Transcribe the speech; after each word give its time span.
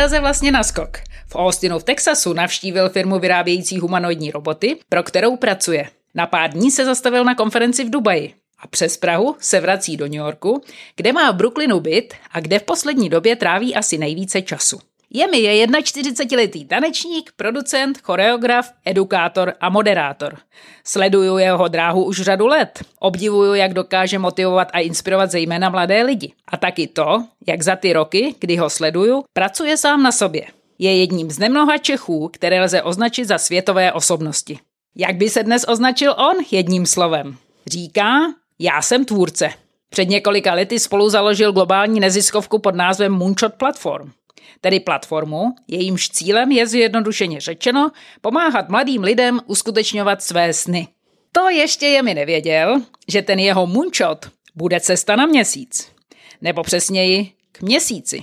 Praze 0.00 0.20
vlastně 0.20 0.52
na 0.52 0.62
skok. 0.62 0.98
V 1.26 1.36
Austinu 1.36 1.78
v 1.78 1.84
Texasu 1.84 2.32
navštívil 2.32 2.88
firmu 2.88 3.18
vyrábějící 3.18 3.78
humanoidní 3.78 4.30
roboty, 4.30 4.76
pro 4.88 5.02
kterou 5.02 5.36
pracuje. 5.36 5.88
Na 6.14 6.26
pár 6.26 6.50
dní 6.50 6.70
se 6.70 6.84
zastavil 6.84 7.24
na 7.24 7.34
konferenci 7.34 7.84
v 7.84 7.90
Dubaji 7.90 8.34
a 8.58 8.66
přes 8.66 8.96
Prahu 8.96 9.36
se 9.40 9.60
vrací 9.60 9.96
do 9.96 10.04
New 10.04 10.14
Yorku, 10.14 10.62
kde 10.96 11.12
má 11.12 11.30
v 11.30 11.36
Brooklynu 11.36 11.80
byt 11.80 12.14
a 12.30 12.40
kde 12.40 12.58
v 12.58 12.62
poslední 12.62 13.08
době 13.08 13.36
tráví 13.36 13.74
asi 13.74 13.98
nejvíce 13.98 14.42
času. 14.42 14.80
Jemi 15.12 15.38
je 15.38 15.66
41-letý 15.66 16.64
tanečník, 16.64 17.32
producent, 17.36 17.98
choreograf, 18.02 18.70
edukátor 18.84 19.54
a 19.60 19.68
moderátor. 19.68 20.38
Sleduju 20.84 21.38
jeho 21.38 21.68
dráhu 21.68 22.04
už 22.04 22.20
řadu 22.20 22.46
let. 22.46 22.84
Obdivuju, 22.98 23.54
jak 23.54 23.74
dokáže 23.74 24.18
motivovat 24.18 24.68
a 24.72 24.78
inspirovat 24.78 25.30
zejména 25.30 25.68
mladé 25.68 26.02
lidi. 26.02 26.32
A 26.48 26.56
taky 26.56 26.86
to, 26.86 27.24
jak 27.46 27.62
za 27.62 27.76
ty 27.76 27.92
roky, 27.92 28.34
kdy 28.38 28.56
ho 28.56 28.70
sleduju, 28.70 29.24
pracuje 29.32 29.76
sám 29.76 30.02
na 30.02 30.12
sobě. 30.12 30.46
Je 30.78 30.96
jedním 30.96 31.30
z 31.30 31.38
nemnoha 31.38 31.78
Čechů, 31.78 32.28
které 32.28 32.62
lze 32.62 32.82
označit 32.82 33.24
za 33.24 33.38
světové 33.38 33.92
osobnosti. 33.92 34.58
Jak 34.96 35.16
by 35.16 35.30
se 35.30 35.42
dnes 35.42 35.64
označil 35.68 36.12
on 36.18 36.36
jedním 36.50 36.86
slovem? 36.86 37.36
Říká, 37.66 38.18
já 38.58 38.82
jsem 38.82 39.04
tvůrce. 39.04 39.50
Před 39.88 40.08
několika 40.08 40.54
lety 40.54 40.78
spolu 40.78 41.10
založil 41.10 41.52
globální 41.52 42.00
neziskovku 42.00 42.58
pod 42.58 42.74
názvem 42.74 43.12
Moonshot 43.12 43.54
Platform 43.54 44.10
tedy 44.60 44.80
platformu, 44.80 45.54
jejímž 45.68 46.08
cílem 46.08 46.52
je 46.52 46.66
zjednodušeně 46.66 47.40
řečeno 47.40 47.90
pomáhat 48.20 48.68
mladým 48.68 49.02
lidem 49.02 49.40
uskutečňovat 49.46 50.22
své 50.22 50.52
sny. 50.52 50.88
To 51.32 51.48
ještě 51.48 51.86
je 51.86 52.02
mi 52.02 52.14
nevěděl, 52.14 52.82
že 53.08 53.22
ten 53.22 53.38
jeho 53.38 53.66
moonshot 53.66 54.30
bude 54.54 54.80
cesta 54.80 55.16
na 55.16 55.26
měsíc. 55.26 55.92
Nebo 56.40 56.62
přesněji 56.62 57.32
k 57.52 57.62
měsíci. 57.62 58.20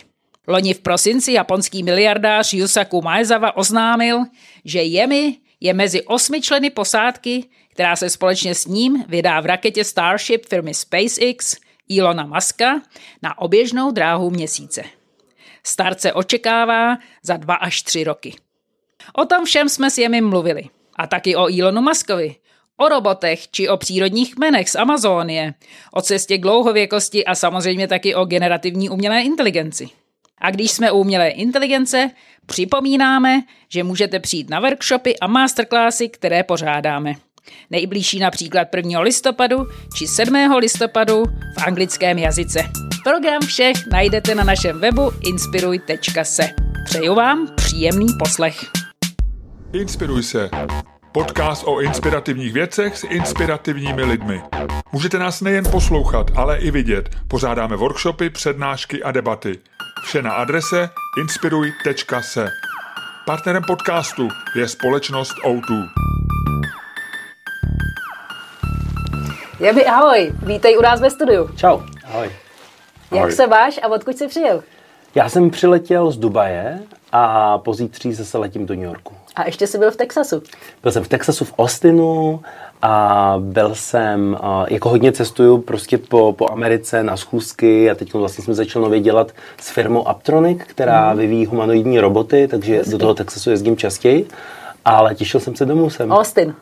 Loni 0.48 0.74
v 0.74 0.80
prosinci 0.80 1.32
japonský 1.32 1.84
miliardář 1.84 2.54
Yusaku 2.54 3.02
Maezawa 3.02 3.58
oznámil, 3.58 4.24
že 4.66 4.84
Jemi 4.84 5.38
je 5.60 5.74
mezi 5.74 6.02
osmi 6.04 6.42
členy 6.42 6.70
posádky, 6.70 7.44
která 7.70 7.96
se 7.96 8.10
společně 8.10 8.56
s 8.56 8.66
ním 8.66 9.04
vydá 9.08 9.40
v 9.40 9.46
raketě 9.46 9.84
Starship 9.84 10.46
firmy 10.46 10.74
SpaceX 10.74 11.58
Ilona 11.90 12.26
Muska 12.26 12.82
na 13.22 13.38
oběžnou 13.38 13.92
dráhu 13.92 14.30
měsíce. 14.30 14.84
Start 15.68 16.02
se 16.02 16.14
očekává 16.14 16.98
za 17.24 17.38
dva 17.38 17.56
až 17.56 17.82
tři 17.82 18.04
roky. 18.04 18.36
O 19.14 19.26
tom 19.26 19.46
všem 19.46 19.70
jsme 19.70 19.92
s 19.92 19.98
Jemi 19.98 20.22
mluvili. 20.22 20.64
A 20.96 21.08
taky 21.08 21.36
o 21.36 21.60
Elonu 21.60 21.82
Muskovi, 21.82 22.36
o 22.78 22.90
robotech 22.90 23.52
či 23.52 23.70
o 23.70 23.78
přírodních 23.78 24.36
kmenech 24.36 24.70
z 24.70 24.76
Amazónie, 24.76 25.54
o 25.94 26.02
cestě 26.02 26.38
k 26.38 26.42
dlouhověkosti 26.42 27.26
a 27.26 27.36
samozřejmě 27.36 27.88
taky 27.88 28.16
o 28.16 28.26
generativní 28.26 28.90
umělé 28.90 29.22
inteligenci. 29.22 29.90
A 30.38 30.52
když 30.52 30.72
jsme 30.72 30.92
u 30.92 30.98
umělé 30.98 31.30
inteligence, 31.30 32.12
připomínáme, 32.46 33.42
že 33.70 33.84
můžete 33.84 34.20
přijít 34.20 34.50
na 34.50 34.60
workshopy 34.60 35.20
a 35.20 35.28
masterclassy, 35.28 36.10
které 36.10 36.44
pořádáme. 36.44 37.27
Nejbližší 37.70 38.20
například 38.20 38.68
1. 38.76 39.00
listopadu 39.00 39.68
či 39.98 40.08
7. 40.08 40.56
listopadu 40.60 41.24
v 41.60 41.68
anglickém 41.68 42.18
jazyce. 42.18 42.60
Program 43.04 43.42
všech 43.42 43.88
najdete 43.92 44.36
na 44.36 44.44
našem 44.44 44.80
webu 44.80 45.12
inspiruj.se. 45.26 46.50
Přeju 46.86 47.16
vám 47.16 47.48
příjemný 47.56 48.08
poslech. 48.20 48.66
Inspiruj 49.74 50.24
se. 50.24 50.50
Podcast 51.12 51.64
o 51.66 51.82
inspirativních 51.82 52.54
věcech 52.54 52.98
s 52.98 53.04
inspirativními 53.04 54.04
lidmi. 54.04 54.42
Můžete 54.92 55.20
nás 55.20 55.42
nejen 55.42 55.66
poslouchat, 55.72 56.32
ale 56.36 56.58
i 56.58 56.72
vidět. 56.72 57.10
Pořádáme 57.28 57.76
workshopy, 57.76 58.30
přednášky 58.30 59.04
a 59.04 59.12
debaty. 59.12 59.60
Vše 60.04 60.22
na 60.22 60.32
adrese 60.32 60.90
inspiruj.se. 61.22 62.50
Partnerem 63.26 63.64
podcastu 63.68 64.28
je 64.56 64.68
společnost 64.68 65.34
O2. 65.46 65.88
Jebi, 69.60 69.86
ahoj, 69.86 70.32
vítej 70.46 70.78
u 70.78 70.82
nás 70.82 71.02
ve 71.02 71.10
studiu. 71.10 71.50
Čau. 71.56 71.80
Ahoj. 72.06 72.30
Jak 73.12 73.22
ahoj. 73.22 73.32
se 73.32 73.48
máš 73.48 73.80
a 73.84 73.88
odkud 73.88 74.18
jsi 74.18 74.28
přijel? 74.28 74.64
Já 75.16 75.30
jsem 75.30 75.50
přiletěl 75.50 76.12
z 76.12 76.18
Dubaje 76.18 76.80
a 77.12 77.58
pozítří 77.58 78.14
zase 78.14 78.38
letím 78.38 78.66
do 78.66 78.74
New 78.74 78.84
Yorku. 78.84 79.14
A 79.36 79.46
ještě 79.46 79.68
jsi 79.68 79.78
byl 79.78 79.92
v 79.92 79.96
Texasu? 79.96 80.44
Byl 80.84 80.92
jsem 80.92 81.04
v 81.04 81.08
Texasu 81.08 81.46
v 81.46 81.54
Austinu 81.58 82.42
a 82.82 83.36
byl 83.40 83.76
jsem, 83.76 84.38
jako 84.68 84.90
hodně 84.90 85.12
cestuju 85.12 85.58
prostě 85.58 85.98
po, 85.98 86.34
po 86.34 86.52
Americe 86.52 87.04
na 87.04 87.18
schůzky 87.18 87.92
a 87.92 87.96
teď 87.96 88.14
vlastně 88.14 88.44
jsme 88.44 88.54
začali 88.54 88.84
nově 88.84 89.00
dělat 89.00 89.32
s 89.62 89.70
firmou 89.70 90.08
Aptronic, 90.08 90.62
která 90.68 91.14
mm. 91.14 91.20
vyvíjí 91.20 91.46
humanoidní 91.46 92.00
roboty, 92.00 92.48
takže 92.48 92.76
Jasně. 92.76 92.92
do 92.92 92.98
toho 92.98 93.14
Texasu 93.14 93.50
jezdím 93.50 93.78
častěji. 93.78 94.28
Ale 94.86 95.16
těšil 95.16 95.40
jsem 95.40 95.56
se 95.56 95.66
domů 95.66 95.90
sem. 95.90 96.12
Austin. 96.12 96.56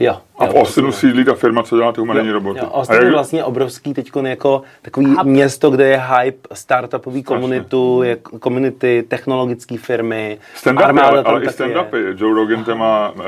Jo. 0.00 0.16
A 0.38 0.46
v 0.46 0.54
Austinu 0.54 0.92
sídlí 0.92 1.24
ta 1.24 1.34
firma, 1.34 1.62
co 1.62 1.76
dělá 1.76 1.92
ty 1.92 2.00
humanitní 2.00 2.32
roboty. 2.32 2.58
Jo, 2.58 2.70
Austin 2.72 3.02
je 3.02 3.10
vlastně 3.10 3.44
obrovský 3.44 3.94
teď 3.94 4.10
jako 4.22 4.62
takový 4.82 5.06
Hub. 5.06 5.22
město, 5.26 5.70
kde 5.70 5.88
je 5.88 6.02
hype 6.16 6.48
startupový 6.52 7.22
komunitu, 7.22 8.02
je 8.02 8.16
komunity, 8.16 9.04
technologické 9.08 9.78
firmy, 9.78 10.38
stand 10.54 10.80
armáda 10.80 11.08
ale, 11.08 11.22
ale 11.22 11.44
i 11.44 11.48
stand-upy. 11.48 12.14
Joe 12.16 12.34
Rogan 12.34 12.64
tam 12.64 12.78
má 12.78 13.10
uh, 13.10 13.22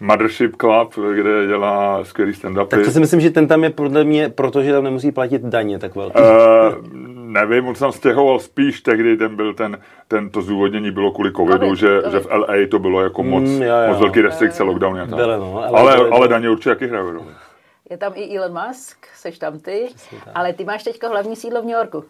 Mothership 0.00 0.56
Club, 0.56 0.94
kde 1.14 1.46
dělá 1.46 2.04
skvělý 2.04 2.32
stand-upy. 2.32 2.68
Tak 2.68 2.84
to 2.84 2.90
si 2.90 3.00
myslím, 3.00 3.20
že 3.20 3.30
ten 3.30 3.48
tam 3.48 3.64
je 3.64 3.70
podle 3.70 4.04
mě, 4.04 4.28
protože 4.28 4.72
tam 4.72 4.84
nemusí 4.84 5.12
platit 5.12 5.42
daně 5.42 5.78
tak 5.78 5.94
velký. 5.94 6.18
Uh, 6.18 7.17
nevím, 7.28 7.68
on 7.68 7.74
se 7.74 7.80
tam 7.80 7.92
stěhoval 7.92 8.38
spíš 8.38 8.80
tehdy, 8.80 9.16
ten 9.16 9.36
byl 9.36 9.54
ten, 9.54 9.78
ten 10.08 10.30
to 10.30 10.42
zúvodnění 10.42 10.90
bylo 10.90 11.10
kvůli 11.10 11.32
covidu, 11.32 11.66
COVID, 11.66 11.78
že, 11.78 12.02
COVID. 12.02 12.12
že 12.12 12.20
v 12.20 12.30
LA 12.30 12.54
to 12.70 12.78
bylo 12.78 13.02
jako 13.02 13.22
moc, 13.22 13.42
mm, 13.44 13.62
jo, 13.62 13.76
jo. 13.76 13.88
moc 13.88 13.98
velký 13.98 14.20
restrikce, 14.20 14.62
lockdown 14.62 15.00
a 15.00 15.06
tak. 15.06 15.18
No, 15.18 15.64
ale, 15.64 15.96
ale, 15.96 16.08
ale 16.10 16.28
daně 16.28 16.50
určitě 16.50 16.70
jaký 16.70 16.86
hrají 16.86 17.06
Je 17.90 17.96
tam 17.96 18.12
i 18.14 18.36
Elon 18.36 18.66
Musk, 18.66 19.06
seš 19.16 19.38
tam 19.38 19.58
ty, 19.58 19.88
ale 20.34 20.52
ty 20.52 20.64
máš 20.64 20.82
teďka 20.82 21.08
hlavní 21.08 21.36
sídlo 21.36 21.62
v 21.62 21.64
New 21.64 21.76
Yorku. 21.76 22.04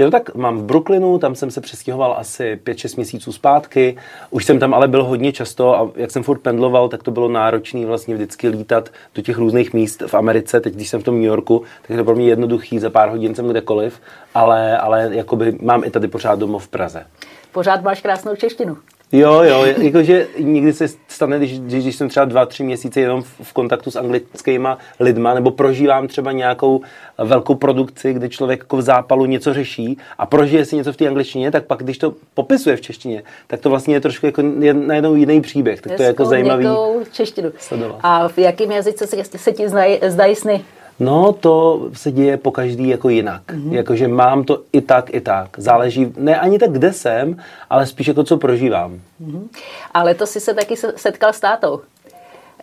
Jo, 0.00 0.10
tak 0.10 0.34
mám 0.34 0.58
v 0.58 0.64
Brooklynu, 0.64 1.18
tam 1.18 1.34
jsem 1.34 1.50
se 1.50 1.60
přestěhoval 1.60 2.14
asi 2.18 2.60
5-6 2.64 2.96
měsíců 2.96 3.32
zpátky. 3.32 3.96
Už 4.30 4.44
jsem 4.44 4.58
tam 4.58 4.74
ale 4.74 4.88
byl 4.88 5.04
hodně 5.04 5.32
často 5.32 5.78
a 5.78 5.90
jak 5.96 6.10
jsem 6.10 6.22
furt 6.22 6.38
pendloval, 6.38 6.88
tak 6.88 7.02
to 7.02 7.10
bylo 7.10 7.28
náročné 7.28 7.86
vlastně 7.86 8.14
vždycky 8.14 8.48
lítat 8.48 8.88
do 9.14 9.22
těch 9.22 9.38
různých 9.38 9.72
míst 9.72 10.02
v 10.06 10.14
Americe. 10.14 10.60
Teď, 10.60 10.74
když 10.74 10.88
jsem 10.88 11.00
v 11.00 11.04
tom 11.04 11.14
New 11.14 11.24
Yorku, 11.24 11.62
tak 11.82 11.90
je 11.90 11.96
to 11.96 12.04
pro 12.04 12.16
mě 12.16 12.26
jednoduchý, 12.26 12.78
za 12.78 12.90
pár 12.90 13.08
hodin 13.08 13.34
jsem 13.34 13.48
kdekoliv, 13.48 14.00
ale, 14.34 14.78
ale 14.78 15.08
jakoby 15.12 15.58
mám 15.62 15.84
i 15.84 15.90
tady 15.90 16.08
pořád 16.08 16.38
doma 16.38 16.58
v 16.58 16.68
Praze. 16.68 17.06
Pořád 17.52 17.82
máš 17.82 18.02
krásnou 18.02 18.36
češtinu. 18.36 18.76
Jo, 19.12 19.42
jo, 19.42 19.64
jakože 19.64 20.26
někdy 20.38 20.72
se 20.72 20.88
stane, 21.08 21.38
když, 21.38 21.60
když 21.60 21.96
jsem 21.96 22.08
třeba 22.08 22.24
dva, 22.24 22.46
tři 22.46 22.62
měsíce 22.62 23.00
jenom 23.00 23.22
v 23.22 23.52
kontaktu 23.52 23.90
s 23.90 23.96
anglickýma 23.96 24.78
lidma, 25.00 25.34
nebo 25.34 25.50
prožívám 25.50 26.08
třeba 26.08 26.32
nějakou 26.32 26.80
velkou 27.18 27.54
produkci, 27.54 28.12
kdy 28.12 28.28
člověk 28.28 28.60
jako 28.60 28.76
v 28.76 28.82
zápalu 28.82 29.26
něco 29.26 29.54
řeší 29.54 29.98
a 30.18 30.26
prožije 30.26 30.64
si 30.64 30.76
něco 30.76 30.92
v 30.92 30.96
té 30.96 31.08
angličtině, 31.08 31.50
tak 31.50 31.64
pak, 31.64 31.82
když 31.82 31.98
to 31.98 32.14
popisuje 32.34 32.76
v 32.76 32.80
češtině, 32.80 33.22
tak 33.46 33.60
to 33.60 33.70
vlastně 33.70 33.94
je 33.94 34.00
trošku 34.00 34.26
jako 34.26 34.42
najednou 34.72 35.14
jiný 35.14 35.40
příběh. 35.40 35.80
Tak 35.80 35.96
to 35.96 36.02
je 36.02 36.06
jako 36.06 36.24
zajímavý 36.24 36.66
češtinu. 37.12 37.52
Sledovat. 37.58 38.00
A 38.02 38.28
v 38.28 38.38
jakém 38.38 38.70
jazyce 38.70 39.06
se, 39.06 39.24
se 39.24 39.52
ti 39.52 39.68
zdají 40.08 40.34
sny? 40.34 40.64
No, 41.00 41.32
to 41.32 41.82
se 41.92 42.12
děje 42.12 42.36
po 42.36 42.50
každý 42.50 42.88
jako 42.88 43.08
jinak. 43.08 43.42
Mm-hmm. 43.46 43.72
Jakože 43.72 44.08
mám 44.08 44.44
to 44.44 44.62
i 44.72 44.80
tak, 44.80 45.14
i 45.14 45.20
tak. 45.20 45.48
Záleží, 45.56 46.12
ne 46.16 46.40
ani 46.40 46.58
tak, 46.58 46.72
kde 46.72 46.92
jsem, 46.92 47.36
ale 47.70 47.86
spíš 47.86 48.06
jako 48.06 48.24
co 48.24 48.36
prožívám. 48.36 49.00
Mm-hmm. 49.22 49.48
Ale 49.94 50.14
to 50.14 50.26
si 50.26 50.40
se 50.40 50.54
taky 50.54 50.76
setkal 50.96 51.32
s 51.32 51.40
tátou. 51.40 51.80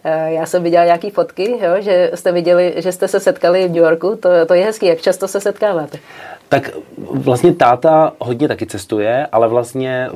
Eh, 0.07 0.33
já 0.33 0.45
jsem 0.45 0.63
viděla 0.63 0.85
nějaké 0.85 1.11
fotky, 1.11 1.51
jo, 1.51 1.71
že 1.79 2.11
jste 2.13 2.31
viděli, 2.31 2.73
že 2.77 2.91
jste 2.91 3.07
se 3.07 3.19
setkali 3.19 3.67
v 3.67 3.71
New 3.71 3.83
Yorku. 3.83 4.15
To, 4.15 4.29
to 4.45 4.53
je 4.53 4.65
hezký. 4.65 4.85
Jak 4.85 5.01
často 5.01 5.27
se 5.27 5.41
setkáváte? 5.41 5.97
Tak 6.49 6.69
vlastně 7.11 7.53
táta 7.53 8.13
hodně 8.19 8.47
taky 8.47 8.65
cestuje, 8.65 9.27
ale 9.31 9.47
vlastně 9.47 10.09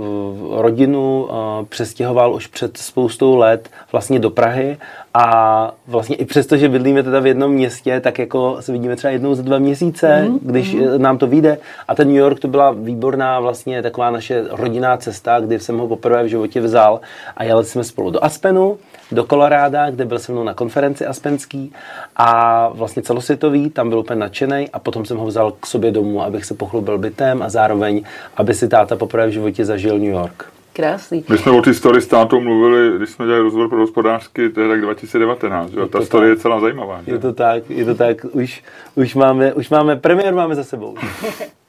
rodinu 0.51 1.23
uh, 1.23 1.65
přestěhoval 1.65 2.33
už 2.33 2.47
před 2.47 2.77
spoustou 2.77 3.35
let 3.35 3.69
vlastně 3.91 4.19
do 4.19 4.29
Prahy 4.29 4.77
a 5.13 5.73
vlastně 5.87 6.15
i 6.15 6.25
přesto, 6.25 6.57
že 6.57 6.69
bydlíme 6.69 7.03
teda 7.03 7.19
v 7.19 7.27
jednom 7.27 7.51
městě, 7.51 7.99
tak 7.99 8.19
jako 8.19 8.57
se 8.59 8.71
vidíme 8.71 8.95
třeba 8.95 9.11
jednou 9.11 9.35
za 9.35 9.43
dva 9.43 9.59
měsíce, 9.59 10.21
mm, 10.21 10.39
když 10.41 10.73
mm. 10.73 11.01
nám 11.01 11.17
to 11.17 11.27
vyjde. 11.27 11.57
A 11.87 11.95
ten 11.95 12.07
New 12.07 12.17
York 12.17 12.39
to 12.39 12.47
byla 12.47 12.71
výborná 12.71 13.39
vlastně 13.39 13.81
taková 13.81 14.11
naše 14.11 14.45
rodinná 14.49 14.97
cesta, 14.97 15.39
kdy 15.39 15.59
jsem 15.59 15.77
ho 15.77 15.87
poprvé 15.87 16.23
v 16.23 16.27
životě 16.27 16.61
vzal 16.61 16.99
a 17.37 17.43
jeli 17.43 17.65
jsme 17.65 17.83
spolu 17.83 18.11
do 18.11 18.23
Aspenu, 18.23 18.77
do 19.11 19.23
Koloráda, 19.23 19.89
kde 19.89 20.05
byl 20.05 20.19
se 20.19 20.31
mnou 20.31 20.43
na 20.43 20.53
konferenci 20.53 21.05
Aspenský 21.05 21.73
a 22.15 22.67
vlastně 22.69 23.01
celosvětový, 23.01 23.69
tam 23.69 23.89
byl 23.89 23.99
úplně 23.99 24.19
nadšený 24.19 24.69
a 24.73 24.79
potom 24.79 25.05
jsem 25.05 25.17
ho 25.17 25.25
vzal 25.25 25.51
k 25.51 25.65
sobě 25.65 25.91
domů, 25.91 26.23
abych 26.23 26.45
se 26.45 26.53
pochlubil 26.53 26.97
bytem 26.97 27.41
a 27.41 27.49
zároveň, 27.49 28.03
aby 28.37 28.53
si 28.53 28.67
táta 28.67 28.95
poprvé 28.95 29.27
v 29.27 29.31
životě 29.31 29.65
zažil 29.65 29.99
New 29.99 30.11
York. 30.11 30.45
Krásný. 30.73 31.23
My 31.29 31.37
jsme 31.37 31.51
o 31.51 31.61
té 31.61 31.73
story 31.73 32.01
s 32.01 32.07
tátou 32.07 32.39
mluvili, 32.39 32.97
když 32.97 33.09
jsme 33.09 33.25
dělali 33.25 33.43
rozhovor 33.43 33.69
pro 33.69 33.79
hospodářky, 33.79 34.49
to 34.49 34.61
je 34.61 34.67
tak 34.67 34.81
2019, 34.81 35.69
že? 35.69 35.77
ta 35.89 36.01
story 36.01 36.27
tak. 36.27 36.37
je 36.37 36.41
celá 36.41 36.59
zajímavá. 36.59 37.01
Že? 37.03 37.11
Je 37.11 37.19
to 37.19 37.33
tak, 37.33 37.69
je 37.69 37.85
to 37.85 37.95
tak, 37.95 38.25
už, 38.31 38.63
už, 38.95 39.15
máme, 39.15 39.53
už 39.53 39.69
máme 39.69 39.95
premiér 39.95 40.33
máme 40.33 40.55
za 40.55 40.63
sebou. 40.63 40.95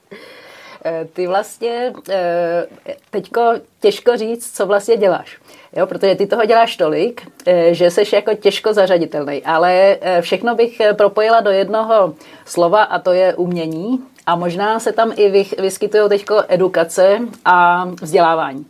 Eh, 0.85 1.07
ty 1.13 1.27
vlastně 1.27 1.93
eh, 2.09 2.67
teďko 3.09 3.53
těžko 3.79 4.17
říct, 4.17 4.57
co 4.57 4.65
vlastně 4.65 4.97
děláš. 4.97 5.37
Jo, 5.75 5.87
protože 5.87 6.15
ty 6.15 6.27
toho 6.27 6.45
děláš 6.45 6.77
tolik, 6.77 7.21
eh, 7.45 7.73
že 7.73 7.91
jsi 7.91 8.15
jako 8.15 8.33
těžko 8.33 8.73
zařaditelný. 8.73 9.43
Ale 9.43 9.97
všechno 10.21 10.55
bych 10.55 10.81
propojila 10.97 11.41
do 11.41 11.49
jednoho 11.49 12.13
slova 12.45 12.83
a 12.83 12.99
to 12.99 13.11
je 13.11 13.35
umění. 13.35 13.99
A 14.25 14.35
možná 14.35 14.79
se 14.79 14.91
tam 14.91 15.11
i 15.15 15.45
vyskytují 15.61 16.09
teďko 16.09 16.41
edukace 16.47 17.19
a 17.45 17.85
vzdělávání. 18.01 18.65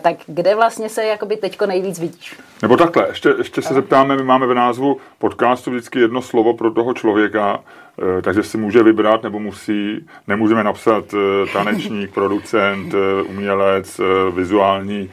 Tak 0.00 0.16
kde 0.26 0.54
vlastně 0.54 0.88
se 0.88 1.04
jakoby 1.04 1.36
teďko 1.36 1.66
nejvíc 1.66 1.98
vidíš? 1.98 2.36
Nebo 2.62 2.76
takhle, 2.76 3.08
ještě, 3.08 3.34
ještě 3.38 3.62
se 3.62 3.74
zeptáme, 3.74 4.16
my 4.16 4.22
máme 4.22 4.46
v 4.46 4.54
názvu 4.54 4.96
podcastu 5.18 5.70
vždycky 5.70 6.00
jedno 6.00 6.22
slovo 6.22 6.54
pro 6.54 6.70
toho 6.70 6.94
člověka, 6.94 7.60
Eh, 8.02 8.22
takže 8.22 8.42
si 8.42 8.58
může 8.58 8.82
vybrat 8.82 9.22
nebo 9.22 9.40
musí. 9.40 10.06
Nemůžeme 10.26 10.64
napsat 10.64 11.04
eh, 11.14 11.46
tanečník, 11.52 12.10
producent, 12.14 12.94
eh, 12.94 13.22
umělec, 13.22 14.00
vizuální 14.34 15.10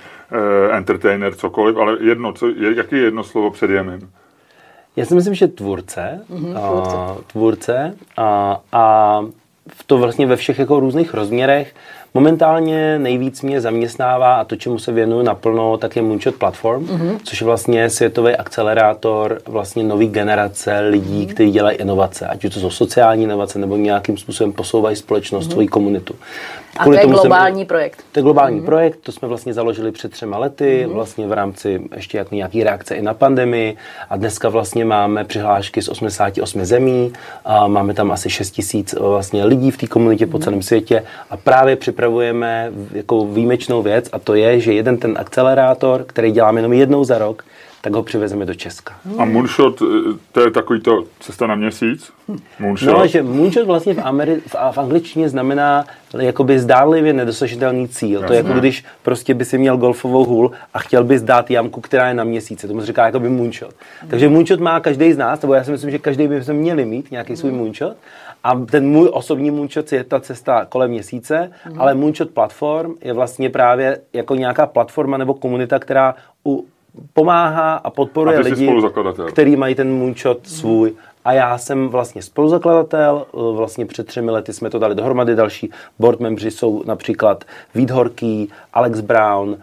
entertainer, 0.71 1.35
cokoliv, 1.35 1.77
ale 1.77 1.97
jedno, 2.01 2.33
co, 2.33 2.47
jaký 2.75 2.95
je 2.95 3.01
jedno 3.01 3.23
slovo 3.23 3.51
před 3.51 3.69
jemem? 3.69 3.99
Já 4.95 5.05
si 5.05 5.15
myslím, 5.15 5.33
že 5.33 5.47
tvůrce. 5.47 6.21
Mm-hmm, 6.31 6.69
tvůrce. 6.69 6.95
A, 6.97 7.17
tvůrce 7.27 7.95
a, 8.17 8.59
a 8.71 9.21
v 9.67 9.83
to 9.83 9.97
vlastně 9.97 10.25
ve 10.25 10.35
všech 10.35 10.59
jako 10.59 10.79
různých 10.79 11.13
rozměrech. 11.13 11.75
Momentálně 12.13 12.99
nejvíc 12.99 13.41
mě 13.41 13.61
zaměstnává 13.61 14.35
a 14.35 14.43
to, 14.43 14.55
čemu 14.55 14.79
se 14.79 14.91
věnuju 14.91 15.21
naplno, 15.21 15.77
tak 15.77 15.95
je 15.95 16.01
Moonshot 16.01 16.35
Platform, 16.35 16.85
mm-hmm. 16.85 17.19
což 17.23 17.41
je 17.41 17.45
vlastně 17.45 17.89
světový 17.89 18.35
akcelerátor 18.35 19.41
vlastně 19.47 19.83
nový 19.83 20.07
generace 20.07 20.79
lidí, 20.79 21.25
mm-hmm. 21.27 21.33
kteří 21.33 21.51
dělají 21.51 21.77
inovace, 21.77 22.27
ať 22.27 22.45
už 22.45 22.53
to 22.53 22.59
jsou 22.59 22.69
sociální 22.69 23.23
inovace 23.23 23.59
nebo 23.59 23.77
nějakým 23.77 24.17
způsobem 24.17 24.53
posouvají 24.53 24.95
společnost, 24.95 25.47
mm-hmm. 25.47 25.51
svoji 25.51 25.67
komunitu. 25.67 26.15
A 26.75 26.83
Kvůli 26.83 26.97
to 26.97 27.03
je 27.03 27.13
globální 27.13 27.59
jsem, 27.59 27.67
projekt. 27.67 28.03
To 28.11 28.19
je 28.19 28.23
globální 28.23 28.61
mm-hmm. 28.61 28.65
projekt, 28.65 28.99
to 29.03 29.11
jsme 29.11 29.27
vlastně 29.27 29.53
založili 29.53 29.91
před 29.91 30.11
třema 30.11 30.37
lety, 30.37 30.85
mm-hmm. 30.85 30.93
vlastně 30.93 31.27
v 31.27 31.31
rámci 31.31 31.81
ještě 31.95 32.17
jako 32.17 32.35
nějaký 32.35 32.63
reakce 32.63 32.95
i 32.95 33.01
na 33.01 33.13
pandemii 33.13 33.77
a 34.09 34.17
dneska 34.17 34.49
vlastně 34.49 34.85
máme 34.85 35.23
přihlášky 35.23 35.81
z 35.81 35.89
88 35.89 36.65
zemí, 36.65 37.13
a 37.45 37.67
máme 37.67 37.93
tam 37.93 38.11
asi 38.11 38.29
6 38.29 38.51
tisíc 38.51 38.93
vlastně 38.93 39.45
lidí 39.45 39.71
v 39.71 39.77
té 39.77 39.87
komunitě 39.87 40.25
mm-hmm. 40.25 40.31
po 40.31 40.39
celém 40.39 40.61
světě 40.61 41.03
a 41.29 41.37
právě 41.37 41.75
připravujeme 41.75 42.71
jako 42.91 43.25
výjimečnou 43.25 43.81
věc 43.81 44.09
a 44.11 44.19
to 44.19 44.35
je, 44.35 44.59
že 44.59 44.73
jeden 44.73 44.97
ten 44.97 45.17
akcelerátor, 45.17 46.03
který 46.03 46.31
děláme 46.31 46.59
jenom 46.59 46.73
jednou 46.73 47.03
za 47.03 47.17
rok, 47.17 47.43
tak 47.85 47.93
ho 47.93 48.03
přivezeme 48.03 48.45
do 48.45 48.53
Česka. 48.53 48.93
A 49.17 49.25
moonshot, 49.25 49.81
eh, 49.81 49.85
to 50.31 50.41
je 50.41 50.51
takový 50.51 50.81
to 50.81 51.03
cesta 51.19 51.47
na 51.47 51.55
měsíc? 51.55 52.11
Moonshot? 52.59 52.97
No, 52.97 53.07
že 53.07 53.23
moonshot 53.23 53.65
vlastně 53.65 53.93
v, 53.93 53.97
Ameri- 53.97 54.41
v, 54.47 54.55
v 54.71 54.77
angličtině 54.77 55.29
znamená 55.29 55.85
jakoby 56.19 56.59
zdánlivě 56.59 57.13
nedosažitelný 57.13 57.87
cíl. 57.87 58.21
Jasně. 58.21 58.27
To 58.27 58.33
je 58.33 58.37
jako 58.37 58.59
když 58.59 58.85
prostě 59.03 59.33
by 59.33 59.45
si 59.45 59.57
měl 59.57 59.77
golfovou 59.77 60.25
hůl 60.25 60.51
a 60.73 60.79
chtěl 60.79 61.03
bys 61.03 61.21
dát 61.21 61.51
jamku, 61.51 61.81
která 61.81 62.07
je 62.07 62.13
na 62.13 62.23
měsíci. 62.23 62.67
Tomu 62.67 62.79
se 62.79 62.85
říká 62.85 63.05
jakoby 63.05 63.29
moonshot. 63.29 63.73
Takže 64.09 64.29
moonshot 64.29 64.59
má 64.59 64.79
každý 64.79 65.13
z 65.13 65.17
nás, 65.17 65.41
nebo 65.41 65.53
já 65.53 65.63
si 65.63 65.71
myslím, 65.71 65.91
že 65.91 65.99
každý 65.99 66.27
by 66.27 66.41
měli 66.53 66.85
mít 66.85 67.11
nějaký 67.11 67.35
svůj 67.35 67.51
moonshot. 67.51 67.97
A 68.43 68.55
ten 68.55 68.89
můj 68.89 69.09
osobní 69.13 69.51
moonshot 69.51 69.91
je 69.91 70.03
ta 70.03 70.19
cesta 70.19 70.65
kolem 70.65 70.91
měsíce, 70.91 71.51
mm. 71.69 71.81
ale 71.81 71.93
moonshot 71.93 72.29
platform 72.29 72.93
je 73.01 73.13
vlastně 73.13 73.49
právě 73.49 73.99
jako 74.13 74.35
nějaká 74.35 74.65
platforma 74.65 75.17
nebo 75.17 75.33
komunita, 75.33 75.79
která 75.79 76.15
u, 76.45 76.65
pomáhá 77.13 77.75
a 77.75 77.89
podporuje 77.89 78.37
a 78.37 78.41
lidi, 78.41 78.81
kteří 79.27 79.55
mají 79.55 79.75
ten 79.75 79.93
moonshot 79.93 80.47
svůj. 80.47 80.93
A 81.25 81.33
já 81.33 81.57
jsem 81.57 81.89
vlastně 81.89 82.21
spoluzakladatel, 82.21 83.25
vlastně 83.53 83.85
před 83.85 84.07
třemi 84.07 84.31
lety 84.31 84.53
jsme 84.53 84.69
to 84.69 84.79
dali 84.79 84.95
dohromady, 84.95 85.35
další 85.35 85.71
board 85.99 86.19
membři 86.19 86.51
jsou 86.51 86.83
například 86.85 87.43
Vít 87.75 87.91
Horký, 87.91 88.49
Alex 88.73 89.01
Brown, 89.01 89.57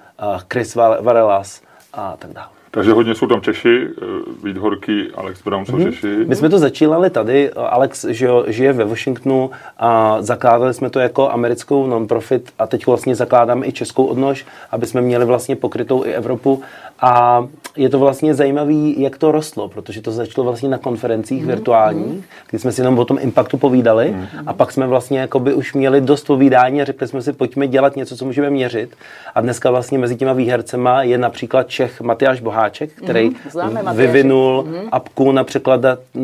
Chris 0.52 0.74
Varelas 0.74 1.62
a 1.92 2.16
tak 2.18 2.32
dále. 2.32 2.48
Takže 2.74 2.92
hodně 2.92 3.14
jsou 3.14 3.26
tam 3.26 3.40
Češi, 3.40 3.88
eh, 4.02 4.04
Vít 4.44 4.56
Horký, 4.56 5.08
Alex 5.14 5.42
Brown 5.42 5.66
jsou 5.66 5.76
mm-hmm. 5.76 5.84
Češi. 5.84 6.06
My 6.26 6.36
jsme 6.36 6.48
to 6.48 6.58
začínali 6.58 7.10
tady, 7.10 7.50
Alex 7.52 8.06
žije 8.46 8.72
ve 8.72 8.84
Washingtonu 8.84 9.50
a 9.78 10.16
zakládali 10.22 10.74
jsme 10.74 10.90
to 10.90 11.00
jako 11.00 11.30
americkou 11.30 11.86
non-profit 11.86 12.52
a 12.58 12.66
teď 12.66 12.86
vlastně 12.86 13.14
zakládáme 13.14 13.66
i 13.66 13.72
českou 13.72 14.04
odnož, 14.04 14.46
aby 14.70 14.86
jsme 14.86 15.00
měli 15.00 15.24
vlastně 15.24 15.56
pokrytou 15.56 16.04
i 16.04 16.12
Evropu 16.12 16.62
a 17.02 17.46
je 17.76 17.88
to 17.88 17.98
vlastně 17.98 18.34
zajímavé, 18.34 18.74
jak 18.96 19.18
to 19.18 19.32
rostlo, 19.32 19.68
protože 19.68 20.02
to 20.02 20.12
začalo 20.12 20.44
vlastně 20.44 20.68
na 20.68 20.78
konferencích 20.78 21.42
mm. 21.42 21.48
virtuálních, 21.48 22.28
kdy 22.50 22.58
jsme 22.58 22.72
si 22.72 22.80
jenom 22.80 22.98
o 22.98 23.04
tom 23.04 23.18
impactu 23.20 23.58
povídali 23.58 24.10
mm. 24.10 24.26
a 24.46 24.52
pak 24.52 24.72
jsme 24.72 24.86
vlastně 24.86 25.20
jakoby 25.20 25.54
už 25.54 25.74
měli 25.74 26.00
dost 26.00 26.26
povídání 26.26 26.82
a 26.82 26.84
řekli 26.84 27.08
jsme 27.08 27.22
si, 27.22 27.32
pojďme 27.32 27.66
dělat 27.66 27.96
něco, 27.96 28.16
co 28.16 28.24
můžeme 28.24 28.50
měřit. 28.50 28.96
A 29.34 29.40
dneska 29.40 29.70
vlastně 29.70 29.98
mezi 29.98 30.16
těma 30.16 30.32
výhercema 30.32 31.02
je 31.02 31.18
například 31.18 31.68
Čech 31.68 32.00
Matyáš 32.00 32.40
Boháček, 32.40 32.92
který 32.92 33.28
mm. 33.28 33.96
vyvinul 33.96 34.64
mm. 34.68 34.88
apku 34.92 35.32
na 35.32 35.44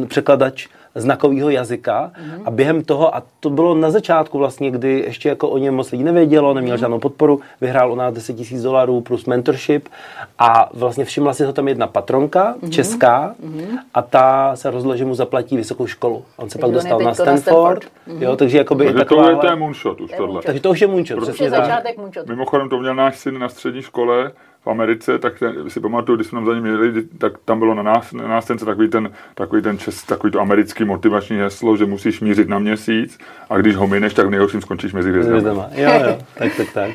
překladač 0.07 0.69
znakového 0.95 1.51
jazyka 1.51 2.11
mm-hmm. 2.15 2.43
a 2.45 2.51
během 2.51 2.85
toho, 2.85 3.17
a 3.17 3.23
to 3.41 3.51
bylo 3.51 3.75
na 3.75 3.91
začátku 3.91 4.39
vlastně, 4.39 4.71
kdy 4.71 5.01
ještě 5.07 5.29
jako 5.29 5.49
o 5.49 5.59
něm 5.59 5.75
moc 5.75 5.93
lidí 5.93 6.05
nevědělo, 6.05 6.55
neměl 6.55 6.77
mm-hmm. 6.77 6.81
žádnou 6.81 6.99
podporu, 6.99 7.41
vyhrál 7.61 7.93
u 7.93 7.95
nás 7.95 8.15
10 8.15 8.51
000 8.51 8.63
dolarů 8.63 9.01
plus 9.01 9.25
mentorship 9.25 9.89
a 10.39 10.71
vlastně 10.75 11.05
všimla 11.05 11.35
si 11.35 11.45
ho 11.45 11.53
tam 11.53 11.69
jedna 11.69 11.87
patronka, 11.87 12.55
mm-hmm. 12.55 12.71
česká, 12.71 13.35
mm-hmm. 13.45 13.79
a 13.95 14.03
ta 14.03 14.57
se 14.57 14.71
rozhodla, 14.71 14.97
že 14.97 15.05
mu 15.05 15.15
zaplatí 15.15 15.57
vysokou 15.57 15.87
školu. 15.87 16.25
On 16.37 16.51
se 16.51 16.59
pak 16.59 16.71
dostal 16.71 17.01
na 17.01 17.15
Stanford, 17.15 17.35
na 17.35 17.41
Stanford. 17.41 17.85
Mm-hmm. 17.85 18.23
jo, 18.23 18.37
takže 18.37 18.59
jakoby 18.59 18.85
takže 18.85 18.99
taková, 18.99 19.23
to 19.23 19.31
je, 19.31 19.37
to 19.37 19.47
je 19.47 19.57
moonshot 19.57 20.01
už 20.01 20.11
tohle. 20.17 20.43
Takže 20.43 20.61
to 20.61 20.71
už 20.71 20.81
je 20.81 20.87
moonshot, 20.87 21.23
přesně 21.23 21.51
začátek 21.51 21.97
moonshot. 21.99 22.27
Mimochodem 22.27 22.69
to 22.69 22.79
měl 22.79 22.95
náš 22.95 23.19
syn 23.19 23.39
na 23.39 23.49
střední 23.49 23.83
škole, 23.83 24.33
v 24.65 24.71
Americe, 24.71 25.19
tak 25.19 25.39
ten, 25.39 25.71
si 25.71 25.81
pamatuju, 25.81 26.17
když 26.17 26.27
jsme 26.29 26.37
tam 26.37 26.47
za 26.47 26.55
ním 26.55 26.67
jeli, 26.67 27.03
tak 27.19 27.33
tam 27.45 27.59
bylo 27.59 27.75
na, 27.75 27.83
nás, 27.83 28.13
na 28.13 28.29
nástěnce 28.29 28.65
takový 28.65 28.89
ten, 28.89 29.13
takový 29.35 29.63
ten 29.63 29.79
čes, 29.79 30.03
takový 30.03 30.33
to 30.33 30.41
americký 30.41 30.85
motivační 30.85 31.37
heslo, 31.37 31.77
že 31.77 31.87
musíš 31.87 32.21
mířit 32.21 32.49
na 32.49 32.59
měsíc 32.59 33.19
a 33.51 33.57
když 33.57 33.77
ho 33.77 33.87
mineš, 33.87 34.15
tak 34.15 34.27
v 34.27 34.31
nejhorším 34.31 34.61
skončíš 34.61 34.93
mezi 34.93 35.11
hvězdami. 35.11 35.61
Jo, 35.73 35.91
jo, 35.93 36.19
tak, 36.35 36.57
tak, 36.57 36.73
tak. 36.75 36.91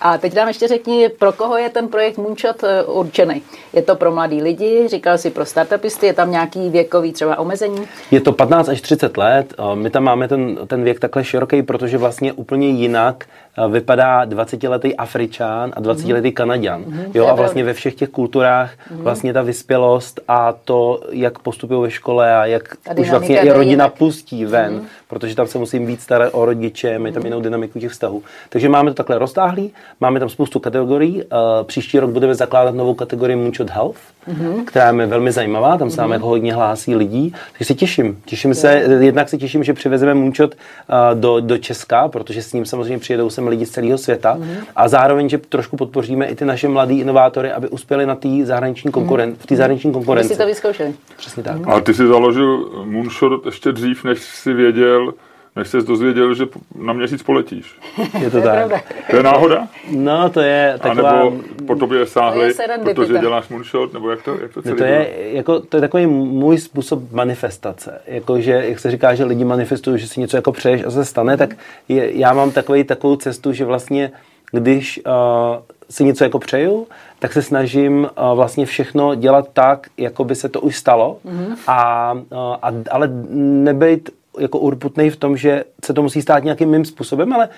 A 0.00 0.18
teď 0.18 0.34
nám 0.34 0.48
ještě 0.48 0.68
řekni, 0.68 1.08
pro 1.18 1.32
koho 1.32 1.56
je 1.56 1.70
ten 1.70 1.88
projekt 1.88 2.18
Moonshot 2.18 2.64
eh, 2.64 2.84
určený. 2.84 3.42
Je 3.72 3.82
to 3.82 3.96
pro 3.96 4.12
mladý 4.12 4.42
lidi, 4.42 4.88
říkal 4.88 5.18
si 5.18 5.30
pro 5.30 5.44
startupisty, 5.44 6.06
je 6.06 6.12
tam 6.12 6.30
nějaký 6.30 6.70
věkový 6.70 7.12
třeba 7.12 7.38
omezení? 7.38 7.88
Je 8.10 8.20
to 8.20 8.32
15 8.32 8.68
až 8.68 8.80
30 8.80 9.16
let. 9.16 9.54
My 9.74 9.90
tam 9.90 10.04
máme 10.04 10.28
ten, 10.28 10.58
ten 10.66 10.84
věk 10.84 11.00
takhle 11.00 11.24
široký, 11.24 11.62
protože 11.62 11.98
vlastně 11.98 12.32
úplně 12.32 12.68
jinak 12.68 13.24
Eh, 13.24 13.41
vypadá 13.68 14.26
20-letý 14.26 14.96
Afričan 14.96 15.72
a 15.76 15.80
20-letý 15.80 16.28
mhm. 16.28 16.34
Kanaďan. 16.34 16.82
Mm-hmm. 16.84 17.10
Jo, 17.14 17.26
a 17.26 17.34
vlastně 17.34 17.64
ve 17.64 17.72
všech 17.72 17.94
těch 17.94 18.08
kulturách 18.08 18.70
mm-hmm. 18.72 19.02
vlastně 19.02 19.32
ta 19.32 19.42
vyspělost 19.42 20.20
a 20.28 20.54
to, 20.64 21.00
jak 21.10 21.38
postupují 21.38 21.82
ve 21.82 21.90
škole 21.90 22.36
a 22.36 22.46
jak 22.46 22.76
už 22.96 23.10
vlastně 23.10 23.40
i 23.40 23.48
rodina 23.48 23.84
jinak. 23.84 23.92
pustí 23.92 24.44
ven, 24.44 24.82
protože 25.08 25.36
tam 25.36 25.46
se 25.46 25.58
musím 25.58 25.86
víc 25.86 26.02
starat 26.02 26.30
o 26.32 26.44
rodiče, 26.44 26.98
mají 26.98 27.14
tam 27.14 27.24
jinou 27.24 27.40
dynamiku 27.40 27.78
těch 27.78 27.92
vztahů. 27.92 28.22
Takže 28.48 28.68
máme 28.68 28.90
to 28.90 28.94
takhle 28.94 29.18
roztáhlý, 29.18 29.72
máme 30.00 30.20
tam 30.20 30.28
spoustu 30.28 30.58
kategorií. 30.58 31.22
Uh, 31.22 31.28
příští 31.66 31.98
rok 31.98 32.10
budeme 32.10 32.34
zakládat 32.34 32.74
novou 32.74 32.94
kategorii 32.94 33.36
Moonshot 33.36 33.70
Health, 33.70 33.98
která 34.66 34.90
je 34.90 35.06
velmi 35.06 35.32
zajímavá, 35.32 35.78
tam 35.78 35.90
se 35.90 36.00
nám 36.00 36.12
jako 36.12 36.26
hodně 36.26 36.54
hlásí 36.54 36.96
lidí, 36.96 37.34
takže 37.52 37.64
se 37.64 37.74
těším. 37.74 38.22
Těším 38.24 38.54
se, 38.54 38.72
jednak 39.00 39.28
se 39.28 39.38
těším, 39.38 39.64
že 39.64 39.74
přivezeme 39.74 40.14
Moonshot 40.14 40.54
uh, 40.54 41.20
do, 41.20 41.40
do 41.40 41.58
Česka, 41.58 42.08
protože 42.08 42.42
s 42.42 42.52
ním 42.52 42.66
samozřejmě 42.66 42.98
přijedou 42.98 43.30
sem 43.30 43.41
lidi 43.48 43.66
z 43.66 43.70
celého 43.70 43.98
světa 43.98 44.36
mm-hmm. 44.36 44.64
a 44.76 44.88
zároveň, 44.88 45.28
že 45.28 45.38
trošku 45.38 45.76
podpoříme 45.76 46.26
i 46.26 46.34
ty 46.34 46.44
naše 46.44 46.68
mladé 46.68 46.94
inovátory, 46.94 47.52
aby 47.52 47.68
uspěli 47.68 48.06
na 48.06 48.14
té 48.14 48.28
zahraniční 48.44 48.90
konkuren- 48.90 49.30
mm-hmm. 49.30 49.36
v 49.38 49.46
té 49.46 49.56
zahraniční 49.56 49.92
konkurenci. 49.92 50.26
Aby 50.26 50.34
si 50.34 50.40
to 50.40 50.46
vyzkoušeli. 50.46 50.94
Přesně 51.16 51.42
tak. 51.42 51.56
Mm-hmm. 51.56 51.70
Ale 51.70 51.82
ty 51.82 51.94
jsi 51.94 52.06
založil 52.06 52.70
Moonshot 52.84 53.46
ještě 53.46 53.72
dřív, 53.72 54.04
než 54.04 54.20
jsi 54.20 54.52
věděl, 54.52 55.12
než 55.56 55.68
jsi 55.68 55.82
dozvěděl, 55.82 56.34
že 56.34 56.44
na 56.74 56.92
měsíc 56.92 57.22
poletíš. 57.22 57.78
Je 58.20 58.30
to 58.30 58.42
tak. 58.42 58.84
To 59.10 59.16
je 59.16 59.22
náhoda? 59.22 59.68
No, 59.90 60.30
to 60.30 60.40
je 60.40 60.78
taková... 60.82 61.10
A 61.10 61.24
nebo 61.24 61.42
po 61.66 61.76
tobě 61.76 62.06
sáhli, 62.06 62.54
protože 62.84 63.18
děláš 63.18 63.48
moonshot, 63.48 63.92
nebo 63.92 64.10
jak 64.10 64.22
to, 64.22 64.38
jak 64.42 64.52
to 64.54 64.62
celý 64.62 64.76
to 64.76 64.84
je, 64.84 65.10
jako, 65.32 65.60
to 65.60 65.76
je 65.76 65.80
takový 65.80 66.06
můj 66.06 66.58
způsob 66.58 67.12
manifestace. 67.12 68.00
Jako, 68.06 68.40
že, 68.40 68.52
jak 68.52 68.78
se 68.78 68.90
říká, 68.90 69.14
že 69.14 69.24
lidi 69.24 69.44
manifestují, 69.44 69.98
že 69.98 70.08
si 70.08 70.20
něco 70.20 70.36
jako 70.36 70.52
přeješ 70.52 70.84
a 70.84 70.90
se 70.90 71.04
stane, 71.04 71.36
tak 71.36 71.56
je, 71.88 72.18
já 72.18 72.32
mám 72.32 72.50
takový, 72.50 72.84
takovou 72.84 73.16
cestu, 73.16 73.52
že 73.52 73.64
vlastně, 73.64 74.12
když 74.52 75.00
uh, 75.06 75.12
si 75.90 76.04
něco 76.04 76.24
jako 76.24 76.38
přeju, 76.38 76.86
tak 77.18 77.32
se 77.32 77.42
snažím 77.42 77.98
uh, 77.98 78.36
vlastně 78.36 78.66
všechno 78.66 79.14
dělat 79.14 79.48
tak, 79.52 79.86
jako 79.98 80.24
by 80.24 80.34
se 80.34 80.48
to 80.48 80.60
už 80.60 80.76
stalo, 80.76 81.18
mm-hmm. 81.26 81.56
a, 81.66 82.12
uh, 82.12 82.38
a, 82.62 82.72
ale 82.90 83.08
nebejt 83.32 84.10
jako 84.38 84.58
urputný 84.58 85.10
v 85.10 85.16
tom, 85.16 85.36
že 85.36 85.64
se 85.84 85.94
to 85.94 86.02
musí 86.02 86.22
stát 86.22 86.44
nějakým 86.44 86.68
mým 86.68 86.84
způsobem, 86.84 87.32
ale 87.32 87.48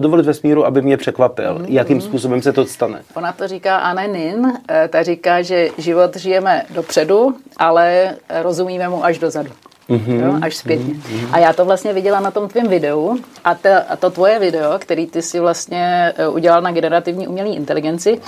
dovolit 0.00 0.26
vesmíru, 0.26 0.66
aby 0.66 0.82
mě 0.82 0.96
překvapil, 0.96 1.54
mm-hmm. 1.54 1.66
jakým 1.68 2.00
způsobem 2.00 2.42
se 2.42 2.52
to 2.52 2.66
stane. 2.66 3.02
Ona 3.14 3.32
to 3.32 3.48
říká 3.48 3.76
Anne 3.76 4.08
Nin, 4.08 4.52
eh, 4.68 4.88
ta 4.88 5.02
říká, 5.02 5.42
že 5.42 5.68
život 5.78 6.16
žijeme 6.16 6.62
dopředu, 6.70 7.34
ale 7.56 8.16
rozumíme 8.42 8.88
mu 8.88 9.04
až 9.04 9.18
dozadu. 9.18 9.50
mm-hmm. 9.88 10.24
jo, 10.24 10.38
až 10.42 10.56
zpětně. 10.56 10.94
Mm-hmm. 10.94 11.28
A 11.32 11.38
já 11.38 11.52
to 11.52 11.64
vlastně 11.64 11.92
viděla 11.92 12.20
na 12.20 12.30
tom 12.30 12.48
tvém 12.48 12.68
videu 12.68 13.18
a, 13.44 13.54
ta, 13.54 13.78
a 13.78 13.96
to 13.96 14.10
tvoje 14.10 14.38
video, 14.38 14.78
který 14.78 15.06
ty 15.06 15.22
si 15.22 15.40
vlastně 15.40 16.12
eh, 16.16 16.28
udělal 16.28 16.62
na 16.62 16.72
generativní 16.72 17.28
umělé 17.28 17.48
inteligenci, 17.48 18.20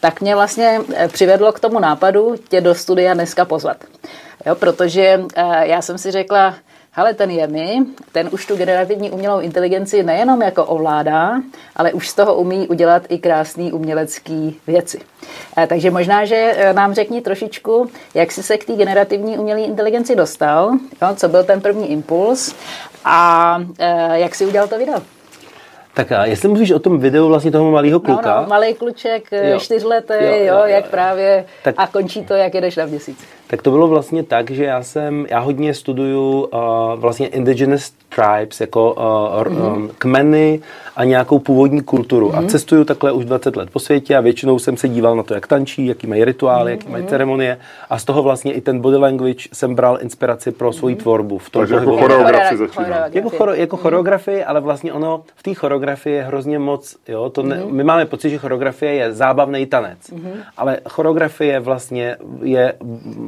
tak 0.00 0.20
mě 0.20 0.34
vlastně 0.34 0.80
eh, 0.94 1.08
přivedlo 1.08 1.52
k 1.52 1.60
tomu 1.60 1.78
nápadu 1.78 2.34
tě 2.48 2.60
do 2.60 2.74
studia 2.74 3.14
dneska 3.14 3.44
pozvat. 3.44 3.76
Jo, 4.46 4.54
protože 4.54 5.20
já 5.62 5.82
jsem 5.82 5.98
si 5.98 6.10
řekla, 6.10 6.54
ale 6.96 7.14
ten 7.14 7.30
je 7.30 7.46
mi, 7.46 7.78
ten 8.12 8.28
už 8.32 8.46
tu 8.46 8.56
generativní 8.56 9.10
umělou 9.10 9.40
inteligenci 9.40 10.02
nejenom 10.02 10.42
jako 10.42 10.64
ovládá, 10.64 11.40
ale 11.76 11.92
už 11.92 12.08
z 12.08 12.14
toho 12.14 12.34
umí 12.34 12.68
udělat 12.68 13.02
i 13.08 13.18
krásný 13.18 13.72
umělecký 13.72 14.60
věci. 14.66 14.98
Eh, 15.58 15.66
takže 15.66 15.90
možná, 15.90 16.24
že 16.24 16.36
eh, 16.36 16.72
nám 16.72 16.94
řekni 16.94 17.20
trošičku, 17.20 17.90
jak 18.14 18.32
jsi 18.32 18.42
se 18.42 18.58
k 18.58 18.64
té 18.64 18.72
generativní 18.72 19.38
umělé 19.38 19.60
inteligenci 19.60 20.16
dostal, 20.16 20.72
jo, 21.02 21.08
co 21.16 21.28
byl 21.28 21.44
ten 21.44 21.60
první 21.60 21.90
impuls 21.90 22.54
a 23.04 23.58
eh, 23.78 24.18
jak 24.18 24.34
jsi 24.34 24.46
udělal 24.46 24.68
to 24.68 24.78
video. 24.78 25.02
Tak 25.94 26.12
a 26.12 26.24
jestli 26.24 26.48
mluvíš 26.48 26.70
o 26.70 26.78
tom 26.78 26.98
videu 26.98 27.28
vlastně 27.28 27.50
toho 27.50 27.70
malého 27.70 28.00
kluka. 28.00 28.36
No, 28.36 28.42
no, 28.42 28.48
malý 28.48 28.74
kluček, 28.74 29.30
čtyřletý, 29.58 30.14
jo, 30.20 30.30
jo, 30.30 30.44
jo, 30.44 30.62
jak 30.64 30.84
jo. 30.84 30.90
právě, 30.90 31.44
tak, 31.64 31.74
a 31.78 31.86
končí 31.86 32.24
to, 32.24 32.34
jak 32.34 32.54
jedeš 32.54 32.76
na 32.76 32.86
měsíc. 32.86 33.18
Tak 33.46 33.62
to 33.62 33.70
bylo 33.70 33.88
vlastně 33.88 34.22
tak, 34.22 34.50
že 34.50 34.64
já 34.64 34.82
jsem, 34.82 35.26
já 35.30 35.38
hodně 35.38 35.74
studuju 35.74 36.40
uh, 36.40 36.60
vlastně 36.96 37.26
indigenous 37.26 37.92
tribes, 38.08 38.60
jako 38.60 38.92
uh, 38.92 39.02
mm-hmm. 39.02 39.76
um, 39.76 39.90
kmeny 39.98 40.60
a 40.96 41.04
nějakou 41.04 41.38
původní 41.38 41.80
kulturu. 41.80 42.28
Mm-hmm. 42.28 42.36
A 42.36 42.40
mhm. 42.40 42.48
cestuju 42.48 42.84
takhle 42.84 43.12
už 43.12 43.24
20 43.24 43.56
let 43.56 43.70
po 43.70 43.78
světě 43.78 44.16
a 44.16 44.20
většinou 44.20 44.58
jsem 44.58 44.76
se 44.76 44.88
díval 44.88 45.16
na 45.16 45.22
to, 45.22 45.34
jak 45.34 45.46
tančí, 45.46 45.86
jaký 45.86 46.06
mají 46.06 46.24
rituály, 46.24 46.72
mm-hmm. 46.72 46.76
jaký 46.76 46.88
mají 46.88 47.02
mhm. 47.02 47.10
ceremonie. 47.10 47.58
A 47.90 47.98
z 47.98 48.04
toho 48.04 48.22
vlastně 48.22 48.52
i 48.52 48.60
ten 48.60 48.80
body 48.80 48.96
language 48.96 49.48
jsem 49.52 49.74
bral 49.74 49.98
inspiraci 50.00 50.50
pro 50.50 50.72
svoji 50.72 50.94
mm-hmm. 50.94 50.98
tvorbu. 50.98 51.38
V 51.38 51.50
tom 51.50 51.62
Takže 51.62 51.74
jako 51.74 51.96
choreografii 51.96 52.58
začínal. 52.58 53.04
Jako, 53.12 53.30
choro, 53.30 53.54
jako 53.54 53.76
mm-hmm. 53.76 53.80
choreografii, 53.80 54.44
ale 54.44 54.60
vlastně 54.60 54.92
ono 54.92 55.22
v 55.36 55.42
té 55.42 55.54
choreografii 55.54 56.16
je 56.16 56.22
hrozně 56.22 56.58
moc, 56.58 56.96
jo, 57.08 57.30
to 57.30 57.42
ne, 57.42 57.56
mm-hmm. 57.56 57.72
my 57.72 57.84
máme 57.84 58.06
pocit, 58.06 58.30
že 58.30 58.38
choreografie 58.38 58.92
je 58.92 59.12
zábavný 59.12 59.66
tanec, 59.66 59.98
mm-hmm. 59.98 60.32
ale 60.56 60.78
choreografie 60.88 61.60
vlastně 61.60 62.16
je 62.42 62.72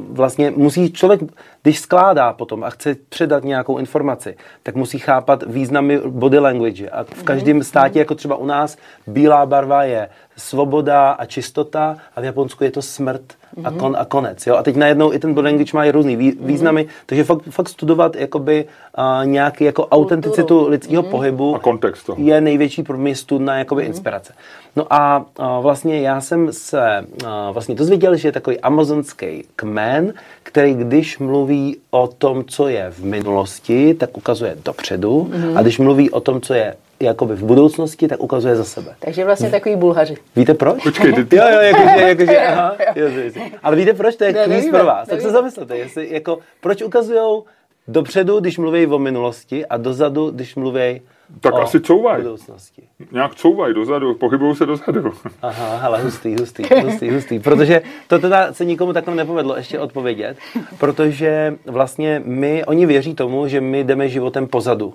vlastně 0.09 0.51
musí 0.51 0.91
člověk, 0.91 1.21
když 1.63 1.79
skládá 1.79 2.33
potom 2.33 2.63
a 2.63 2.69
chce 2.69 2.95
předat 3.09 3.43
nějakou 3.43 3.77
informaci, 3.77 4.37
tak 4.63 4.75
musí 4.75 4.99
chápat 4.99 5.43
významy 5.47 5.99
body 6.07 6.39
language. 6.39 6.89
A 6.89 7.03
v 7.03 7.23
každém 7.23 7.57
mhm. 7.57 7.63
státě, 7.63 7.99
jako 7.99 8.15
třeba 8.15 8.35
u 8.35 8.45
nás, 8.45 8.77
bílá 9.07 9.45
barva 9.45 9.83
je 9.83 10.09
svoboda 10.37 11.11
a 11.11 11.25
čistota 11.25 11.97
a 12.15 12.21
v 12.21 12.23
Japonsku 12.23 12.63
je 12.63 12.71
to 12.71 12.81
smrt 12.81 13.38
a, 13.63 13.71
kon, 13.71 13.95
a 13.99 14.05
konec. 14.05 14.47
Jo? 14.47 14.55
A 14.55 14.63
teď 14.63 14.75
najednou 14.75 15.13
i 15.13 15.19
ten 15.19 15.33
body 15.33 15.49
language 15.49 15.71
má 15.73 15.91
různý 15.91 16.15
vý, 16.15 16.27
mhm. 16.27 16.47
významy, 16.47 16.87
takže 17.05 17.23
fakt, 17.23 17.41
fakt 17.49 17.69
studovat 17.69 18.15
jakoby 18.15 18.65
uh, 18.97 19.25
nějaký 19.25 19.63
jako 19.63 19.85
autenticitu 19.85 20.67
lidského 20.67 21.03
mm. 21.03 21.09
pohybu 21.09 21.55
a 21.55 21.59
kontext 21.59 22.05
toho. 22.05 22.21
je 22.21 22.41
největší 22.41 22.83
pro 22.83 22.97
mě 22.97 23.15
studna 23.15 23.57
jakoby 23.57 23.81
mm. 23.81 23.87
inspirace. 23.87 24.33
No 24.75 24.93
a 24.93 25.17
uh, 25.17 25.45
vlastně 25.61 26.01
já 26.01 26.21
jsem 26.21 26.53
se 26.53 27.05
uh, 27.23 27.29
vlastně 27.51 27.75
dozvěděl, 27.75 28.15
že 28.15 28.27
je 28.27 28.31
takový 28.31 28.59
amazonský 28.59 29.43
kmen, 29.55 30.13
který 30.43 30.73
když 30.73 31.19
mluví 31.19 31.77
o 31.91 32.07
tom, 32.07 32.43
co 32.47 32.67
je 32.67 32.91
v 32.91 33.03
minulosti, 33.03 33.93
tak 33.93 34.17
ukazuje 34.17 34.57
dopředu 34.65 35.29
mm. 35.33 35.57
a 35.57 35.61
když 35.61 35.79
mluví 35.79 36.11
o 36.11 36.19
tom, 36.19 36.41
co 36.41 36.53
je 36.53 36.75
jakoby 37.01 37.35
v 37.35 37.43
budoucnosti, 37.43 38.07
tak 38.07 38.19
ukazuje 38.19 38.55
za 38.55 38.63
sebe. 38.63 38.95
Takže 38.99 39.25
vlastně 39.25 39.49
takový 39.49 39.75
bulhaři. 39.75 40.15
Víte 40.35 40.53
proč? 40.53 40.83
Počkej, 40.83 41.13
ty... 41.25 41.35
jo, 41.35 41.43
jo, 41.53 41.59
jakože, 41.59 42.07
jakože, 42.07 42.39
aha, 42.39 42.75
jo, 42.95 43.07
jo. 43.07 43.41
Ale 43.63 43.75
víte 43.75 43.93
proč? 43.93 44.15
To 44.15 44.23
je 44.23 44.33
ne, 44.33 44.45
kvíz 44.45 44.69
pro 44.69 44.85
vás. 44.85 45.07
Tak 45.07 45.21
se 45.21 45.29
zamyslete, 45.31 45.77
jestli, 45.77 46.13
jako, 46.13 46.39
proč 46.61 46.81
ukazují 46.81 47.41
dopředu, 47.87 48.39
když 48.39 48.57
mluví 48.57 48.87
o 48.87 48.99
minulosti 48.99 49.65
a 49.65 49.77
dozadu, 49.77 50.31
když 50.31 50.55
mluví 50.55 51.01
tak 51.41 51.53
o 51.53 51.61
asi 51.61 51.79
couvaj. 51.81 52.17
budoucnosti. 52.21 52.81
Nějak 53.11 53.35
couvaj 53.35 53.73
dozadu, 53.73 54.13
pohybují 54.13 54.55
se 54.55 54.65
dozadu. 54.65 55.13
Aha, 55.41 55.77
hele, 55.77 56.01
hustý, 56.01 56.35
hustý, 56.39 56.63
hustý, 56.83 57.09
hustý. 57.09 57.39
Protože 57.39 57.81
to 58.07 58.19
teda 58.19 58.53
se 58.53 58.65
nikomu 58.65 58.93
takhle 58.93 59.15
nepovedlo 59.15 59.55
ještě 59.55 59.79
odpovědět, 59.79 60.37
protože 60.77 61.55
vlastně 61.65 62.21
my, 62.25 62.65
oni 62.65 62.85
věří 62.85 63.15
tomu, 63.15 63.47
že 63.47 63.61
my 63.61 63.83
jdeme 63.83 64.09
životem 64.09 64.47
pozadu. 64.47 64.93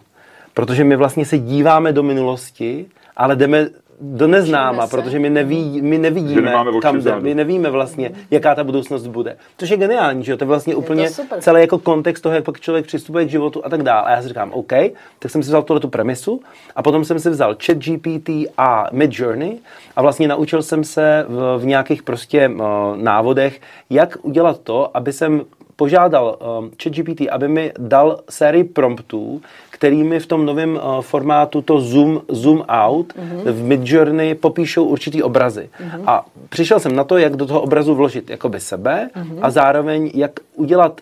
Protože 0.54 0.84
my 0.84 0.96
vlastně 0.96 1.24
se 1.26 1.38
díváme 1.38 1.92
do 1.92 2.02
minulosti, 2.02 2.86
ale 3.16 3.36
jdeme 3.36 3.68
do 4.00 4.26
neznáma, 4.26 4.86
protože 4.86 5.18
my, 5.18 5.30
neví, 5.30 5.82
my 5.82 5.98
nevidíme, 5.98 6.54
kam 6.82 7.00
jde. 7.00 7.20
My 7.20 7.34
nevíme 7.34 7.70
vlastně, 7.70 8.10
jaká 8.30 8.54
ta 8.54 8.64
budoucnost 8.64 9.06
bude. 9.06 9.36
Což 9.58 9.70
je 9.70 9.76
geniální, 9.76 10.24
že 10.24 10.32
jo? 10.32 10.38
To 10.38 10.44
je 10.44 10.48
vlastně 10.48 10.72
je 10.72 10.76
úplně 10.76 11.10
celý 11.40 11.60
jako 11.60 11.78
kontext 11.78 12.22
toho, 12.22 12.34
jak 12.34 12.44
pak 12.44 12.60
člověk 12.60 12.86
přistupuje 12.86 13.24
k 13.24 13.30
životu 13.30 13.66
a 13.66 13.68
tak 13.68 13.82
dále. 13.82 14.02
A 14.02 14.10
já 14.10 14.22
si 14.22 14.28
říkám, 14.28 14.52
OK, 14.52 14.72
tak 15.18 15.30
jsem 15.30 15.42
si 15.42 15.48
vzal 15.48 15.62
tuhle 15.62 15.80
tu 15.80 15.88
premisu 15.88 16.40
a 16.76 16.82
potom 16.82 17.04
jsem 17.04 17.18
si 17.18 17.30
vzal 17.30 17.56
chat 17.66 17.76
GPT 17.76 18.30
a 18.58 18.88
Midjourney 18.92 19.58
a 19.96 20.02
vlastně 20.02 20.28
naučil 20.28 20.62
jsem 20.62 20.84
se 20.84 21.24
v, 21.28 21.58
v 21.58 21.66
nějakých 21.66 22.02
prostě 22.02 22.48
uh, 22.48 22.62
návodech, 22.96 23.60
jak 23.90 24.16
udělat 24.22 24.60
to, 24.60 24.96
aby 24.96 25.12
jsem 25.12 25.42
požádal 25.76 26.38
um, 26.58 26.70
ChatGPT, 26.82 27.20
aby 27.30 27.48
mi 27.48 27.72
dal 27.78 28.20
sérii 28.30 28.64
promptů, 28.64 29.42
kterými 29.74 30.20
v 30.20 30.26
tom 30.26 30.46
novém 30.46 30.74
uh, 30.74 31.00
formátu 31.00 31.62
to 31.62 31.80
zoom, 31.80 32.22
zoom 32.28 32.64
out 32.68 33.12
mm-hmm. 33.12 33.52
v 33.52 33.62
Midjourney 33.62 34.34
popíšou 34.34 34.84
určitý 34.84 35.22
obrazy. 35.22 35.68
Mm-hmm. 35.68 36.02
A 36.06 36.26
přišel 36.48 36.80
jsem 36.80 36.96
na 36.96 37.04
to, 37.04 37.18
jak 37.18 37.36
do 37.36 37.46
toho 37.46 37.60
obrazu 37.60 37.94
vložit 37.94 38.30
jakoby 38.30 38.60
sebe 38.60 39.10
mm-hmm. 39.16 39.38
a 39.42 39.50
zároveň 39.50 40.10
jak 40.14 40.30
udělat 40.54 41.00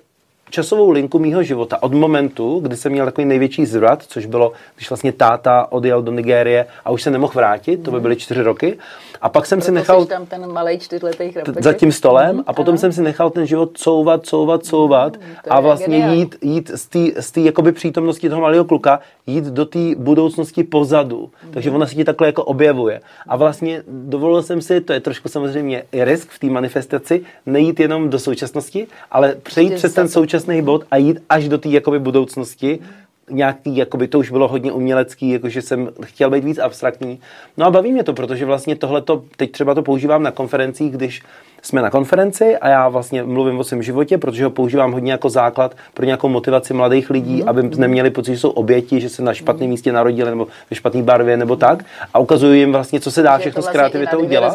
časovou 0.51 0.91
linku 0.91 1.19
mýho 1.19 1.43
života 1.43 1.83
od 1.83 1.93
momentu, 1.93 2.61
kdy 2.61 2.77
jsem 2.77 2.93
měl 2.93 3.05
takový 3.05 3.25
největší 3.25 3.67
zvrat, 3.67 4.03
což 4.03 4.27
bylo, 4.27 4.53
když 4.77 4.91
vlastně 4.91 5.13
táta 5.13 5.67
odjel 5.71 6.03
do 6.03 6.13
Nigérie 6.13 6.67
a 6.85 6.91
už 6.91 7.03
se 7.03 7.11
nemohl 7.11 7.33
vrátit, 7.37 7.83
to 7.83 7.91
by 7.91 8.01
byly 8.01 8.17
čtyři 8.17 8.43
roky. 8.43 8.79
A 9.12 9.12
pak 9.29 9.47
jsem 9.47 9.59
Proto 9.59 9.67
si 9.67 9.73
nechal... 9.73 10.05
tam 10.05 10.27
ten 10.27 10.53
malý 10.53 10.79
čtyřletý 10.79 11.33
Za 11.61 11.73
tím 11.73 11.93
stolem 11.93 12.37
mm, 12.37 12.43
a 12.47 12.53
potom 12.53 12.73
ano. 12.73 12.79
jsem 12.79 12.93
si 12.93 13.03
nechal 13.03 13.31
ten 13.31 13.47
život 13.47 13.71
couvat, 13.79 14.27
couvat, 14.27 14.65
couvat 14.67 15.17
mm, 15.17 15.23
a 15.51 15.61
vlastně 15.61 15.99
geniál. 15.99 16.15
jít, 16.15 16.37
jít 16.43 16.71
z 17.21 17.31
té 17.31 17.41
jakoby 17.41 17.73
přítomnosti 17.73 18.29
toho 18.29 18.41
malého 18.41 18.65
kluka, 18.65 19.01
jít 19.27 19.45
do 19.45 19.65
té 19.65 19.95
budoucnosti 19.97 20.65
pozadu. 20.65 21.31
Mm. 21.47 21.53
Takže 21.53 21.71
ona 21.71 21.87
se 21.87 21.95
ti 21.95 22.05
takhle 22.05 22.29
jako 22.29 22.45
objevuje. 22.45 23.01
A 23.27 23.37
vlastně 23.37 23.83
dovolil 23.87 24.43
jsem 24.43 24.61
si, 24.63 24.81
to 24.81 24.93
je 24.93 25.01
trošku 25.01 25.29
samozřejmě 25.29 25.83
i 25.93 26.05
risk 26.05 26.31
v 26.31 26.39
té 26.39 26.47
manifestaci, 26.47 27.23
nejít 27.47 27.81
jenom 27.81 28.11
do 28.11 28.19
současnosti, 28.19 28.87
ale 29.11 29.35
přejít 29.43 29.75
přes 29.75 29.95
ten 29.95 30.09
současný 30.09 30.63
bod 30.63 30.85
a 30.91 30.97
jít 30.97 31.19
až 31.29 31.49
do 31.49 31.59
té 31.59 31.69
jakoby 31.69 31.99
budoucnosti, 31.99 32.81
nějaký, 33.31 33.77
jakoby 33.77 34.09
to 34.09 34.19
už 34.19 34.31
bylo 34.31 34.49
hodně 34.49 34.73
umělecký, 34.73 35.31
jakože 35.31 35.63
jsem 35.63 35.91
chtěl 36.05 36.31
být 36.31 36.45
víc 36.45 36.59
abstraktní. 36.59 37.21
No 37.57 37.67
a 37.67 37.71
baví 37.71 37.93
mě 37.93 38.05
to, 38.05 38.13
protože 38.13 38.45
vlastně 38.45 38.77
tohle 38.77 39.03
teď 39.37 39.53
třeba 39.53 39.75
to 39.75 39.83
používám 39.83 40.23
na 40.23 40.31
konferencích, 40.31 40.93
když 40.93 41.23
jsme 41.63 41.83
na 41.83 41.91
konferenci 41.91 42.57
a 42.57 42.69
já 42.69 42.89
vlastně 42.89 43.23
mluvím 43.23 43.59
o 43.59 43.65
svém 43.65 43.83
životě, 43.83 44.19
protože 44.19 44.45
ho 44.45 44.51
používám 44.51 44.93
hodně 44.93 45.13
jako 45.13 45.31
základ 45.31 45.75
pro 45.95 46.05
nějakou 46.05 46.29
motivaci 46.29 46.75
mladých 46.75 47.11
lidí, 47.11 47.43
mm-hmm. 47.43 47.49
aby 47.49 47.63
neměli 47.63 48.11
pocit, 48.11 48.35
že 48.35 48.41
jsou 48.41 48.51
oběti, 48.51 49.01
že 49.01 49.09
se 49.09 49.23
na 49.23 49.35
špatném 49.35 49.71
místě 49.71 49.93
narodili 49.93 50.31
nebo 50.31 50.47
ve 50.71 50.77
špatné 50.77 51.03
barvě 51.03 51.37
nebo 51.37 51.57
tak. 51.57 51.85
A 52.15 52.19
ukazuju 52.19 52.55
jim 52.55 52.73
vlastně, 52.73 53.01
co 53.01 53.11
se 53.11 53.23
dá 53.23 53.39
všechno 53.39 53.63
vlastně 53.63 53.71
s 53.71 53.73
kreativitou 53.73 54.21
udělat. 54.21 54.55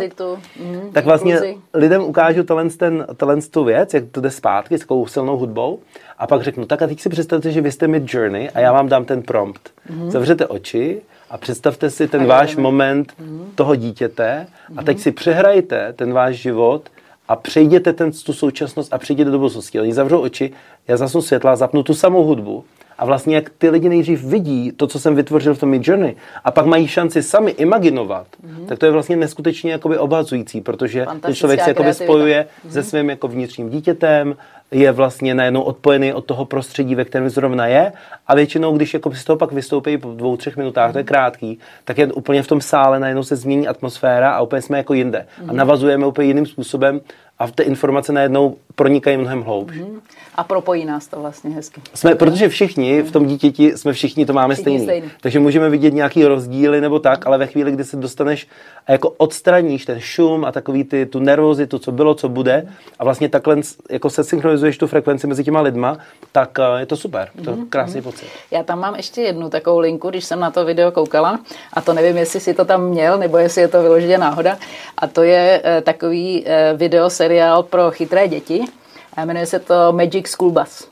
Mm, 0.59 0.89
tak 0.93 1.05
vlastně 1.05 1.33
inkluzi. 1.33 1.57
lidem 1.73 2.01
ukážu 2.01 2.43
talent, 2.43 2.77
ten, 2.77 3.05
talent 3.17 3.49
tu 3.51 3.63
věc, 3.63 3.93
jak 3.93 4.03
to 4.11 4.21
jde 4.21 4.31
zpátky 4.31 4.77
s 4.77 4.79
takovou 4.79 5.07
silnou 5.07 5.37
hudbou. 5.37 5.79
A 6.19 6.27
pak 6.27 6.43
řeknu, 6.43 6.65
tak 6.65 6.81
a 6.81 6.87
teď 6.87 7.01
si 7.01 7.09
představte, 7.09 7.51
že 7.51 7.61
vy 7.61 7.71
jste 7.71 7.87
mid 7.87 8.13
journey 8.13 8.49
a 8.53 8.59
já 8.59 8.71
vám 8.73 8.89
dám 8.89 9.05
ten 9.05 9.21
prompt. 9.21 9.71
Mm-hmm. 9.89 10.09
Zavřete 10.09 10.47
oči 10.47 11.01
a 11.29 11.37
představte 11.37 11.89
si 11.89 12.07
ten 12.07 12.25
váš 12.25 12.55
moment 12.55 13.13
mm-hmm. 13.21 13.41
toho 13.55 13.75
dítěte 13.75 14.47
a 14.77 14.83
teď 14.83 14.99
si 14.99 15.11
přehrajte 15.11 15.93
ten 15.93 16.13
váš 16.13 16.35
život 16.35 16.89
a 17.27 17.36
přejděte 17.36 17.93
ten, 17.93 18.12
tu 18.25 18.34
současnost 18.34 18.93
a 18.93 18.98
přejděte 18.98 19.31
do 19.31 19.38
budoucnosti. 19.38 19.79
Oni 19.79 19.93
zavřou 19.93 20.19
oči, 20.19 20.51
já 20.88 20.98
zasnu 20.98 21.22
světla, 21.22 21.55
zapnu 21.55 21.84
tu 21.84 21.93
samou 21.93 22.24
hudbu 22.24 22.63
a 22.98 23.05
vlastně 23.05 23.36
jak 23.36 23.50
ty 23.57 23.69
lidi 23.69 23.89
nejdřív 23.89 24.24
vidí 24.24 24.72
to, 24.72 24.88
co 24.88 25.00
jsem 25.00 25.15
vytvořil 25.15 25.55
v 25.55 25.60
tom 25.60 25.74
Journey 25.74 26.15
a 26.43 26.51
pak 26.51 26.65
mají 26.65 26.88
šanci 26.88 27.24
sami 27.24 27.51
imaginovat, 27.51 28.27
mm-hmm. 28.27 28.65
tak 28.65 28.79
to 28.79 28.86
je 28.86 28.91
vlastně 28.91 29.15
neskutečně 29.15 29.72
jakoby 29.72 29.98
obhazující, 29.98 30.62
protože 30.62 31.05
ten 31.22 31.36
člověk 31.36 31.62
se 31.62 31.69
jakoby 31.69 31.93
spojuje 31.93 32.46
mm-hmm. 32.46 32.72
se 32.72 32.84
svým 32.84 33.10
jako 33.10 33.27
vnitřním 33.27 33.69
dítětem, 33.69 34.36
je 34.71 34.91
vlastně 34.91 35.36
najednou 35.36 35.62
odpojený 35.62 36.13
od 36.13 36.25
toho 36.25 36.45
prostředí, 36.45 36.95
ve 36.95 37.05
kterém 37.05 37.29
zrovna 37.29 37.67
je 37.67 37.91
a 38.27 38.36
většinou, 38.36 38.77
když 38.77 38.93
jako 38.93 39.13
z 39.13 39.24
toho 39.24 39.38
pak 39.38 39.51
vystoupí 39.51 39.97
po 39.97 40.12
dvou, 40.12 40.38
třech 40.38 40.57
minutách, 40.57 40.91
to 40.91 40.97
je 40.97 41.03
krátký, 41.03 41.59
tak 41.83 41.97
je 41.97 42.07
úplně 42.07 42.43
v 42.43 42.47
tom 42.47 42.62
sále 42.62 43.00
najednou 43.00 43.24
se 43.24 43.36
změní 43.36 43.67
atmosféra 43.67 44.31
a 44.31 44.41
úplně 44.41 44.62
jsme 44.62 44.77
jako 44.77 44.93
jinde. 44.93 45.25
A 45.39 45.41
mhm. 45.43 45.55
navazujeme 45.55 46.05
úplně 46.05 46.27
jiným 46.27 46.45
způsobem 46.45 47.01
a 47.39 47.48
ty 47.48 47.63
informace 47.63 48.13
najednou 48.13 48.56
pronikají 48.75 49.17
mnohem 49.17 49.41
hloubš. 49.41 49.75
Mm. 49.77 50.01
A 50.36 50.44
propojí 50.44 50.86
nás 50.86 51.08
to 51.08 51.20
vlastně 51.22 51.50
hezky. 51.50 51.82
Jsme, 51.94 52.15
protože 52.15 52.50
všichni 52.50 53.01
v 53.01 53.12
tom 53.12 53.25
dítěti 53.25 53.77
jsme 53.77 53.94
všichni 53.94 54.25
to 54.25 54.34
máme 54.34 54.53
Všichni 54.53 54.79
stejný. 54.79 54.84
stejný. 54.86 55.12
Takže 55.22 55.39
můžeme 55.39 55.70
vidět 55.70 55.94
nějaký 55.94 56.25
rozdíly 56.25 56.82
nebo 56.82 57.00
tak, 57.00 57.27
ale 57.27 57.38
ve 57.38 57.48
chvíli, 57.48 57.72
kdy 57.72 57.84
se 57.84 57.98
dostaneš 57.98 58.48
a 58.88 58.91
jako 58.91 59.10
odstraníš 59.10 59.86
ten 59.86 60.00
šum 60.00 60.46
a 60.46 60.51
takový 60.51 60.84
ty, 60.84 61.06
tu 61.06 61.20
nervozitu, 61.20 61.79
co 61.79 61.91
bylo, 61.91 62.15
co 62.15 62.29
bude 62.29 62.67
a 63.00 63.03
vlastně 63.03 63.29
takhle 63.29 63.58
jako 63.89 64.10
se 64.10 64.24
synchronizuješ 64.24 64.77
tu 64.77 64.88
frekvenci 64.88 65.27
mezi 65.27 65.44
těma 65.44 65.62
lidma, 65.62 65.98
tak 66.32 66.60
eh, 66.60 66.79
je 66.79 66.86
to 66.86 66.98
super. 66.98 67.29
To 67.44 67.50
je 67.51 67.58
krásný 67.70 68.01
pocit. 68.01 68.27
Já 68.51 68.63
tam 68.63 68.79
mám 68.79 68.96
ještě 68.96 69.22
jednu 69.22 69.50
takovou 69.50 69.79
linku, 69.79 70.10
když 70.10 70.25
jsem 70.25 70.39
na 70.39 70.51
to 70.51 70.65
video 70.65 70.91
koukala, 70.91 71.39
a 71.74 71.82
to 71.82 71.94
nevím, 71.94 72.17
jestli 72.17 72.39
si 72.39 72.53
to 72.53 72.65
tam 72.65 72.84
měl, 72.84 73.17
nebo 73.17 73.38
jestli 73.38 73.62
je 73.62 73.67
to 73.67 73.82
vyloženě 73.82 74.17
náhoda. 74.17 74.58
A 74.98 75.08
to 75.08 75.24
je 75.24 75.62
eh, 75.63 75.82
takový 75.82 76.44
eh, 76.48 76.74
video 76.77 77.10
seriál 77.27 77.63
pro 77.63 77.91
chytré 77.91 78.27
děti. 78.27 78.65
A 79.17 79.25
jmenuje 79.25 79.46
se 79.46 79.60
to 79.60 79.91
Magic 79.93 80.27
School 80.27 80.51
Bus. 80.51 80.88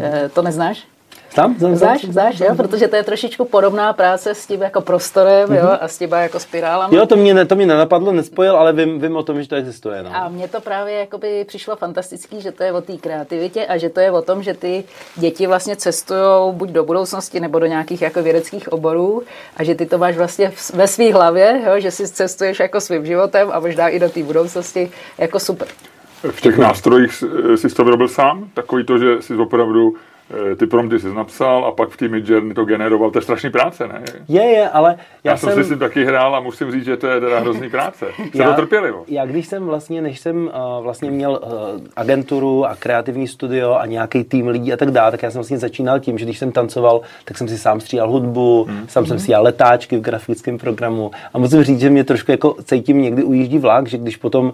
Eh, 0.00 0.28
To 0.34 0.42
neznáš? 0.42 0.84
Znám? 1.34 1.54
Znám, 1.58 1.76
Znáš, 1.76 2.04
znáš, 2.04 2.40
jo? 2.40 2.54
Protože 2.56 2.88
to 2.88 2.96
je 2.96 3.02
trošičku 3.02 3.44
podobná 3.44 3.92
práce 3.92 4.34
s 4.34 4.46
tím 4.46 4.62
jako 4.62 4.80
prostorem, 4.80 5.52
jo? 5.54 5.68
A 5.80 5.88
s 5.88 5.98
těma 5.98 6.18
jako 6.18 6.40
spirálami. 6.40 6.96
Jo, 6.96 7.06
to 7.06 7.16
mě, 7.16 7.34
ne, 7.34 7.46
to 7.46 7.54
mě 7.56 7.66
nenapadlo, 7.66 8.12
nespojil, 8.12 8.56
ale 8.56 8.72
vím, 8.72 9.00
vím 9.00 9.16
o 9.16 9.22
tom, 9.22 9.42
že 9.42 9.48
to 9.48 9.56
existuje. 9.56 10.02
No. 10.02 10.10
A 10.16 10.28
mně 10.28 10.48
to 10.48 10.60
právě 10.60 10.94
jakoby 10.94 11.44
přišlo 11.44 11.76
fantastický, 11.76 12.40
že 12.40 12.52
to 12.52 12.62
je 12.62 12.72
o 12.72 12.80
té 12.80 12.96
kreativitě 12.96 13.66
a 13.66 13.76
že 13.76 13.88
to 13.88 14.00
je 14.00 14.10
o 14.10 14.22
tom, 14.22 14.42
že 14.42 14.54
ty 14.54 14.84
děti 15.16 15.46
vlastně 15.46 15.76
cestují 15.76 16.52
buď 16.52 16.68
do 16.70 16.84
budoucnosti 16.84 17.40
nebo 17.40 17.58
do 17.58 17.66
nějakých 17.66 18.02
jako 18.02 18.22
vědeckých 18.22 18.72
oborů 18.72 19.22
a 19.56 19.64
že 19.64 19.74
ty 19.74 19.86
to 19.86 19.98
máš 19.98 20.16
vlastně 20.16 20.50
v- 20.50 20.70
ve 20.74 20.86
své 20.86 21.12
hlavě, 21.12 21.62
jo? 21.66 21.80
že 21.80 21.90
si 21.90 22.08
cestuješ 22.08 22.58
jako 22.60 22.80
svým 22.80 23.06
životem 23.06 23.48
a 23.52 23.60
možná 23.60 23.88
i 23.88 23.98
do 23.98 24.08
té 24.08 24.22
budoucnosti 24.22 24.90
jako 25.18 25.40
super. 25.40 25.68
V 26.30 26.40
těch 26.40 26.58
nástrojích 26.58 27.24
jsi 27.56 27.68
to 27.68 27.84
vyrobil 27.84 28.08
sám? 28.08 28.48
Takový 28.54 28.84
to, 28.84 28.98
že 28.98 29.22
jsi 29.22 29.34
opravdu 29.36 29.94
ty 30.56 30.66
prompty 30.66 30.98
jsi 30.98 31.14
napsal 31.14 31.64
a 31.64 31.72
pak 31.72 31.88
v 31.88 31.96
té 31.96 32.08
Midjourney 32.08 32.54
to 32.54 32.64
generoval. 32.64 33.10
To 33.10 33.18
je 33.18 33.22
strašný 33.22 33.50
práce, 33.50 33.88
ne? 33.88 34.02
Je, 34.28 34.42
je, 34.42 34.68
ale 34.68 34.96
já, 35.24 35.32
Já, 35.32 35.36
jsem 35.36 35.54
si 35.54 35.64
s 35.64 35.68
tím 35.68 35.78
taky 35.78 36.04
hrál 36.04 36.36
a 36.36 36.40
musím 36.40 36.72
říct, 36.72 36.84
že 36.84 36.96
to 36.96 37.06
je 37.06 37.20
teda 37.20 37.38
hrozný 37.40 37.70
práce. 37.70 38.06
Se 38.36 38.42
to 38.42 38.52
trpělivo. 38.52 39.04
Já 39.08 39.26
když 39.26 39.46
jsem 39.46 39.66
vlastně, 39.66 40.02
než 40.02 40.20
jsem 40.20 40.36
uh, 40.46 40.82
vlastně 40.82 41.10
měl 41.10 41.40
uh, 41.42 41.80
agenturu 41.96 42.66
a 42.66 42.76
kreativní 42.76 43.26
studio 43.26 43.74
a 43.74 43.86
nějaký 43.86 44.24
tým 44.24 44.48
lidí 44.48 44.72
a 44.72 44.76
tak 44.76 44.90
dále, 44.90 45.10
tak 45.10 45.22
já 45.22 45.30
jsem 45.30 45.38
vlastně 45.38 45.58
začínal 45.58 46.00
tím, 46.00 46.18
že 46.18 46.24
když 46.24 46.38
jsem 46.38 46.52
tancoval, 46.52 47.00
tak 47.24 47.38
jsem 47.38 47.48
si 47.48 47.58
sám 47.58 47.80
stříhal 47.80 48.10
hudbu, 48.10 48.64
hmm. 48.68 48.88
sám 48.88 49.06
jsem 49.06 49.18
si 49.18 49.26
dělal 49.26 49.44
letáčky 49.44 49.96
v 49.96 50.00
grafickém 50.00 50.58
programu 50.58 51.10
a 51.34 51.38
musím 51.38 51.62
říct, 51.62 51.80
že 51.80 51.90
mě 51.90 52.04
trošku 52.04 52.30
jako 52.30 52.56
cítím 52.64 53.02
někdy 53.02 53.22
ujíždí 53.22 53.58
vlak, 53.58 53.86
že 53.86 53.98
když 53.98 54.16
potom, 54.16 54.46
uh, 54.46 54.52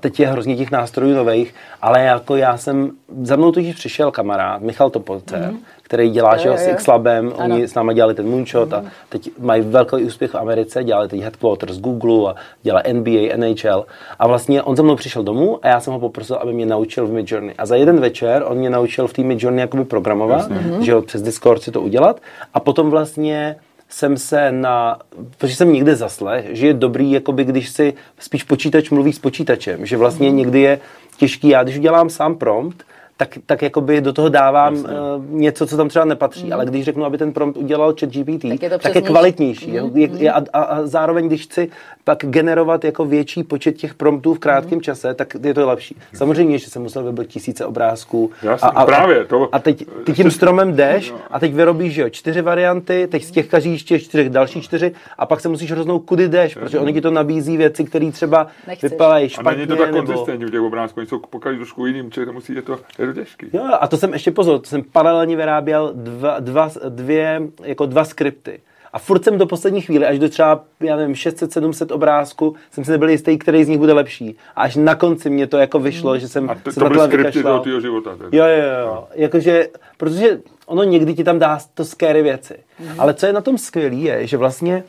teď 0.00 0.20
je 0.20 0.28
hrozně 0.28 0.56
těch 0.56 0.70
nástrojů 0.70 1.14
nových, 1.14 1.54
ale 1.82 2.02
jako 2.02 2.36
já 2.36 2.56
jsem, 2.56 2.90
za 3.22 3.36
mnou 3.36 3.52
totiž 3.52 3.74
přišel 3.74 4.10
kamarád, 4.10 4.62
Michal 4.72 4.90
Topolce, 4.90 5.36
hmm 5.36 5.58
který 5.92 6.10
dělá 6.10 6.36
že 6.36 6.48
jo, 6.48 6.54
Jo, 6.54 6.58
s. 6.58 6.68
X-Labem, 6.68 7.32
Ano. 7.38 7.54
oni 7.54 7.68
s 7.68 7.74
náma 7.74 7.92
dělali 7.92 8.14
ten 8.14 8.28
moonshot 8.28 8.72
a 8.72 8.84
teď 9.08 9.30
mají 9.38 9.62
velký 9.62 9.96
úspěch 9.96 10.30
v 10.30 10.34
Americe, 10.34 10.84
dělali 10.84 11.08
teď 11.08 11.20
headquarters 11.20 11.78
Google 11.78 12.32
a 12.32 12.34
dělali 12.62 12.92
NBA, 12.92 13.36
NHL 13.36 13.84
a 14.18 14.26
vlastně 14.26 14.62
on 14.62 14.76
za 14.76 14.82
mnou 14.82 14.96
přišel 14.96 15.22
domů 15.22 15.58
a 15.62 15.68
já 15.68 15.80
jsem 15.80 15.92
ho 15.92 16.00
poprosil, 16.00 16.36
aby 16.36 16.52
mě 16.52 16.66
naučil 16.66 17.06
v 17.06 17.12
Midjourney. 17.12 17.54
A 17.58 17.66
za 17.66 17.76
jeden 17.76 18.00
večer 18.00 18.44
on 18.46 18.56
mě 18.58 18.70
naučil 18.70 19.06
v 19.06 19.12
té 19.12 19.22
Midjourney 19.22 19.60
jakoby 19.60 19.84
programovat, 19.84 20.50
že 20.80 20.90
jo, 20.92 21.02
přes 21.02 21.22
Discord 21.22 21.62
si 21.62 21.70
to 21.70 21.80
udělat. 21.80 22.20
A 22.54 22.60
potom 22.60 22.90
vlastně 22.90 23.56
jsem 23.88 24.16
se 24.16 24.52
na, 24.52 24.98
protože 25.38 25.56
jsem 25.56 25.72
někde 25.72 25.96
zaslech, 25.96 26.46
že 26.50 26.66
je 26.66 26.74
dobrý, 26.74 27.12
jakoby, 27.12 27.44
když 27.44 27.68
si 27.68 27.94
spíš 28.18 28.42
počítač 28.44 28.90
mluví 28.90 29.12
s 29.12 29.18
počítačem, 29.18 29.86
že 29.86 29.96
vlastně 29.96 30.30
někdy 30.30 30.60
je 30.60 30.80
těžký, 31.16 31.48
já 31.48 31.62
když 31.62 31.78
udělám 31.78 32.10
sám 32.10 32.34
prompt, 32.34 32.82
tak, 33.16 33.38
tak 33.46 33.62
jakoby 33.62 34.00
do 34.00 34.12
toho 34.12 34.28
dávám 34.28 34.74
uh, 34.74 34.84
něco, 35.30 35.66
co 35.66 35.76
tam 35.76 35.88
třeba 35.88 36.04
nepatří. 36.04 36.52
Ale 36.52 36.66
když 36.66 36.84
řeknu, 36.84 37.04
aby 37.04 37.18
ten 37.18 37.32
prompt 37.32 37.56
udělal 37.56 37.94
chat 38.00 38.10
GPT, 38.10 38.42
Tak 38.48 38.62
je 38.62 38.70
to 38.70 38.78
tak 38.78 38.94
je 38.94 39.02
kvalitnější. 39.02 39.70
Mm, 39.70 39.96
je, 39.96 40.08
je, 40.12 40.32
a, 40.32 40.42
a, 40.52 40.62
a 40.62 40.86
zároveň, 40.86 41.26
když 41.26 41.42
chci 41.44 41.70
pak 42.04 42.18
generovat 42.18 42.84
jako 42.84 43.04
větší 43.04 43.42
počet 43.42 43.72
těch 43.72 43.94
promptů 43.94 44.34
v 44.34 44.38
krátkém 44.38 44.80
čase, 44.80 45.14
tak 45.14 45.36
je 45.44 45.54
to 45.54 45.66
lepší. 45.66 45.96
Samozřejmě, 46.14 46.58
že 46.58 46.70
jsem 46.70 46.82
musel 46.82 47.04
vybrat 47.04 47.26
tisíce 47.26 47.66
obrázků. 47.66 48.30
Jasně, 48.42 48.68
právě, 48.86 49.24
to- 49.24 49.48
a 49.52 49.58
teď 49.58 49.86
ty 50.04 50.12
tím 50.12 50.30
stromem 50.30 50.76
jdeš 50.76 51.14
a 51.30 51.40
teď 51.40 51.54
vyrobíš 51.54 51.96
jo, 51.96 52.08
čtyři 52.08 52.42
varianty, 52.42 53.08
teď 53.10 53.24
z 53.24 53.30
těch 53.30 53.46
každých 53.48 53.84
těch 53.84 54.02
čtyřech 54.02 54.30
další 54.30 54.60
čtyři 54.60 54.92
a 55.18 55.26
pak 55.26 55.40
se 55.40 55.48
musíš 55.48 55.72
roznout, 55.72 55.98
kudy 55.98 56.28
jdeš, 56.28 56.54
protože 56.54 56.78
oni 56.78 56.92
ti 56.92 57.00
to 57.00 57.10
nabízí 57.10 57.56
věci, 57.56 57.84
které 57.84 58.10
třeba 58.12 58.46
vypadají 58.82 59.24
A 59.26 59.28
špatně. 59.28 59.56
není 59.56 59.66
to 59.68 59.76
tak 59.76 59.92
nebo... 59.92 60.06
konzistentní 60.06 60.46
u 60.46 60.50
těch 60.50 60.60
obrázků, 60.60 61.00
oni 61.00 61.06
jsou 61.06 61.18
pokaždé 61.18 61.56
trošku 61.58 61.86
jiným, 61.86 62.10
čili 62.10 62.26
to 62.26 62.32
musí, 62.32 62.54
je 62.54 62.62
to, 62.62 62.78
je 63.04 63.14
to 63.14 63.20
těžký. 63.20 63.46
Jo, 63.52 63.64
a 63.80 63.88
to 63.88 63.96
jsem 63.96 64.12
ještě 64.12 64.30
pozor, 64.30 64.60
to 64.60 64.66
jsem 64.66 64.82
paralelně 64.82 65.36
vyráběl 65.36 65.92
dva, 65.94 66.40
dva, 66.40 66.70
dvě, 66.88 67.42
jako 67.62 67.86
dva 67.86 68.04
skripty. 68.04 68.60
A 68.92 68.98
furt 68.98 69.24
jsem 69.24 69.38
do 69.38 69.46
poslední 69.46 69.80
chvíli, 69.80 70.06
až 70.06 70.18
do 70.18 70.28
třeba, 70.28 70.64
já 70.80 70.96
nevím, 70.96 71.14
600-700 71.14 71.94
obrázků, 71.94 72.54
jsem 72.70 72.84
si 72.84 72.90
nebyl 72.90 73.08
jistý, 73.08 73.38
který 73.38 73.64
z 73.64 73.68
nich 73.68 73.78
bude 73.78 73.92
lepší. 73.92 74.36
A 74.56 74.62
až 74.62 74.76
na 74.76 74.94
konci 74.94 75.30
mě 75.30 75.46
to 75.46 75.58
jako 75.58 75.78
vyšlo, 75.78 76.18
že 76.18 76.28
jsem 76.28 76.50
A 76.50 76.54
to, 76.54 76.72
se 76.72 76.80
to 76.80 76.88
byly 76.88 77.00
skripty 77.00 77.42
toho 77.42 77.60
tvýho 77.60 77.80
života. 77.80 78.16
Tedy. 78.16 78.36
Jo, 78.36 78.44
jo, 78.44 78.80
jo. 78.86 79.08
Jakože, 79.14 79.68
protože 79.96 80.40
ono 80.66 80.82
někdy 80.82 81.14
ti 81.14 81.24
tam 81.24 81.38
dá 81.38 81.58
to 81.74 81.84
scary 81.84 82.22
věci. 82.22 82.54
Ale 82.98 83.14
co 83.14 83.26
je 83.26 83.32
na 83.32 83.40
tom 83.40 83.58
skvělý 83.58 84.02
je, 84.02 84.26
že 84.26 84.36
vlastně 84.36 84.84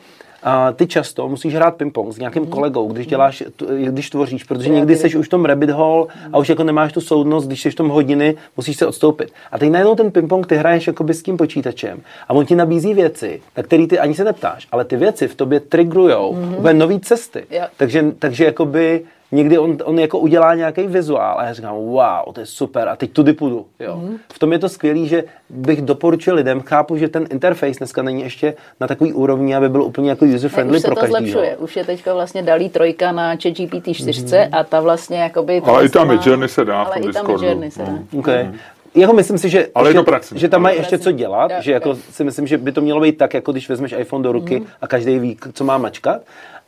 ty 0.76 0.86
často 0.86 1.28
musíš 1.28 1.54
hrát 1.54 1.76
ping-pong 1.76 2.12
s 2.12 2.18
nějakým 2.18 2.46
kolegou, 2.46 2.92
když 2.92 3.06
děláš, 3.06 3.42
tu- 3.56 3.66
když 3.66 4.10
tvoříš, 4.10 4.44
protože 4.44 4.68
někdy 4.68 4.96
jsi 4.96 5.16
už 5.16 5.26
v 5.26 5.30
tom 5.30 5.44
rabbit 5.44 5.70
hole 5.70 6.06
a 6.32 6.38
už 6.38 6.48
jako 6.48 6.64
nemáš 6.64 6.92
tu 6.92 7.00
soudnost, 7.00 7.46
když 7.46 7.62
jsi 7.62 7.70
v 7.70 7.74
tom 7.74 7.88
hodiny, 7.88 8.36
musíš 8.56 8.76
se 8.76 8.86
odstoupit. 8.86 9.32
A 9.52 9.58
teď 9.58 9.70
najednou 9.70 9.94
ten 9.94 10.10
ping-pong 10.10 10.46
ty 10.46 10.56
hraješ 10.56 10.86
jako 10.86 11.04
s 11.08 11.22
tím 11.22 11.36
počítačem 11.36 12.00
a 12.28 12.34
on 12.34 12.46
ti 12.46 12.54
nabízí 12.54 12.94
věci, 12.94 13.40
na 13.56 13.62
které 13.62 13.86
ty 13.86 13.98
ani 13.98 14.14
se 14.14 14.24
neptáš, 14.24 14.68
ale 14.72 14.84
ty 14.84 14.96
věci 14.96 15.28
v 15.28 15.34
tobě 15.34 15.60
trigrujou 15.60 16.34
mm-hmm. 16.34 16.58
úplně 16.58 16.74
nové 16.74 17.00
cesty. 17.00 17.44
Jo. 17.50 17.62
Takže, 17.76 18.04
takže 18.18 18.44
jakoby 18.44 19.04
někdy 19.34 19.58
on, 19.58 19.76
on 19.84 19.98
jako 19.98 20.18
udělá 20.18 20.54
nějaký 20.54 20.82
vizuál 20.86 21.38
a 21.38 21.44
já 21.44 21.52
říkám, 21.52 21.74
wow, 21.74 22.32
to 22.32 22.40
je 22.40 22.46
super 22.46 22.88
a 22.88 22.96
teď 22.96 23.10
tudy 23.12 23.32
půjdu. 23.32 23.66
Jo. 23.80 23.96
Mm. 23.96 24.16
V 24.32 24.38
tom 24.38 24.52
je 24.52 24.58
to 24.58 24.68
skvělé, 24.68 25.06
že 25.06 25.24
bych 25.50 25.82
doporučil 25.82 26.34
lidem, 26.34 26.60
chápu, 26.60 26.96
že 26.96 27.08
ten 27.08 27.26
interface 27.30 27.78
dneska 27.78 28.02
není 28.02 28.22
ještě 28.22 28.54
na 28.80 28.86
takový 28.86 29.12
úrovni, 29.12 29.54
aby 29.56 29.68
byl 29.68 29.82
úplně 29.82 30.10
jako 30.10 30.24
user 30.24 30.42
Ne, 30.42 30.48
friendly 30.48 30.76
už 30.76 30.82
se 30.82 30.88
pro 30.88 30.94
to 30.94 31.00
každýho. 31.00 31.20
zlepšuje. 31.20 31.56
Už 31.56 31.76
je 31.76 31.84
teďka 31.84 32.14
vlastně 32.14 32.42
dalí 32.42 32.68
trojka 32.68 33.12
na 33.12 33.30
ChatGPT 33.42 33.94
4 33.96 34.38
a 34.52 34.64
ta 34.64 34.80
vlastně 34.80 35.18
jakoby... 35.18 35.62
Ale 35.64 35.84
i 35.84 35.88
ta 35.88 36.04
má- 36.04 36.12
Midjourney 36.12 36.48
se 36.48 36.64
dá 36.64 36.84
v 36.84 36.86
Ale 36.86 37.00
tom 37.00 37.10
i 37.10 37.12
ta 37.12 37.20
Discordu. 37.20 37.70
Se 37.70 37.82
dá. 37.82 37.98
Okay. 38.18 38.50
Jako 38.94 39.12
myslím 39.12 39.38
si, 39.38 39.48
že, 39.48 39.68
Ale 39.74 39.88
je 39.88 39.90
ještě, 39.90 39.98
to 39.98 40.04
pracný. 40.04 40.40
že 40.40 40.48
tam 40.48 40.62
mají 40.62 40.76
ještě 40.78 40.98
co 40.98 41.12
dělat, 41.12 41.50
Jo, 41.50 41.56
že 41.60 41.72
jako 41.72 41.88
jo. 41.88 41.96
si 42.10 42.24
myslím, 42.24 42.46
že 42.46 42.58
by 42.58 42.72
to 42.72 42.80
mělo 42.80 43.00
být 43.00 43.18
tak, 43.18 43.34
jako 43.34 43.52
když 43.52 43.68
vezmeš 43.68 43.94
iPhone 43.98 44.22
do 44.24 44.32
ruky 44.32 44.56
Mhm. 44.56 44.66
a 44.80 44.86
každý 44.86 45.18
ví, 45.18 45.36
co 45.52 45.64
má 45.64 45.78
mačkat. 45.78 46.22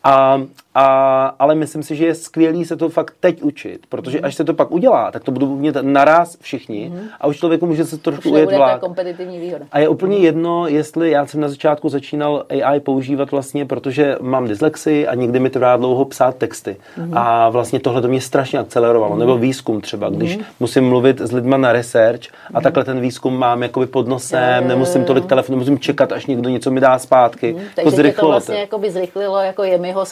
A, 0.04 0.42
a, 0.78 1.34
ale 1.38 1.54
myslím 1.54 1.82
si, 1.82 1.96
že 1.96 2.06
je 2.06 2.14
skvělý 2.14 2.64
se 2.64 2.76
to 2.76 2.88
fakt 2.88 3.14
teď 3.20 3.42
učit, 3.42 3.80
protože 3.88 4.18
Mhm. 4.18 4.24
až 4.26 4.34
se 4.34 4.44
to 4.44 4.54
pak 4.54 4.70
udělá, 4.70 5.10
tak 5.10 5.24
to 5.24 5.30
budou 5.32 5.56
mít 5.56 5.76
naraz 5.82 6.36
všichni 6.40 6.92
a 7.20 7.26
už 7.26 7.36
člověku 7.36 7.66
může 7.66 7.84
se 7.84 7.98
trošku 7.98 8.30
ujet 8.30 8.52
vlák. 8.52 8.80
kompetitivní 8.80 9.38
výhoda. 9.40 9.64
A 9.72 9.78
je 9.78 9.88
úplně 9.88 10.18
jedno, 10.18 10.66
jestli 10.68 11.10
já 11.10 11.26
jsem 11.26 11.40
na 11.40 11.48
začátku 11.48 11.88
začínal 11.88 12.44
AI 12.50 12.80
používat 12.80 13.30
vlastně, 13.30 13.64
protože 13.66 14.16
mám 14.20 14.48
dyslexii 14.48 15.06
a 15.06 15.14
někdy 15.14 15.40
mi 15.40 15.50
trvá 15.50 15.76
dlouho 15.76 16.04
psát 16.04 16.36
texty. 16.36 16.76
A 17.12 17.48
vlastně 17.48 17.80
tohle 17.80 18.02
to 18.02 18.08
mě 18.08 18.20
strašně 18.20 18.58
akcelerovalo. 18.58 19.16
Nebo 19.16 19.38
výzkum 19.38 19.80
třeba, 19.80 20.08
když 20.08 20.38
musím 20.60 20.88
mluvit 20.88 21.20
s 21.20 21.32
lidma 21.32 21.56
na 21.56 21.72
research 21.72 22.20
a 22.54 22.60
takhle 22.60 22.84
ten 22.84 23.00
výzkum 23.00 23.38
mám 23.38 23.62
jakoby 23.62 23.86
pod 23.86 24.08
nosem, 24.08 24.68
nemusím 24.68 25.04
tolik 25.04 25.26
telefonu, 25.26 25.58
musím 25.58 25.78
čekat, 25.78 26.12
až 26.12 26.26
někdo 26.26 26.48
něco 26.48 26.70
mi 26.70 26.80
dá 26.80 26.98
zpátky. 26.98 27.52
To 27.54 27.90
Takže 27.90 28.12
to 28.12 28.26
vlastně 28.28 28.54
to. 28.54 28.60
jako 28.60 28.78
by 28.78 28.90
zrychlilo 28.90 29.38
jako 29.38 29.62
jemiho 29.62 30.04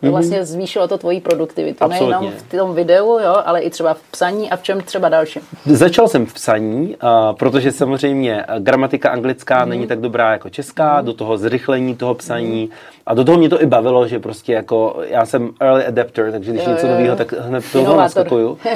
samotného. 0.00 0.12
Vlastně 0.12 0.44
zvýšilo 0.44 0.88
to 0.88 0.98
tvoji 0.98 1.20
produktivitu. 1.20 1.84
Absolutně. 1.84 2.16
Nejenom 2.20 2.40
v 2.48 2.50
tom 2.50 2.74
videu, 2.74 3.18
jo, 3.18 3.36
ale 3.44 3.60
i 3.60 3.70
třeba 3.70 3.94
v 3.94 4.00
psaní 4.10 4.50
a 4.50 4.56
v 4.56 4.62
čem 4.62 4.80
třeba 4.80 5.08
dalším. 5.08 5.42
Začal 5.66 6.08
jsem 6.08 6.26
v 6.26 6.34
psaní, 6.34 6.96
a 7.00 7.32
protože 7.32 7.72
samozřejmě 7.72 8.44
gramatika 8.58 9.10
anglická 9.10 9.58
Mhm. 9.60 9.68
není 9.68 9.86
tak 9.86 10.00
dobrá 10.00 10.32
jako 10.32 10.50
česká, 10.50 11.00
do 11.00 11.12
toho 11.12 11.38
zrychlení 11.38 11.96
toho 11.96 12.14
psaní 12.14 12.70
a 13.10 13.14
do 13.14 13.24
toho 13.24 13.38
mě 13.38 13.48
to 13.48 13.62
i 13.62 13.66
bavilo, 13.66 14.08
že 14.08 14.18
prostě 14.18 14.52
jako 14.52 15.02
já 15.08 15.26
jsem 15.26 15.50
early 15.60 15.86
adapter, 15.86 16.32
takže 16.32 16.50
když 16.50 16.64
Jo, 16.64 16.70
něco 16.70 16.86
nového, 16.86 17.16
tak 17.16 17.32
hned 17.32 17.64
toho 17.72 17.96
naskakuju. 17.96 18.58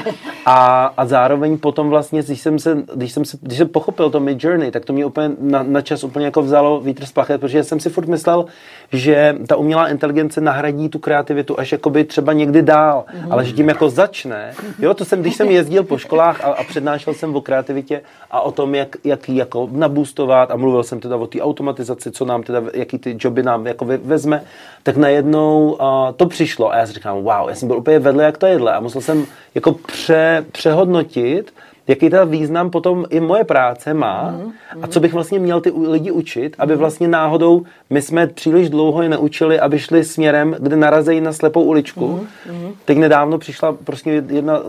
A, 0.47 0.85
a 0.97 1.07
zároveň 1.07 1.59
potom 1.59 1.89
vlastně, 1.89 2.23
když 2.23 2.41
jsem, 2.41 2.59
se, 2.59 2.77
když 2.95 3.13
jsem, 3.13 3.25
se, 3.25 3.37
když 3.41 3.59
jsem 3.59 3.69
pochopil 3.69 4.11
to 4.11 4.21
Mid 4.21 4.45
Journey, 4.45 4.71
tak 4.71 4.85
to 4.85 4.93
mě 4.93 5.07
úplně 5.07 5.31
na, 5.41 5.63
na 5.63 5.81
čas 5.81 6.05
úplně 6.05 6.25
jako 6.25 6.43
vzalo 6.43 6.81
vítr 6.81 7.07
z 7.07 7.13
plachet, 7.13 7.41
protože 7.41 7.65
jsem 7.65 7.81
si 7.81 7.91
furt 7.91 8.09
myslel, 8.09 8.47
že 8.93 9.37
ta 9.47 9.57
umělá 9.57 9.89
inteligence 9.89 10.41
nahradí 10.41 10.89
tu 10.89 10.99
kreativitu 10.99 11.59
až 11.61 11.73
jakoby 11.73 12.05
třeba 12.05 12.33
někdy 12.33 12.63
dál, 12.63 13.05
mm-hmm. 13.09 13.33
ale 13.33 13.45
že 13.45 13.53
tím 13.53 13.69
jako 13.69 13.91
začne. 13.91 14.55
Jo, 14.79 14.95
to 14.95 15.05
jsem, 15.05 15.21
když 15.21 15.37
jsem 15.37 15.51
jezdil 15.51 15.85
po 15.85 15.99
školách 15.99 16.45
a, 16.45 16.47
a 16.47 16.65
přednášel 16.65 17.15
jsem 17.15 17.37
o 17.37 17.41
kreativitě 17.41 18.01
a 18.31 18.41
o 18.41 18.53
tom, 18.53 18.75
jak, 18.75 18.97
jak 19.05 19.29
ji 19.29 19.37
jako 19.37 19.69
nabůstovat 19.73 20.51
a 20.51 20.57
mluvil 20.57 20.83
jsem 20.83 21.01
teda 21.01 21.17
o 21.17 21.27
té 21.27 21.41
automatizaci, 21.41 22.11
co 22.11 22.25
nám 22.25 22.43
teda, 22.43 22.63
jaký 22.75 22.99
ty 22.99 23.17
joby 23.21 23.43
nám 23.43 23.67
jako 23.67 23.87
vezme, 24.25 24.43
tak 24.83 24.97
najednou 24.97 25.73
uh, 25.73 26.17
to 26.17 26.27
přišlo 26.27 26.73
a 26.73 26.77
já 26.77 26.87
si 26.87 26.93
říkám, 26.93 27.17
wow, 27.17 27.49
já 27.49 27.55
jsem 27.55 27.69
byl 27.69 27.79
úplně 27.79 27.99
vedle 27.99 28.25
jak 28.25 28.39
to 28.39 28.47
jedle 28.47 28.73
a 28.73 28.81
musel 28.81 29.01
jsem 29.01 29.27
jako 29.55 29.73
pře, 29.73 30.45
přehodnotit, 30.53 31.55
jaký 31.89 32.11
ta 32.11 32.25
význam 32.25 32.71
potom 32.71 33.05
i 33.11 33.21
moje 33.21 33.45
práce 33.45 33.95
má 33.95 34.31
mm, 34.31 34.45
mm. 34.45 34.85
a 34.85 34.87
co 34.87 35.01
bych 35.01 35.13
vlastně 35.13 35.39
měl 35.39 35.61
ty 35.61 35.73
lidi 35.89 36.11
učit, 36.11 36.57
aby 36.59 36.77
vlastně 36.77 37.09
náhodou 37.09 37.63
my 37.91 38.03
jsme 38.03 38.27
příliš 38.27 38.71
dlouho 38.71 39.03
je 39.03 39.09
neučili, 39.09 39.61
aby 39.61 39.79
šli 39.79 40.05
směrem, 40.05 40.57
kde 40.59 40.77
narazejí 40.77 41.21
na 41.21 41.33
slepou 41.33 41.63
uličku. 41.63 42.27
Mm. 42.53 42.73
Teď 42.85 42.99
nedávno 42.99 43.39
přišla 43.39 43.73
prostě 43.85 44.23
jedna 44.29 44.61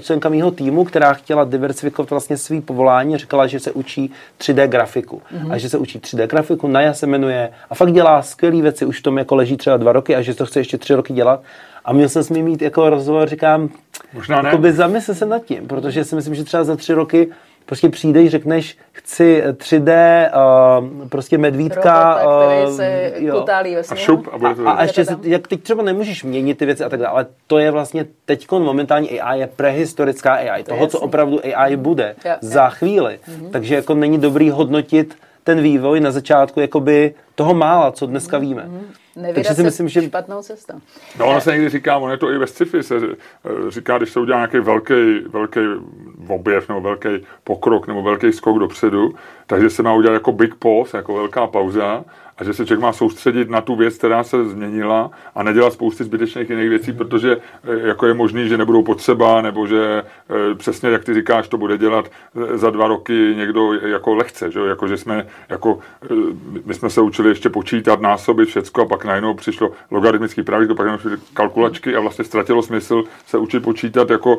členka 0.00 0.28
mého 0.28 0.50
týmu, 0.50 0.84
která 0.84 1.12
chtěla 1.12 1.44
diversifikovat 1.44 2.10
vlastně 2.10 2.36
svý 2.36 2.60
povolání, 2.60 3.16
říkala, 3.16 3.46
že 3.46 3.60
se 3.60 3.72
učí 3.72 4.12
3D 4.40 4.68
grafiku 4.68 5.22
mm. 5.44 5.52
a 5.52 5.58
že 5.58 5.68
se 5.68 5.78
učí 5.78 5.98
3D 5.98 6.26
grafiku, 6.26 6.68
Naja 6.68 6.94
se 6.94 7.06
jmenuje 7.06 7.50
a 7.70 7.74
fakt 7.74 7.92
dělá 7.92 8.22
skvělé 8.22 8.62
věci, 8.62 8.86
už 8.86 9.00
v 9.00 9.02
tom 9.02 9.18
jako 9.18 9.34
leží 9.34 9.56
třeba 9.56 9.76
dva 9.76 9.92
roky 9.92 10.16
a 10.16 10.22
že 10.22 10.34
to 10.34 10.46
chce 10.46 10.60
ještě 10.60 10.78
tři 10.78 10.94
roky 10.94 11.12
dělat 11.12 11.40
a 11.88 11.92
měl 11.92 12.08
jsem 12.08 12.22
s 12.22 12.30
ním 12.30 12.44
mít 12.44 12.62
jako 12.62 12.90
rozhovor, 12.90 13.28
říkám, 13.28 13.68
Možná 14.12 14.42
ne. 14.42 14.48
Jakoby 14.48 14.72
zamysl 14.72 15.14
se 15.14 15.26
nad 15.26 15.44
tím, 15.44 15.68
protože 15.68 16.04
si 16.04 16.14
myslím, 16.14 16.34
že 16.34 16.44
třeba 16.44 16.64
za 16.64 16.76
tři 16.76 16.92
roky 16.92 17.28
prostě 17.66 17.88
přijdeš, 17.88 18.30
řekneš, 18.30 18.76
chci 18.92 19.42
3D, 19.52 19.90
uh, 21.00 21.08
prostě 21.08 21.38
medvídka. 21.38 22.18
Robota, 22.22 22.68
uh, 22.68 22.76
se 22.76 23.12
jo. 23.16 23.40
kutálí 23.40 23.76
a 23.76 23.94
šup. 23.94 24.28
A, 24.32 24.70
a, 24.70 24.72
a 24.72 24.82
ještě, 24.82 25.04
se, 25.04 25.16
jak 25.22 25.48
teď 25.48 25.62
třeba 25.62 25.82
nemůžeš 25.82 26.24
měnit 26.24 26.58
ty 26.58 26.66
věci 26.66 26.84
a 26.84 26.88
tak 26.88 27.00
dále, 27.00 27.12
ale 27.12 27.26
to 27.46 27.58
je 27.58 27.70
vlastně 27.70 28.06
teď 28.24 28.50
momentální 28.50 29.20
AI 29.20 29.40
je 29.40 29.46
prehistorická 29.46 30.32
AI, 30.32 30.62
to 30.62 30.68
toho, 30.68 30.82
jasný. 30.82 30.90
co 30.90 31.00
opravdu 31.00 31.40
AI 31.54 31.76
bude 31.76 32.14
jo, 32.24 32.32
za 32.40 32.64
jo. 32.64 32.70
chvíli. 32.70 33.18
Mm-hmm. 33.28 33.50
Takže 33.50 33.74
jako 33.74 33.94
není 33.94 34.18
dobrý 34.18 34.50
hodnotit 34.50 35.16
ten 35.44 35.60
vývoj 35.60 36.00
na 36.00 36.10
začátku 36.10 36.60
jakoby 36.60 37.14
toho 37.34 37.54
mála, 37.54 37.92
co 37.92 38.06
dneska 38.06 38.38
víme. 38.38 38.70
Mm-hmm. 39.18 39.34
Takže 39.34 39.54
si 39.54 39.62
myslím, 39.62 39.88
že... 39.88 40.02
špatnou 40.02 40.42
cestou. 40.42 40.74
No, 41.18 41.26
ono 41.26 41.40
se 41.40 41.52
někdy 41.52 41.68
říká, 41.68 41.96
ono 41.96 42.12
je 42.12 42.18
to 42.18 42.30
i 42.30 42.38
ve 42.38 42.46
sci-fi, 42.46 42.82
se 42.82 42.96
eh, 42.96 43.70
říká, 43.70 43.98
když 43.98 44.10
se 44.10 44.20
udělá 44.20 44.38
nějaký 44.38 44.58
velký, 44.58 45.20
velký 45.28 45.60
objev 46.28 46.68
nebo 46.68 46.80
velký 46.80 47.08
pokrok 47.44 47.86
nebo 47.86 48.02
velký 48.02 48.32
skok 48.32 48.58
dopředu, 48.58 49.14
takže 49.46 49.70
se 49.70 49.82
má 49.82 49.94
udělat 49.94 50.14
jako 50.14 50.32
big 50.32 50.54
pause, 50.54 50.96
jako 50.96 51.14
velká 51.14 51.46
pauza 51.46 52.04
a 52.38 52.44
že 52.44 52.54
se 52.54 52.66
člověk 52.66 52.82
má 52.82 52.92
soustředit 52.92 53.50
na 53.50 53.60
tu 53.60 53.76
věc, 53.76 53.98
která 53.98 54.24
se 54.24 54.44
změnila 54.44 55.10
a 55.34 55.42
nedělat 55.42 55.72
spousty 55.72 56.04
zbytečných 56.04 56.50
jiných 56.50 56.68
věcí, 56.68 56.92
protože 56.92 57.36
eh, 57.36 57.88
jako 57.88 58.06
je 58.06 58.14
možný, 58.14 58.48
že 58.48 58.58
nebudou 58.58 58.82
potřeba, 58.82 59.42
nebo 59.42 59.66
že 59.66 60.02
eh, 60.02 60.54
přesně, 60.54 60.88
jak 60.88 61.04
ty 61.04 61.14
říkáš, 61.14 61.48
to 61.48 61.58
bude 61.58 61.78
dělat 61.78 62.10
eh, 62.36 62.58
za 62.58 62.70
dva 62.70 62.88
roky 62.88 63.34
někdo 63.36 63.72
jako 63.72 64.14
lehce, 64.14 64.50
že? 64.50 64.60
Jako, 64.60 64.88
že 64.88 64.96
jsme, 64.96 65.26
jako, 65.48 65.78
my 66.64 66.74
jsme 66.74 66.90
se 66.90 67.00
učili 67.00 67.28
ještě 67.28 67.50
počítat, 67.50 68.00
násobit 68.00 68.48
všecko 68.48 68.82
a 68.82 68.86
pak 68.86 69.04
najednou 69.04 69.34
přišlo 69.34 69.70
logaritmický 69.90 70.42
pravidlo, 70.42 70.76
pak 70.76 70.86
najednou 70.86 71.16
kalkulačky 71.34 71.96
a 71.96 72.00
vlastně 72.00 72.24
ztratilo 72.24 72.62
smysl 72.62 73.04
se 73.26 73.38
učit 73.38 73.60
počítat 73.60 74.10
jako 74.10 74.38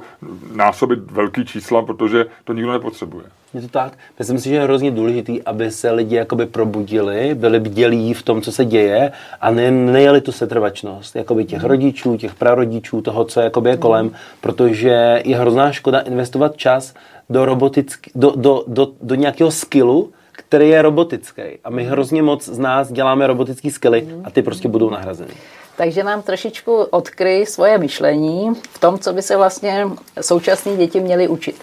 násobit 0.55 1.11
velký 1.11 1.45
čísla, 1.45 1.81
protože 1.81 2.25
to 2.43 2.53
nikdo 2.53 2.71
nepotřebuje. 2.71 3.38
Je 3.53 3.61
to 3.61 3.67
tak. 3.67 3.97
Myslím 4.19 4.39
si, 4.39 4.49
že 4.49 4.55
je 4.55 4.61
hrozně 4.61 4.91
důležité, 4.91 5.33
aby 5.45 5.71
se 5.71 5.91
lidi 5.91 6.15
jakoby 6.15 6.45
probudili, 6.45 7.35
byli 7.35 7.59
bdělí 7.59 8.13
v 8.13 8.23
tom, 8.23 8.41
co 8.41 8.51
se 8.51 8.65
děje 8.65 9.11
a 9.41 9.51
ne, 9.51 9.71
nejeli 9.71 10.21
tu 10.21 10.31
setrvačnost 10.31 11.15
jakoby 11.15 11.45
těch 11.45 11.63
rodičů, 11.63 12.17
těch 12.17 12.35
prarodičů, 12.35 13.01
toho, 13.01 13.25
co 13.25 13.41
jakoby 13.41 13.69
je 13.69 13.77
kolem, 13.77 14.05
mm. 14.05 14.13
protože 14.41 15.21
je 15.25 15.37
hrozná 15.37 15.71
škoda 15.71 15.99
investovat 15.99 16.57
čas 16.57 16.93
do, 17.29 17.45
robotický, 17.45 18.11
do, 18.15 18.33
do, 18.35 18.63
do, 18.67 18.87
do 19.01 19.15
nějakého 19.15 19.51
skillu, 19.51 20.11
který 20.31 20.69
je 20.69 20.81
robotický. 20.81 21.41
A 21.63 21.69
my 21.69 21.83
hrozně 21.83 22.21
moc 22.21 22.45
z 22.45 22.59
nás 22.59 22.91
děláme 22.91 23.27
robotický 23.27 23.71
skilly 23.71 24.07
a 24.23 24.31
ty 24.31 24.41
prostě 24.41 24.67
budou 24.67 24.89
nahrazeny. 24.89 25.33
Takže 25.77 26.03
nám 26.03 26.21
trošičku 26.21 26.75
odkryj 26.75 27.45
svoje 27.45 27.77
myšlení 27.77 28.53
v 28.71 28.79
tom, 28.79 28.99
co 28.99 29.13
by 29.13 29.21
se 29.21 29.37
vlastně 29.37 29.87
současní 30.21 30.77
děti 30.77 30.99
měly 30.99 31.27
učit. 31.27 31.55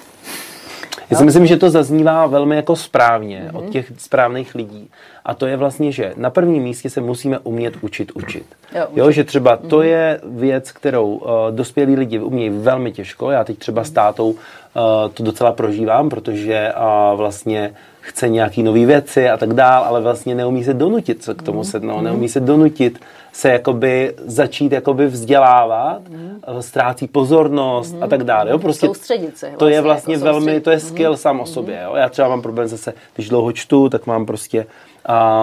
Já 1.11 1.17
si 1.17 1.25
myslím, 1.25 1.47
že 1.47 1.57
to 1.57 1.71
zaznívá 1.71 2.27
velmi 2.27 2.57
jako 2.57 2.77
správně 2.77 3.45
mm-hmm. 3.47 3.57
od 3.57 3.63
mhm. 3.63 3.73
těch 3.73 3.93
správných 3.99 4.55
lidí. 4.55 4.91
A 5.25 5.35
to 5.35 5.47
je 5.47 5.57
vlastně, 5.57 5.93
že 5.93 6.13
na 6.17 6.31
prvním 6.31 6.63
místě 6.63 6.91
se 6.91 7.01
musíme 7.01 7.39
umět 7.39 7.75
učit 7.81 8.13
učit. 8.15 8.47
Jo, 8.75 8.87
učit. 8.87 8.99
jo 8.99 9.11
že 9.11 9.25
třeba 9.25 9.57
to 9.57 9.79
mm-hmm. 9.79 9.83
je 9.83 10.21
věc, 10.25 10.73
kterou 10.73 11.07
uh, 11.07 11.31
dospělí 11.51 11.97
lidi 11.97 12.19
umějí 12.19 12.51
velmi 12.51 12.93
těžko. 12.93 13.31
Já 13.31 13.45
teď 13.45 13.59
třeba 13.59 13.85
s 13.85 13.91
tátou 13.91 14.31
uh, 14.31 14.37
to 15.15 15.23
docela 15.23 15.53
prožívám, 15.53 16.09
protože 16.09 16.73
uh, 16.77 17.19
vlastně 17.19 17.75
chce 18.01 18.29
nějaký 18.29 18.63
nové 18.63 18.87
věci 18.87 19.29
a 19.29 19.37
tak 19.37 19.55
dál, 19.55 19.85
ale 19.85 20.01
vlastně 20.01 20.35
neumí 20.35 20.65
se 20.65 20.75
donutit 20.75 21.23
se 21.23 21.35
k 21.35 21.43
tomu 21.43 21.61
mm-hmm. 21.61 21.71
sednout, 21.71 22.01
neumí 22.01 22.29
se 22.29 22.41
donutit 22.41 22.99
se 23.37 23.49
jakoby 23.49 24.15
začít 24.25 24.73
jakoby 24.73 25.07
vzdělávat, 25.07 26.09
mm. 26.09 26.41
ztrácí 26.61 27.09
pozornost 27.09 27.93
mm. 27.93 28.03
a 28.03 28.07
tak 28.07 28.25
dále. 28.25 28.51
Jo? 28.51 28.59
Prostě 28.59 28.87
soustředit 28.87 29.39
se. 29.39 29.47
Vlastně, 29.47 29.59
to 29.59 29.69
je 29.69 29.81
vlastně 29.81 30.15
jako 30.15 30.25
velmi, 30.25 30.61
to 30.61 30.71
je 30.71 30.81
skill 30.81 31.11
mm. 31.11 31.17
sám 31.17 31.41
o 31.41 31.47
sobě. 31.47 31.81
Jo? 31.85 31.95
Já 31.97 32.09
třeba 32.09 32.29
mám 32.29 32.43
problém 32.43 32.69
zase, 32.69 32.95
když 33.15 33.29
dlouho 33.29 33.53
čtu, 33.53 33.89
tak 33.89 34.07
mám 34.07 34.27
prostě 34.27 34.67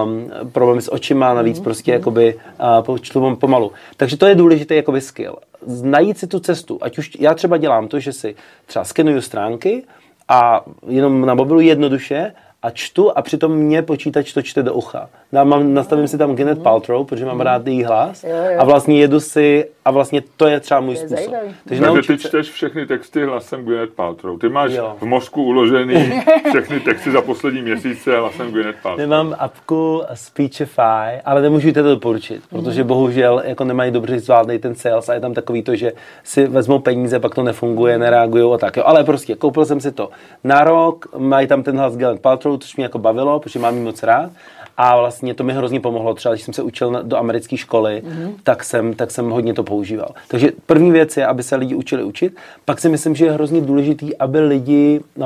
um, 0.03 0.31
problémy 0.51 0.81
s 0.81 0.93
očima, 0.93 1.33
navíc 1.33 1.57
mm. 1.57 1.63
prostě 1.63 1.91
jakoby 1.91 2.39
uh, 2.87 2.97
čtu 2.97 3.35
pomalu. 3.35 3.71
Takže 3.97 4.17
to 4.17 4.25
je 4.25 4.35
důležitý 4.35 4.75
jakoby 4.75 5.01
skill. 5.01 5.35
Najít 5.81 6.17
si 6.17 6.27
tu 6.27 6.39
cestu, 6.39 6.79
ať 6.81 6.97
už 6.97 7.11
já 7.19 7.33
třeba 7.33 7.57
dělám 7.57 7.87
to, 7.87 7.99
že 7.99 8.13
si 8.13 8.35
třeba 8.65 8.85
skenuju 8.85 9.21
stránky, 9.21 9.83
a 10.27 10.61
jenom 10.87 11.25
na 11.25 11.33
mobilu 11.33 11.59
jednoduše 11.59 12.33
a 12.63 12.69
čtu 12.69 13.17
a 13.17 13.21
přitom 13.21 13.55
mě 13.55 13.81
počítač 13.81 14.33
to 14.33 14.41
čte 14.41 14.63
do 14.63 14.73
ucha. 14.73 15.09
Já 15.31 15.43
mám, 15.43 15.73
nastavím 15.73 16.07
si 16.07 16.17
tam 16.17 16.35
Gwyneth 16.35 16.61
Paltrow, 16.61 17.07
protože 17.07 17.25
mám 17.25 17.41
rád 17.41 17.67
její 17.67 17.83
hlas 17.83 18.23
jo, 18.23 18.29
jo. 18.29 18.59
a 18.59 18.63
vlastně 18.63 18.99
jedu 18.99 19.19
si 19.19 19.65
a 19.85 19.91
vlastně 19.91 20.21
to 20.37 20.47
je 20.47 20.59
třeba 20.59 20.79
můj 20.79 20.93
je 20.93 20.97
způsob. 20.97 21.17
Zajímavý. 21.17 21.55
Takže, 21.67 21.83
Takže 21.83 22.07
ty 22.07 22.17
čteš 22.17 22.49
všechny 22.49 22.85
texty 22.85 23.25
hlasem 23.25 23.63
Gwyneth 23.63 23.93
Paltrow. 23.93 24.39
Ty 24.39 24.49
máš 24.49 24.71
jo. 24.71 24.95
v 24.99 25.05
mozku 25.05 25.43
uložený 25.43 26.21
všechny 26.49 26.79
texty 26.79 27.11
za 27.11 27.21
poslední 27.21 27.61
měsíce 27.61 28.19
hlasem 28.19 28.51
Gwyneth 28.51 28.81
Paltrow. 28.81 28.99
Nemám 29.09 29.35
apku 29.39 30.01
Speechify, 30.13 31.21
ale 31.25 31.41
nemůžu 31.41 31.73
to 31.73 31.83
doporučit, 31.83 32.43
protože 32.49 32.83
bohužel 32.83 33.41
jako 33.45 33.63
nemají 33.63 33.91
dobře 33.91 34.19
zvládnej 34.19 34.59
ten 34.59 34.75
sales 34.75 35.09
a 35.09 35.13
je 35.13 35.19
tam 35.19 35.33
takový 35.33 35.63
to, 35.63 35.75
že 35.75 35.91
si 36.23 36.47
vezmou 36.47 36.79
peníze, 36.79 37.19
pak 37.19 37.35
to 37.35 37.43
nefunguje, 37.43 37.97
nereagují 37.97 38.53
a 38.53 38.57
tak. 38.57 38.77
Jo. 38.77 38.83
Ale 38.85 39.03
prostě 39.03 39.35
koupil 39.35 39.65
jsem 39.65 39.79
si 39.79 39.91
to 39.91 40.09
na 40.43 40.63
rok, 40.63 41.05
mají 41.17 41.47
tam 41.47 41.63
ten 41.63 41.77
hlas 41.77 41.97
Gwyneth 41.97 42.21
Paltrow, 42.21 42.52
což 42.57 42.75
mě 42.75 42.85
jako 42.85 42.97
bavilo, 42.97 43.39
protože 43.39 43.59
mám 43.59 43.77
jí 43.77 43.83
moc 43.83 44.03
rád. 44.03 44.31
A 44.77 44.97
vlastně 44.97 45.33
to 45.33 45.43
mi 45.43 45.53
hrozně 45.53 45.79
pomohlo. 45.79 46.13
Třeba 46.13 46.33
když 46.33 46.43
jsem 46.43 46.53
se 46.53 46.63
učil 46.63 46.91
na, 46.91 47.01
do 47.01 47.17
americké 47.17 47.57
školy, 47.57 48.03
mm-hmm. 48.05 48.33
tak, 48.43 48.63
jsem, 48.63 48.93
tak 48.93 49.11
jsem 49.11 49.29
hodně 49.29 49.53
to 49.53 49.63
používal. 49.63 50.11
Takže 50.27 50.51
první 50.65 50.91
věc 50.91 51.17
je, 51.17 51.25
aby 51.25 51.43
se 51.43 51.55
lidi 51.55 51.75
učili 51.75 52.03
učit. 52.03 52.37
Pak 52.65 52.79
si 52.79 52.89
myslím, 52.89 53.15
že 53.15 53.25
je 53.25 53.31
hrozně 53.31 53.61
důležitý, 53.61 54.17
aby 54.17 54.39
lidi 54.39 55.01
uh, 55.15 55.25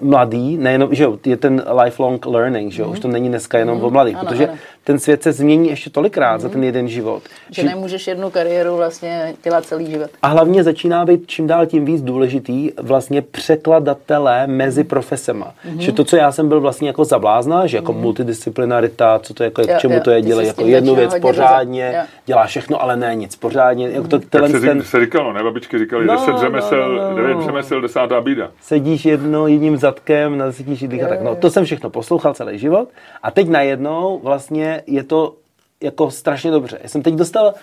mladý, 0.00 0.56
nejenom, 0.56 0.94
že 0.94 1.04
jo, 1.04 1.18
je 1.26 1.36
ten 1.36 1.64
lifelong 1.84 2.26
learning, 2.26 2.72
že 2.72 2.82
jo, 2.82 2.86
mm. 2.86 2.92
už 2.92 3.00
to 3.00 3.08
není 3.08 3.28
dneska 3.28 3.58
jenom 3.58 3.78
mm. 3.78 3.84
o 3.84 3.90
mladých, 3.90 4.16
ano, 4.16 4.28
protože 4.28 4.48
ano. 4.48 4.58
Ten 4.84 4.98
svět 4.98 5.22
se 5.22 5.32
změní 5.32 5.68
ještě 5.68 5.90
tolikrát 5.90 6.34
mm. 6.34 6.40
za 6.40 6.48
ten 6.48 6.64
jeden 6.64 6.88
život. 6.88 7.22
Že, 7.50 7.62
že 7.62 7.68
nemůžeš 7.68 8.06
jednu 8.06 8.30
kariéru 8.30 8.76
vlastně 8.76 9.34
dělat 9.44 9.64
celý 9.64 9.90
život. 9.90 10.10
A 10.22 10.28
hlavně 10.28 10.64
začíná 10.64 11.04
být 11.04 11.22
čím 11.26 11.46
dál 11.46 11.66
tím 11.66 11.84
víc 11.84 12.02
důležitý 12.02 12.70
vlastně 12.80 13.22
překladatelé 13.22 14.46
mezi 14.46 14.84
profesema. 14.84 15.54
Mm. 15.70 15.80
Že 15.80 15.92
to, 15.92 16.04
co 16.04 16.16
já 16.16 16.32
jsem 16.32 16.48
byl 16.48 16.60
vlastně 16.60 16.88
jako 16.88 17.04
zablázna, 17.04 17.66
že 17.66 17.76
jako 17.76 17.92
mm. 17.92 18.00
multidisciplinarita, 18.00 19.18
co 19.18 19.34
to 19.34 19.42
je, 19.42 19.46
jako, 19.46 19.62
jo, 19.62 19.68
k 19.76 19.78
čemu 19.78 19.94
jo, 19.94 20.00
to 20.00 20.10
je, 20.10 20.22
dělej 20.22 20.46
jako 20.46 20.64
jednu 20.66 20.94
věc 20.94 21.14
pořádně, 21.20 21.92
za... 21.96 22.06
dělá 22.26 22.46
všechno, 22.46 22.82
ale 22.82 22.96
ne 22.96 23.14
nic 23.14 23.36
pořádně. 23.36 23.88
Mm. 23.88 23.94
Jako 23.94 24.08
to, 24.08 24.18
tak 24.18 24.50
se, 24.50 24.60
ten... 24.60 24.82
se 24.82 25.00
říkalo, 25.00 25.32
ne? 25.32 25.42
Babičky 25.42 25.78
říkali, 25.78 26.06
no, 26.06 26.14
10 26.14 26.38
řemesel, 26.38 26.94
no, 26.96 27.02
no, 27.02 27.10
no. 27.10 27.16
9 27.16 27.44
řemesel, 27.44 27.80
desátá 27.80 28.20
bída. 28.20 28.50
Sedíš 28.60 29.04
jedno, 29.04 29.46
jedním 29.46 29.76
zadkem 29.76 30.38
na 30.38 30.46
deseti 30.46 30.76
židlích 30.76 31.02
a 31.02 31.08
tak. 31.08 31.22
No, 31.22 31.36
to 31.36 31.50
jsem 31.50 31.64
všechno 31.64 31.90
poslouchal 31.90 32.34
celý 32.34 32.58
život 32.58 32.88
a 33.22 33.30
teď 33.30 33.48
najednou 33.48 34.20
vlastně 34.22 34.71
je 34.86 35.02
to 35.02 35.34
jako 35.80 36.10
strašně 36.10 36.50
dobře. 36.50 36.78
Já 36.82 36.88
jsem 36.88 37.02
teď 37.02 37.14
dostal 37.14 37.54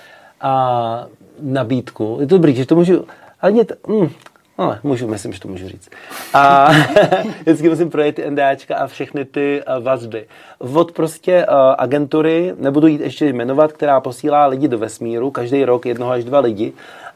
a, 0.41 1.05
nabídku, 1.41 2.17
je 2.19 2.27
to 2.27 2.35
dobrý, 2.35 2.55
že 2.55 2.65
to 2.65 2.75
můžu, 2.75 3.05
ale 3.41 3.51
mě 3.51 3.65
to, 3.65 3.75
mm, 3.87 4.09
No, 4.59 4.75
můžu, 4.83 5.07
myslím, 5.07 5.33
že 5.33 5.39
to 5.39 5.47
můžu 5.47 5.67
říct. 5.67 5.89
A 6.33 6.71
vždycky 7.41 7.69
musím 7.69 7.89
projet 7.89 8.15
ty 8.15 8.31
NDAčka 8.31 8.75
a 8.75 8.87
všechny 8.87 9.25
ty 9.25 9.61
vazby. 9.79 10.25
Od 10.59 10.91
prostě 10.91 11.45
uh, 11.45 11.55
agentury, 11.77 12.53
nebudu 12.57 12.87
jít 12.87 13.01
ještě 13.01 13.25
jmenovat, 13.25 13.71
která 13.71 14.01
posílá 14.01 14.45
lidi 14.45 14.67
do 14.67 14.77
vesmíru, 14.77 15.31
každý 15.31 15.65
rok 15.65 15.85
jednoho 15.85 16.11
až 16.11 16.23
dva 16.23 16.39
lidi 16.39 16.73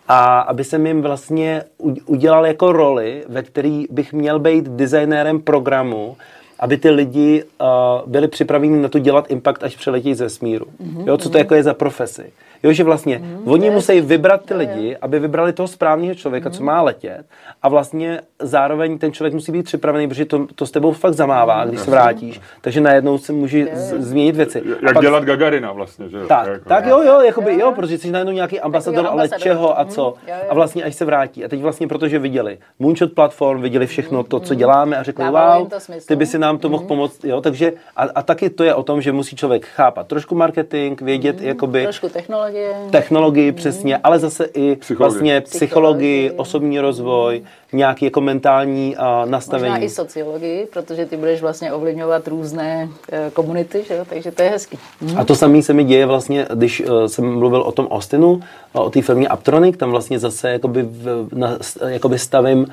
a 0.08 0.40
aby 0.40 0.64
jsem 0.64 0.88
jim 0.88 1.02
vlastně 1.02 1.64
udělal 2.06 2.46
jako 2.46 2.72
roli, 2.72 3.24
ve 3.28 3.44
který 3.44 3.86
bych 3.90 4.14
měl 4.14 4.40
být 4.40 4.66
designérem 4.66 5.42
programu, 5.42 6.18
aby 6.64 6.78
ty 6.78 6.90
lidi 6.90 7.44
uh, 7.44 7.68
byli 8.10 8.28
připraveni 8.28 8.82
na 8.82 8.90
to 8.90 9.00
dělat 9.00 9.32
impact, 9.32 9.64
až 9.64 9.76
přeletí 9.76 10.16
ze 10.16 10.30
smíru. 10.30 10.66
Mm-hmm. 10.66 11.08
Jo, 11.08 11.18
co 11.18 11.30
to 11.30 11.38
jako 11.38 11.56
je 11.56 11.64
za 11.64 11.74
profesi. 11.74 12.32
Jo, 12.64 12.72
že 12.72 12.84
vlastně 12.84 13.18
mm, 13.18 13.42
oni 13.46 13.70
musí 13.70 14.02
vybrat 14.02 14.46
ty 14.46 14.54
lidi, 14.54 14.98
aby 15.02 15.20
vybrali 15.20 15.54
toho 15.54 15.68
správného 15.68 16.16
člověka, 16.16 16.50
mm. 16.50 16.56
co 16.56 16.64
má 16.64 16.82
letět. 16.82 17.26
A 17.62 17.70
vlastně 17.70 18.22
zároveň 18.40 18.98
ten 18.98 19.12
člověk 19.12 19.34
musí 19.34 19.52
být 19.52 19.64
připravený, 19.64 20.08
protože 20.08 20.26
to, 20.26 20.48
to 20.56 20.66
s 20.66 20.72
tebou 20.72 20.92
fakt 20.92 21.14
zamává, 21.14 21.66
když 21.66 21.80
se 21.80 21.92
vrátíš, 21.92 22.42
takže 22.62 22.82
najednou 22.82 23.18
se 23.18 23.34
může 23.34 23.68
z, 23.74 23.94
změnit 23.94 24.36
věci. 24.36 24.64
Jak 24.84 24.94
pak, 24.94 25.02
dělat 25.02 25.24
Gagarina 25.24 25.72
vlastně, 25.72 26.10
že 26.10 26.18
jo? 26.18 26.28
Tak, 26.28 26.48
jako, 26.48 26.70
tak 26.70 26.86
jo, 26.86 27.02
jo, 27.02 27.22
jakoby, 27.22 27.60
jo, 27.60 27.72
protože 27.76 27.98
jsi 27.98 28.12
najednou 28.12 28.34
nějaký 28.34 28.60
ambasador, 28.60 29.08
ale 29.08 29.30
čeho 29.40 29.80
a 29.80 29.86
co. 29.86 30.14
A 30.50 30.54
vlastně 30.54 30.84
až 30.84 30.96
se 30.96 31.06
vrátí. 31.06 31.46
A 31.46 31.48
teď 31.48 31.62
vlastně 31.62 31.88
protože 31.88 32.20
viděli 32.20 32.58
Moonshot 32.80 33.14
platform, 33.14 33.62
viděli 33.62 33.88
všechno 33.88 34.24
to, 34.24 34.40
co 34.40 34.56
děláme 34.56 34.98
a 34.98 35.04
řekli, 35.04 35.26
wow, 35.26 35.68
ty 36.08 36.16
by 36.16 36.26
si 36.26 36.40
nám 36.40 36.58
to 36.58 36.70
mohl 36.70 36.84
pomoct, 36.84 37.26
jo, 37.26 37.42
takže 37.42 37.74
a, 37.96 38.04
a 38.16 38.22
taky 38.22 38.50
to 38.50 38.64
je 38.64 38.74
o 38.74 38.84
tom, 38.84 39.02
že 39.02 39.12
musí 39.12 39.36
člověk 39.36 39.66
chápat 39.66 40.08
trošku 40.08 40.36
marketing, 40.36 41.02
vědět, 41.02 41.42
jakoby... 41.42 41.84
Trošku 41.84 42.10
technologie 42.10 42.53
technologie. 42.54 42.92
Technologii, 42.92 43.52
mm. 43.52 43.56
přesně, 43.56 43.98
ale 43.98 44.20
zase 44.20 44.46
i 44.46 44.76
psychologii. 44.76 44.98
vlastně 44.98 45.42
psychologii, 45.42 45.60
psychologii, 45.60 46.32
osobní 46.32 46.80
rozvoj, 46.80 47.42
nějaký 47.74 48.06
jako 48.06 48.22
mentální 48.22 48.96
uh, 48.96 49.30
nastavení. 49.30 49.70
Možná 49.70 49.86
i 49.86 49.90
sociologii, 49.90 50.68
protože 50.74 51.06
ty 51.06 51.18
budeš 51.18 51.42
vlastně 51.42 51.74
ovlivňovat 51.74 52.28
různé 52.28 52.90
uh, 52.90 53.18
komunity, 53.34 53.84
že 53.88 53.96
jo? 53.96 54.06
takže 54.10 54.32
to 54.32 54.42
je 54.42 54.50
hezký. 54.50 54.78
Mm. 55.02 55.18
A 55.18 55.26
to 55.26 55.36
samé 55.36 55.62
se 55.62 55.74
mi 55.74 55.84
děje 55.84 56.06
vlastně, 56.06 56.48
když 56.54 56.82
uh, 56.82 57.06
jsem 57.06 57.38
mluvil 57.38 57.62
o 57.62 57.72
tom 57.72 57.88
Austinu, 57.88 58.32
uh, 58.32 58.42
o 58.74 58.90
té 58.90 59.02
firmě 59.02 59.28
Aptronic, 59.28 59.78
tam 59.78 59.92
vlastně 59.92 60.20
zase 60.20 60.50
jakoby, 60.50 60.84
v, 60.84 61.28
na, 61.34 61.58
jakoby 61.88 62.20
stavím 62.20 62.60
um, 62.60 62.68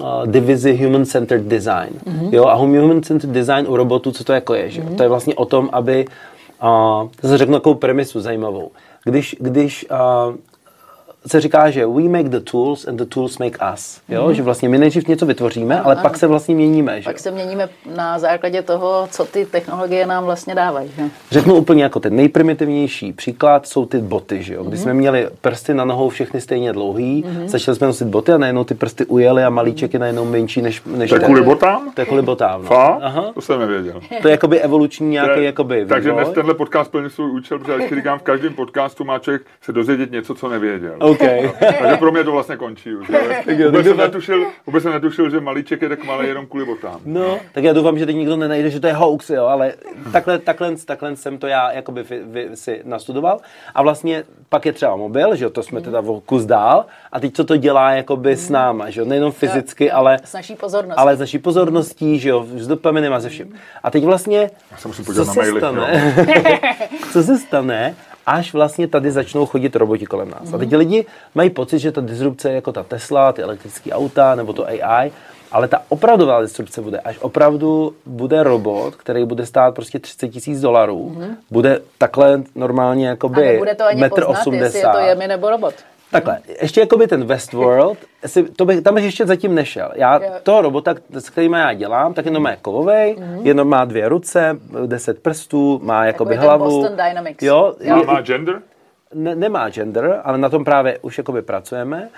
uh, 0.00 0.26
divizi 0.26 0.76
Human 0.84 1.04
Centered 1.04 1.44
Design. 1.44 1.90
Mm. 2.06 2.28
Jo? 2.32 2.46
A 2.46 2.54
Human 2.54 3.02
Centered 3.02 3.34
Design 3.34 3.66
u 3.68 3.76
robotu, 3.76 4.12
co 4.12 4.24
to 4.24 4.32
jako 4.32 4.54
je? 4.54 4.70
Že? 4.70 4.82
Mm. 4.82 4.96
To 4.96 5.02
je 5.02 5.08
vlastně 5.08 5.34
o 5.34 5.44
tom, 5.44 5.68
aby 5.72 6.06
a 6.62 7.02
zase 7.22 7.38
řeknu 7.38 7.54
takovou 7.54 7.74
premisu 7.74 8.20
zajímavou. 8.20 8.70
Když, 9.04 9.36
když 9.40 9.86
uh, 9.90 10.36
se 11.26 11.40
říká, 11.40 11.70
že 11.70 11.86
we 11.86 12.02
make 12.02 12.28
the 12.28 12.40
tools 12.40 12.88
and 12.88 12.96
the 12.96 13.04
tools 13.04 13.38
make 13.38 13.58
us. 13.74 14.00
Jo? 14.08 14.26
Mm-hmm. 14.26 14.30
Že 14.30 14.42
vlastně 14.42 14.68
my 14.68 14.78
nejdřív 14.78 15.08
něco 15.08 15.26
vytvoříme, 15.26 15.80
ale 15.80 15.94
ano. 15.94 16.02
pak 16.02 16.16
se 16.16 16.26
vlastně 16.26 16.54
měníme. 16.54 17.00
Že? 17.00 17.04
Pak 17.04 17.18
se 17.18 17.30
měníme 17.30 17.68
na 17.94 18.18
základě 18.18 18.62
toho, 18.62 19.08
co 19.10 19.24
ty 19.24 19.46
technologie 19.46 20.06
nám 20.06 20.24
vlastně 20.24 20.54
dávají. 20.54 20.90
Že? 20.96 21.02
Řeknu 21.30 21.54
úplně 21.54 21.82
jako 21.82 22.00
ten 22.00 22.16
nejprimitivnější 22.16 23.12
příklad 23.12 23.66
jsou 23.66 23.86
ty 23.86 23.98
boty. 23.98 24.42
Že 24.42 24.54
jo? 24.54 24.64
Když 24.64 24.80
mm-hmm. 24.80 24.82
jsme 24.82 24.94
měli 24.94 25.28
prsty 25.40 25.74
na 25.74 25.84
nohou 25.84 26.08
všechny 26.08 26.40
stejně 26.40 26.72
dlouhý, 26.72 27.24
mm-hmm. 27.24 27.46
začali 27.46 27.76
jsme 27.76 27.86
nosit 27.86 28.08
boty 28.08 28.32
a 28.32 28.38
najednou 28.38 28.64
ty 28.64 28.74
prsty 28.74 29.06
ujeli 29.06 29.44
a 29.44 29.50
malíček 29.50 29.92
je 29.92 29.98
najednou 29.98 30.24
menší 30.24 30.62
než... 30.62 30.82
než 30.86 31.10
to 31.10 31.16
je 31.16 31.20
kvůli 31.20 31.42
botám? 31.42 31.92
To 31.94 32.00
je 32.00 32.06
kvůli 32.06 32.22
botám. 32.22 32.64
No. 32.64 33.04
Aha. 33.04 33.30
To 33.34 33.40
jsem 33.40 33.60
nevěděl. 33.60 34.00
To 34.22 34.28
je 34.28 34.32
jakoby 34.32 34.60
evoluční 34.60 35.10
nějaký 35.10 35.40
je, 35.40 35.46
jakoby 35.46 35.86
Takže 35.86 36.12
dnes 36.12 36.28
tenhle 36.28 36.54
podcast 36.54 36.90
plní 36.90 37.10
svůj 37.10 37.30
účel, 37.30 37.58
protože 37.58 37.76
když 37.76 37.92
říkám, 37.98 38.18
v 38.18 38.22
každém 38.22 38.54
podcastu 38.54 39.04
má 39.04 39.18
člověk 39.18 39.42
se 39.62 39.72
dozvědět 39.72 40.12
něco, 40.12 40.34
co 40.34 40.48
nevěděl. 40.48 40.96
Okay. 41.12 41.50
Takže 41.80 41.96
pro 41.96 42.12
mě 42.12 42.24
to 42.24 42.32
vlastně 42.32 42.56
končí 42.56 42.94
už. 42.94 43.08
tak 43.44 43.58
jo, 43.58 43.66
vůbec, 43.66 43.86
jsem 43.86 43.96
netušil, 43.96 44.46
vůbec 44.66 44.82
jsem 44.82 44.92
netušil, 44.92 45.30
že 45.30 45.40
malíček 45.40 45.82
je 45.82 45.88
tak 45.88 46.04
malý 46.04 46.28
jenom 46.28 46.46
kvůli 46.46 46.64
botám. 46.64 47.00
No, 47.04 47.38
tak 47.52 47.64
já 47.64 47.72
doufám, 47.72 47.98
že 47.98 48.06
teď 48.06 48.16
nikdo 48.16 48.36
nenajde, 48.36 48.70
že 48.70 48.80
to 48.80 48.86
je 48.86 48.92
hoax, 48.92 49.30
jo, 49.30 49.44
ale 49.44 49.72
takhle, 50.12 50.38
takhle, 50.38 50.76
takhle 50.84 51.16
jsem 51.16 51.38
to 51.38 51.46
já 51.46 51.72
jakoby 51.72 52.02
vy, 52.02 52.20
vy, 52.24 52.48
si 52.54 52.80
nastudoval. 52.84 53.40
A 53.74 53.82
vlastně 53.82 54.24
pak 54.48 54.66
je 54.66 54.72
třeba 54.72 54.96
mobil, 54.96 55.36
že 55.36 55.44
jo, 55.44 55.50
to 55.50 55.62
jsme 55.62 55.80
teda 55.80 56.00
o 56.00 56.20
kus 56.20 56.44
dál. 56.44 56.86
A 57.12 57.20
teď 57.20 57.34
co 57.34 57.44
to 57.44 57.56
dělá 57.56 57.90
jakoby 57.90 58.36
s 58.36 58.50
náma, 58.50 58.90
že 58.90 59.00
jo, 59.00 59.06
nejenom 59.06 59.32
fyzicky, 59.32 59.90
ale 59.90 60.18
s 60.24 60.32
naší 60.32 60.54
pozorností. 60.54 60.98
Ale 60.98 61.16
s 61.16 61.20
naší 61.20 61.38
pozorností, 61.38 62.18
že 62.18 62.28
jo, 62.28 62.46
s 62.56 62.66
dopaminem 62.66 63.12
a 63.12 63.20
ze 63.20 63.28
vším. 63.28 63.54
A 63.82 63.90
teď 63.90 64.04
vlastně, 64.04 64.50
já 64.70 64.76
se 64.76 64.88
musím 64.88 65.04
co 65.04 65.12
na 65.12 65.24
se 65.24 65.40
maily, 65.40 65.60
stane, 65.60 66.14
co 67.12 67.22
se 67.22 67.38
stane, 67.38 67.94
až 68.26 68.52
vlastně 68.52 68.88
tady 68.88 69.10
začnou 69.10 69.46
chodit 69.46 69.76
roboti 69.76 70.06
kolem 70.06 70.30
nás. 70.30 70.42
Mm-hmm. 70.42 70.54
A 70.54 70.58
teď 70.58 70.68
mhm. 70.68 70.78
lidi 70.78 71.06
mají 71.34 71.50
pocit, 71.50 71.78
že 71.78 71.92
ta 71.92 72.00
disrupce 72.00 72.48
je 72.48 72.54
jako 72.54 72.72
ta 72.72 72.82
Tesla, 72.82 73.32
ty 73.32 73.42
elektrické 73.42 73.92
auta 73.92 74.34
nebo 74.34 74.52
to 74.52 74.66
AI, 74.66 75.12
ale 75.52 75.68
ta 75.68 75.82
opravdová 75.88 76.42
disrupce 76.42 76.80
bude, 76.80 77.00
až 77.00 77.18
opravdu 77.20 77.94
bude 78.06 78.42
robot, 78.42 78.96
který 78.96 79.24
bude 79.24 79.46
stát 79.46 79.74
prostě 79.74 79.98
30 79.98 80.28
tisíc 80.28 80.60
dolarů, 80.60 81.12
mm-hmm. 81.16 81.36
bude 81.50 81.80
takhle 81.98 82.42
normálně 82.54 83.08
jakoby 83.08 83.60
metr 83.94 84.24
80. 84.26 84.64
jestli 84.64 84.78
je 84.78 84.86
to 84.92 84.98
jemi 84.98 85.28
nebo 85.28 85.50
robot. 85.50 85.74
Takhle, 86.12 86.38
ještě 86.62 86.80
jako 86.80 86.96
by 86.96 87.06
ten 87.06 87.24
Westworld, 87.24 87.98
jestli, 88.22 88.42
to 88.42 88.64
bych, 88.64 88.80
tam 88.80 88.94
bych 88.94 89.04
ještě 89.04 89.26
zatím 89.26 89.54
nešel. 89.54 89.90
Já 89.94 90.20
toho 90.42 90.62
robota, 90.62 90.94
s 91.10 91.30
kterým 91.30 91.52
já 91.52 91.72
dělám, 91.72 92.14
tak 92.14 92.24
jenom 92.24 92.42
má 92.42 92.56
kovovej, 92.56 93.16
mm-hmm. 93.18 93.40
jenom 93.42 93.68
má 93.68 93.84
dvě 93.84 94.08
ruce, 94.08 94.58
deset 94.86 95.22
prstů, 95.22 95.80
má 95.82 96.04
jakoby 96.04 96.34
jako 96.34 96.46
hlavu. 96.46 96.64
Boston 96.64 96.96
Dynamics. 96.96 97.42
Jo, 97.42 97.74
jo. 97.80 98.04
Má 98.04 98.20
gender? 98.20 98.62
Ne, 99.14 99.34
nemá 99.34 99.70
gender, 99.70 100.20
ale 100.24 100.38
na 100.38 100.48
tom 100.48 100.64
právě 100.64 100.98
už 101.02 101.18
jakoby 101.18 101.42
pracujeme. 101.42 102.08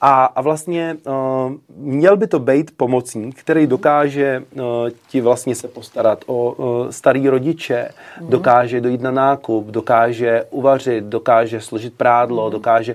A, 0.00 0.24
a 0.24 0.40
vlastně 0.40 0.96
uh, 1.06 1.52
měl 1.76 2.16
by 2.16 2.26
to 2.26 2.38
být 2.38 2.70
pomocník, 2.76 3.40
který 3.40 3.66
dokáže 3.66 4.42
uh, 4.54 4.62
ti 5.08 5.20
vlastně 5.20 5.54
se 5.54 5.68
postarat 5.68 6.24
o 6.26 6.52
uh, 6.52 6.90
starý 6.90 7.28
rodiče, 7.28 7.88
mm. 8.20 8.30
dokáže 8.30 8.80
dojít 8.80 9.00
na 9.00 9.10
nákup, 9.10 9.66
dokáže 9.66 10.44
uvařit, 10.50 11.04
dokáže 11.04 11.60
složit 11.60 11.94
prádlo, 11.94 12.46
mm. 12.46 12.52
dokáže 12.52 12.94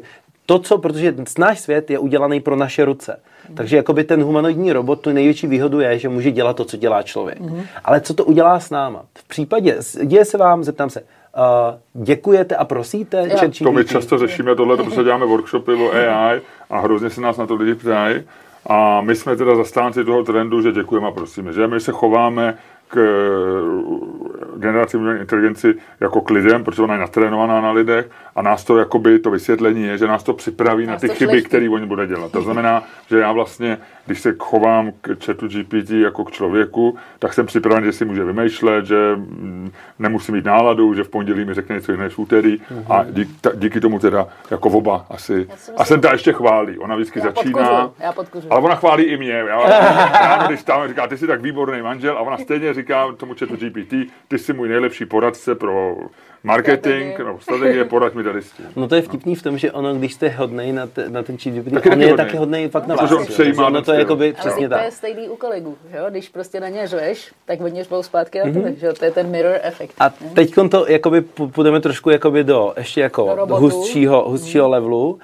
to, 0.50 0.60
co, 0.60 0.78
protože 0.78 1.16
náš 1.38 1.60
svět 1.60 1.90
je 1.90 2.00
udělaný 2.00 2.40
pro 2.40 2.56
naše 2.56 2.86
ruce. 2.86 3.20
Mm. 3.50 3.56
Takže 3.56 3.76
jakoby 3.76 4.04
ten 4.04 4.24
humanoidní 4.24 4.74
robot, 4.74 5.02
tu 5.02 5.12
největší 5.12 5.48
výhodu 5.48 5.80
je, 5.80 6.00
že 6.00 6.10
může 6.10 6.32
dělat 6.32 6.56
to, 6.56 6.66
co 6.66 6.78
dělá 6.78 7.04
člověk. 7.04 7.40
Mm. 7.40 7.62
Ale 7.84 8.02
co 8.02 8.14
to 8.14 8.26
udělá 8.26 8.60
s 8.60 8.70
náma? 8.70 9.04
V 9.18 9.28
případě, 9.28 9.78
děje 10.04 10.26
se 10.26 10.38
vám, 10.38 10.64
zeptám 10.64 10.90
se, 10.90 11.02
uh, 11.02 12.04
děkujete 12.04 12.56
a 12.56 12.66
prosíte? 12.66 13.28
Jo. 13.30 13.52
To 13.64 13.72
my 13.72 13.86
často 13.86 14.18
řešíme 14.18 14.56
tohle, 14.56 14.78
protože 14.78 15.04
děláme 15.04 15.26
workshopy 15.26 15.74
o 15.74 15.92
AI 15.92 16.42
a 16.70 16.80
hrozně 16.80 17.10
se 17.10 17.22
nás 17.22 17.38
na 17.38 17.48
to 17.48 17.56
lidi 17.56 17.76
ptají. 17.76 18.24
A 18.66 19.02
my 19.02 19.16
jsme 19.16 19.36
teda 19.36 19.56
zastánci 19.56 20.06
toho 20.06 20.24
trendu, 20.24 20.62
že 20.62 20.72
děkujeme 20.72 21.08
a 21.08 21.12
prosíme, 21.12 21.54
že 21.54 21.68
my 21.68 21.80
se 21.80 21.92
chováme 21.92 22.58
k 22.90 22.98
eh, 22.98 24.60
generaci 24.60 24.98
umělé 24.98 25.18
inteligenci 25.18 25.76
jako 26.00 26.22
k 26.22 26.30
lidem, 26.30 26.64
protože 26.64 26.82
ona 26.82 26.94
je 26.94 27.00
natrénovaná 27.00 27.62
na 27.62 27.72
lidech 27.72 28.10
a 28.40 28.42
nás 28.42 28.64
to, 28.64 28.78
jakoby, 28.78 29.20
to 29.20 29.32
vysvětlení 29.32 29.84
je, 29.84 29.98
že 29.98 30.08
nás 30.08 30.24
to 30.24 30.34
připraví 30.34 30.86
nás 30.86 31.02
na 31.02 31.10
ty 31.10 31.16
chyby, 31.16 31.42
které 31.42 31.70
oni 31.70 31.86
bude 31.86 32.08
dělat. 32.08 32.32
To 32.32 32.42
znamená, 32.42 32.84
že 33.10 33.20
já 33.20 33.32
vlastně, 33.32 33.78
když 34.06 34.20
se 34.20 34.36
chovám 34.40 34.92
k 35.02 35.26
chatu 35.26 35.48
GPT 35.48 35.90
jako 35.90 36.26
k 36.26 36.32
člověku, 36.32 36.98
tak 37.20 37.34
jsem 37.34 37.46
připraven, 37.46 37.84
že 37.84 37.92
si 37.92 38.06
může 38.06 38.24
vymýšlet, 38.24 38.86
že 38.86 39.16
mm, 39.16 39.72
nemusí 40.00 40.32
mít 40.32 40.46
náladu, 40.46 40.94
že 40.94 41.04
v 41.04 41.10
pondělí 41.10 41.46
mi 41.46 41.54
řekne 41.54 41.76
něco 41.76 41.92
jiného 41.92 42.10
v 42.10 42.20
úterý 42.20 42.58
mm-hmm. 42.58 42.84
a 42.90 43.06
díky, 43.10 43.34
ta, 43.42 43.52
díky 43.56 43.80
tomu 43.82 44.00
teda 44.00 44.28
jako 44.52 44.70
oba 44.70 45.06
asi. 45.10 45.48
Myslím, 45.52 45.76
a 45.78 45.86
jsem 45.86 46.02
ta 46.02 46.12
ještě 46.12 46.34
chválí. 46.34 46.78
Ona 46.78 46.96
vždycky 46.96 47.20
já 47.20 47.26
začíná, 47.26 47.92
já 48.00 48.14
ale 48.50 48.62
ona 48.62 48.76
chválí 48.76 49.04
i 49.04 49.18
mě. 49.18 49.32
Já, 49.32 49.70
já 50.22 50.48
když 50.48 50.64
tam 50.64 50.88
říká, 50.88 51.08
ty 51.08 51.18
jsi 51.18 51.28
tak 51.28 51.42
výborný 51.42 51.82
manžel 51.82 52.18
a 52.18 52.22
ona 52.22 52.38
stejně 52.38 52.74
říká 52.74 53.12
tomu 53.18 53.34
chatu 53.40 53.56
GPT, 53.56 53.94
ty 54.28 54.38
jsi 54.38 54.54
můj 54.54 54.70
nejlepší 54.70 55.06
poradce 55.06 55.56
pro 55.56 55.98
marketing, 56.44 57.14
strategie. 57.14 57.34
no, 57.34 57.40
strategie, 57.40 57.86
poraď 57.86 58.14
mi 58.14 58.24
tady 58.24 58.42
s 58.42 58.52
tím. 58.52 58.66
No 58.76 58.88
to 58.88 58.96
je 58.96 59.02
vtipný 59.02 59.36
v 59.36 59.44
tom, 59.44 59.58
že 59.58 59.72
ono, 59.72 59.96
když 59.96 60.14
jste 60.14 60.30
hodnej 60.30 60.72
na, 60.72 60.88
te, 60.88 61.10
na 61.10 61.24
ten 61.24 61.38
chat 61.38 61.54
GPT, 61.54 61.74
tak 61.74 61.86
on 61.86 62.02
je 62.02 62.18
taky 62.18 62.38
hodnej 62.38 62.70
fakt 62.70 62.88
na 62.88 62.96
vás. 62.96 63.12
No, 63.58 63.82
to 63.82 63.92
je 63.92 64.00
jakoby 64.00 64.34
přesně 64.34 64.70
tak. 64.70 64.80
to 64.80 64.86
je 64.86 64.92
stejný 64.92 65.30
u 65.30 65.36
kolegů, 65.36 65.78
jo? 65.98 66.06
když 66.10 66.30
prostě 66.30 66.60
na 66.60 66.70
ně 66.70 66.88
řveš, 66.88 67.32
tak 67.46 67.62
oni 67.62 67.84
řvou 67.84 68.04
zpátky 68.04 68.40
na 68.40 68.46
mm-hmm. 68.46 68.76
že 68.76 68.94
to 68.94 69.06
je 69.06 69.12
ten 69.12 69.30
mirror 69.30 69.60
efekt. 69.62 69.94
A 70.00 70.10
teď 70.34 70.54
to 70.72 70.88
jakoby 70.88 71.22
půjdeme 71.22 71.80
trošku 71.80 72.10
jakoby 72.10 72.44
do 72.44 72.74
ještě 72.78 73.02
jako 73.02 73.46
do 73.46 73.56
hustšího, 73.56 74.30
hustšího 74.30 74.66
mm. 74.66 74.72
levelu. 74.72 75.20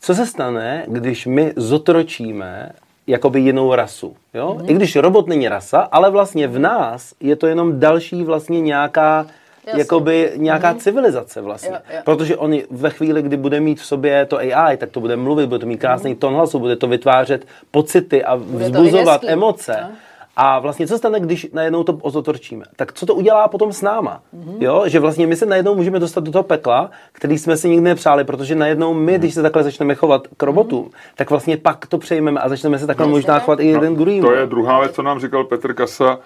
Co 0.00 0.14
se 0.14 0.26
stane, 0.26 0.84
když 0.88 1.26
my 1.26 1.52
zotročíme 1.56 2.72
jakoby 3.06 3.40
jinou 3.40 3.74
rasu. 3.74 4.16
Jo? 4.34 4.58
Mm. 4.60 4.70
I 4.70 4.74
když 4.74 4.96
robot 4.96 5.26
není 5.26 5.48
rasa, 5.48 5.80
ale 5.80 6.10
vlastně 6.10 6.48
v 6.48 6.58
nás 6.58 7.14
je 7.20 7.36
to 7.36 7.46
jenom 7.46 7.80
další 7.80 8.24
vlastně 8.24 8.60
nějaká 8.60 9.26
Jasně. 9.66 9.80
jakoby 9.80 10.32
nějaká 10.36 10.72
mm. 10.72 10.78
civilizace 10.78 11.40
vlastně. 11.40 11.70
Jo, 11.70 11.78
jo. 11.94 12.00
Protože 12.04 12.36
on 12.36 12.54
ve 12.70 12.90
chvíli, 12.90 13.22
kdy 13.22 13.36
bude 13.36 13.60
mít 13.60 13.80
v 13.80 13.86
sobě 13.86 14.26
to 14.26 14.38
AI, 14.38 14.76
tak 14.76 14.90
to 14.90 15.00
bude 15.00 15.16
mluvit, 15.16 15.46
bude 15.46 15.58
to 15.58 15.66
mít 15.66 15.80
krásný 15.80 16.10
mm. 16.10 16.16
tón 16.16 16.34
hlasu, 16.34 16.58
bude 16.58 16.76
to 16.76 16.86
vytvářet 16.86 17.46
pocity 17.70 18.24
a 18.24 18.36
bude 18.36 18.64
vzbuzovat 18.64 19.24
emoce. 19.24 19.76
No. 19.82 19.90
A 20.36 20.58
vlastně 20.58 20.86
co 20.86 20.98
stane, 20.98 21.20
když 21.20 21.46
najednou 21.52 21.84
to 21.84 21.92
ozotorčíme? 21.92 22.64
Tak 22.76 22.92
co 22.92 23.06
to 23.06 23.14
udělá 23.14 23.48
potom 23.48 23.72
s 23.72 23.82
náma? 23.82 24.22
Mm-hmm. 24.34 24.56
Jo? 24.60 24.82
Že 24.86 25.00
vlastně 25.00 25.26
my 25.26 25.36
se 25.36 25.46
najednou 25.46 25.74
můžeme 25.74 25.98
dostat 25.98 26.24
do 26.24 26.32
toho 26.32 26.42
pekla, 26.42 26.90
který 27.12 27.38
jsme 27.38 27.56
si 27.56 27.68
nikdy 27.68 27.84
nepřáli, 27.84 28.24
protože 28.24 28.54
najednou 28.54 28.94
my, 28.94 29.18
když 29.18 29.34
se 29.34 29.42
takhle 29.42 29.62
začneme 29.62 29.94
chovat 29.94 30.22
k 30.36 30.42
robotům, 30.42 30.84
mm-hmm. 30.84 31.14
tak 31.16 31.30
vlastně 31.30 31.56
pak 31.56 31.86
to 31.86 31.98
přejmeme 31.98 32.40
a 32.40 32.48
začneme 32.48 32.78
se 32.78 32.86
takhle 32.86 33.06
no, 33.06 33.10
možná 33.10 33.38
chovat 33.38 33.60
i 33.60 33.66
jeden 33.66 33.92
no, 33.92 33.98
druhý. 33.98 34.20
To 34.20 34.32
je 34.32 34.46
druhá 34.46 34.80
věc, 34.80 34.92
co 34.92 35.02
nám 35.02 35.20
říkal 35.20 35.44
Petr 35.44 35.74
Kasa 35.74 36.18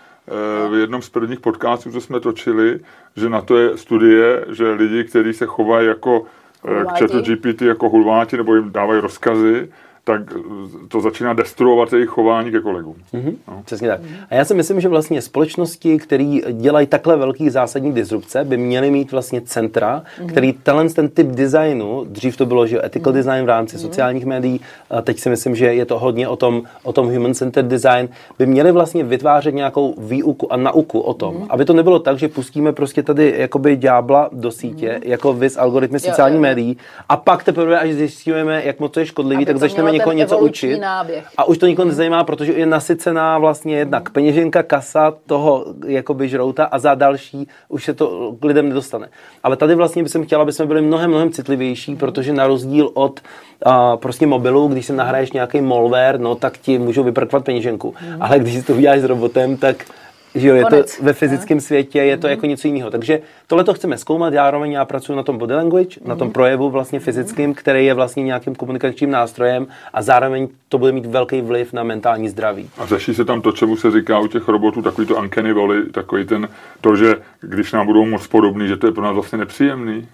v 0.68 0.74
jednom 0.74 1.02
z 1.02 1.10
prvních 1.10 1.40
podcastů, 1.40 1.92
co 1.92 2.00
jsme 2.00 2.20
točili, 2.20 2.80
že 3.16 3.28
na 3.28 3.40
to 3.40 3.58
je 3.58 3.76
studie, 3.76 4.44
že 4.48 4.70
lidi, 4.70 5.04
kteří 5.04 5.32
se 5.32 5.46
chovají 5.46 5.88
jako 5.88 6.24
eh, 6.64 6.84
k 6.84 6.98
chatu 6.98 7.20
GPT 7.20 7.62
jako 7.62 7.88
hulváti 7.88 8.36
nebo 8.36 8.54
jim 8.54 8.72
dávají 8.72 9.00
rozkazy, 9.00 9.68
tak 10.04 10.22
to 10.88 11.00
začíná 11.00 11.32
destruovat 11.32 11.92
jejich 11.92 12.08
chování 12.08 12.50
ke 12.50 12.60
kolegům. 12.60 12.94
Mm-hmm. 13.14 13.34
No. 13.48 13.62
Přesně 13.64 13.88
tak. 13.88 14.00
A 14.30 14.34
já 14.34 14.44
si 14.44 14.54
myslím, 14.54 14.80
že 14.80 14.88
vlastně 14.88 15.22
společnosti, 15.22 15.98
které 15.98 16.38
dělají 16.52 16.86
takhle 16.86 17.16
velký 17.16 17.50
zásadní 17.50 17.92
disrupce, 17.92 18.44
by 18.44 18.56
měly 18.56 18.90
mít 18.90 19.12
vlastně 19.12 19.40
centra, 19.40 20.02
mm-hmm. 20.02 20.26
který 20.26 20.52
talent 20.52 20.94
ten 20.94 21.08
typ 21.08 21.26
designu, 21.26 22.04
dřív 22.08 22.36
to 22.36 22.46
bylo, 22.46 22.66
že 22.66 22.84
ethical 22.84 23.12
mm-hmm. 23.12 23.16
design 23.16 23.44
v 23.44 23.48
rámci 23.48 23.76
mm-hmm. 23.76 23.80
sociálních 23.80 24.26
médií, 24.26 24.60
a 24.90 25.02
teď 25.02 25.18
si 25.18 25.30
myslím, 25.30 25.56
že 25.56 25.74
je 25.74 25.86
to 25.86 25.98
hodně 25.98 26.28
o 26.28 26.36
tom, 26.36 26.62
o 26.82 26.92
tom 26.92 27.06
human-centered 27.06 27.66
design, 27.66 28.08
by 28.38 28.46
měli 28.46 28.72
vlastně 28.72 29.04
vytvářet 29.04 29.54
nějakou 29.54 29.94
výuku 29.98 30.52
a 30.52 30.56
nauku 30.56 31.00
o 31.00 31.14
tom, 31.14 31.34
mm-hmm. 31.34 31.46
aby 31.48 31.64
to 31.64 31.72
nebylo 31.72 31.98
tak, 31.98 32.18
že 32.18 32.28
pustíme 32.28 32.72
prostě 32.72 33.02
tady 33.02 33.34
jakoby 33.36 33.76
ďábla 33.76 34.28
do 34.32 34.50
sítě, 34.50 34.88
mm-hmm. 34.88 35.08
jako 35.08 35.32
vys 35.32 35.56
algoritmy 35.56 36.00
sociálních 36.00 36.40
médií 36.40 36.76
a 37.08 37.16
pak 37.16 37.44
teprve, 37.44 37.80
až 37.80 37.92
zjistíme, 37.92 38.62
jak 38.64 38.80
moc 38.80 38.92
to 38.92 39.00
je 39.00 39.06
škodlivý, 39.06 39.36
aby 39.36 39.46
tak 39.46 39.56
začneme 39.56 39.93
někoho 39.94 40.12
něco 40.12 40.38
učit. 40.38 40.78
Náběh. 40.78 41.26
A 41.36 41.44
už 41.44 41.58
to 41.58 41.66
nikoho 41.66 41.88
nezajímá, 41.88 42.24
protože 42.24 42.52
je 42.52 42.66
nasycená 42.66 43.38
vlastně 43.38 43.76
jednak 43.76 44.10
peněženka, 44.10 44.62
kasa 44.62 45.14
toho 45.26 45.64
jakoby 45.86 46.28
žrouta 46.28 46.64
a 46.64 46.78
za 46.78 46.94
další 46.94 47.48
už 47.68 47.84
se 47.84 47.94
to 47.94 48.36
k 48.40 48.44
lidem 48.44 48.68
nedostane. 48.68 49.08
Ale 49.42 49.56
tady 49.56 49.74
vlastně 49.74 50.02
bych 50.02 50.12
chtěla, 50.24 50.42
aby 50.42 50.52
jsme 50.52 50.66
byli 50.66 50.82
mnohem, 50.82 51.10
mnohem 51.10 51.30
citlivější, 51.30 51.96
protože 51.96 52.32
na 52.32 52.46
rozdíl 52.46 52.90
od 52.94 53.20
a 53.62 53.96
prostě 53.96 54.26
mobilu, 54.26 54.68
když 54.68 54.86
si 54.86 54.92
nahraješ 54.92 55.32
nějaký 55.32 55.60
malware, 55.60 56.20
no 56.20 56.34
tak 56.34 56.58
ti 56.58 56.78
můžou 56.78 57.02
vyprkvat 57.02 57.44
peněženku. 57.44 57.94
Mm. 58.00 58.22
Ale 58.22 58.38
když 58.38 58.54
si 58.54 58.62
to 58.62 58.72
uděláš 58.72 59.00
s 59.00 59.04
robotem, 59.04 59.56
tak 59.56 59.84
že 60.34 60.48
jo, 60.48 60.54
je 60.54 60.62
Konec. 60.64 60.96
to 60.96 61.04
ve 61.04 61.12
fyzickém 61.12 61.60
světě, 61.60 61.98
je 61.98 62.16
to 62.16 62.26
mm. 62.26 62.30
jako 62.30 62.46
něco 62.46 62.68
jiného. 62.68 62.90
Takže 62.90 63.20
tohle 63.46 63.64
to 63.64 63.74
chceme 63.74 63.98
zkoumat, 63.98 64.32
zároveň 64.32 64.72
já 64.72 64.84
pracuji 64.84 65.16
na 65.16 65.22
tom 65.22 65.38
body 65.38 65.54
language, 65.54 66.00
mm. 66.00 66.08
na 66.08 66.16
tom 66.16 66.26
mhm. 66.26 66.32
projevu 66.32 66.70
vlastně 66.70 67.00
fyzickým, 67.00 67.46
mm. 67.46 67.54
který 67.54 67.86
je 67.86 67.94
vlastně 67.94 68.22
nějakým 68.22 68.54
komunikačním 68.54 69.10
nástrojem 69.10 69.66
a 69.92 70.02
zároveň 70.02 70.48
to 70.68 70.78
bude 70.78 70.92
mít 70.92 71.06
velký 71.06 71.40
vliv 71.40 71.72
na 71.72 71.82
mentální 71.82 72.28
zdraví. 72.28 72.70
A 72.78 72.86
řeší 72.86 73.14
se 73.14 73.24
tam 73.24 73.40
to, 73.40 73.52
čemu 73.52 73.76
se 73.76 73.90
říká 73.90 74.18
u 74.18 74.26
těch 74.26 74.48
robotů, 74.48 74.82
takový 74.82 75.06
to 75.06 75.16
uncanny 75.16 75.52
valley, 75.52 75.82
takový 75.82 76.26
ten, 76.26 76.48
to, 76.80 76.96
že 76.96 77.16
když 77.40 77.72
nám 77.72 77.86
budou 77.86 78.04
moc 78.04 78.26
podobný, 78.26 78.68
že 78.68 78.76
to 78.76 78.86
je 78.86 78.92
pro 78.92 79.02
nás 79.02 79.14
vlastně 79.14 79.38
nepříjemný. 79.38 80.08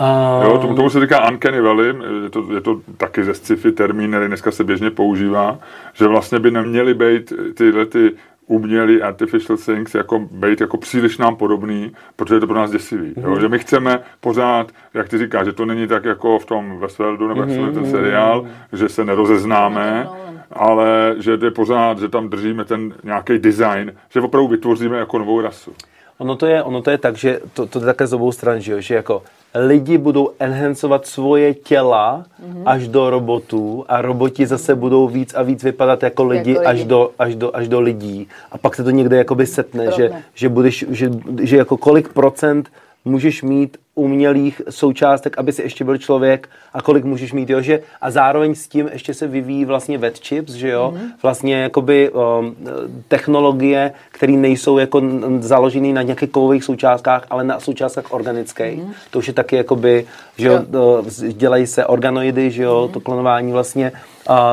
Uh... 0.00 0.44
Jo, 0.44 0.58
tomu, 0.58 0.74
tomu 0.74 0.90
se 0.90 1.00
říká 1.00 1.30
uncanny 1.30 1.60
valley, 1.60 1.94
je 2.24 2.30
to, 2.30 2.52
je 2.54 2.60
to 2.60 2.80
taky 2.96 3.24
ze 3.24 3.34
sci-fi 3.34 3.72
termín, 3.72 4.10
který 4.10 4.26
dneska 4.26 4.50
se 4.50 4.64
běžně 4.64 4.90
používá, 4.90 5.58
že 5.94 6.06
vlastně 6.06 6.38
by 6.38 6.50
neměly 6.50 6.94
být 6.94 7.32
tyhle 7.54 7.86
ty 7.86 8.12
umělý 8.48 9.02
artificial 9.02 9.58
things 9.58 9.94
jako 9.94 10.18
být 10.18 10.60
jako 10.60 10.76
příliš 10.76 11.18
nám 11.18 11.36
podobný, 11.36 11.92
protože 12.16 12.34
je 12.34 12.40
to 12.40 12.46
pro 12.46 12.56
nás 12.56 12.70
děsivý. 12.70 13.12
Mm-hmm. 13.12 13.22
Jo? 13.22 13.30
Mhm. 13.30 13.40
Že 13.40 13.48
my 13.48 13.58
chceme 13.58 14.00
pořád, 14.20 14.72
jak 14.94 15.08
ty 15.08 15.18
říkáš, 15.18 15.46
že 15.46 15.52
to 15.52 15.66
není 15.66 15.86
tak 15.86 16.04
jako 16.04 16.38
v 16.38 16.46
tom 16.46 16.78
Westworldu 16.78 17.28
nebo 17.28 17.40
mm-hmm. 17.40 17.74
ten 17.74 17.90
seriál, 17.90 18.46
že 18.72 18.88
se 18.88 19.04
nerozeznáme, 19.04 20.08
ale 20.52 21.14
že 21.18 21.38
je 21.42 21.50
pořád, 21.50 21.98
že 21.98 22.08
tam 22.08 22.28
držíme 22.28 22.64
ten 22.64 22.94
nějaký 23.04 23.38
design, 23.38 23.92
že 24.10 24.20
opravdu 24.20 24.48
vytvoříme 24.48 24.98
jako 24.98 25.18
novou 25.18 25.40
rasu. 25.40 25.72
Ono 26.18 26.36
to 26.36 26.46
je, 26.46 26.62
ono 26.62 26.82
to 26.82 26.90
je 26.90 26.98
tak, 26.98 27.16
že 27.16 27.40
to, 27.54 27.66
to 27.66 27.78
je 27.78 27.84
také 27.84 28.06
z 28.06 28.12
obou 28.12 28.32
stran, 28.32 28.60
že, 28.60 28.72
jo? 28.72 28.80
že 28.80 28.94
jako 28.94 29.22
lidi 29.54 29.98
budou 29.98 30.30
enhancovat 30.38 31.06
svoje 31.06 31.54
těla 31.54 32.24
mm-hmm. 32.42 32.62
až 32.66 32.88
do 32.88 33.10
robotů 33.10 33.84
a 33.88 34.02
roboti 34.02 34.46
zase 34.46 34.74
budou 34.74 35.08
víc 35.08 35.34
a 35.34 35.42
víc 35.42 35.64
vypadat 35.64 36.02
jako 36.02 36.24
lidi, 36.24 36.50
jako 36.50 36.60
lidi. 36.60 36.70
Až, 36.70 36.84
do, 36.84 37.10
až, 37.18 37.34
do, 37.34 37.56
až 37.56 37.68
do 37.68 37.80
lidí. 37.80 38.28
A 38.52 38.58
pak 38.58 38.74
se 38.74 38.84
to 38.84 38.90
někde 38.90 39.16
jakoby 39.16 39.46
setne, 39.46 39.92
že, 39.96 40.10
že, 40.34 40.48
budeš, 40.48 40.84
že, 40.88 41.10
že 41.40 41.56
jako 41.56 41.76
kolik 41.76 42.12
procent 42.12 42.68
můžeš 43.04 43.42
mít 43.42 43.76
umělých 43.94 44.62
součástek, 44.70 45.38
aby 45.38 45.52
si 45.52 45.62
ještě 45.62 45.84
byl 45.84 45.98
člověk 45.98 46.48
a 46.72 46.82
kolik 46.82 47.04
můžeš 47.04 47.32
mít, 47.32 47.50
jo, 47.50 47.60
že 47.60 47.80
a 48.00 48.10
zároveň 48.10 48.54
s 48.54 48.68
tím 48.68 48.88
ještě 48.92 49.14
se 49.14 49.26
vyvíjí 49.26 49.64
vlastně 49.64 49.98
wet 49.98 50.18
chips, 50.18 50.52
že 50.52 50.68
jo, 50.68 50.94
mm-hmm. 50.94 51.10
vlastně 51.22 51.54
jakoby 51.54 52.10
um, 52.10 52.56
technologie, 53.08 53.92
které 54.10 54.32
nejsou 54.32 54.78
jako 54.78 55.02
založené 55.40 55.92
na 55.92 56.02
nějakých 56.02 56.30
kovových 56.30 56.64
součástkách, 56.64 57.26
ale 57.30 57.44
na 57.44 57.60
součástkách 57.60 58.12
organických. 58.12 58.78
Mm-hmm. 58.78 58.94
To 59.10 59.18
už 59.18 59.26
je 59.26 59.34
taky 59.34 59.56
jakoby, 59.56 60.06
že 60.38 60.48
jo, 60.48 60.64
jo. 60.72 61.04
dělají 61.32 61.66
se 61.66 61.86
organoidy, 61.86 62.50
že 62.50 62.62
jo, 62.62 62.86
mm-hmm. 62.88 62.92
to 62.92 63.00
klonování 63.00 63.52
vlastně 63.52 63.92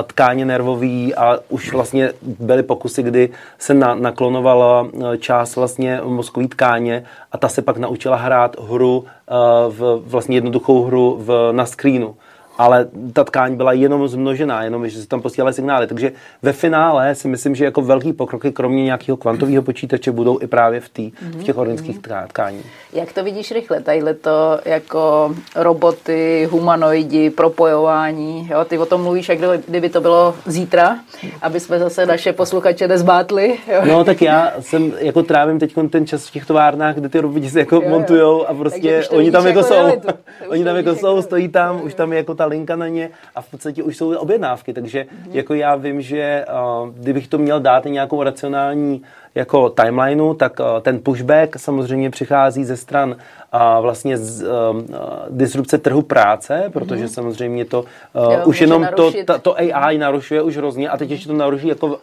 tkáně 0.04 0.46
nervový 0.46 1.16
a 1.16 1.40
už 1.50 1.72
vlastně 1.72 2.14
byly 2.22 2.64
pokusy, 2.64 3.04
kdy 3.04 3.30
se 3.60 3.74
na, 3.74 3.96
naklonovala 3.96 4.88
e, 5.14 5.18
část 5.18 5.56
vlastně 5.56 6.02
mozkové 6.04 6.48
tkáně 6.48 7.06
a 7.32 7.38
ta 7.38 7.50
se 7.50 7.62
pak 7.62 7.78
naučila 7.78 8.16
hrát 8.16 8.56
hru, 8.60 9.06
e, 9.06 9.34
v, 9.70 10.02
vlastně 10.06 10.38
jednoduchou 10.38 10.84
hru 10.84 11.18
v, 11.20 11.50
na 11.52 11.66
screenu 11.66 12.16
ale 12.58 12.88
ta 13.14 13.24
tkáň 13.24 13.56
byla 13.56 13.74
jenom 13.74 14.08
zmnožená, 14.08 14.64
jenom 14.64 14.90
že 14.90 15.02
se 15.02 15.08
tam 15.08 15.22
posílaly 15.22 15.54
signály. 15.54 15.88
Takže 15.88 16.12
ve 16.42 16.54
finále 16.54 17.16
si 17.16 17.28
myslím, 17.28 17.56
že 17.56 17.66
jako 17.66 17.82
velký 17.82 18.14
pokroky, 18.14 18.52
kromě 18.52 18.84
nějakého 18.84 19.18
kvantového 19.18 19.64
počítače, 19.64 20.12
budou 20.12 20.42
i 20.42 20.48
právě 20.48 20.80
v, 20.80 20.90
tý, 20.90 21.12
v 21.22 21.44
těch 21.44 21.58
organických 21.58 22.00
tkáních. 22.28 22.66
Jak 22.94 23.14
to 23.14 23.24
vidíš 23.24 23.52
rychle, 23.52 23.82
tadyhle 23.82 24.14
to 24.14 24.60
jako 24.66 25.36
roboty, 25.56 26.48
humanoidi, 26.52 27.30
propojování, 27.30 28.50
jo? 28.52 28.66
ty 28.66 28.78
o 28.78 28.86
tom 28.86 29.04
mluvíš, 29.04 29.30
jak 29.30 29.40
kdyby 29.68 29.90
to 29.90 30.02
bylo 30.02 30.36
zítra, 30.46 31.00
aby 31.42 31.60
jsme 31.60 31.80
zase 31.80 32.06
naše 32.06 32.34
posluchače 32.34 32.88
nezbátli. 32.88 33.58
Jo? 33.74 33.82
No 33.88 34.04
tak 34.04 34.22
já 34.22 34.54
jsem 34.60 34.94
jako 35.00 35.24
trávím 35.24 35.60
teď 35.60 35.76
ten 35.90 36.08
čas 36.08 36.28
v 36.28 36.32
těch 36.32 36.46
továrnách, 36.46 36.96
kde 36.96 37.10
ty 37.10 37.20
roboti 37.20 37.50
se 37.50 37.60
jako 37.60 37.76
jo, 37.76 37.90
montujou 37.90 38.46
a 38.46 38.54
prostě 38.54 39.04
oni 39.10 39.32
tam 39.32 39.48
jako, 39.48 39.60
jako 39.60 39.70
jsou. 39.70 40.12
oni 40.48 40.64
tam 40.64 40.76
jako 40.76 40.96
jsou, 40.96 41.22
stojí 41.22 41.48
tam, 41.48 41.82
už 41.84 41.94
tam 41.94 42.12
je 42.12 42.18
jako 42.18 42.36
ta 42.36 42.45
ta 42.46 42.50
linka 42.50 42.76
na 42.76 42.88
ně 42.88 43.10
a 43.36 43.42
v 43.42 43.48
podstatě 43.52 43.84
už 43.84 43.98
jsou 43.98 44.16
objednávky, 44.18 44.74
takže 44.74 45.02
mm-hmm. 45.04 45.36
jako 45.36 45.54
já 45.54 45.76
vím, 45.76 46.02
že 46.02 46.46
uh, 46.46 46.90
kdybych 46.90 47.28
to 47.28 47.38
měl 47.38 47.60
dát 47.60 47.86
nějakou 47.86 48.24
racionální 48.24 49.02
jako 49.36 49.70
timelineu, 49.70 50.34
tak 50.34 50.60
uh, 50.60 50.66
ten 50.82 51.00
pushback 51.00 51.60
samozřejmě 51.60 52.10
přichází 52.10 52.66
ze 52.66 52.78
stran 52.78 53.10
uh, 53.10 53.82
vlastně 53.82 54.18
z 54.18 54.44
uh, 54.44 54.82
disrupce 55.30 55.78
trhu 55.78 56.02
práce, 56.02 56.70
protože 56.74 57.06
mm-hmm. 57.06 57.18
samozřejmě 57.18 57.66
to 57.66 57.82
uh, 57.82 58.34
jo, 58.34 58.42
už 58.46 58.62
jenom 58.62 58.88
to, 58.96 59.12
ta, 59.26 59.38
to 59.38 59.56
AI 59.58 59.98
narušuje 59.98 60.42
už 60.42 60.58
hrozně 60.58 60.90
a 60.90 60.98
teď 60.98 61.12
ještě 61.12 61.28
to 61.28 61.34
naruší 61.34 61.68
jako, 61.68 61.88
uh, 61.88 61.94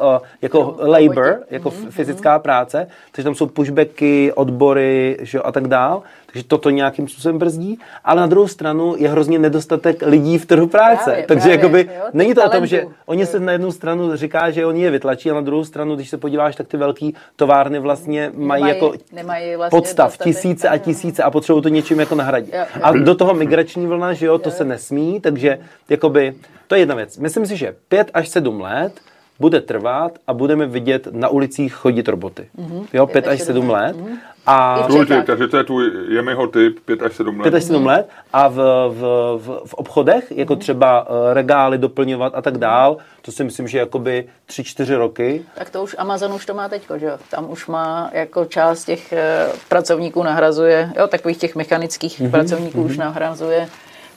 jako 0.43 0.59
jo, 0.59 0.77
labor, 0.91 1.39
jako 1.51 1.71
mm-hmm. 1.71 1.91
fyzická 1.91 2.39
práce, 2.39 2.87
takže 3.13 3.25
tam 3.25 3.35
jsou 3.35 3.47
pushbacky, 3.47 4.33
odbory 4.33 5.19
že, 5.21 5.41
a 5.41 5.53
tak 5.53 5.69
dál. 5.69 6.03
Takže 6.33 6.45
toto 6.49 6.71
nějakým 6.71 7.09
způsobem 7.09 7.38
brzdí, 7.38 7.79
ale 8.05 8.21
na 8.21 8.27
druhou 8.27 8.49
stranu 8.49 8.95
je 8.99 9.09
hrozně 9.09 9.38
nedostatek 9.38 10.03
lidí 10.07 10.38
v 10.38 10.47
trhu 10.47 10.66
práce. 10.66 11.05
Právě, 11.05 11.27
Takže 11.27 11.40
právě, 11.40 11.57
jakoby, 11.57 11.81
jo, 11.81 12.05
není 12.12 12.35
to 12.35 12.40
talentu. 12.40 12.57
o 12.57 12.61
tom, 12.61 12.66
že 12.66 12.85
oni 13.07 13.27
se 13.27 13.40
na 13.40 13.53
jednu 13.53 13.73
stranu 13.73 14.16
říká, 14.16 14.51
že 14.51 14.66
oni 14.66 14.83
je 14.83 14.90
vytlačí, 14.90 15.31
a 15.31 15.35
na 15.35 15.40
druhou 15.40 15.64
stranu, 15.64 15.95
když 15.97 16.11
se 16.11 16.18
podíváš, 16.18 16.57
tak 16.57 16.68
ty 16.68 16.77
velké 16.77 17.11
továrny 17.37 17.79
vlastně 17.79 18.33
mají, 18.35 18.62
mají 18.62 18.75
jako 18.75 18.92
nemají 19.12 19.57
vlastně 19.57 19.79
podstav 19.79 20.07
dostatek, 20.07 20.35
tisíce 20.35 20.68
a 20.68 20.79
tisíce 20.79 21.23
a 21.23 21.31
potřebují 21.31 21.62
to 21.62 21.68
něčím 21.68 22.01
jako 22.01 22.14
nahradit. 22.14 22.55
Jo, 22.55 22.64
jo. 22.77 22.83
A 22.83 22.92
do 22.92 23.14
toho 23.14 23.35
migrační 23.35 23.87
vlna, 23.87 24.12
že 24.12 24.27
jo, 24.27 24.38
to 24.38 24.49
jo. 24.49 24.55
se 24.57 24.64
nesmí, 24.64 25.21
takže 25.21 25.59
jakoby, 25.88 26.35
to 26.66 26.75
je 26.75 26.81
jedna 26.81 26.95
věc. 26.95 27.18
Myslím 27.18 27.47
si, 27.47 27.57
že 27.57 27.75
pět 27.88 28.11
až 28.14 28.29
sedm 28.29 28.61
let 28.61 28.92
bude 29.40 29.61
trvat 29.61 30.12
a 30.27 30.35
budeme 30.35 30.66
vidět 30.66 31.09
na 31.11 31.29
ulicích 31.29 31.75
chodit 31.75 32.09
roboty. 32.09 32.49
Mm-hmm. 32.59 32.87
Jo, 32.92 33.07
pět 33.07 33.29
až 33.29 33.40
sedm 33.40 33.71
let. 33.71 33.97
Mm-hmm. 33.97 34.18
A 34.47 34.87
Důležitý, 34.88 35.23
takže 35.27 35.49
to 35.49 35.57
je 35.57 35.64
tvůj 35.64 35.90
Jemiho 36.09 36.47
typ 36.47 36.79
5 36.85 37.03
až 37.03 37.16
7 37.16 37.38
let. 37.38 37.42
5 37.42 37.55
až 37.55 37.64
7 37.64 37.87
let 37.87 38.09
a 38.33 38.49
v, 38.49 38.55
v, 38.88 39.01
v, 39.38 39.62
v 39.66 39.75
obchodech, 39.75 40.33
jako 40.37 40.57
třeba 40.57 41.07
eh, 41.07 41.35
regály 41.35 41.79
doplňovat 41.79 42.33
a 42.35 42.42
tak 42.42 42.59
dál, 42.59 42.97
to 43.23 43.33
si 43.33 43.45
myslím, 43.45 43.68
že 43.68 43.79
jakoby 43.79 44.29
3-4 44.49 44.97
roky. 44.97 45.42
Tak 45.55 45.71
to 45.71 45.83
už 45.83 45.97
Amazon 45.99 46.33
už 46.33 46.47
to 46.47 46.55
má 46.55 46.68
teď, 46.68 46.83
že 46.97 47.07
jo? 47.07 47.18
Tam 47.31 47.51
už 47.51 47.66
má 47.66 48.11
jako 48.12 48.45
část 48.45 48.85
těch 48.85 49.12
eh, 49.12 49.47
pracovníků 49.68 50.23
nahrazuje, 50.23 50.92
jo, 50.99 51.07
takových 51.07 51.38
těch 51.38 51.57
mechanických 51.57 52.21
mm-hmm. 52.21 52.31
pracovníků 52.31 52.79
mm-hmm. 52.79 52.90
už 52.90 52.97
nahrazuje 52.97 53.68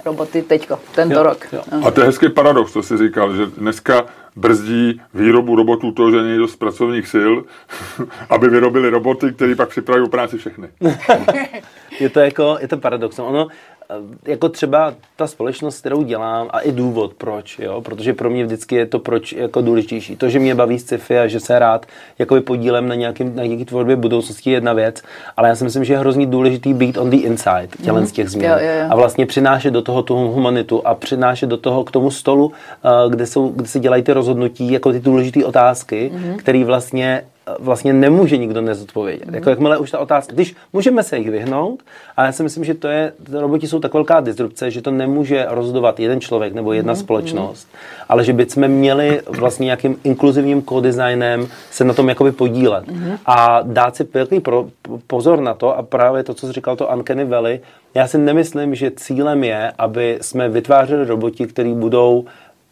roboty 0.06 0.42
teďko, 0.42 0.80
tento 0.96 1.16
jo, 1.16 1.24
rok. 1.24 1.48
Jo. 1.54 1.62
A 1.88 1.92
to 1.92 2.02
je 2.02 2.06
hezký 2.06 2.30
paradox, 2.30 2.74
to 2.74 2.84
jsi 2.84 2.98
říkal, 2.98 3.36
že 3.36 3.46
dneska 3.46 4.06
brzdí 4.36 5.02
výrobu 5.14 5.56
robotů 5.56 5.92
to, 5.92 6.12
že 6.12 6.22
není 6.22 6.38
dost 6.38 6.56
pracovních 6.56 7.08
sil, 7.14 7.34
aby 8.30 8.50
vyrobili 8.50 8.90
roboty, 8.90 9.34
které 9.34 9.56
pak 9.56 9.70
připravují 9.70 10.10
práci 10.10 10.38
všechny. 10.38 10.68
je 12.00 12.10
to 12.10 12.20
jako, 12.20 12.58
je 12.62 12.68
to 12.68 12.78
paradox. 12.78 13.20
Ono, 13.20 13.48
jako 14.26 14.50
třeba 14.50 14.94
ta 15.16 15.28
společnost, 15.28 15.80
kterou 15.80 16.04
dělám 16.04 16.48
a 16.50 16.60
i 16.60 16.72
důvod, 16.72 17.14
proč, 17.14 17.60
jo? 17.60 17.82
protože 17.82 18.14
pro 18.14 18.30
mě 18.30 18.46
vždycky 18.46 18.76
je 18.76 18.86
to 18.86 19.00
proč 19.00 19.34
jako 19.34 19.62
důležitější. 19.62 20.16
To, 20.16 20.30
že 20.30 20.40
mě 20.40 20.56
baví 20.56 20.80
sci-fi 20.80 21.20
a 21.20 21.28
že 21.28 21.40
se 21.40 21.60
rád 21.60 21.86
jakoby 22.20 22.42
podílem 22.42 22.88
na, 22.88 22.96
nějakým, 22.96 23.36
na 23.36 23.44
nějaký 23.44 23.66
tvorbě 23.66 23.96
budoucnosti 23.96 24.50
je 24.50 24.56
jedna 24.56 24.74
věc, 24.74 25.02
ale 25.38 25.50
já 25.50 25.56
si 25.56 25.64
myslím, 25.64 25.84
že 25.84 25.94
je 25.94 26.00
hrozně 26.00 26.26
důležitý 26.26 26.74
být 26.74 26.98
on 26.98 27.10
the 27.10 27.18
inside 27.18 27.70
tělen 27.84 28.02
mm. 28.02 28.08
z 28.08 28.12
těch 28.12 28.30
změn 28.30 28.52
jo, 28.52 28.58
jo, 28.60 28.82
jo. 28.82 28.88
a 28.90 28.96
vlastně 28.96 29.26
přinášet 29.26 29.72
do 29.72 29.82
toho 29.82 30.04
tu 30.04 30.16
humanitu 30.16 30.88
a 30.88 30.96
přinášet 30.96 31.48
do 31.48 31.58
toho 31.58 31.84
k 31.84 31.92
tomu 31.92 32.12
stolu, 32.12 32.52
eh, 32.86 33.10
kde, 33.10 33.26
jsou, 33.26 33.50
kde 33.50 33.68
se 33.68 33.80
dělají 33.80 34.04
ty 34.04 34.14
rozhodnutí, 34.14 34.72
jako 34.72 34.92
ty 34.92 35.00
důležité 35.00 35.46
otázky, 35.46 36.12
mm. 36.14 36.38
které 36.38 36.64
vlastně 36.64 37.24
vlastně 37.60 37.94
nemůže 37.94 38.38
nikdo 38.38 38.62
nezodpovědět. 38.62 39.28
Mm. 39.28 39.36
Jako 39.36 39.50
jakmile 39.50 39.78
už 39.78 39.92
ta 39.92 40.00
otázka, 40.00 40.34
když 40.34 40.56
můžeme 40.74 41.04
se 41.04 41.18
jich 41.18 41.30
vyhnout, 41.30 41.84
ale 42.18 42.28
já 42.28 42.32
si 42.32 42.44
myslím, 42.44 42.64
že 42.64 42.74
to 42.74 42.88
je, 42.88 43.14
roboti 43.32 43.68
jsou 43.68 43.80
tak 43.80 43.94
velká 43.94 44.20
disrupce, 44.20 44.72
že 44.72 44.82
to 44.82 44.92
nemůže 44.92 45.46
rozhodovat 45.50 46.00
jeden 46.00 46.22
člověk 46.22 46.54
nebo 46.54 46.74
jedna 46.74 46.94
mm. 46.94 47.00
společnost, 47.00 47.68
mm. 47.74 47.80
ale 48.10 48.24
že 48.24 48.34
bychom 48.34 48.68
měli 48.68 49.22
vlastně 49.28 49.66
nějakým 49.66 49.98
inkluzivním 50.04 50.64
co-designem 50.64 51.48
se 51.72 51.84
na 51.84 51.94
tom 51.94 52.10
jakoby 52.10 52.32
podílet 52.32 52.88
mm. 52.88 53.12
a 53.26 53.60
dát 53.64 53.96
si 53.96 54.08
velký 54.14 54.40
pro, 54.40 54.68
pozor 55.08 55.42
na 55.42 55.54
to 55.54 55.78
a 55.78 55.84
právě 55.84 56.24
to, 56.24 56.34
co 56.34 56.48
jsi 56.48 56.54
říkal, 56.54 56.76
to 56.76 56.88
Uncanny 56.88 57.26
Valley, 57.26 57.60
já 57.96 58.08
si 58.08 58.18
nemyslím, 58.18 58.76
že 58.76 58.92
cílem 58.92 59.44
je, 59.44 59.72
aby 59.78 60.18
jsme 60.22 60.50
vytvářeli 60.50 61.06
roboti, 61.06 61.48
který 61.48 61.74
budou 61.74 62.26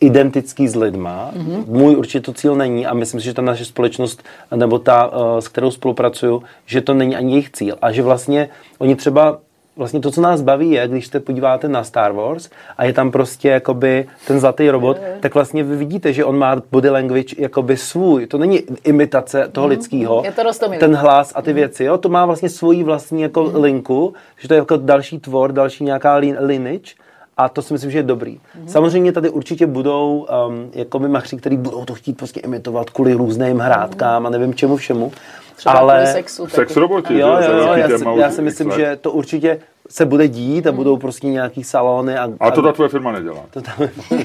identický 0.03 0.67
s 0.67 0.75
lidma. 0.75 1.31
Mm-hmm. 1.35 1.65
Můj 1.67 1.95
určitě 1.95 2.19
to 2.19 2.33
cíl 2.33 2.55
není 2.55 2.85
a 2.85 2.93
myslím 2.93 3.19
si, 3.19 3.25
že 3.25 3.33
ta 3.33 3.41
naše 3.41 3.65
společnost, 3.65 4.23
nebo 4.55 4.79
ta, 4.79 5.11
eh, 5.13 5.41
s 5.41 5.47
kterou 5.47 5.71
spolupracuju, 5.71 6.43
že 6.65 6.81
to 6.81 6.93
není 6.93 7.15
ani 7.15 7.31
jejich 7.31 7.51
cíl. 7.51 7.77
A 7.81 7.91
že 7.91 8.01
vlastně 8.01 8.49
oni 8.79 8.95
třeba 8.95 9.39
vlastně 9.77 9.99
to, 9.99 10.11
co 10.11 10.21
nás 10.21 10.41
baví, 10.41 10.71
je, 10.71 10.87
když 10.87 11.07
se 11.07 11.19
podíváte 11.19 11.67
na 11.67 11.83
Star 11.83 12.11
Wars 12.11 12.49
a 12.77 12.85
je 12.85 12.93
tam 12.93 13.11
prostě 13.11 13.49
jakoby 13.49 14.07
ten 14.27 14.39
zlatý 14.39 14.69
robot, 14.69 14.97
je. 14.97 15.17
tak 15.19 15.33
vlastně 15.33 15.63
vy 15.63 15.75
vidíte, 15.75 16.13
že 16.13 16.25
on 16.25 16.37
má 16.37 16.61
body 16.71 16.89
language 16.89 17.35
jakoby 17.37 17.77
svůj. 17.77 18.27
To 18.27 18.37
není 18.37 18.61
imitace 18.83 19.47
toho 19.51 19.67
mm, 19.67 19.69
lidského. 19.69 20.21
Je 20.25 20.31
to 20.31 20.43
rostomilý. 20.43 20.79
Ten 20.79 20.95
hlas 20.95 21.31
a 21.35 21.41
ty 21.41 21.49
mm. 21.49 21.55
věci, 21.55 21.83
jo. 21.83 21.97
To 21.97 22.09
má 22.09 22.25
vlastně 22.25 22.49
svoji 22.49 22.83
vlastní 22.83 23.21
jako 23.21 23.43
mm. 23.43 23.61
linku, 23.61 24.13
že 24.37 24.47
to 24.47 24.53
je 24.53 24.57
jako 24.57 24.77
další 24.77 25.19
tvor, 25.19 25.51
další 25.51 25.83
nějaká 25.83 26.15
lineage 26.39 26.93
a 27.37 27.49
to 27.49 27.61
si 27.61 27.73
myslím, 27.73 27.91
že 27.91 27.97
je 27.97 28.03
dobrý. 28.03 28.35
Mm-hmm. 28.37 28.67
Samozřejmě 28.67 29.11
tady 29.11 29.29
určitě 29.29 29.67
budou 29.67 30.27
um, 30.47 30.69
jako 30.73 30.99
machři, 30.99 31.37
kteří 31.37 31.57
budou 31.57 31.85
to 31.85 31.93
chtít 31.93 32.17
prostě 32.17 32.39
imitovat 32.39 32.89
kvůli 32.89 33.13
různým 33.13 33.59
hrádkám 33.59 34.23
mm-hmm. 34.23 34.27
a 34.27 34.29
nevím 34.29 34.53
čemu 34.53 34.77
všemu. 34.77 35.11
Třeba 35.55 35.75
ale 35.75 36.07
sexu. 36.07 36.47
Sex 36.47 36.75
roboti. 36.75 37.19
Jo, 37.19 37.27
jo, 37.27 37.57
jo, 37.57 37.73
já, 37.73 37.97
si, 37.97 38.05
já 38.15 38.31
si 38.31 38.41
myslím, 38.41 38.71
že 38.71 38.97
to 39.01 39.11
určitě 39.11 39.59
se 39.89 40.05
bude 40.05 40.27
dít 40.27 40.67
a 40.67 40.71
mm. 40.71 40.77
budou 40.77 40.97
prostě 40.97 41.27
nějaký 41.27 41.63
salony. 41.63 42.17
A, 42.17 42.29
a 42.39 42.51
to 42.51 42.61
ta 42.61 42.71
tvoje 42.71 42.89
firma 42.89 43.11
nedělá. 43.11 43.45
To 43.51 43.61
ta 43.61 43.71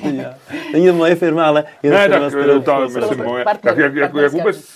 nedělá. 0.03 0.35
Není 0.73 0.87
to 0.87 0.93
moje 0.93 1.15
firma, 1.15 1.47
ale 1.47 1.65
je 1.83 1.91
ne, 1.91 2.09
firma, 2.09 2.21
tak, 2.21 2.29
kterou 2.29 2.61
ta, 2.61 2.81
myslím, 2.81 3.25
moje. 3.25 3.45
tak 3.45 3.77
jak, 3.77 3.95
jak, 3.95 4.15
jak 4.15 4.33
vůbec 4.33 4.69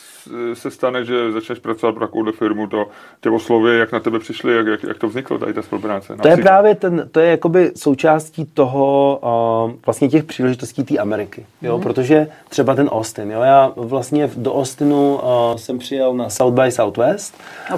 se 0.55 0.71
stane, 0.71 1.05
že 1.05 1.33
začneš 1.33 1.59
pracovat 1.59 1.95
pro 1.95 2.07
takovou 2.07 2.33
firmu, 2.33 2.67
to 2.67 2.87
tě 3.21 3.31
oslově, 3.31 3.79
jak 3.79 3.93
na 3.93 4.01
tebe 4.01 4.19
přišli, 4.19 4.57
jak, 4.57 4.67
jak, 4.67 4.83
jak 4.83 4.99
to 4.99 5.09
vzniklo, 5.09 5.39
tady 5.39 5.55
ta 5.55 5.63
spolupráce? 5.63 6.17
To 6.23 6.29
je 6.29 6.37
právě 6.37 6.75
ten, 6.75 7.09
to 7.13 7.21
je 7.21 7.31
jakoby 7.31 7.73
součástí 7.77 8.45
toho, 8.45 9.19
uh, 9.67 9.73
vlastně 9.87 10.09
těch 10.09 10.25
příležitostí 10.25 10.85
té 10.85 10.99
Ameriky, 10.99 11.47
jo, 11.63 11.77
mm. 11.77 11.83
protože 11.83 12.29
třeba 12.49 12.75
ten 12.75 12.89
Austin, 12.89 13.31
jo, 13.31 13.41
já 13.41 13.73
vlastně 13.77 14.31
do 14.37 14.55
Austinu 14.55 15.15
uh, 15.15 15.57
jsem 15.57 15.79
přijel 15.79 16.15
na 16.15 16.29
South 16.29 16.55
by 16.55 16.71
Southwest 16.71 17.35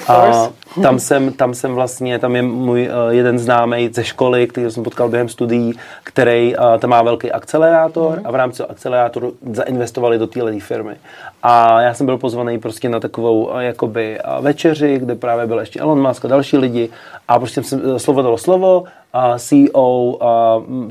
a 0.08 0.48
tam 0.82 0.98
jsem, 0.98 1.32
tam 1.32 1.54
jsem 1.54 1.74
vlastně, 1.74 2.18
tam 2.18 2.36
je 2.36 2.42
můj 2.42 2.88
uh, 2.88 3.14
jeden 3.14 3.38
známý 3.38 3.88
ze 3.92 4.04
školy, 4.04 4.46
který 4.46 4.70
jsem 4.70 4.84
potkal 4.84 5.08
během 5.08 5.28
studií, 5.28 5.78
který 6.04 6.56
uh, 6.56 6.78
tam 6.78 6.90
má 6.90 7.02
velký 7.02 7.32
akcelerátor 7.32 8.18
mm. 8.18 8.26
a 8.26 8.30
v 8.30 8.34
rámci 8.34 8.62
akcelerátoru 8.62 9.34
zainvestovali 9.52 10.18
do 10.18 10.26
téhle 10.26 10.60
firmy. 10.60 10.96
A 11.46 11.80
já 11.80 11.94
jsem 11.94 12.06
byl 12.06 12.18
pozvaný 12.18 12.58
prostě 12.58 12.88
na 12.88 13.00
takovou 13.00 13.58
jakoby 13.58 14.18
večeři, 14.40 14.98
kde 14.98 15.14
právě 15.14 15.46
byl 15.46 15.58
ještě 15.58 15.80
Elon 15.80 16.08
Musk 16.08 16.24
a 16.24 16.28
další 16.28 16.56
lidi. 16.56 16.88
A 17.28 17.38
prostě 17.38 17.62
jsem 17.62 17.98
slovo 17.98 18.22
dalo 18.22 18.38
slovo 18.38 18.84
CEO 19.38 20.18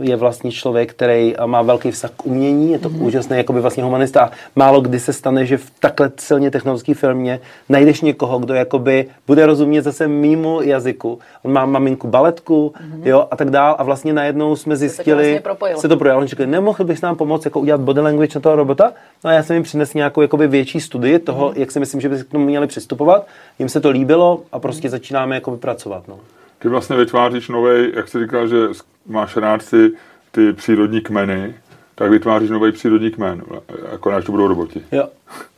je 0.01 0.15
vlastně 0.15 0.51
člověk, 0.51 0.91
který 0.91 1.35
má 1.45 1.61
velký 1.61 1.91
vztah 1.91 2.11
k 2.11 2.25
umění, 2.25 2.71
je 2.71 2.79
to 2.79 2.89
mm-hmm. 2.89 3.03
úžasný 3.03 3.37
jakoby 3.37 3.61
vlastně 3.61 3.83
humanista. 3.83 4.31
Málo 4.55 4.81
kdy 4.81 4.99
se 4.99 5.13
stane, 5.13 5.45
že 5.45 5.57
v 5.57 5.71
takhle 5.79 6.11
silně 6.17 6.51
technologické 6.51 6.93
firmě 6.93 7.39
najdeš 7.69 8.01
někoho, 8.01 8.39
kdo 8.39 8.53
jakoby 8.53 9.05
bude 9.27 9.45
rozumět 9.45 9.81
zase 9.81 10.07
mýmu 10.07 10.61
jazyku. 10.61 11.19
On 11.43 11.51
má 11.51 11.65
maminku 11.65 12.07
baletku, 12.07 12.73
mm-hmm. 12.75 13.07
jo, 13.07 13.27
a 13.31 13.35
tak 13.35 13.49
dál 13.49 13.75
a 13.77 13.83
vlastně 13.83 14.13
najednou 14.13 14.55
jsme 14.55 14.75
zjistili, 14.75 15.33
se 15.35 15.39
to, 15.39 15.55
vlastně 15.59 15.81
se 15.81 15.87
to 15.87 15.97
projalo. 15.97 16.21
On 16.21 16.27
říkal, 16.27 16.45
nemohl 16.45 16.83
bych 16.83 17.01
nám 17.01 17.15
pomoct 17.15 17.45
jako 17.45 17.59
udělat 17.59 17.81
body 17.81 18.01
language 18.01 18.31
na 18.35 18.41
toho 18.41 18.55
robota? 18.55 18.93
No 19.23 19.29
a 19.29 19.33
já 19.33 19.43
jsem 19.43 19.53
jim 19.53 19.63
přinesl 19.63 19.97
nějakou 19.97 20.21
jakoby 20.21 20.47
větší 20.47 20.79
studii 20.79 21.19
toho, 21.19 21.49
mm-hmm. 21.49 21.59
jak 21.59 21.71
si 21.71 21.79
myslím, 21.79 22.01
že 22.01 22.09
by 22.09 22.17
k 22.17 22.31
tomu 22.31 22.45
měli 22.45 22.67
přistupovat. 22.67 23.27
Jim 23.59 23.69
se 23.69 23.81
to 23.81 23.89
líbilo 23.89 24.41
a 24.51 24.59
prostě 24.59 24.87
mm-hmm. 24.87 24.91
začínáme 24.91 25.35
jakoby 25.35 25.57
pracovat. 25.57 26.03
No 26.07 26.19
ty 26.63 26.69
vlastně 26.69 26.95
vytváříš 26.95 27.49
nový, 27.49 27.91
jak 27.93 28.07
jsi 28.07 28.19
říkal, 28.19 28.47
že 28.47 28.57
máš 29.05 29.37
rád 29.37 29.61
si 29.61 29.91
ty 30.31 30.53
přírodní 30.53 31.01
kmeny, 31.01 31.55
tak 31.95 32.11
vytváříš 32.11 32.49
nový 32.49 32.71
přírodní 32.71 33.11
kmen, 33.11 33.43
jako 33.91 34.11
náš 34.11 34.25
to 34.25 34.31
budou 34.31 34.47
roboti. 34.47 34.81
Jo, 34.91 35.07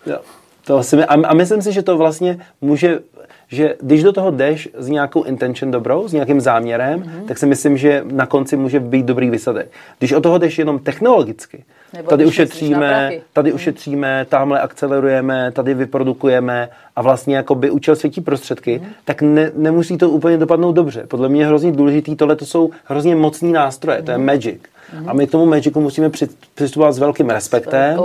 jo. 0.06 0.18
To 0.66 0.84
si 0.84 0.96
my, 0.96 1.06
a, 1.06 1.28
a 1.28 1.34
myslím 1.34 1.62
si, 1.62 1.72
že 1.72 1.82
to 1.82 1.98
vlastně 1.98 2.40
může, 2.62 3.00
že 3.48 3.76
když 3.82 4.04
do 4.04 4.14
toho 4.14 4.32
jdeš 4.32 4.70
s 4.78 4.88
nějakou 4.88 5.24
intention 5.24 5.72
dobrou, 5.72 6.08
s 6.08 6.14
nějakým 6.14 6.42
záměrem, 6.42 7.00
mm-hmm. 7.00 7.26
tak 7.28 7.38
si 7.38 7.46
myslím, 7.46 7.78
že 7.78 8.04
na 8.06 8.26
konci 8.26 8.58
může 8.58 8.80
být 8.80 9.06
dobrý 9.06 9.30
výsledek. 9.30 9.72
Když 10.00 10.12
od 10.12 10.24
toho 10.24 10.38
jdeš 10.38 10.60
jenom 10.60 10.80
technologicky, 10.80 11.64
nebo 11.96 12.10
tady 12.10 12.26
ušetříme, 12.26 13.12
tady 13.34 13.50
hmm. 13.50 13.56
ušetříme, 13.56 14.26
tamhle 14.30 14.62
akcelerujeme, 14.62 15.52
tady 15.52 15.74
vyprodukujeme 15.74 16.70
a 16.96 17.02
vlastně 17.02 17.36
jako 17.36 17.56
by 17.56 17.70
účel 17.70 17.96
světí 17.96 18.22
prostředky, 18.22 18.78
hmm. 18.78 18.90
tak 19.06 19.22
ne, 19.22 19.52
nemusí 19.56 19.98
to 19.98 20.10
úplně 20.10 20.38
dopadnout 20.38 20.72
dobře. 20.72 21.06
Podle 21.08 21.30
mě 21.30 21.42
je 21.42 21.48
hrozně 21.48 21.72
důležitý, 21.72 22.16
tohle 22.16 22.36
to 22.36 22.46
jsou 22.46 22.70
hrozně 22.86 23.16
mocní 23.16 23.52
nástroje, 23.52 23.98
hmm. 23.98 24.06
to 24.06 24.12
je 24.12 24.18
hmm. 24.18 24.26
magic. 24.26 24.62
Hmm. 24.92 25.10
A 25.10 25.14
my 25.14 25.28
k 25.28 25.32
tomu 25.32 25.46
magicu 25.46 25.82
musíme 25.82 26.10
přistupovat 26.56 26.94
s 26.94 27.00
velkým 27.00 27.30
respektem 27.30 28.00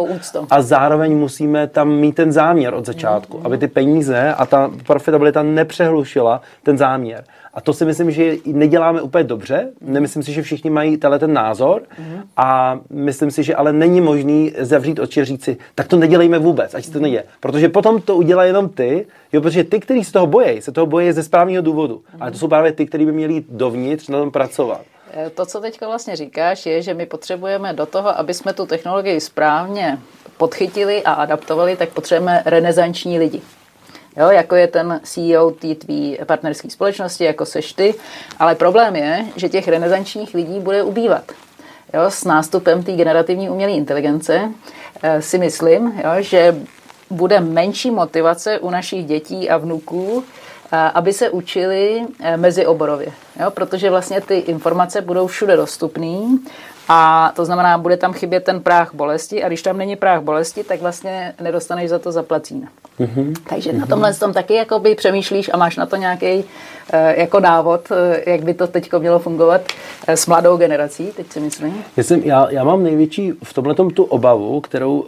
a 0.51 0.63
zároveň 0.63 1.19
musíme 1.19 1.67
tam 1.67 1.89
mít 1.89 2.15
ten 2.15 2.33
záměr 2.33 2.75
od 2.75 2.87
začátku, 2.87 3.37
hmm. 3.37 3.47
aby 3.47 3.59
ty 3.59 3.69
peníze 3.69 4.35
a 4.35 4.47
ta 4.47 4.71
profitabilita 4.87 5.43
nepřehlušila 5.43 6.41
ten 6.63 6.79
záměr. 6.79 7.25
A 7.55 7.61
to 7.61 7.73
si 7.73 7.85
myslím, 7.85 8.11
že 8.11 8.37
neděláme 8.47 9.03
úplně 9.03 9.25
dobře. 9.25 9.69
Nemyslím 9.81 10.23
si, 10.23 10.33
že 10.33 10.43
všichni 10.43 10.71
mají 10.71 10.97
tenhle 10.97 11.19
ten 11.19 11.33
názor. 11.33 11.83
Mm-hmm. 11.83 12.23
A 12.37 12.81
myslím 12.91 13.31
si, 13.31 13.43
že 13.43 13.55
ale 13.55 13.73
není 13.73 14.01
možný 14.01 14.53
zavřít 14.59 14.99
oči 14.99 15.21
a 15.21 15.25
říci, 15.25 15.57
tak 15.75 15.89
to 15.89 15.97
nedělejme 15.97 16.39
vůbec, 16.39 16.75
ať 16.75 16.85
se 16.85 16.93
to 16.93 17.01
neděje. 17.01 17.25
Protože 17.41 17.69
potom 17.69 18.01
to 18.01 18.17
udělá 18.17 18.45
jenom 18.45 18.69
ty, 18.69 19.07
jo, 19.33 19.41
protože 19.41 19.65
ty, 19.65 19.81
kteří 19.81 20.05
se 20.05 20.13
toho 20.13 20.27
bojí, 20.27 20.61
se 20.61 20.73
toho 20.73 20.87
bojí 20.87 21.13
ze 21.13 21.23
správného 21.23 21.63
důvodu. 21.63 21.95
Mm-hmm. 21.95 22.17
Ale 22.21 22.31
to 22.31 22.39
jsou 22.39 22.49
právě 22.49 22.73
ty, 22.73 22.87
kteří 22.87 23.07
by 23.07 23.13
měli 23.13 23.35
jít 23.35 23.47
dovnitř 23.51 24.09
na 24.09 24.19
tom 24.19 24.31
pracovat. 24.31 24.81
Eh, 25.13 25.31
to, 25.31 25.47
co 25.47 25.61
teďka 25.61 25.87
vlastně 25.87 26.17
říkáš, 26.17 26.67
je, 26.67 26.83
že 26.83 26.95
my 26.95 27.07
potřebujeme 27.07 27.73
do 27.73 27.87
toho, 27.87 28.19
aby 28.19 28.35
jsme 28.35 28.53
tu 28.53 28.67
technologii 28.67 29.21
správně 29.21 29.99
podchytili 30.37 31.03
a 31.03 31.13
adaptovali, 31.13 31.77
tak 31.77 31.89
potřebujeme 31.89 32.43
renesanční 32.47 33.19
lidi 33.19 33.43
jo, 34.17 34.31
jako 34.31 34.55
je 34.57 34.67
ten 34.67 35.01
CEO 35.05 35.51
té 35.51 35.75
tvý 35.75 36.19
partnerské 36.25 36.71
společnosti, 36.71 37.25
jako 37.25 37.47
seš 37.47 37.73
ty. 37.73 37.95
Ale 38.39 38.55
problém 38.55 38.97
je, 38.97 39.27
že 39.37 39.49
těch 39.49 39.69
renesančních 39.69 40.35
lidí 40.35 40.61
bude 40.61 40.83
ubývat. 40.83 41.33
Jo, 41.95 42.03
s 42.09 42.25
nástupem 42.25 42.83
té 42.83 42.93
generativní 42.93 43.51
umělé 43.51 43.73
inteligence 43.73 44.51
eh, 45.03 45.23
si 45.23 45.39
myslím, 45.39 46.01
jo, 46.05 46.11
že 46.23 46.57
bude 47.11 47.41
menší 47.41 47.91
motivace 47.91 48.59
u 48.59 48.71
našich 48.71 49.07
dětí 49.07 49.51
a 49.51 49.57
vnuků, 49.57 50.25
aby 50.73 51.13
se 51.13 51.31
učili 51.31 52.03
eh, 52.21 52.37
mezioborově. 52.37 53.13
Jo, 53.41 53.51
protože 53.51 53.91
vlastně 53.91 54.21
ty 54.21 54.39
informace 54.39 55.01
budou 55.01 55.27
všude 55.27 55.57
dostupné 55.57 56.39
a 56.89 57.33
to 57.37 57.45
znamená, 57.45 57.79
bude 57.79 57.97
tam 57.97 58.13
chybět 58.13 58.45
ten 58.45 58.61
práh 58.61 58.91
bolesti 58.95 59.45
a 59.45 59.49
když 59.49 59.63
tam 59.63 59.79
není 59.79 59.97
práh 59.97 60.21
bolesti, 60.23 60.65
tak 60.65 60.81
vlastně 60.81 61.35
nedostaneš 61.41 61.91
za 61.91 61.99
to 61.99 62.13
zaplacína. 62.13 62.69
Mm-hmm. 63.01 63.35
Takže 63.49 63.73
mm-hmm. 63.73 63.81
na 63.81 63.87
tomhle 63.87 64.15
tom 64.15 64.33
taky 64.33 64.55
jakoby 64.55 64.95
přemýšlíš 64.95 65.51
a 65.53 65.57
máš 65.57 65.77
na 65.77 65.87
to 65.87 65.97
nějaký 65.97 66.45
jako 66.93 67.41
návod, 67.41 67.81
eh, 67.93 68.31
jak 68.31 68.43
by 68.43 68.55
to 68.55 68.67
teď 68.67 68.93
mělo 68.99 69.19
fungovat 69.19 69.61
eh, 70.07 70.17
s 70.17 70.27
mladou 70.27 70.57
generací, 70.57 71.11
teď 71.17 71.33
si 71.33 71.41
myslím. 71.41 71.75
Myslím, 71.97 72.23
já, 72.25 72.51
já 72.51 72.65
mám 72.65 72.83
největší 72.83 73.33
v 73.45 73.55
tomhle 73.55 73.75
tu 73.75 74.05
obavu, 74.05 74.61
kterou 74.61 75.01
uh, 75.01 75.07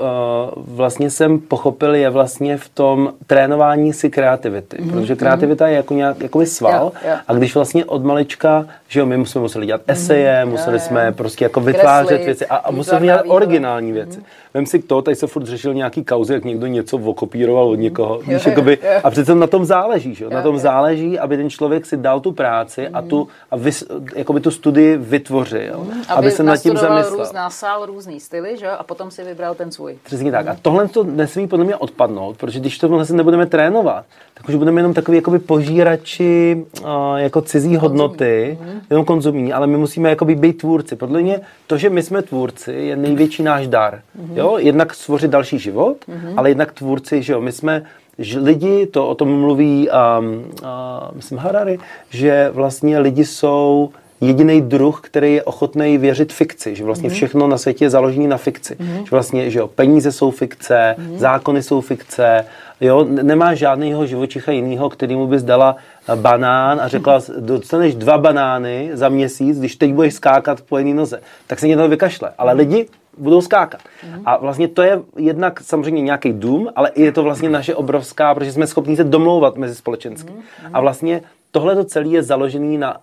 vlastně 0.56 1.10
jsem 1.10 1.38
pochopil, 1.38 1.94
je 1.94 2.10
vlastně 2.10 2.56
v 2.56 2.68
tom 2.68 3.12
trénování 3.26 3.92
si 3.92 4.10
kreativity. 4.10 4.76
Mm-hmm. 4.76 4.90
Protože 4.90 5.16
kreativita 5.16 5.64
mm-hmm. 5.64 5.68
je 5.68 5.76
jako 5.76 5.94
nějak 5.94 6.20
jako 6.20 6.46
sval 6.46 6.84
jo, 6.84 7.10
jo. 7.10 7.16
a 7.28 7.34
když 7.34 7.54
vlastně 7.54 7.84
od 7.84 8.04
malička, 8.04 8.66
že 8.88 9.00
jo, 9.00 9.06
my 9.06 9.26
jsme 9.26 9.40
museli 9.40 9.66
dělat 9.66 9.80
eseje, 9.86 10.40
mm-hmm. 10.42 10.50
museli 10.50 10.76
jo, 10.76 10.80
jsme 10.80 11.06
jo. 11.06 11.12
prostě 11.12 11.44
jako 11.44 11.60
vytvářet 11.60 12.08
Kreslit, 12.08 12.26
věci 12.26 12.46
a, 12.46 12.56
a 12.56 12.70
museli 12.70 13.06
dělat 13.06 13.24
originální 13.28 13.92
věci. 13.92 14.18
Mm-hmm. 14.18 14.42
Vem 14.54 14.66
si 14.66 14.78
to, 14.78 15.02
tady 15.02 15.14
se 15.14 15.26
furt 15.26 15.46
řešil 15.46 15.74
nějaký 15.74 16.04
kauzy, 16.04 16.34
jak 16.34 16.44
někdo 16.44 16.66
něco 16.66 16.96
okopíroval 16.96 17.68
od 17.68 17.74
někoho. 17.74 18.14
Jo, 18.14 18.22
Víš, 18.26 18.46
jakoby, 18.46 18.78
jo. 18.82 19.00
A 19.04 19.10
přece 19.10 19.34
na 19.34 19.46
tom 19.46 19.64
záleží, 19.64 20.14
že? 20.14 20.24
Jo, 20.24 20.30
na 20.30 20.42
tom 20.42 20.54
jo. 20.54 20.60
záleží, 20.60 21.18
aby 21.18 21.36
ten 21.36 21.50
člověk 21.50 21.71
si 21.80 21.96
dal 21.96 22.20
tu 22.20 22.32
práci 22.32 22.88
a 22.88 23.02
tu, 23.02 23.28
a 23.50 23.56
vys, 23.56 23.84
jakoby 24.14 24.40
tu 24.40 24.50
studii 24.50 24.96
vytvořil. 24.96 25.78
Mm, 25.78 25.90
aby, 25.90 26.04
aby 26.08 26.30
se 26.30 26.42
nad 26.42 26.56
tím 26.56 26.76
zamyslel. 26.76 27.18
Růz, 27.18 27.32
násál 27.32 27.86
různý 27.86 28.20
styly, 28.20 28.56
že? 28.56 28.68
a 28.68 28.82
potom 28.82 29.10
si 29.10 29.24
vybral 29.24 29.54
ten 29.54 29.72
svůj. 29.72 29.98
Přesně 30.02 30.32
tak. 30.32 30.46
A 30.46 30.56
tohle 30.62 30.88
to 30.88 31.04
nesmí 31.04 31.48
podle 31.48 31.64
mě 31.64 31.76
odpadnout, 31.76 32.36
protože 32.36 32.60
když 32.60 32.78
to 32.78 33.04
se 33.04 33.14
nebudeme 33.14 33.46
trénovat, 33.46 34.04
tak 34.34 34.48
už 34.48 34.54
budeme 34.54 34.78
jenom 34.78 34.94
takový 34.94 35.16
jakoby 35.16 35.38
požírači 35.38 36.64
uh, 36.82 36.88
jako 37.16 37.40
cizí 37.42 37.76
hodnoty, 37.76 38.58
mm. 38.60 38.80
jenom 38.90 39.04
konzumní, 39.04 39.52
ale 39.52 39.66
my 39.66 39.76
musíme 39.76 40.10
jakoby 40.10 40.34
být 40.34 40.58
tvůrci. 40.58 40.96
Podle 40.96 41.20
mě 41.20 41.40
to, 41.66 41.78
že 41.78 41.90
my 41.90 42.02
jsme 42.02 42.22
tvůrci, 42.22 42.72
je 42.72 42.96
největší 42.96 43.42
náš 43.42 43.66
dar. 43.66 44.00
Mm. 44.14 44.36
Jo? 44.36 44.58
Jednak 44.58 44.94
stvořit 44.94 45.30
další 45.30 45.58
život, 45.58 45.96
mm. 46.08 46.32
ale 46.36 46.50
jednak 46.50 46.72
tvůrci, 46.72 47.22
že 47.22 47.32
jo, 47.32 47.40
my 47.40 47.52
jsme 47.52 47.82
že 48.22 48.38
lidi, 48.38 48.86
to 48.86 49.08
o 49.08 49.14
tom 49.14 49.40
mluví, 49.40 49.88
um, 49.88 50.44
uh, 50.62 50.68
myslím, 51.12 51.38
Harari, 51.38 51.78
že 52.10 52.50
vlastně 52.52 52.98
lidi 52.98 53.24
jsou 53.24 53.90
jediný 54.20 54.60
druh, 54.60 55.00
který 55.00 55.34
je 55.34 55.42
ochotný 55.42 55.98
věřit 55.98 56.32
fikci, 56.32 56.74
že 56.74 56.84
vlastně 56.84 57.08
mm. 57.08 57.14
všechno 57.14 57.48
na 57.48 57.58
světě 57.58 57.84
je 57.84 57.90
založené 57.90 58.28
na 58.28 58.36
fikci. 58.36 58.76
Mm. 58.78 58.96
Že 58.96 59.10
vlastně, 59.10 59.50
že 59.50 59.58
jo, 59.58 59.68
peníze 59.68 60.12
jsou 60.12 60.30
fikce, 60.30 60.94
mm. 60.98 61.18
zákony 61.18 61.62
jsou 61.62 61.80
fikce, 61.80 62.44
jo, 62.80 63.04
nemá 63.04 63.54
žádného 63.54 64.06
živočicha 64.06 64.52
jiného, 64.52 64.90
kterýmu 64.90 65.26
bys 65.26 65.42
dala 65.42 65.76
banán 66.14 66.80
a 66.80 66.88
řekla, 66.88 67.20
dostaneš 67.38 67.94
dva 67.94 68.18
banány 68.18 68.90
za 68.92 69.08
měsíc, 69.08 69.58
když 69.58 69.76
teď 69.76 69.92
budeš 69.92 70.14
skákat 70.14 70.60
po 70.60 70.78
jedné 70.78 70.94
noze, 70.94 71.20
tak 71.46 71.58
se 71.58 71.68
něco 71.68 71.88
vykašle. 71.88 72.30
Ale 72.38 72.52
lidi 72.52 72.86
budou 73.18 73.40
skákat. 73.40 73.80
Mm. 74.06 74.22
A 74.24 74.36
vlastně 74.36 74.68
to 74.68 74.82
je 74.82 75.02
jednak 75.16 75.60
samozřejmě 75.60 76.02
nějaký 76.02 76.32
dům, 76.32 76.68
ale 76.76 76.90
je 76.94 77.12
to 77.12 77.22
vlastně 77.22 77.48
naše 77.48 77.74
obrovská, 77.74 78.34
protože 78.34 78.52
jsme 78.52 78.66
schopni 78.66 78.96
se 78.96 79.04
domlouvat 79.04 79.56
mezi 79.56 79.74
společensky. 79.74 80.32
Mm. 80.32 80.42
A 80.72 80.80
vlastně 80.80 81.22
tohle 81.50 81.74
to 81.74 81.84
celé 81.84 82.08
je 82.08 82.22
založené 82.22 82.78
na 82.78 82.96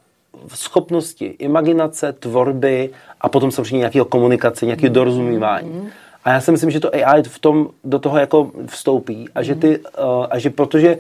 schopnosti 0.48 1.26
imaginace, 1.26 2.14
tvorby 2.14 2.90
a 3.22 3.30
potom 3.30 3.52
samozřejmě 3.52 3.78
nějakého 3.78 4.06
komunikace, 4.06 4.66
nějakého 4.66 4.94
dorozumívání. 4.94 5.90
A 6.24 6.30
já 6.30 6.42
si 6.42 6.52
myslím, 6.52 6.72
že 6.72 6.80
to 6.80 6.96
AI 6.96 7.24
v 7.24 7.40
tom 7.40 7.70
do 7.84 8.00
toho 8.00 8.18
jako 8.18 8.52
vstoupí 8.66 9.30
a 9.36 9.44
že 9.44 9.56
ty, 9.56 9.80
uh, 9.80 9.86
a 10.30 10.40
že 10.40 10.50
protože 10.50 10.98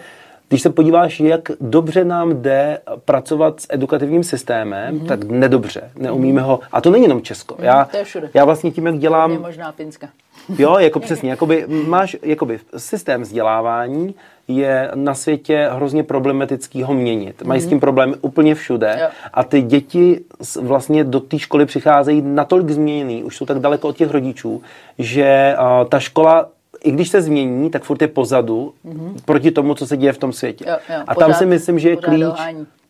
když 0.50 0.62
se 0.62 0.70
podíváš, 0.70 1.20
jak 1.20 1.52
dobře 1.62 2.06
nám 2.06 2.42
jde 2.42 2.80
pracovat 3.06 3.60
s 3.60 3.68
edukativním 3.70 4.24
systémem, 4.24 5.00
mm-hmm. 5.00 5.08
tak 5.08 5.24
nedobře, 5.24 5.92
neumíme 5.96 6.42
ho. 6.42 6.60
A 6.72 6.82
to 6.82 6.92
není 6.92 7.04
jenom 7.04 7.22
Česko. 7.22 7.56
Mm, 7.60 7.64
já, 7.64 7.86
to 7.86 7.98
je 7.98 8.04
všude. 8.04 8.30
já 8.34 8.46
vlastně 8.46 8.72
tím, 8.72 8.86
jak 8.86 8.98
dělám... 8.98 9.32
Je 9.32 9.40
možná 9.40 9.72
Finska. 9.72 10.10
Jo, 10.58 10.78
jako 10.80 11.00
přesně. 11.10 11.30
Jakoby 11.30 11.66
máš 11.68 12.16
jakoby 12.22 12.60
systém 12.78 13.22
vzdělávání, 13.22 14.16
je 14.48 14.92
na 14.96 15.14
světě 15.14 15.70
hrozně 15.72 16.04
problematický 16.04 16.84
ho 16.84 16.94
měnit. 16.94 17.42
Mají 17.42 17.62
mm-hmm. 17.62 17.66
s 17.66 17.70
tím 17.70 17.80
problémy 17.80 18.16
úplně 18.22 18.56
všude 18.56 18.98
jo. 19.02 19.08
a 19.34 19.44
ty 19.44 19.62
děti 19.62 20.22
vlastně 20.62 21.04
do 21.04 21.20
té 21.20 21.40
školy 21.40 21.66
přicházejí 21.66 22.22
natolik 22.22 22.70
změněný, 22.70 23.24
už 23.24 23.38
jsou 23.38 23.46
tak 23.46 23.60
daleko 23.60 23.88
od 23.88 23.98
těch 23.98 24.12
rodičů, 24.12 24.62
že 25.00 25.56
uh, 25.60 25.90
ta 25.90 26.00
škola 26.00 26.50
i 26.84 26.92
když 26.92 27.10
se 27.10 27.22
změní, 27.22 27.70
tak 27.70 27.84
furt 27.84 28.02
je 28.02 28.08
pozadu 28.08 28.74
mm-hmm. 28.86 29.14
proti 29.26 29.52
tomu, 29.52 29.76
co 29.76 29.88
se 29.88 29.98
děje 29.98 30.14
v 30.14 30.18
tom 30.18 30.34
světě. 30.34 30.66
Jo, 30.68 30.78
jo, 30.90 31.04
a 31.08 31.14
pořád, 31.14 31.28
tam 31.28 31.34
si 31.34 31.46
myslím, 31.46 31.80
že 31.80 31.90
je 31.90 31.96
klíč, 31.96 32.40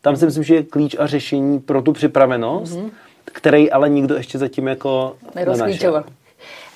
tam 0.00 0.16
si 0.16 0.26
myslím, 0.26 0.44
že 0.44 0.54
je 0.54 0.62
klíč 0.62 0.96
a 0.98 1.06
řešení 1.06 1.60
pro 1.60 1.82
tu 1.82 1.92
připravenost, 1.92 2.76
mm-hmm. 2.76 2.90
který 3.24 3.70
ale 3.70 3.88
nikdo 3.88 4.14
ještě 4.14 4.38
zatím 4.38 4.66
jako 4.66 5.16
nenašel. 5.34 6.04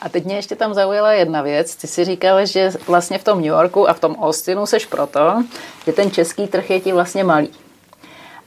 A 0.01 0.09
teď 0.09 0.25
mě 0.25 0.37
ještě 0.37 0.57
tam 0.57 0.75
zaujala 0.75 1.13
jedna 1.13 1.43
věc. 1.43 1.77
Ty 1.77 1.87
si 1.87 2.05
říkal, 2.05 2.47
že 2.47 2.71
vlastně 2.87 3.19
v 3.19 3.25
tom 3.25 3.39
New 3.39 3.47
Yorku 3.47 3.89
a 3.89 3.93
v 3.93 4.01
tom 4.01 4.17
Austinu 4.21 4.67
seš 4.67 4.87
proto, 4.87 5.45
že 5.87 5.93
ten 5.93 6.11
český 6.11 6.47
trh 6.47 6.71
je 6.71 6.81
ti 6.81 6.93
vlastně 6.93 7.25
malý. 7.25 7.49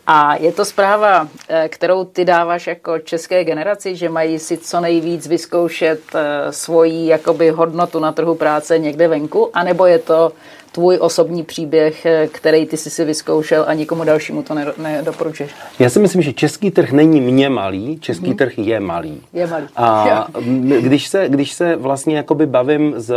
A 0.09 0.35
je 0.35 0.51
to 0.51 0.65
zpráva, 0.65 1.27
eh, 1.49 1.69
kterou 1.69 2.05
ty 2.05 2.25
dáváš 2.25 2.67
jako 2.67 2.99
české 2.99 3.43
generaci, 3.43 3.95
že 3.95 4.09
mají 4.09 4.39
si 4.39 4.57
co 4.57 4.79
nejvíc 4.79 5.27
vyzkoušet 5.27 5.99
eh, 6.15 6.51
svoji 6.51 7.07
jakoby 7.07 7.49
hodnotu 7.49 7.99
na 7.99 8.11
trhu 8.11 8.35
práce 8.35 8.79
někde 8.79 9.07
venku, 9.07 9.49
anebo 9.53 9.85
je 9.85 9.99
to 9.99 10.31
tvůj 10.71 10.97
osobní 11.01 11.43
příběh, 11.43 12.05
eh, 12.05 12.27
který 12.27 12.65
ty 12.65 12.77
jsi 12.77 12.89
si 12.89 13.05
vyzkoušel 13.05 13.65
a 13.67 13.73
nikomu 13.73 14.03
dalšímu 14.03 14.43
to 14.43 14.55
nedoporučuješ? 14.77 15.51
Já 15.79 15.89
si 15.89 15.99
myslím, 15.99 16.21
že 16.21 16.33
český 16.33 16.71
trh 16.71 16.91
není 16.91 17.21
mě 17.21 17.49
malý, 17.49 17.99
český 17.99 18.27
hmm. 18.27 18.37
trh 18.37 18.57
je 18.57 18.79
malý. 18.79 19.21
Je 19.33 19.47
malý. 19.47 19.65
A 19.75 20.27
když 20.79 21.07
se, 21.07 21.29
když 21.29 21.53
se 21.53 21.75
vlastně 21.75 22.17
jakoby 22.17 22.45
bavím 22.45 22.93
z, 22.97 23.15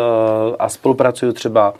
a 0.58 0.68
spolupracuju 0.68 1.32
třeba 1.32 1.74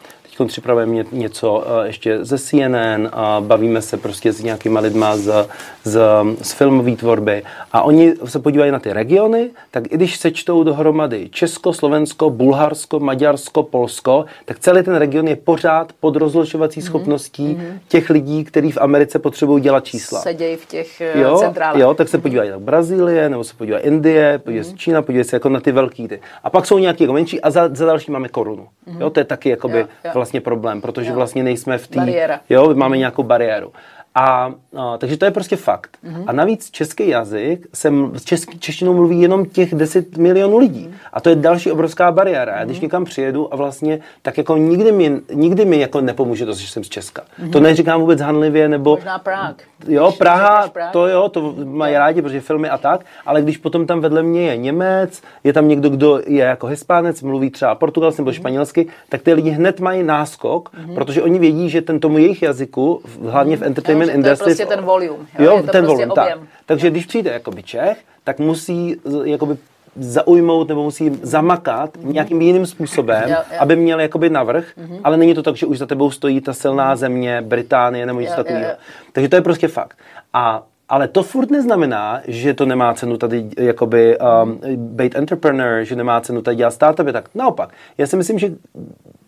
připravujeme 0.47 1.05
něco 1.13 1.65
eh, 1.67 1.87
ještě 1.87 2.25
ze 2.25 2.39
CNN 2.39 3.09
a 3.13 3.41
bavíme 3.41 3.83
se 3.83 3.97
prostě 3.97 4.33
s 4.33 4.43
nějakýma 4.43 4.81
lidma 4.81 5.17
z, 5.17 5.49
z, 5.85 6.01
z 6.43 6.53
filmové 6.53 6.97
tvorby 6.97 7.43
a 7.73 7.83
oni 7.83 8.15
se 8.25 8.39
podívají 8.39 8.73
na 8.73 8.79
ty 8.79 8.93
regiony, 8.93 9.51
tak 9.71 9.93
i 9.93 9.97
když 9.97 10.17
se 10.17 10.31
čtou 10.31 10.63
dohromady 10.63 11.29
Česko, 11.33 11.73
Slovensko, 11.73 12.31
Bulharsko, 12.31 13.01
Maďarsko, 13.01 13.63
Polsko, 13.63 14.25
tak 14.45 14.59
celý 14.59 14.83
ten 14.83 14.95
region 14.95 15.29
je 15.29 15.37
pořád 15.37 15.93
pod 16.01 16.17
rozložovací 16.17 16.81
mm-hmm. 16.81 16.85
schopností 16.85 17.57
mm-hmm. 17.57 17.79
těch 17.89 18.11
lidí, 18.11 18.45
kteří 18.45 18.73
v 18.73 18.79
Americe 18.81 19.19
potřebují 19.19 19.63
dělat 19.63 19.85
čísla. 19.85 20.21
Sedějí 20.21 20.57
v 20.57 20.67
těch 20.67 21.01
eh, 21.01 21.21
jo, 21.21 21.39
centrálech. 21.39 21.81
Jo, 21.81 21.95
tak 21.95 22.09
se 22.09 22.19
podívají 22.19 22.51
na 22.51 22.59
Brazílie, 22.59 23.29
nebo 23.29 23.45
se 23.45 23.55
podívají 23.55 23.85
Indie, 23.85 24.39
podívají 24.39 24.67
mm-hmm. 24.67 24.71
se 24.71 24.79
Čína, 24.79 25.03
podívají 25.03 25.25
se 25.25 25.37
jako 25.37 25.49
na 25.49 25.61
ty 25.61 25.73
velký 25.73 26.09
ty. 26.09 26.21
A 26.45 26.51
pak 26.51 26.67
jsou 26.67 26.79
nějaký 26.79 27.05
jako 27.05 27.13
menší 27.13 27.41
a 27.41 27.51
za, 27.51 27.71
za 27.73 27.87
další 27.87 28.11
máme 28.11 28.29
korunu. 28.29 28.67
Mm-hmm. 28.89 29.01
Jo, 29.01 29.11
to 29.11 29.21
je 29.21 29.25
taky 29.25 29.49
jakoby 29.49 29.79
jo, 29.79 29.87
jo. 30.05 30.11
vlastně 30.15 30.30
problém, 30.39 30.81
protože 30.81 31.09
jo. 31.11 31.15
vlastně 31.15 31.43
nejsme 31.43 31.79
v 31.79 31.89
té... 31.89 32.41
Jo, 32.51 32.75
máme 32.75 32.99
nějakou 32.99 33.23
bariéru. 33.23 33.73
A, 34.15 34.53
a 34.77 34.99
takže 34.99 35.17
to 35.17 35.25
je 35.25 35.31
prostě 35.31 35.57
fakt. 35.57 35.99
Mm-hmm. 36.05 36.25
A 36.27 36.33
navíc 36.33 36.71
český 36.71 37.09
jazyk, 37.09 37.67
se, 37.75 37.93
český, 38.25 38.59
češtinou 38.59 38.95
mluví 38.95 39.21
jenom 39.21 39.47
těch 39.47 39.75
10 39.75 40.17
milionů 40.17 40.59
lidí. 40.59 40.89
Mm-hmm. 40.89 41.09
A 41.13 41.21
to 41.21 41.29
je 41.29 41.37
další 41.37 41.73
obrovská 41.73 42.13
bariéra. 42.13 42.59
Já 42.59 42.65
když 42.65 42.79
mm-hmm. 42.79 42.83
někam 42.83 43.05
přijedu 43.05 43.55
a 43.55 43.57
vlastně, 43.57 44.01
tak 44.23 44.39
jako 44.39 44.57
nikdy 44.57 44.93
mi, 44.93 45.21
nikdy 45.35 45.65
mi 45.65 45.81
jako 45.81 46.01
nepomůže 46.01 46.47
to, 46.47 46.53
že 46.53 46.69
jsem 46.69 46.85
z 46.85 46.89
Česka. 46.89 47.23
Mm-hmm. 47.23 47.51
To 47.51 47.61
neříkám 47.61 48.01
vůbec 48.01 48.21
hanlivě, 48.21 48.69
nebo... 48.69 48.91
Možná 48.97 49.19
Prák. 49.19 49.63
Jo, 49.89 50.13
Praha, 50.19 50.69
Praha, 50.69 50.93
to 50.93 51.09
jo, 51.09 51.29
to 51.29 51.55
mají 51.65 51.95
rádi, 51.95 52.23
protože 52.23 52.41
filmy 52.41 52.69
a 52.69 52.79
tak, 52.79 53.01
ale 53.27 53.43
když 53.43 53.57
potom 53.57 53.87
tam 53.87 54.01
vedle 54.01 54.23
mě 54.23 54.43
je 54.43 54.57
Němec, 54.57 55.23
je 55.45 55.53
tam 55.53 55.69
někdo, 55.69 55.89
kdo 55.89 56.21
je 56.27 56.45
jako 56.45 56.67
Hispánec, 56.67 57.23
mluví 57.23 57.51
třeba 57.51 57.75
portugalsky 57.75 58.23
nebo 58.23 58.31
mm-hmm. 58.31 58.35
španělsky, 58.35 58.87
tak 59.09 59.23
ty 59.23 59.33
lidi 59.33 59.51
hned 59.51 59.81
mají 59.81 60.03
náskok, 60.03 60.71
mm-hmm. 60.75 60.95
protože 60.95 61.23
oni 61.23 61.39
vědí, 61.39 61.71
že 61.71 61.83
ten 61.83 62.01
tomu 62.01 62.19
jejich 62.19 62.43
jazyku, 62.43 63.01
hlavně 63.29 63.57
v 63.57 63.63
entertainment 63.63 64.00
entertainment 64.09 64.27
industry. 64.27 64.45
To 64.45 64.51
je 64.51 64.67
prostě 64.67 64.77
ten 64.77 64.85
volume. 64.85 65.27
Jo, 65.39 65.45
jo 65.45 65.57
ten 65.57 65.85
prostě 65.85 66.07
volume, 66.07 66.15
tak. 66.15 66.39
Takže 66.67 66.91
když 66.91 67.07
přijde 67.07 67.31
jakoby 67.31 67.63
Čech, 67.63 67.99
tak 68.25 68.39
musí 68.39 69.01
jakoby 69.25 69.57
zaujmout 69.97 70.69
nebo 70.69 70.83
musí 70.83 71.19
zamakat 71.23 71.97
mm-hmm. 71.97 72.13
nějakým 72.13 72.41
jiným 72.41 72.67
způsobem, 72.67 73.23
jo, 73.27 73.37
jo. 73.53 73.57
aby 73.59 73.77
měl 73.77 74.01
jakoby 74.01 74.31
navrh, 74.31 74.65
mm-hmm. 74.79 75.01
ale 75.05 75.17
není 75.17 75.35
to 75.35 75.43
tak, 75.43 75.57
že 75.57 75.67
už 75.67 75.79
za 75.79 75.87
tebou 75.87 76.11
stojí 76.11 76.41
ta 76.41 76.53
silná 76.53 76.97
země, 76.97 77.43
Británie 77.43 78.07
nebo 78.07 78.21
něco 78.21 78.35
takového. 78.35 78.71
Takže 79.13 79.29
to 79.29 79.37
je 79.37 79.43
prostě 79.43 79.69
fakt. 79.69 79.99
A 80.33 80.63
ale 80.91 81.09
to 81.09 81.23
furt 81.23 81.51
neznamená, 81.51 82.21
že 82.27 82.55
to 82.55 82.67
nemá 82.67 82.95
cenu 82.95 83.17
tady 83.17 83.51
jakoby 83.59 84.19
um, 84.19 84.61
být 84.77 85.17
entrepreneur, 85.17 85.85
že 85.85 85.97
nemá 85.97 86.21
cenu 86.21 86.43
tady 86.43 86.57
dělat 86.57 86.71
startupy, 86.71 87.13
tak 87.13 87.29
naopak. 87.35 87.71
Já 87.99 88.07
si 88.07 88.17
myslím, 88.17 88.39
že 88.39 88.51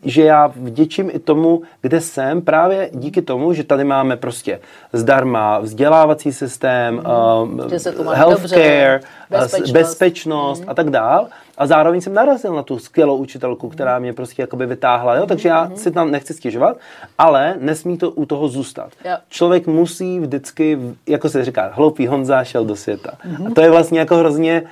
že 0.04 0.22
já 0.22 0.46
vděčím 0.46 1.10
i 1.12 1.18
tomu, 1.18 1.62
kde 1.80 2.00
jsem, 2.00 2.42
právě 2.42 2.90
díky 2.92 3.22
tomu, 3.22 3.52
že 3.52 3.64
tady 3.64 3.84
máme 3.84 4.16
prostě 4.16 4.60
zdarma 4.92 5.58
vzdělávací 5.58 6.32
systém, 6.32 6.94
mm. 6.94 7.00
um, 7.42 7.60
healthcare, 8.12 9.00
bezpečnost, 9.30 9.70
bezpečnost 9.70 10.60
mm. 10.60 10.70
a 10.70 10.74
tak 10.74 10.90
dál. 10.90 11.28
A 11.58 11.66
zároveň 11.66 12.00
jsem 12.00 12.14
narazil 12.14 12.54
na 12.54 12.62
tu 12.62 12.78
skvělou 12.78 13.16
učitelku, 13.16 13.68
která 13.68 13.98
mě 13.98 14.12
prostě 14.12 14.42
jakoby 14.42 14.66
vytáhla. 14.66 15.14
Jo? 15.14 15.26
Takže 15.26 15.48
já 15.48 15.64
mm. 15.64 15.76
si 15.76 15.90
tam 15.90 16.10
nechci 16.10 16.34
stěžovat, 16.34 16.76
ale 17.18 17.56
nesmí 17.58 17.98
to 17.98 18.10
u 18.10 18.26
toho 18.26 18.48
zůstat. 18.48 18.90
Jo. 19.04 19.16
Člověk 19.28 19.66
musí 19.66 20.20
vždycky, 20.20 20.78
jako 21.06 21.28
se 21.28 21.44
říká, 21.44 21.70
hloupý 21.72 22.06
Honza 22.06 22.44
šel 22.44 22.64
do 22.64 22.76
světa. 22.76 23.10
A 23.46 23.50
to 23.54 23.60
je 23.60 23.70
vlastně 23.70 23.98
jako 23.98 24.16
hrozně 24.16 24.62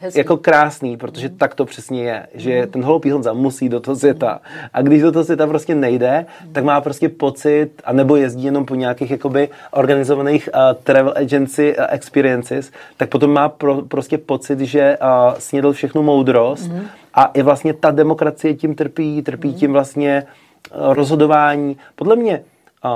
Hezký. 0.00 0.18
jako 0.18 0.36
krásný, 0.36 0.96
protože 0.96 1.28
mm. 1.28 1.36
tak 1.36 1.54
to 1.54 1.64
přesně 1.64 2.04
je, 2.04 2.26
že 2.34 2.62
mm. 2.62 2.70
ten 2.70 2.84
hloupý 2.84 3.10
Honza 3.10 3.32
musí 3.32 3.68
do 3.68 3.80
toho 3.80 3.96
světa. 3.96 4.40
A 4.72 4.82
když 4.82 5.02
do 5.02 5.12
toho 5.12 5.24
světa 5.24 5.46
prostě 5.46 5.74
nejde, 5.74 6.26
mm. 6.46 6.52
tak 6.52 6.64
má 6.64 6.80
prostě 6.80 7.08
pocit, 7.08 7.70
anebo 7.84 8.16
jezdí 8.16 8.44
jenom 8.44 8.66
po 8.66 8.74
nějakých 8.74 9.10
jakoby 9.10 9.48
organizovaných 9.70 10.48
uh, 10.54 10.82
travel 10.84 11.14
agency 11.16 11.76
uh, 11.78 11.84
experiences, 11.88 12.72
tak 12.96 13.08
potom 13.08 13.32
má 13.32 13.48
pro, 13.48 13.82
prostě 13.82 14.18
pocit, 14.18 14.60
že 14.60 14.98
uh, 14.98 15.34
snědl 15.38 15.72
všechnu 15.72 16.02
moudrost 16.02 16.70
mm. 16.70 16.82
a 17.14 17.24
i 17.24 17.42
vlastně 17.42 17.72
ta 17.72 17.90
demokracie 17.90 18.54
tím 18.54 18.74
trpí, 18.74 19.22
trpí 19.22 19.48
mm. 19.48 19.54
tím 19.54 19.72
vlastně 19.72 20.26
uh, 20.74 20.94
rozhodování. 20.94 21.76
Podle 21.94 22.16
mě 22.16 22.42
uh, 22.84 22.90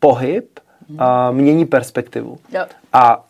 pohyb 0.00 0.60
a 0.98 1.30
mění 1.30 1.66
perspektivu. 1.66 2.38
Jo. 2.54 2.64
A 2.92 3.24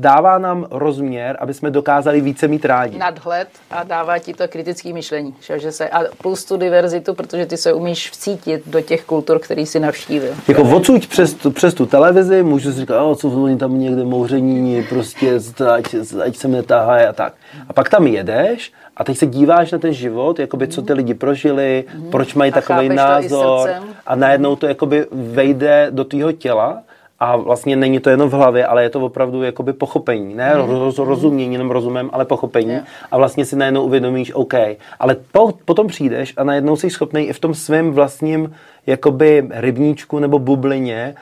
dává 0.00 0.38
nám 0.38 0.66
rozměr, 0.70 1.36
aby 1.40 1.54
jsme 1.54 1.70
dokázali 1.70 2.20
více 2.20 2.48
mít 2.48 2.64
rádi. 2.64 2.98
Nadhled 2.98 3.48
a 3.70 3.82
dává 3.82 4.18
ti 4.18 4.34
to 4.34 4.48
kritické 4.48 4.92
myšlení. 4.92 5.34
Že 5.56 5.72
se, 5.72 5.88
a 5.88 6.00
plus 6.22 6.44
tu 6.44 6.56
diverzitu, 6.56 7.14
protože 7.14 7.46
ty 7.46 7.56
se 7.56 7.72
umíš 7.72 8.10
vcítit 8.10 8.62
do 8.66 8.80
těch 8.80 9.04
kultur, 9.04 9.38
který 9.38 9.66
si 9.66 9.80
navštívil. 9.80 10.34
Jako 10.48 10.62
odsud 10.62 11.06
přes, 11.06 11.34
tu, 11.34 11.50
přes 11.50 11.74
tu 11.74 11.86
televizi 11.86 12.42
můžu 12.42 12.72
si 12.72 12.80
říkat, 12.80 13.18
co 13.18 13.28
oni 13.28 13.56
tam 13.56 13.80
někde 13.80 14.04
mouření, 14.04 14.82
prostě 14.88 15.40
ať, 15.74 15.94
ať 16.24 16.36
se 16.36 16.48
mě 16.48 16.62
a 17.08 17.12
tak. 17.12 17.34
A 17.68 17.72
pak 17.72 17.88
tam 17.88 18.06
jedeš 18.06 18.72
a 18.96 19.04
teď 19.04 19.18
se 19.18 19.26
díváš 19.26 19.72
na 19.72 19.78
ten 19.78 19.92
život, 19.92 20.38
jakoby, 20.38 20.68
co 20.68 20.82
ty 20.82 20.92
lidi 20.92 21.14
prožili, 21.14 21.84
mm. 21.94 22.10
proč 22.10 22.34
mají 22.34 22.52
takový 22.52 22.88
názor 22.88 23.70
a 24.06 24.14
najednou 24.14 24.56
to 24.56 24.66
jakoby 24.66 25.06
vejde 25.12 25.86
do 25.90 26.04
tvýho 26.04 26.32
těla 26.32 26.82
a 27.20 27.36
vlastně 27.36 27.76
není 27.76 28.00
to 28.00 28.10
jenom 28.10 28.28
v 28.28 28.32
hlavě, 28.32 28.66
ale 28.66 28.82
je 28.82 28.90
to 28.90 29.00
opravdu 29.00 29.42
jakoby 29.42 29.72
pochopení. 29.72 30.34
Ne 30.34 30.54
Mhm. 30.54 30.70
roz, 30.70 30.98
rozumění, 30.98 31.52
jenom 31.52 31.70
rozumem, 31.70 32.10
ale 32.12 32.24
pochopení. 32.24 32.74
Jo. 32.74 32.80
A 33.10 33.16
vlastně 33.16 33.44
si 33.44 33.56
najednou 33.56 33.82
uvědomíš, 33.84 34.32
OK. 34.34 34.54
Ale 35.00 35.16
po, 35.32 35.52
potom 35.64 35.86
přijdeš 35.86 36.34
a 36.36 36.44
najednou 36.44 36.76
jsi 36.76 36.90
schopný 36.90 37.22
i 37.28 37.32
v 37.32 37.40
tom 37.40 37.54
svém 37.54 37.90
vlastním 37.92 38.54
jakoby 38.86 39.46
rybníčku 39.50 40.18
nebo 40.18 40.38
bublině 40.38 41.14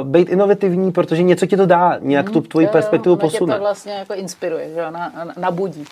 uh, 0.00 0.06
být 0.06 0.28
inovativní, 0.28 0.92
protože 0.92 1.22
něco 1.22 1.46
ti 1.46 1.56
to 1.56 1.66
dá, 1.66 1.98
nějak 2.00 2.30
tu 2.30 2.40
tvoji 2.40 2.64
Jo, 2.64 2.68
jo, 2.68 2.72
perspektivu 2.72 3.16
tě 3.16 3.20
posune. 3.20 3.54
to 3.54 3.60
vlastně 3.60 3.92
jako 3.92 4.14
inspiruje, 4.14 4.68
že 4.74 4.80
na, 4.82 4.90
na, 4.90 5.12
nabudí. 5.38 5.84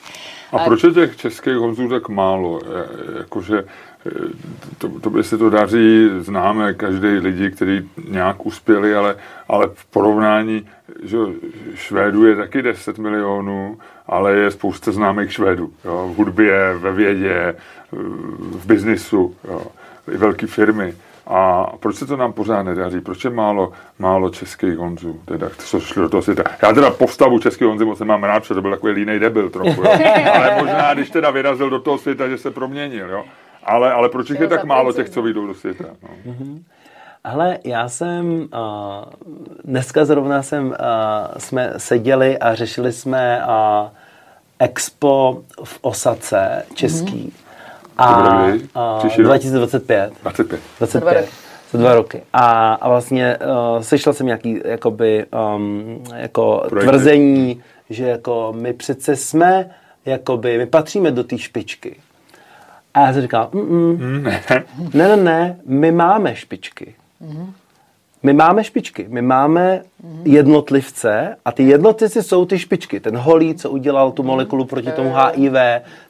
A 0.53 0.59
proč 0.59 0.85
je 0.85 0.91
těch 0.91 1.17
českých 1.17 1.55
Honzů 1.57 1.89
tak 1.89 2.09
málo? 2.09 2.61
Je- 2.65 3.19
Jakože 3.19 3.59
eh, 3.59 3.65
to, 4.79 4.89
to 4.89 5.11
by 5.11 5.25
se 5.25 5.39
to 5.39 5.51
daří, 5.51 6.11
známe 6.19 6.75
každý 6.75 7.09
lidi, 7.09 7.51
kteří 7.51 7.91
nějak 8.09 8.47
uspěli, 8.47 8.95
ale, 8.95 9.17
ale 9.49 9.69
v 9.75 9.85
porovnání, 9.85 10.67
že 11.03 11.17
jo, 11.17 11.33
Švédů 11.75 12.27
je 12.27 12.37
taky 12.37 12.63
10 12.63 12.99
milionů, 12.99 13.79
ale 14.07 14.35
je 14.35 14.51
spousta 14.51 14.93
známých 14.93 15.33
Švédů. 15.33 15.73
Jo, 15.85 16.11
v 16.15 16.17
hudbě, 16.17 16.75
ve 16.79 16.93
vědě, 16.93 17.55
v 18.53 18.67
biznisu, 18.67 19.37
jo, 19.49 19.63
i 20.15 20.17
velké 20.17 20.47
firmy. 20.47 20.95
A 21.27 21.67
proč 21.81 21.97
se 21.97 22.07
to 22.07 22.17
nám 22.17 22.33
pořád 22.33 22.63
nedaří? 22.63 23.01
Proč 23.01 23.25
je 23.25 23.31
málo, 23.31 23.73
málo 23.99 24.31
českých 24.31 24.77
Honzů, 24.77 25.21
teda, 25.25 25.51
co 25.59 25.81
šli 25.81 26.03
do 26.03 26.09
toho 26.09 26.23
světa? 26.23 26.43
Já 26.63 26.73
teda 26.73 26.91
postavu 26.91 27.39
českých 27.39 27.69
Honzy 27.69 27.85
moc 27.85 28.01
nemám 28.01 28.25
rád, 28.25 28.41
protože 28.41 28.55
to 28.55 28.63
byl 28.63 28.71
takový 28.71 28.93
línej 28.93 29.19
debil 29.19 29.51
trochu, 29.51 29.83
jo? 29.83 29.93
ale 30.35 30.57
možná, 30.59 30.95
když 30.95 31.11
teda 31.11 31.31
vyrazil 31.31 31.71
do 31.71 31.81
toho 31.81 31.99
světa, 31.99 32.29
že 32.29 32.39
se 32.39 32.51
proměnil, 32.51 33.11
jo? 33.11 33.25
Ale, 33.65 33.93
ale 33.93 34.09
proč 34.09 34.31
jich 34.31 34.41
je 34.41 34.49
tak 34.49 34.65
málo 34.65 34.93
těch, 34.93 35.11
co 35.11 35.23
vyjdou 35.23 35.47
do 35.47 35.55
světa? 35.55 35.85
No. 36.03 36.35
Hele, 37.25 37.59
já 37.65 37.89
jsem, 37.89 38.41
uh, 38.41 38.49
dneska 39.65 40.05
zrovna 40.05 40.43
jsem, 40.43 40.67
uh, 40.67 40.75
jsme 41.39 41.73
seděli 41.77 42.39
a 42.39 42.55
řešili 42.55 42.93
jsme 42.93 43.43
uh, 43.47 43.89
expo 44.59 45.43
v 45.65 45.79
Osace 45.83 46.65
český. 46.75 47.33
A, 47.99 48.47
kdy? 48.51 48.69
a 48.75 49.01
rok? 49.03 49.17
2025. 49.17 50.13
25. 50.23 50.61
25. 50.79 51.15
roky. 51.15 51.29
Za 51.73 51.79
dva 51.79 51.95
roky. 51.95 52.23
A, 52.33 52.75
a 52.75 52.89
vlastně 52.89 53.39
uh, 53.39 53.83
slyšel 53.83 54.13
jsem 54.13 54.27
nějaký 54.27 54.61
jakoby, 54.65 55.27
um, 55.57 56.05
jako 56.15 56.65
Projekty. 56.69 56.91
tvrzení, 56.91 57.63
že 57.91 58.09
jako 58.09 58.55
my 58.57 58.73
přece 58.73 59.17
jsme, 59.17 59.71
jakoby, 60.07 60.59
my 60.59 60.67
patříme 60.67 61.11
do 61.11 61.25
té 61.25 61.39
špičky. 61.39 61.97
A 62.95 63.01
já 63.07 63.13
jsem 63.13 63.23
říkal, 63.23 63.51
mm, 63.53 63.61
mm, 63.61 64.23
Ne. 64.23 64.43
ne, 64.95 65.09
ne, 65.09 65.17
ne, 65.17 65.57
my 65.67 65.93
máme 65.93 66.37
špičky. 66.37 66.95
My 68.23 68.33
máme 68.33 68.65
špičky, 68.65 69.07
my 69.09 69.23
máme 69.23 69.83
jednotlivce 70.25 71.37
a 71.45 71.53
ty 71.53 71.63
jednotlivci 71.63 72.23
jsou 72.23 72.47
ty 72.47 72.59
špičky. 72.59 73.01
Ten 73.01 73.17
holý, 73.17 73.55
co 73.55 73.71
udělal 73.71 74.13
tu 74.13 74.23
molekulu 74.23 74.65
proti 74.65 74.93
tomu 74.93 75.15
HIV, 75.15 75.55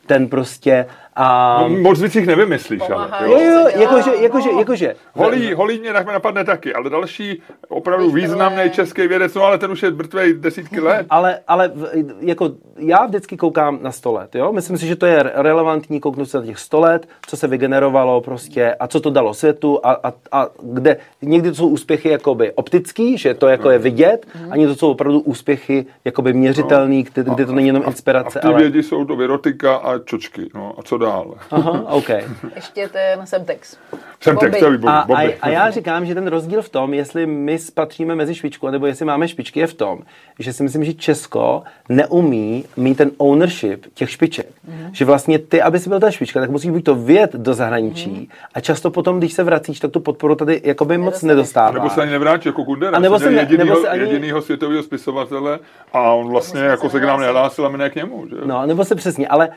ten 0.06 0.28
prostě... 0.28 0.86
A... 1.16 1.58
No, 1.62 1.68
moc 1.68 2.00
věcí 2.00 2.18
jich 2.18 2.26
nevymyslíš, 2.26 2.82
ale. 2.90 3.08
Jo, 3.24 3.38
jo, 3.38 3.62
Jo, 3.74 3.80
jakože, 3.82 4.10
no. 4.10 4.22
jakože, 4.22 4.50
jakože. 4.58 4.94
Holí, 5.14 5.54
holí 5.54 5.78
mě 5.78 5.92
tak 5.92 6.06
napadne 6.06 6.44
taky, 6.44 6.74
ale 6.74 6.90
další 6.90 7.42
opravdu 7.68 8.10
významný 8.10 8.70
český 8.70 9.06
vědec, 9.06 9.34
no 9.34 9.42
ale 9.42 9.58
ten 9.58 9.70
už 9.70 9.82
je 9.82 9.90
mrtvej 9.90 10.34
desítky 10.34 10.80
let. 10.80 11.06
Ale, 11.10 11.38
ale 11.48 11.72
jako 12.20 12.50
já 12.76 13.06
vždycky 13.06 13.36
koukám 13.36 13.78
na 13.82 13.92
100 13.92 14.12
let, 14.12 14.34
jo? 14.34 14.52
Myslím 14.52 14.78
si, 14.78 14.86
že 14.86 14.96
to 14.96 15.06
je 15.06 15.22
relevantní 15.34 16.00
kouknout 16.00 16.30
se 16.30 16.38
na 16.38 16.46
těch 16.46 16.58
100 16.58 16.80
let, 16.80 17.08
co 17.26 17.36
se 17.36 17.48
vygenerovalo 17.48 18.20
prostě 18.20 18.74
a 18.74 18.86
co 18.86 19.00
to 19.00 19.10
dalo 19.10 19.34
světu 19.34 19.80
a, 19.82 19.92
a, 19.92 20.12
a 20.32 20.48
kde 20.62 20.96
někdy 21.22 21.48
to 21.48 21.54
jsou 21.54 21.68
úspěchy 21.68 22.08
jakoby 22.08 22.52
optický, 22.52 23.18
že 23.18 23.34
to 23.34 23.48
jako 23.48 23.70
je 23.70 23.78
vidět, 23.82 24.26
a 24.50 24.56
někdy 24.56 24.72
to 24.72 24.78
jsou 24.78 24.90
opravdu 24.90 25.20
úspěchy 25.20 25.86
jakoby 26.04 26.32
měřitelný, 26.32 27.02
kde, 27.02 27.22
kde 27.34 27.46
to 27.46 27.52
není 27.52 27.66
jenom 27.66 27.82
A 27.82 27.86
v 27.86 27.88
inspirace, 27.88 28.38
té 28.40 28.48
ale... 28.48 28.58
vědi 28.58 28.82
jsou 28.82 29.04
to 29.04 29.16
virotika 29.16 29.76
a 29.76 29.98
čočky. 29.98 30.48
No 30.54 30.74
a 30.78 30.82
co 30.82 30.98
dál? 30.98 31.34
Aha, 31.50 31.84
OK. 31.88 32.08
Ještě 32.54 32.88
ten 32.88 33.26
Semtex. 33.26 33.76
Jsem 34.22 34.36
textový 34.36 34.78
A, 34.86 34.98
a, 34.98 35.06
Bobby. 35.06 35.34
a 35.40 35.48
já 35.48 35.70
říkám, 35.70 36.06
že 36.06 36.14
ten 36.14 36.26
rozdíl 36.26 36.62
v 36.62 36.68
tom, 36.68 36.94
jestli 36.94 37.26
my 37.26 37.58
spatříme 37.58 38.14
mezi 38.14 38.34
špičku, 38.34 38.68
nebo 38.70 38.86
jestli 38.86 39.04
máme 39.04 39.28
špičky, 39.28 39.60
je 39.60 39.66
v 39.66 39.74
tom, 39.74 39.98
že 40.38 40.52
si 40.52 40.62
myslím, 40.62 40.84
že 40.84 40.94
Česko 40.94 41.62
neumí 41.88 42.64
mít 42.76 42.94
ten 42.94 43.10
ownership 43.16 43.86
těch 43.94 44.10
špiček. 44.10 44.46
Mm. 44.68 44.88
Že 44.92 45.04
vlastně 45.04 45.38
ty, 45.38 45.62
aby 45.62 45.78
si 45.78 45.88
byl 45.88 46.00
ta 46.00 46.10
špička, 46.10 46.40
tak 46.40 46.50
musíš 46.50 46.70
buď 46.70 46.84
to 46.84 46.94
vyjet 46.94 47.32
do 47.32 47.54
zahraničí 47.54 48.10
mm. 48.10 48.26
a 48.54 48.60
často 48.60 48.90
potom, 48.90 49.18
když 49.18 49.32
se 49.32 49.44
vracíš, 49.44 49.80
tak 49.80 49.90
tu 49.90 50.00
podporu 50.00 50.34
tady 50.34 50.60
jakoby 50.64 50.98
moc 50.98 51.22
nedostáváš. 51.22 51.74
Nebo 51.74 51.90
se 51.90 52.02
ani 52.02 52.10
nevrátí 52.10 52.48
jako 52.48 52.64
Kundera. 52.64 52.96
A 52.96 53.00
nebo 53.00 53.18
se 53.18 53.30
ne- 53.30 53.30
nebo 53.30 53.52
jedinýho, 53.52 53.76
se 53.80 53.88
ani- 53.88 54.02
jedinýho 54.02 54.42
světového 54.42 54.82
spisovatele 54.82 55.58
a 55.92 56.12
on 56.12 56.28
vlastně 56.28 56.60
jako 56.60 56.86
se 56.86 56.92
se 56.92 57.00
k 57.00 57.04
nám 57.04 57.20
nehlásil 57.20 57.66
a 57.66 57.68
my 57.68 57.78
ne 57.78 57.90
k 57.90 57.94
němu. 57.94 58.26
Že? 58.28 58.36
No, 58.44 58.66
nebo 58.66 58.84
se 58.84 58.94
přesně, 58.94 59.28
ale 59.28 59.48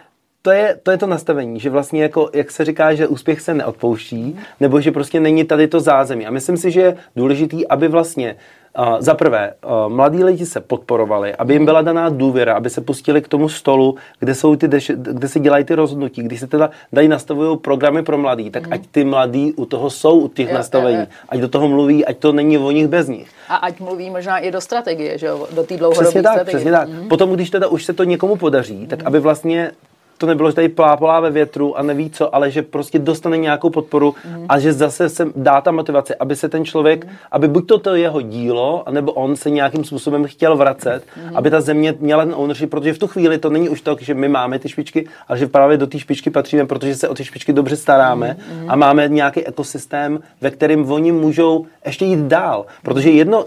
to 0.45 0.51
je, 0.51 0.77
to 0.83 0.91
je 0.91 0.97
to 0.97 1.07
nastavení, 1.07 1.59
že 1.59 1.69
vlastně 1.69 2.01
jako, 2.03 2.29
jak 2.33 2.51
se 2.51 2.65
říká, 2.65 2.93
že 2.93 3.07
úspěch 3.07 3.41
se 3.41 3.53
neodpouští, 3.53 4.39
nebo 4.59 4.81
že 4.81 4.91
prostě 4.91 5.19
není 5.19 5.43
tady 5.43 5.67
to 5.67 5.79
zázemí. 5.79 6.25
A 6.27 6.31
myslím 6.31 6.57
si, 6.57 6.71
že 6.71 6.81
je 6.81 6.97
důležitý, 7.15 7.67
aby 7.67 7.87
vlastně 7.87 8.35
Uh, 8.79 8.95
za 8.99 9.13
prvé, 9.13 9.53
uh, 9.65 9.93
mladí 9.93 10.23
lidi 10.23 10.45
se 10.45 10.59
podporovali, 10.61 11.35
aby 11.35 11.53
jim 11.53 11.65
byla 11.65 11.81
daná 11.81 12.09
důvěra, 12.09 12.53
aby 12.53 12.69
se 12.69 12.81
pustili 12.81 13.21
k 13.21 13.27
tomu 13.27 13.49
stolu, 13.49 13.95
kde, 14.19 14.35
jsou 14.35 14.55
ty 14.55 14.67
deš- 14.67 14.95
kde 14.97 15.27
se 15.27 15.39
dělají 15.39 15.63
ty 15.65 15.75
rozhodnutí, 15.75 16.23
když 16.23 16.39
se 16.39 16.47
teda 16.47 16.69
dají 16.93 17.07
nastavují 17.07 17.57
programy 17.57 18.03
pro 18.03 18.17
mladí, 18.17 18.51
tak 18.51 18.67
ať 18.71 18.81
ty 18.91 19.03
mladí 19.03 19.53
u 19.55 19.65
toho 19.65 19.89
jsou, 19.89 20.19
u 20.19 20.27
těch 20.27 20.49
Jo, 20.49 20.53
nastavení, 20.53 20.99
jo. 20.99 21.05
ať 21.29 21.39
do 21.39 21.47
toho 21.47 21.67
mluví, 21.67 22.05
ať 22.05 22.17
to 22.17 22.31
není 22.31 22.57
o 22.57 22.71
nich 22.71 22.87
bez 22.87 23.07
nich. 23.07 23.27
A 23.49 23.55
ať 23.55 23.79
mluví 23.79 24.09
možná 24.09 24.39
i 24.39 24.51
do 24.51 24.61
strategie, 24.61 25.17
že 25.17 25.25
jo, 25.25 25.47
do 25.55 25.63
té 25.63 25.63
Přesně 25.63 25.77
dlouhodobé 25.77 26.21
tak, 26.23 26.33
strategie. 26.33 26.55
přesně 26.57 26.71
tak. 26.71 26.89
Potom, 27.09 27.31
když 27.31 27.49
teda 27.49 27.67
už 27.67 27.85
se 27.85 27.93
to 27.93 28.03
někomu 28.03 28.35
podaří, 28.35 28.87
tak 28.87 28.99
aby 29.05 29.19
vlastně 29.19 29.71
to 30.17 30.25
nebylo, 30.25 30.49
že 30.49 30.55
tady 30.55 30.69
plápolá 30.69 31.19
ve 31.19 31.31
větru 31.31 31.77
a 31.77 31.83
neví 31.83 32.09
co, 32.09 32.35
ale 32.35 32.51
že 32.51 32.61
prostě 32.61 32.99
dostane 32.99 33.37
nějakou 33.37 33.69
podporu 33.69 34.15
a 34.49 34.59
že 34.59 34.73
zase 34.73 35.09
se 35.09 35.27
dá 35.35 35.61
ta 35.61 35.71
motivace, 35.71 36.15
aby 36.15 36.35
se 36.35 36.49
ten 36.49 36.65
člověk, 36.65 37.07
aby 37.31 37.47
buď 37.47 37.67
to, 37.67 37.79
to 37.79 37.95
jeho 37.95 38.21
dílo, 38.21 38.83
nebo 38.91 39.11
on 39.11 39.35
se 39.35 39.49
nějakým 39.49 39.83
způsobem 39.83 40.25
chtěl 40.27 40.57
vracet, 40.57 41.03
aby 41.35 41.49
ta 41.49 41.61
země 41.61 41.95
měla 41.99 42.25
ten 42.25 42.33
ownership, 42.37 42.69
protože 42.69 42.93
v 42.93 42.97
tu 42.97 43.07
chvíli 43.07 43.37
to 43.37 43.49
není 43.49 43.69
už 43.69 43.81
to, 43.81 43.97
že 43.99 44.13
my 44.13 44.27
máme 44.27 44.59
ty 44.59 44.69
špičky, 44.69 45.07
ale 45.27 45.37
že 45.37 45.47
právě 45.47 45.77
do 45.77 45.87
té 45.87 45.99
špičky 45.99 46.29
patříme, 46.29 46.65
protože 46.65 46.95
se 46.95 47.09
o 47.09 47.13
ty 47.13 47.25
špičky 47.25 47.53
dobře 47.53 47.75
staráme 47.75 48.37
a 48.67 48.75
máme 48.75 49.07
nějaký 49.07 49.47
ekosystém, 49.47 50.19
ve 50.41 50.51
kterém 50.51 50.91
oni 50.91 51.11
můžou 51.11 51.65
ještě 51.85 52.05
jít 52.05 52.19
dál. 52.19 52.65
Protože 52.83 53.11
jedno, 53.11 53.45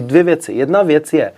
dvě 0.00 0.22
věci. 0.22 0.52
Jedna 0.52 0.82
věc 0.82 1.12
je, 1.12 1.32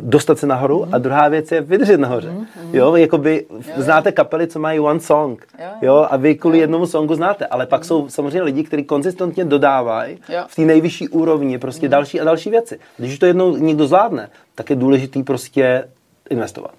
dostat 0.00 0.38
se 0.38 0.46
nahoru 0.46 0.84
Mhm. 0.84 0.94
a 0.94 0.98
druhá 0.98 1.28
věc 1.28 1.52
je 1.52 1.60
vydržet 1.60 1.96
nahoře. 2.00 2.32
Jo, 2.72 2.96
jakoby 2.96 3.46
znáte 3.76 4.12
kapely, 4.12 4.46
co 4.46 4.58
mají 4.58 4.80
one 4.80 5.00
song, 5.00 5.46
Jo, 5.58 5.66
jo, 5.82 6.06
a 6.10 6.16
vy 6.16 6.34
kvůli 6.34 6.58
jednomu 6.58 6.86
songu 6.86 7.14
znáte, 7.14 7.46
ale 7.46 7.66
pak 7.66 7.84
jsou 7.84 8.08
samozřejmě 8.08 8.42
lidi, 8.42 8.64
kteří 8.64 8.84
konzistentně 8.84 9.44
dodávají 9.44 10.18
Jo. 10.28 10.40
v 10.48 10.54
té 10.56 10.62
nejvyšší 10.62 11.08
úrovni 11.08 11.58
prostě 11.58 11.88
další 11.88 12.20
a 12.20 12.24
další 12.24 12.50
věci. 12.50 12.78
Když 12.96 13.12
už 13.12 13.18
to 13.18 13.26
jednou 13.26 13.56
někdo 13.56 13.86
zvládne, 13.86 14.28
tak 14.54 14.70
je 14.70 14.76
důležitý 14.76 15.22
prostě 15.22 15.84
investovat. 16.30 16.70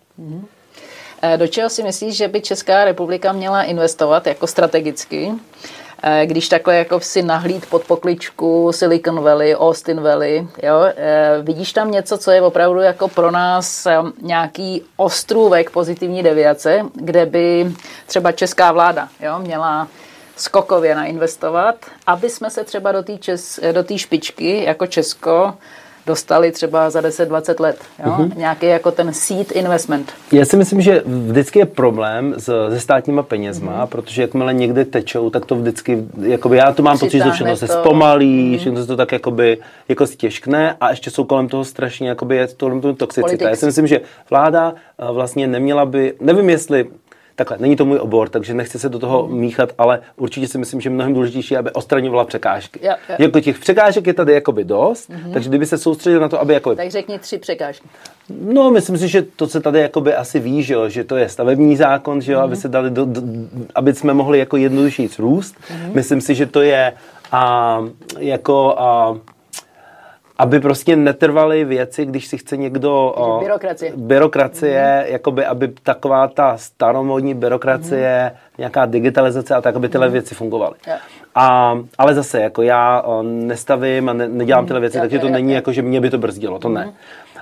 Eh, 1.22 1.38
Do 1.38 1.48
čeho 1.48 1.70
si 1.70 1.84
myslíš, 1.84 2.18
že 2.18 2.28
by 2.28 2.42
Česká 2.42 2.86
republika 2.86 3.32
měla 3.32 3.64
investovat 3.64 4.28
jako 4.28 4.48
strategicky? 4.48 5.32
Eh, 6.04 6.26
Když 6.26 6.50
takhle 6.50 6.76
jako 6.78 7.00
si 7.00 7.22
nahlíd 7.24 7.66
pod 7.70 7.84
pokličku 7.84 8.72
Silicon 8.72 9.24
Valley, 9.24 9.56
Austin 9.56 10.02
Valley, 10.02 10.48
jo? 10.64 10.76
eh, 10.96 11.38
vidíš 11.42 11.74
tam 11.74 11.92
něco, 11.92 12.18
co 12.18 12.32
je 12.32 12.42
opravdu 12.42 12.80
jako 12.80 13.08
pro 13.08 13.32
nás 13.32 13.86
eh, 13.86 13.98
nějaký 14.22 14.84
ostrůvek 14.98 15.70
pozitivní 15.70 16.24
deviace, 16.24 16.86
kde 16.94 17.26
by 17.26 17.72
třeba 18.06 18.32
česká 18.32 18.72
vláda 18.72 19.08
jo, 19.20 19.40
měla 19.40 19.88
skokově 20.36 20.96
nainvestovat, 20.96 21.76
aby 22.08 22.30
jsme 22.30 22.50
se 22.50 22.64
třeba 22.64 22.92
do 22.92 23.04
té 23.04 23.12
čes- 23.14 23.72
do 23.74 23.84
té 23.84 23.98
špičky 23.98 24.64
jako 24.64 24.88
Česko 24.88 25.54
dostali 26.08 26.52
třeba 26.52 26.90
za 26.90 27.02
10-20 27.02 27.60
let. 27.60 27.78
Jo? 28.06 28.16
Mhm. 28.18 28.32
Nějaký 28.36 28.66
jako 28.66 28.92
ten 28.92 29.14
seed 29.14 29.52
investment. 29.52 30.14
Já 30.32 30.46
si 30.46 30.58
myslím, 30.58 30.82
že 30.82 31.04
vždycky 31.06 31.60
je 31.60 31.66
problém 31.66 32.34
s, 32.38 32.70
se 32.70 32.80
státníma 32.80 33.24
penězma, 33.24 33.72
mm-hmm. 33.72 33.88
protože 33.88 34.22
jakmile 34.22 34.54
někde 34.54 34.86
tečou, 34.86 35.30
tak 35.30 35.46
to 35.46 35.56
vždycky, 35.56 36.04
jakoby 36.22 36.58
já 36.58 36.72
to 36.72 36.84
mám 36.84 37.00
pocit, 37.00 37.18
že 37.18 37.24
to 37.24 37.32
všechno 37.32 37.56
se 37.56 37.68
to. 37.68 37.74
zpomalí, 37.74 38.52
mm-hmm. 38.52 38.60
všechno 38.60 38.82
se 38.82 38.88
to 38.88 38.98
tak 38.98 39.12
jakoby 39.12 39.58
jako 39.90 40.08
stěžkne 40.08 40.76
a 40.82 40.90
ještě 40.90 41.12
jsou 41.12 41.24
kolem 41.24 41.48
toho 41.48 41.66
strašně, 41.66 42.10
jakoby 42.10 42.36
je 42.36 42.48
kolem 42.60 42.82
toho 42.82 42.94
toxicita. 42.94 43.28
Politics. 43.28 43.50
Já 43.50 43.56
si 43.56 43.66
myslím, 43.66 43.88
že 43.88 44.02
vláda 44.30 44.74
eh, 45.00 45.12
vlastně 45.12 45.48
neměla 45.48 45.86
by, 45.86 46.14
nevím 46.22 46.50
jestli 46.50 46.86
Takhle, 47.38 47.58
není 47.60 47.76
to 47.76 47.86
můj 47.86 48.00
obor, 48.00 48.30
takže 48.30 48.54
nechci 48.54 48.80
se 48.80 48.90
do 48.90 49.00
toho 49.00 49.28
Mhm. 49.28 49.38
míchat, 49.38 49.70
ale 49.78 50.00
určitě 50.16 50.48
si 50.48 50.58
myslím, 50.58 50.82
že 50.82 50.90
mnohem 50.90 51.14
důležitější, 51.14 51.58
aby 51.58 51.72
odstraňovala 51.72 52.26
překážky. 52.26 52.80
Jo, 52.84 52.94
jo. 53.10 53.16
Jako 53.20 53.40
těch 53.40 53.60
překážek 53.60 54.08
je 54.08 54.14
tady 54.14 54.34
jakoby 54.34 54.64
dost, 54.64 55.10
mm-hmm. 55.10 55.34
takže 55.34 55.50
kdyby 55.50 55.66
se 55.66 55.78
soustředil 55.78 56.20
na 56.20 56.30
to, 56.30 56.42
aby 56.42 56.54
jakoby 56.54 56.76
Tak 56.76 56.92
řekni 56.92 57.20
tři 57.20 57.38
překážky. 57.38 57.88
No, 58.30 58.72
myslím 58.72 58.98
si, 58.98 59.08
že 59.08 59.22
to 59.36 59.48
se 59.48 59.62
tady 59.62 59.80
jakoby 59.80 60.14
asi 60.14 60.40
ví, 60.40 60.64
že, 60.64 60.74
jo, 60.74 60.90
že 60.90 61.04
to 61.04 61.18
je 61.18 61.30
stavební 61.30 61.78
zákon, 61.78 62.22
že 62.22 62.32
jo, 62.34 62.40
aby 62.40 62.56
se 62.56 62.68
dali 62.68 62.90
do, 62.90 63.06
do, 63.06 63.22
aby 63.76 63.94
jsme 63.94 64.14
mohli 64.14 64.40
jako 64.40 64.58
jednodušší 64.58 65.10
růst. 65.20 65.56
Myslím 65.94 66.22
si, 66.22 66.36
že 66.36 66.46
to 66.46 66.62
je 66.62 66.94
a, 67.32 67.80
jako 68.20 68.76
a, 68.78 69.18
aby 70.38 70.60
prostě 70.60 70.96
netrvaly 70.96 71.66
věci, 71.66 72.06
když 72.06 72.28
si 72.28 72.38
chce 72.38 72.58
někdo... 72.58 73.14
o, 73.16 73.40
byrokracie. 73.40 73.92
Byrokracie, 73.96 75.06
jakoby, 75.08 75.46
aby 75.46 75.68
taková 75.68 76.28
ta 76.28 76.58
staromodní 76.58 77.34
byrokracie, 77.34 78.32
nějaká 78.58 78.86
digitalizace 78.86 79.56
a 79.56 79.62
tak, 79.62 79.76
aby 79.76 79.90
tyhle 79.90 80.10
věci 80.10 80.36
fungovaly. 80.36 80.76
Jo. 80.88 80.94
A, 81.36 81.78
ale 81.98 82.16
zase, 82.16 82.42
jako 82.42 82.62
já 82.62 83.02
o, 83.02 83.24
nestavím 83.24 84.10
a 84.10 84.14
ne, 84.14 84.28
nedělám 84.28 84.66
tyhle 84.66 84.80
věci, 84.80 85.00
takže 85.00 85.20
to 85.20 85.30
není 85.30 85.54
jako, 85.54 85.72
že 85.72 85.82
mě 85.82 86.02
by 86.02 86.10
to 86.10 86.18
brzdilo, 86.18 86.60
to 86.60 86.70
ne. 86.70 86.94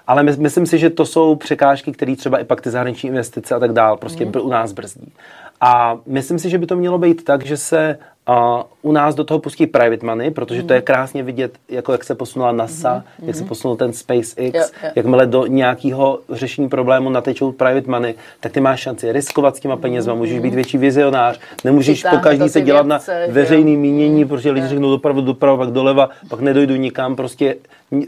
Ale 0.08 0.24
my, 0.24 0.32
myslím 0.38 0.66
si, 0.66 0.78
že 0.78 0.90
to 0.90 1.06
jsou 1.06 1.36
překážky, 1.36 1.92
které 1.92 2.16
třeba 2.16 2.40
i 2.40 2.44
pak 2.44 2.62
ty 2.62 2.70
zahraniční 2.70 3.10
investice 3.10 3.56
a 3.56 3.60
tak 3.60 3.74
dál 3.74 3.98
prostě 3.98 4.26
u 4.26 4.50
nás 4.50 4.72
brzdí. 4.72 5.14
A 5.62 5.98
myslím 6.06 6.40
si, 6.40 6.50
že 6.50 6.58
by 6.58 6.66
to 6.66 6.76
mělo 6.76 6.98
být 6.98 7.24
tak, 7.24 7.46
že 7.46 7.58
se 7.58 7.98
a, 8.28 8.66
u 8.82 8.92
nás 8.92 9.16
do 9.16 9.24
toho 9.24 9.40
pustí 9.40 9.68
private 9.68 10.06
money, 10.06 10.32
protože 10.32 10.64
to 10.64 10.74
je 10.74 10.82
krásně 10.82 11.24
vidět, 11.24 11.58
jako 11.70 11.92
jak 11.92 12.04
se 12.04 12.16
posunula 12.16 12.52
NASA, 12.52 13.04
jak 13.26 13.36
se 13.36 13.44
posunul 13.44 13.78
ten 13.78 13.94
SpaceX, 13.94 14.54
Jo, 14.54 14.64
jo. 14.84 14.90
jakmile 14.96 15.26
do 15.26 15.46
nějakého 15.46 16.20
řešení 16.30 16.70
problému 16.70 17.10
natečou 17.10 17.52
private 17.52 17.92
money, 17.92 18.16
tak 18.40 18.52
ty 18.52 18.62
máš 18.62 18.80
šanci 18.80 19.12
riskovat 19.12 19.56
s 19.56 19.60
těma 19.60 19.76
penězma, 19.78 20.14
můžeš 20.14 20.40
být 20.40 20.54
větší 20.54 20.78
vizionář, 20.78 21.40
nemůžeš 21.64 22.04
po 22.10 22.18
každý 22.18 22.50
se 22.50 22.62
dělat 22.62 22.86
na 22.86 22.98
vědce, 22.98 23.26
jo. 23.28 23.34
veřejný 23.34 23.78
mínění, 23.78 24.26
protože 24.26 24.52
lidi 24.52 24.68
řeknou 24.68 24.90
doprava, 24.90 25.22
doprava, 25.22 25.58
pak 25.58 25.70
doleva, 25.70 26.10
pak 26.30 26.40
nedojdu 26.40 26.76
nikam, 26.76 27.16
prostě 27.16 27.56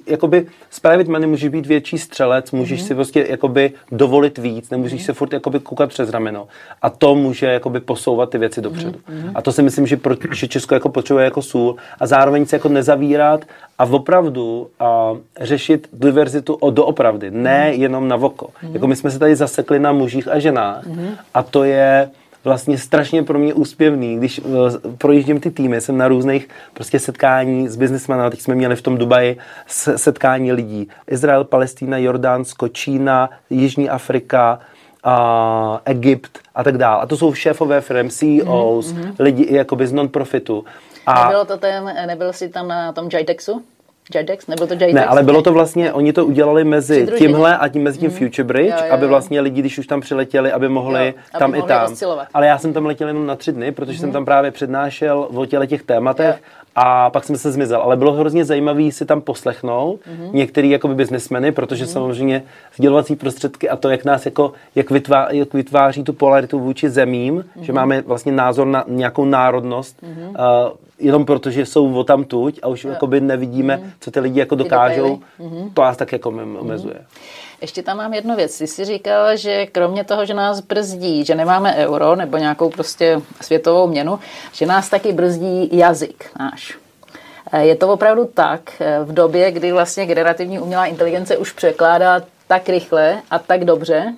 jakoby 0.07 0.47
z 0.69 0.79
private 0.79 1.11
money 1.11 1.27
můžeš 1.29 1.49
být 1.49 1.65
větší 1.65 1.97
střelec, 1.97 2.51
můžeš 2.51 2.81
si 2.81 2.95
prostě 2.95 3.25
jakoby 3.29 3.71
dovolit 3.91 4.37
víc, 4.37 4.69
nemůžeš 4.69 5.03
se 5.03 5.13
furt 5.13 5.33
jakoby 5.33 5.59
koukat 5.59 5.89
přes 5.89 6.09
rameno. 6.09 6.47
A 6.81 6.89
to 6.89 7.15
může 7.15 7.45
jakoby 7.45 7.79
posouvat 7.79 8.29
ty 8.29 8.37
věci 8.37 8.61
dopředu. 8.61 8.99
A 9.35 9.41
to 9.41 9.51
si 9.51 9.61
myslím, 9.61 9.87
že, 9.87 9.97
pro, 10.15 10.33
že 10.33 10.47
Česko 10.47 10.73
jako 10.73 10.89
potřebuje 10.89 11.25
jako 11.25 11.41
sůl 11.41 11.75
a 11.99 12.07
zároveň 12.07 12.45
se 12.45 12.55
jako 12.55 12.69
nezavírat 12.69 13.45
a 13.79 13.83
opravdu 13.83 14.69
a, 14.79 15.11
řešit 15.41 15.89
diverzitu 15.93 16.53
o 16.53 16.71
doopravdy, 16.71 17.31
ne 17.31 17.71
jenom 17.73 18.07
na 18.07 18.15
voko. 18.15 18.49
Jako 18.71 18.87
my 18.87 18.95
jsme 18.95 19.11
se 19.11 19.19
tady 19.19 19.35
zasekli 19.35 19.79
na 19.79 19.91
mužích 19.91 20.27
a 20.27 20.39
ženách 20.39 20.83
a 21.33 21.43
to 21.43 21.63
je 21.63 22.09
vlastně 22.43 22.77
strašně 22.77 23.23
pro 23.23 23.39
mě 23.39 23.53
úspěvný, 23.53 24.17
když 24.17 24.39
uh, 24.39 24.69
projíždím 24.97 25.39
ty 25.39 25.51
týmy, 25.51 25.81
jsem 25.81 25.97
na 25.97 26.07
různých 26.07 26.49
prostě 26.73 26.99
setkání 26.99 27.67
s 27.67 27.75
biznismany, 27.75 28.29
teď 28.29 28.41
jsme 28.41 28.55
měli 28.55 28.75
v 28.75 28.81
tom 28.81 28.97
Dubaji 28.97 29.37
setkání 29.95 30.51
lidí. 30.51 30.87
Izrael, 31.07 31.43
Palestína, 31.43 31.97
Jordánsko, 31.97 32.67
Čína, 32.67 33.29
Jižní 33.49 33.89
Afrika, 33.89 34.59
a 35.11 35.81
Egypt 35.85 36.39
a 36.55 36.63
tak 36.63 36.77
dále. 36.77 37.01
A 37.01 37.05
to 37.05 37.17
jsou 37.17 37.33
šéfové 37.33 37.81
firm, 37.81 38.09
CEOs, 38.09 38.95
lidi 39.19 39.43
i 39.43 39.55
jakoby 39.55 39.87
z 39.87 39.93
non-profitu. 39.93 40.65
A 41.05 41.23
Nebylo 41.23 41.45
to 41.45 41.57
ten, 41.57 41.93
nebyl 42.07 42.33
jsi 42.33 42.49
tam 42.49 42.67
na 42.67 42.91
tom 42.91 43.09
Jidexu? 43.17 43.61
Jidex? 44.15 44.47
Nebyl 44.47 44.67
to 44.67 44.73
Jidex? 44.73 44.93
ne, 44.93 45.05
ale 45.05 45.23
bylo 45.23 45.41
to 45.41 45.53
vlastně, 45.53 45.93
oni 45.93 46.13
to 46.13 46.25
udělali 46.25 46.63
mezi 46.63 46.93
Přidružení. 46.95 47.27
tímhle 47.27 47.57
a 47.57 47.67
tím 47.67 47.83
mezi 47.83 47.99
tím 47.99 48.09
Future 48.11 48.43
Bridge, 48.43 48.73
Jo, 48.79 48.85
jo, 48.87 48.93
aby 48.93 49.03
jo. 49.03 49.09
vlastně 49.09 49.41
lidi, 49.41 49.59
když 49.61 49.77
už 49.77 49.87
tam 49.87 50.01
přiletěli, 50.01 50.51
aby 50.51 50.69
mohli 50.69 51.05
Jo, 51.07 51.13
aby 51.33 51.39
tam 51.39 51.55
i 51.55 51.57
mohli 51.57 51.67
tam. 51.73 51.91
oscilovat. 51.91 52.27
Ale 52.33 52.47
já 52.47 52.57
jsem 52.57 52.73
tam 52.73 52.85
letěl 52.85 53.07
jenom 53.07 53.25
na 53.25 53.35
tři 53.35 53.51
dny, 53.51 53.71
protože 53.71 53.99
jsem 53.99 54.11
tam 54.11 54.25
právě 54.25 54.51
přednášel 54.51 55.27
o 55.35 55.45
těle 55.45 55.67
těch 55.67 55.83
tématech 55.83 56.35
Jo. 56.39 56.43
A 56.79 57.09
pak 57.09 57.23
jsem 57.23 57.37
se 57.37 57.51
zmizel. 57.51 57.81
Ale 57.81 57.97
bylo 57.97 58.13
hrozně 58.13 58.45
zajímavé 58.45 58.91
si 58.91 59.05
tam 59.05 59.21
poslechnout 59.21 59.99
některý 60.33 60.69
jakoby 60.69 60.95
biznesmeny, 60.95 61.51
protože 61.51 61.85
samozřejmě 61.87 62.43
sdělovací 62.75 63.15
prostředky 63.15 63.69
a 63.69 63.75
to, 63.75 63.89
jak 63.89 64.05
nás 64.05 64.25
jako, 64.25 64.53
jak, 64.75 64.91
vytvá, 64.91 65.27
jak 65.31 65.53
vytváří 65.53 66.03
tu 66.03 66.13
polaritu 66.13 66.59
vůči 66.59 66.89
zemím, 66.89 67.45
že 67.61 67.73
máme 67.73 68.01
vlastně 68.01 68.31
názor 68.31 68.67
na 68.67 68.83
nějakou 68.87 69.25
národnost, 69.25 70.03
uh, 70.03 70.35
jenom 70.99 71.25
protože 71.25 71.65
jsou 71.65 71.93
o 71.93 72.03
tam 72.03 72.23
tuď 72.23 72.59
a 72.63 72.67
už 72.67 72.83
jakoby 72.85 73.21
nevidíme, 73.21 73.81
co 73.99 74.11
ty 74.11 74.19
lidi 74.19 74.39
jako 74.39 74.55
dokážou, 74.55 75.19
to 75.73 75.81
nás 75.81 75.97
tak 75.97 76.11
jako 76.11 76.31
mem- 76.31 76.57
omezuje. 76.59 76.95
Ještě 77.61 77.83
tam 77.83 77.97
mám 77.97 78.13
jednu 78.13 78.35
věc. 78.35 78.57
Ty 78.57 78.67
jsi 78.67 78.85
říkal, 78.85 79.37
že 79.37 79.65
kromě 79.65 80.03
toho, 80.03 80.25
že 80.25 80.33
nás 80.33 80.59
brzdí, 80.59 81.25
že 81.25 81.35
nemáme 81.35 81.75
euro 81.75 82.15
nebo 82.15 82.37
nějakou 82.37 82.69
prostě 82.69 83.21
světovou 83.41 83.87
měnu, 83.87 84.19
že 84.53 84.65
nás 84.65 84.89
taky 84.89 85.13
brzdí 85.13 85.69
jazyk 85.77 86.29
náš. 86.39 86.77
Eh, 87.51 87.65
Je 87.65 87.75
to 87.75 87.89
opravdu 87.89 88.25
tak 88.33 88.61
eh, 88.81 88.99
v 89.03 89.13
době, 89.13 89.51
kdy 89.51 89.71
vlastně 89.71 90.05
generativní 90.05 90.59
umělá 90.59 90.85
inteligence 90.85 91.37
už 91.37 91.51
překládá 91.51 92.21
tak 92.47 92.69
rychle 92.69 93.21
a 93.31 93.39
tak 93.39 93.65
dobře, 93.65 94.13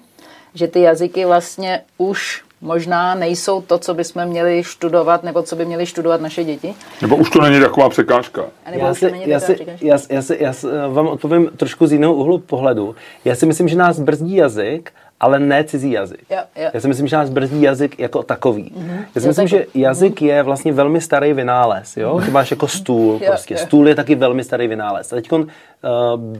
že 0.54 0.68
ty 0.68 0.82
jazyky 0.82 1.26
vlastně 1.26 1.82
už 1.98 2.44
možná 2.62 3.16
nejsou 3.16 3.62
to, 3.62 3.78
co 3.78 3.94
bychom 3.94 4.26
měli 4.26 4.64
studovat, 4.64 5.24
nebo 5.24 5.42
co 5.42 5.56
by 5.56 5.66
měli 5.66 5.86
studovat 5.86 6.22
naše 6.22 6.44
děti. 6.44 6.74
Nebo 7.02 7.16
už 7.16 7.30
to 7.30 7.42
není 7.42 7.60
taková 7.60 7.90
překážka. 7.90 8.42
A 8.66 8.72
nebo 8.72 8.86
Já 8.86 8.94
si, 8.94 9.12
já, 9.26 9.40
si, 9.40 9.58
já, 9.82 9.98
si- 9.98 10.14
já, 10.14 10.22
si, 10.22 10.38
já 10.40 10.54
si, 10.54 10.68
eh, 10.68 10.88
vám 10.94 11.08
odpovím 11.08 11.50
trošku 11.58 11.88
z 11.88 11.92
jiného 11.92 12.14
úhlu 12.14 12.38
pohledu. 12.40 12.96
Já 13.26 13.36
si 13.36 13.46
myslím, 13.46 13.68
že 13.68 13.76
nás 13.76 14.00
brzdí 14.00 14.36
jazyk, 14.36 14.92
ale 15.20 15.40
ne 15.40 15.64
cizí 15.64 15.92
jazyk. 15.92 16.22
Jo, 16.30 16.38
jo. 16.56 16.70
Já 16.74 16.80
si 16.82 16.88
myslím, 16.88 17.08
že 17.08 17.16
nás 17.16 17.30
brzdí 17.30 17.62
jazyk 17.62 18.00
jako 18.00 18.24
takový. 18.24 18.72
Já 19.16 19.22
si 19.22 19.28
myslím, 19.28 19.48
že 19.48 19.66
jazyk 19.76 20.22
je 20.22 20.44
vlastně 20.44 20.74
velmi 20.74 21.02
starý 21.02 21.34
vynález. 21.34 21.98
Jo? 21.98 22.22
Ty 22.26 22.32
máš 22.32 22.52
jako 22.52 22.68
stůl. 22.68 23.14
Jo, 23.14 23.28
Prostě. 23.28 23.54
jo. 23.54 23.58
Stůl 23.60 23.88
je 23.88 23.96
taky 23.96 24.16
velmi 24.16 24.44
starý 24.44 24.68
vynález. 24.68 25.14
A 25.14 25.16
teď 25.16 25.32
uh, 25.32 25.40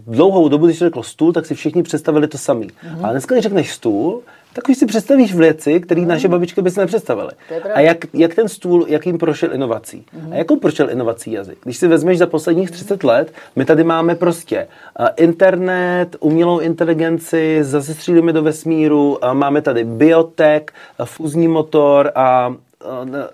dlouhou 0.08 0.50
dobu, 0.50 0.66
když 0.66 0.78
se 0.80 0.86
řeklo 0.86 1.04
stůl, 1.04 1.34
tak 1.34 1.46
si 1.46 1.56
všichni 1.56 1.84
představili 1.84 2.28
to 2.28 2.38
samý. 2.38 2.68
Ale 3.04 3.12
dneska, 3.14 3.36
když 3.36 3.44
řekneš 3.44 3.72
stůl, 3.72 4.22
tak 4.54 4.70
už 4.70 4.78
si 4.78 4.86
představíš 4.86 5.36
věci, 5.36 5.80
které 5.80 6.02
naše 6.02 6.28
babičky 6.28 6.62
by 6.62 6.72
si 6.72 6.80
nepředstavily. 6.80 7.32
A 7.74 7.80
jak, 7.80 7.98
jak 8.14 8.36
ten 8.36 8.48
stůl, 8.48 8.86
jakým 8.88 9.18
prošel 9.18 9.54
inovací. 9.54 10.06
A 10.32 10.36
jakou 10.36 10.58
prošel 10.58 10.90
inovací 10.90 11.32
jazyk? 11.32 11.58
Když 11.64 11.78
si 11.78 11.88
vezmeš 11.88 12.18
za 12.18 12.28
posledních 12.28 12.72
30 12.72 13.04
let, 13.04 13.34
my 13.56 13.66
tady 13.66 13.84
máme 13.84 14.16
prostě 14.16 14.68
uh, 15.00 15.08
internet, 15.18 16.16
umělou 16.20 16.60
inteligenci, 16.60 17.60
zase 17.62 17.94
střílíme 17.94 18.34
do 18.34 18.44
vesmíru, 18.44 19.18
uh, 19.24 19.34
máme 19.34 19.62
tady 19.62 19.84
biotech, 19.84 20.64
uh, 21.00 21.06
fúzní 21.06 21.48
motor 21.48 22.12
a, 22.16 22.48
uh, 22.48 22.56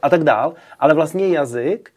a 0.01 0.09
tak 0.09 0.23
dál. 0.23 0.53
Ale 0.79 0.93
vlastně 0.93 1.27
jazyk 1.27 1.89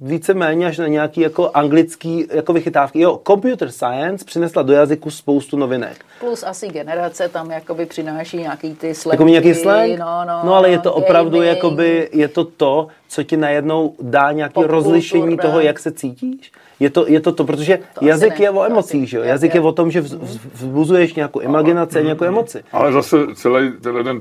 víceméně 0.00 0.66
až 0.66 0.78
na 0.78 0.86
nějaký 0.86 1.20
jako 1.20 1.50
anglický 1.54 2.26
jako 2.30 2.52
vychytávky. 2.52 3.00
Jo, 3.00 3.20
computer 3.26 3.70
science 3.70 4.24
přinesla 4.24 4.62
do 4.62 4.72
jazyku 4.72 5.10
spoustu 5.10 5.56
novinek. 5.56 6.04
Plus 6.20 6.42
asi 6.42 6.68
generace 6.68 7.28
tam 7.28 7.50
jakoby 7.50 7.86
přináší 7.86 8.36
nějaký 8.36 8.74
ty 8.74 8.94
slangy. 8.94 9.14
Jako 9.14 9.28
nějaký 9.28 9.54
slang? 9.54 9.98
No, 9.98 10.24
no, 10.26 10.40
no 10.44 10.54
ale 10.54 10.70
je 10.70 10.78
to 10.78 10.94
opravdu 10.94 11.38
gaming. 11.38 11.56
jakoby, 11.56 12.08
je 12.12 12.28
to 12.28 12.44
to, 12.44 12.86
co 13.08 13.22
ti 13.22 13.36
najednou 13.36 13.94
dá 14.02 14.32
nějaké 14.32 14.66
rozlišení 14.66 15.36
toho, 15.36 15.60
jak 15.60 15.78
se 15.78 15.92
cítíš? 15.92 16.52
Je 16.80 16.90
to, 16.90 17.08
je 17.08 17.20
to 17.20 17.32
to, 17.32 17.44
protože 17.44 17.78
To 17.94 18.04
jazyk 18.04 18.38
ne, 18.38 18.44
je 18.44 18.50
o 18.50 18.64
emocích, 18.64 19.08
že 19.08 19.16
jo? 19.16 19.22
Jazyk 19.22 19.54
je 19.54 19.60
o 19.60 19.72
tom, 19.72 19.90
že 19.90 20.02
vz- 20.02 20.18
vz- 20.18 20.40
vzbuzuješ 20.52 21.14
nějakou 21.14 21.40
imaginaci 21.40 21.98
a 21.98 22.02
nějakou 22.02 22.24
emoci. 22.24 22.62
Ale 22.72 22.92
zase 22.92 23.16
celý, 23.34 23.72
celý 23.80 24.04
ten, 24.04 24.20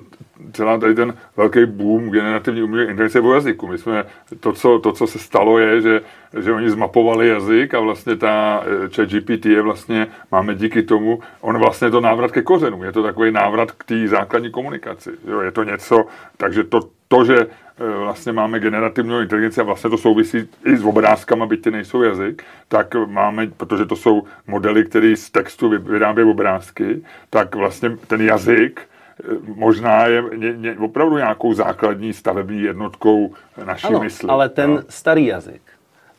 celá 0.53 0.77
tady 0.77 0.95
ten 0.95 1.13
velký 1.37 1.65
boom 1.65 2.09
generativní 2.09 2.63
umělé 2.63 2.83
inteligence 2.83 3.21
o 3.21 3.33
jazyku. 3.33 3.67
My 3.67 3.77
jsme, 3.77 4.05
to, 4.39 4.53
co, 4.53 4.79
to, 4.79 4.91
co 4.91 5.07
se 5.07 5.19
stalo, 5.19 5.59
je, 5.59 5.81
že, 5.81 6.01
že 6.39 6.53
oni 6.53 6.69
zmapovali 6.69 7.27
jazyk 7.27 7.73
a 7.73 7.79
vlastně 7.79 8.15
ta 8.15 8.63
eh, 8.65 8.89
chat 8.95 9.09
GPT 9.09 9.45
je 9.45 9.61
vlastně, 9.61 10.07
máme 10.31 10.55
díky 10.55 10.83
tomu, 10.83 11.19
on 11.41 11.57
vlastně 11.57 11.87
je 11.87 11.91
to 11.91 12.01
návrat 12.01 12.31
ke 12.31 12.41
kořenům. 12.41 12.83
Je 12.83 12.91
to 12.91 13.03
takový 13.03 13.31
návrat 13.31 13.71
k 13.71 13.83
té 13.83 14.07
základní 14.07 14.51
komunikaci. 14.51 15.09
Jo, 15.27 15.41
je 15.41 15.51
to 15.51 15.63
něco, 15.63 16.05
takže 16.37 16.63
to, 16.63 16.79
to, 17.07 17.25
že 17.25 17.47
vlastně 17.79 18.31
máme 18.31 18.59
generativní 18.59 19.21
inteligenci 19.21 19.61
a 19.61 19.63
vlastně 19.63 19.89
to 19.89 19.97
souvisí 19.97 20.37
i 20.65 20.77
s 20.77 20.83
obrázkama, 20.85 21.45
byť 21.45 21.61
ty 21.61 21.71
nejsou 21.71 22.01
jazyk, 22.01 22.43
tak 22.67 22.95
máme, 23.05 23.47
protože 23.57 23.85
to 23.85 23.95
jsou 23.95 24.23
modely, 24.47 24.85
které 24.85 25.15
z 25.15 25.29
textu 25.29 25.69
vy- 25.69 25.77
vyrábějí 25.77 26.29
obrázky, 26.31 27.01
tak 27.29 27.55
vlastně 27.55 27.97
ten 28.07 28.21
jazyk 28.21 28.81
eh, 28.81 29.23
možná 29.55 30.05
je 30.05 30.23
ně, 30.37 30.53
ně, 30.53 30.75
opravdu 30.79 31.17
nějakou 31.17 31.53
základní 31.53 32.13
stavební 32.13 32.61
jednotkou 32.61 33.33
naší 33.65 33.87
Ano, 33.87 33.99
mysli. 33.99 34.29
ale 34.29 34.49
ten 34.49 34.69
jo. 34.71 34.79
starý 34.89 35.25
jazyk. 35.25 35.61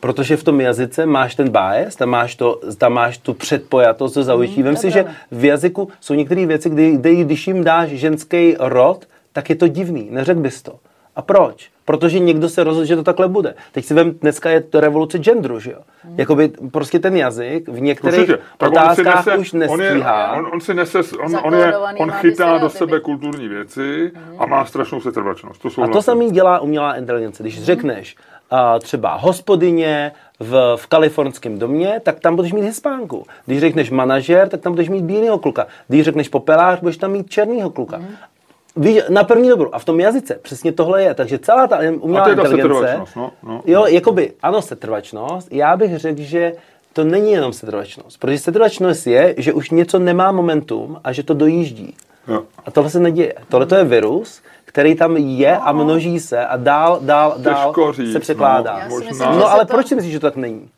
Protože 0.00 0.36
v 0.36 0.44
tom 0.44 0.60
jazyce 0.60 1.06
máš 1.06 1.34
ten 1.34 1.48
bias, 1.48 1.96
tam 1.96 2.08
máš, 2.08 2.34
to, 2.36 2.60
tam 2.78 2.92
máš 2.92 3.18
tu 3.18 3.34
předpojatost, 3.34 4.14
to 4.14 4.22
zaujetí. 4.22 4.62
Vem 4.62 4.76
si, 4.76 4.90
že 4.90 5.04
v 5.30 5.44
jazyku 5.44 5.88
jsou 6.00 6.14
některé 6.14 6.46
věci, 6.46 6.70
kdy, 6.70 6.90
kdy, 6.90 7.16
když 7.24 7.46
jim 7.46 7.64
dáš 7.64 7.88
ženský 7.88 8.56
rod, 8.58 9.06
tak 9.32 9.50
je 9.50 9.56
to 9.56 9.68
divný, 9.68 10.08
neřekl 10.10 10.40
bys 10.40 10.62
to. 10.62 10.78
A 11.18 11.22
proč? 11.22 11.70
Protože 11.84 12.18
někdo 12.18 12.48
se 12.48 12.64
rozhodl, 12.64 12.86
že 12.86 12.96
to 12.96 13.02
takhle 13.02 13.28
bude. 13.28 13.54
Teď 13.72 13.84
si 13.84 13.94
vem, 13.94 14.14
dneska 14.20 14.50
je 14.50 14.60
to 14.60 14.80
revoluce 14.80 15.18
genderu, 15.18 15.60
že 15.60 15.72
jo? 15.72 15.78
Jakoby 16.16 16.48
prostě 16.48 16.98
ten 16.98 17.16
jazyk 17.16 17.68
v 17.68 17.80
některých 17.80 18.20
Určitě. 18.20 18.38
Tak 18.56 18.70
otázkách 18.70 19.26
on 19.26 19.32
si 19.32 19.38
už 19.38 19.52
nese, 19.52 19.72
on, 19.72 19.80
je, 19.80 19.90
nestíhá. 19.90 20.32
on, 20.32 20.48
on 20.52 20.60
si 20.60 20.74
nese, 20.74 20.98
on, 20.98 21.36
on, 21.44 21.54
je, 21.54 21.76
on 21.76 22.10
chytá 22.10 22.58
do 22.58 22.70
sebe 22.70 23.00
kulturní 23.00 23.48
věci 23.48 24.12
a 24.38 24.46
má 24.46 24.64
strašnou 24.64 25.00
setrvačnost. 25.00 25.62
To 25.62 25.70
jsou 25.70 25.82
A 25.82 25.88
to 25.88 26.02
samý 26.02 26.30
dělá 26.30 26.60
umělá 26.60 26.96
inteligence. 26.96 27.42
Když 27.42 27.62
řekneš 27.62 28.16
a 28.50 28.78
třeba 28.78 29.14
hospodyně 29.14 30.12
v, 30.40 30.76
v 30.76 30.86
kalifornském 30.86 31.58
domě, 31.58 32.00
tak 32.02 32.20
tam 32.20 32.36
budeš 32.36 32.52
mít 32.52 32.62
hispánku. 32.62 33.26
Když 33.46 33.60
řekneš 33.60 33.90
manažer, 33.90 34.48
tak 34.48 34.60
tam 34.60 34.72
budeš 34.72 34.88
mít 34.88 35.04
bílého 35.04 35.38
kluka. 35.38 35.66
Když 35.88 36.04
řekneš 36.04 36.28
popelář, 36.28 36.80
budeš 36.80 36.96
tam 36.96 37.10
mít 37.10 37.30
černýho 37.30 37.70
kluka. 37.70 38.00
Víš, 38.80 39.00
na 39.08 39.24
první 39.24 39.48
dobrou. 39.48 39.70
A 39.72 39.78
v 39.78 39.84
tom 39.84 40.00
jazyce 40.00 40.34
přesně 40.42 40.72
tohle 40.72 41.02
je. 41.02 41.14
Takže 41.14 41.38
celá 41.38 41.66
ta 41.66 41.78
umělá 42.00 42.22
A 42.22 42.24
to 42.24 42.30
je 42.30 42.36
ta 42.36 42.42
inteligence... 42.42 42.74
setrvačnost, 42.74 43.16
no, 43.16 43.30
no. 43.42 43.62
Jo, 43.66 43.86
jakoby, 43.86 44.32
ano, 44.42 44.62
setrvačnost. 44.62 45.48
Já 45.52 45.76
bych 45.76 45.98
řekl, 45.98 46.20
že 46.22 46.52
to 46.92 47.04
není 47.04 47.32
jenom 47.32 47.52
setrvačnost. 47.52 48.20
Protože 48.20 48.38
setrvačnost 48.38 49.06
je, 49.06 49.34
že 49.38 49.52
už 49.52 49.70
něco 49.70 49.98
nemá 49.98 50.32
momentum 50.32 51.00
a 51.04 51.12
že 51.12 51.22
to 51.22 51.34
dojíždí. 51.34 51.94
Jo. 52.28 52.42
A 52.66 52.70
tohle 52.70 52.90
se 52.90 53.00
neděje. 53.00 53.34
Tohle 53.48 53.66
to 53.66 53.74
je 53.74 53.84
virus, 53.84 54.42
který 54.64 54.94
tam 54.94 55.16
je 55.16 55.56
a 55.56 55.72
množí 55.72 56.20
se 56.20 56.46
a 56.46 56.56
dál, 56.56 56.98
dál, 57.02 57.34
dál 57.38 57.66
Těžko 57.66 57.92
říct, 57.92 58.12
se 58.12 58.20
překládá. 58.20 58.74
no. 58.74 58.80
Si 58.84 58.88
Možná- 58.88 59.08
myslím, 59.10 59.28
No, 59.28 59.34
no 59.34 59.40
se 59.40 59.48
ale 59.48 59.66
to- 59.66 59.72
proč 59.74 59.86
si 59.86 59.94
myslíš, 59.94 60.12
že 60.12 60.20
to 60.20 60.26
tak 60.26 60.36
není? 60.36 60.68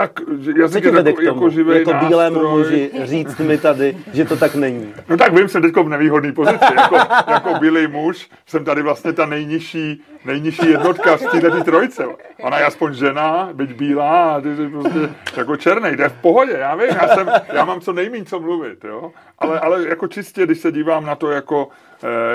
Tak 0.00 0.20
jazyk 0.56 0.84
je 0.84 0.92
jako, 1.06 1.22
jako 1.22 1.50
živý 1.50 1.78
jako 1.78 1.92
bílému 1.92 2.42
nástroj. 2.42 2.58
muži 2.58 2.90
říct 3.04 3.38
mi 3.38 3.58
tady, 3.58 3.96
že 4.12 4.24
to 4.24 4.36
tak 4.36 4.54
není? 4.54 4.94
No 5.08 5.16
tak 5.16 5.32
vím, 5.32 5.48
jsem 5.48 5.62
teď 5.62 5.76
v 5.76 5.88
nevýhodné 5.88 6.32
pozici. 6.32 6.64
Jako, 6.76 6.96
jako 7.28 7.54
bílý 7.60 7.86
muž 7.86 8.30
jsem 8.46 8.64
tady 8.64 8.82
vlastně 8.82 9.12
ta 9.12 9.26
nejnižší, 9.26 10.02
nejnižší 10.24 10.70
jednotka 10.70 11.16
z 11.16 11.26
této 11.26 11.64
trojce. 11.64 12.04
Ona 12.42 12.58
je 12.58 12.64
aspoň 12.64 12.94
žena, 12.94 13.48
byť 13.52 13.72
bílá, 13.72 14.34
a 14.34 14.40
ty 14.40 14.56
jsi 14.56 14.68
prostě 14.68 15.08
jako 15.36 15.56
černý, 15.56 15.96
to 15.96 16.02
je 16.02 16.08
v 16.08 16.20
pohodě, 16.20 16.56
já 16.58 16.74
vím, 16.74 16.88
já, 17.02 17.08
jsem, 17.08 17.30
já 17.52 17.64
mám 17.64 17.80
co 17.80 17.92
nejméně 17.92 18.24
co 18.24 18.40
mluvit, 18.40 18.84
jo? 18.84 19.12
Ale, 19.38 19.60
ale 19.60 19.88
jako 19.88 20.08
čistě, 20.08 20.46
když 20.46 20.58
se 20.58 20.72
dívám 20.72 21.06
na 21.06 21.14
to 21.14 21.30
jako, 21.30 21.68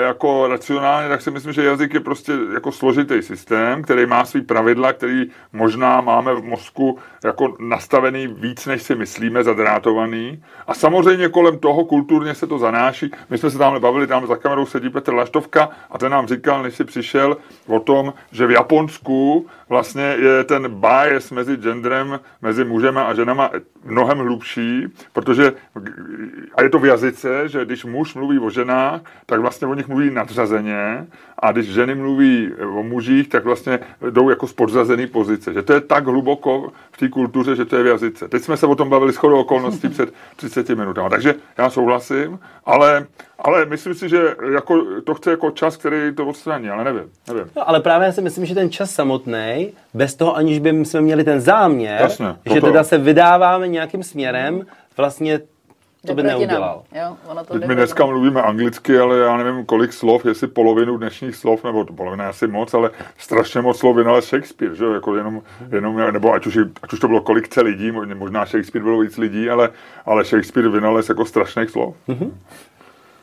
jako 0.00 0.48
racionálně, 0.48 1.08
tak 1.08 1.22
si 1.22 1.30
myslím, 1.30 1.52
že 1.52 1.64
jazyk 1.64 1.94
je 1.94 2.00
prostě 2.00 2.32
jako 2.54 2.72
složitý 2.72 3.22
systém, 3.22 3.82
který 3.82 4.06
má 4.06 4.24
svý 4.24 4.40
pravidla, 4.40 4.92
který 4.92 5.26
možná 5.52 6.00
máme 6.00 6.34
v 6.34 6.44
mozku 6.44 6.98
jako 7.24 7.56
nastavený 7.60 8.26
víc, 8.26 8.66
než 8.66 8.82
si 8.82 8.94
myslíme, 8.94 9.44
zadrátovaný. 9.44 10.42
A 10.66 10.74
samozřejmě 10.74 11.28
kolem 11.28 11.58
toho 11.58 11.84
kulturně 11.84 12.34
se 12.34 12.46
to 12.46 12.58
zanáší. 12.58 13.10
My 13.30 13.38
jsme 13.38 13.50
se 13.50 13.58
tamhle 13.58 13.80
bavili, 13.80 14.06
tam 14.06 14.26
za 14.26 14.36
kamerou 14.36 14.66
sedí 14.66 14.90
Petr 14.90 15.14
Laštovka 15.14 15.68
a 15.90 15.98
ten 15.98 16.12
nám 16.12 16.26
říkal, 16.26 16.62
než 16.62 16.74
si 16.74 16.84
přišel, 16.84 17.36
o 17.66 17.80
tom, 17.80 18.14
že 18.32 18.46
v 18.46 18.50
Japonsku 18.50 19.46
vlastně 19.68 20.02
je 20.02 20.44
ten 20.44 20.68
bias 20.68 21.30
mezi 21.30 21.56
genderem, 21.56 22.20
mezi 22.42 22.64
mužem 22.64 22.98
a 22.98 23.14
ženama 23.14 23.50
mnohem 23.84 24.18
hlubší, 24.18 24.86
protože 25.12 25.52
a 26.54 26.62
je 26.62 26.68
to 26.68 26.78
v 26.78 26.86
jazyce, 26.86 27.48
že 27.48 27.64
když 27.64 27.84
muž 27.84 28.14
mluví 28.14 28.38
o 28.38 28.50
ženách, 28.50 29.00
tak 29.26 29.40
vlastně 29.40 29.55
o 29.62 29.74
nich 29.74 29.88
mluví 29.88 30.10
nadřazeně 30.10 31.06
a 31.38 31.52
když 31.52 31.66
ženy 31.66 31.94
mluví 31.94 32.52
o 32.78 32.82
mužích, 32.82 33.28
tak 33.28 33.44
vlastně 33.44 33.78
jdou 34.10 34.30
jako 34.30 34.46
z 34.46 34.52
podřazený 34.52 35.06
pozice. 35.06 35.52
Že 35.52 35.62
to 35.62 35.72
je 35.72 35.80
tak 35.80 36.06
hluboko 36.06 36.72
v 36.92 36.98
té 36.98 37.08
kultuře, 37.08 37.56
že 37.56 37.64
to 37.64 37.76
je 37.76 37.82
v 37.82 37.86
jazyce. 37.86 38.28
Teď 38.28 38.42
jsme 38.42 38.56
se 38.56 38.66
o 38.66 38.74
tom 38.74 38.90
bavili 38.90 39.12
s 39.12 39.16
chodou 39.16 39.40
okolností 39.40 39.88
před 39.88 40.12
30 40.36 40.68
minutami. 40.68 41.10
Takže 41.10 41.34
já 41.58 41.70
souhlasím, 41.70 42.38
ale, 42.64 43.06
ale 43.38 43.66
myslím 43.66 43.94
si, 43.94 44.08
že 44.08 44.34
jako, 44.54 44.84
to 45.04 45.14
chce 45.14 45.30
jako 45.30 45.50
čas, 45.50 45.76
který 45.76 46.14
to 46.14 46.26
odstraní, 46.26 46.68
ale 46.68 46.84
nevím. 46.84 47.10
nevím. 47.28 47.50
No, 47.56 47.68
ale 47.68 47.80
právě 47.80 48.06
já 48.06 48.12
si 48.12 48.22
myslím, 48.22 48.46
že 48.46 48.54
ten 48.54 48.70
čas 48.70 48.90
samotný, 48.90 49.72
bez 49.94 50.14
toho, 50.14 50.36
aniž 50.36 50.58
by 50.58 50.70
jsme 50.70 51.00
měli 51.00 51.24
ten 51.24 51.40
záměr, 51.40 52.00
Jasně, 52.00 52.26
že 52.46 52.54
toto. 52.54 52.66
teda 52.66 52.84
se 52.84 52.98
vydáváme 52.98 53.68
nějakým 53.68 54.02
směrem, 54.02 54.66
vlastně 54.96 55.40
to 56.06 56.14
by 56.14 56.22
neudělal. 56.22 56.82
Jo, 56.94 57.16
ono 57.26 57.44
to 57.44 57.52
Teď 57.52 57.68
my 57.68 57.74
dneska 57.74 58.04
nám. 58.04 58.10
mluvíme 58.10 58.42
anglicky, 58.42 58.98
ale 58.98 59.18
já 59.18 59.36
nevím, 59.36 59.66
kolik 59.66 59.92
slov, 59.92 60.26
jestli 60.26 60.46
polovinu 60.46 60.96
dnešních 60.96 61.36
slov, 61.36 61.64
nebo 61.64 61.84
to 61.84 61.92
polovina 61.92 62.24
je 62.24 62.30
asi 62.30 62.46
moc, 62.46 62.74
ale 62.74 62.90
strašně 63.18 63.60
moc 63.60 63.78
slov 63.78 63.96
vynalez 63.96 64.24
Shakespeare, 64.26 64.74
že 64.74 64.84
jo, 64.84 64.92
jako 64.92 65.16
jenom, 65.16 65.42
jenom, 65.72 66.12
nebo 66.12 66.32
ať 66.32 66.46
už, 66.46 66.58
ať 66.82 66.92
už 66.92 67.00
to 67.00 67.08
bylo 67.08 67.20
kolik 67.20 67.56
lidí, 67.56 67.92
možná 67.92 68.46
Shakespeare 68.46 68.84
bylo 68.84 69.00
víc 69.00 69.16
lidí, 69.16 69.50
ale, 69.50 69.70
ale 70.06 70.24
Shakespeare 70.24 70.68
vynalez 70.68 71.08
jako 71.08 71.24
strašných 71.24 71.70
slov. 71.70 71.94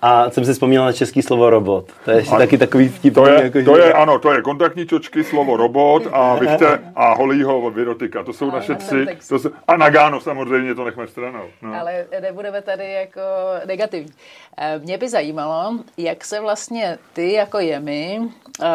A 0.06 0.30
jsem 0.30 0.46
si 0.46 0.54
vzpomněl 0.54 0.86
na 0.86 0.92
český 0.94 1.22
slovo 1.22 1.50
robot. 1.50 1.86
To 2.06 2.12
je 2.12 2.18
ještě 2.18 2.30
Ano. 2.32 2.40
taky 2.40 2.58
takový 2.58 2.90
vtipný. 2.90 3.12
To 3.24 3.28
je, 3.30 3.44
jako, 3.44 3.60
to 3.72 3.76
že- 3.76 3.82
je, 3.82 3.94
ano, 3.94 4.20
to 4.20 4.32
je 4.34 4.42
kontaktní 4.42 4.88
čočky, 4.88 5.24
slovo 5.24 5.58
robot 5.58 6.04
a 6.12 6.36
Vichte 6.36 6.80
a 6.96 7.14
Holího 7.14 7.72
Virotika. 7.72 8.24
To 8.24 8.34
jsou 8.34 8.52
naše 8.52 8.68
ten 8.68 8.78
tři. 8.78 9.06
To 9.30 9.40
jsou, 9.40 9.50
a 9.68 9.78
Nagano 9.78 10.22
samozřejmě, 10.22 10.76
to 10.76 10.86
nechme 10.86 11.08
stranou. 11.08 11.44
No. 11.62 11.80
Ale 11.80 12.06
nebudeme 12.22 12.62
tady 12.62 12.92
jako 12.92 13.22
negativní. 13.66 14.12
Eh, 14.58 14.80
Mě 14.84 14.98
by 14.98 15.10
zajímalo, 15.10 15.80
jak 15.98 16.26
se 16.26 16.40
vlastně 16.40 16.98
ty 17.14 17.34
jako 17.34 17.60
jemi 17.60 18.20
eh, 18.64 18.66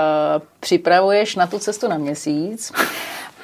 připravuješ 0.60 1.36
na 1.36 1.46
tu 1.46 1.58
cestu 1.58 1.88
na 1.88 1.98
měsíc 1.98 2.72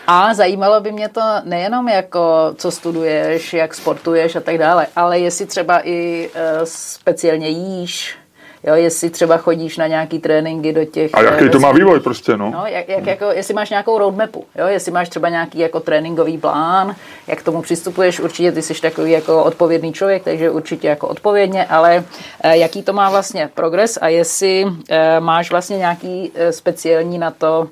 a 0.07 0.35
zajímalo 0.35 0.81
by 0.81 0.93
mě 0.93 1.09
to 1.09 1.21
nejenom 1.45 1.89
jako, 1.89 2.55
co 2.57 2.71
studuješ, 2.71 3.53
jak 3.53 3.75
sportuješ 3.75 4.37
a 4.37 4.41
tak 4.41 4.59
dále, 4.59 4.87
ale 4.97 5.19
jestli 5.19 5.47
třeba 5.47 5.81
i 5.89 6.31
eh, 6.35 6.61
speciálně 6.65 7.49
jíš, 7.49 8.17
jo, 8.65 8.75
jestli 8.75 9.11
třeba 9.11 9.37
chodíš 9.37 9.77
na 9.77 9.87
nějaký 9.87 10.19
tréninky 10.19 10.73
do 10.73 10.85
těch... 10.85 11.11
A 11.15 11.23
jaký 11.23 11.45
eh, 11.45 11.49
to 11.49 11.61
má 11.61 11.73
vývoj 11.73 12.01
prostě, 12.01 12.37
no? 12.37 12.51
No, 12.51 12.67
jak, 12.67 12.89
jak, 12.89 13.07
jako, 13.07 13.25
jestli 13.25 13.55
máš 13.55 13.71
nějakou 13.71 13.99
roadmapu, 13.99 14.45
jo? 14.59 14.67
jestli 14.67 14.93
máš 14.93 15.09
třeba 15.09 15.29
nějaký 15.29 15.59
jako 15.59 15.81
tréninkový 15.81 16.39
plán, 16.39 16.97
jak 17.27 17.39
k 17.39 17.45
tomu 17.45 17.63
přistupuješ, 17.63 18.21
určitě 18.21 18.53
ty 18.53 18.63
jsi 18.63 18.81
takový 18.81 19.11
jako 19.11 19.45
odpovědný 19.45 19.93
člověk, 19.93 20.25
takže 20.25 20.51
určitě 20.51 20.89
jako 20.89 21.09
odpovědně, 21.09 21.65
ale 21.65 22.05
eh, 22.43 22.57
jaký 22.57 22.83
to 22.83 22.93
má 22.93 23.11
vlastně 23.11 23.51
progres 23.55 23.99
a 24.01 24.09
jestli 24.09 24.67
máš 25.21 25.51
vlastně 25.51 25.79
nějaký 25.79 26.33
speciální 26.51 27.19
na 27.19 27.31
to 27.31 27.69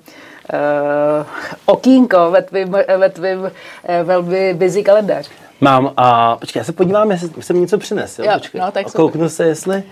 okýnko 1.67 2.31
ve 2.31 2.43
tvým, 2.43 2.77
ve 2.99 3.11
tvým 3.11 3.51
eh, 3.85 4.03
velmi 4.03 4.55
busy 4.55 4.83
kalendář. 4.83 5.31
Mám 5.61 5.93
a 5.97 6.37
počkej, 6.37 6.61
já 6.61 6.65
se 6.65 6.73
podívám, 6.73 7.11
jestli 7.11 7.43
jsem 7.43 7.61
něco 7.61 7.79
přinesl. 7.79 8.25
Jo, 8.25 8.33
počkej. 8.35 8.61
no, 8.61 8.71
tak 8.71 8.93
kouknu 8.93 9.29
se, 9.29 9.45
jestli 9.45 9.83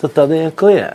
to 0.00 0.08
tady 0.08 0.38
jako 0.38 0.68
je. 0.68 0.90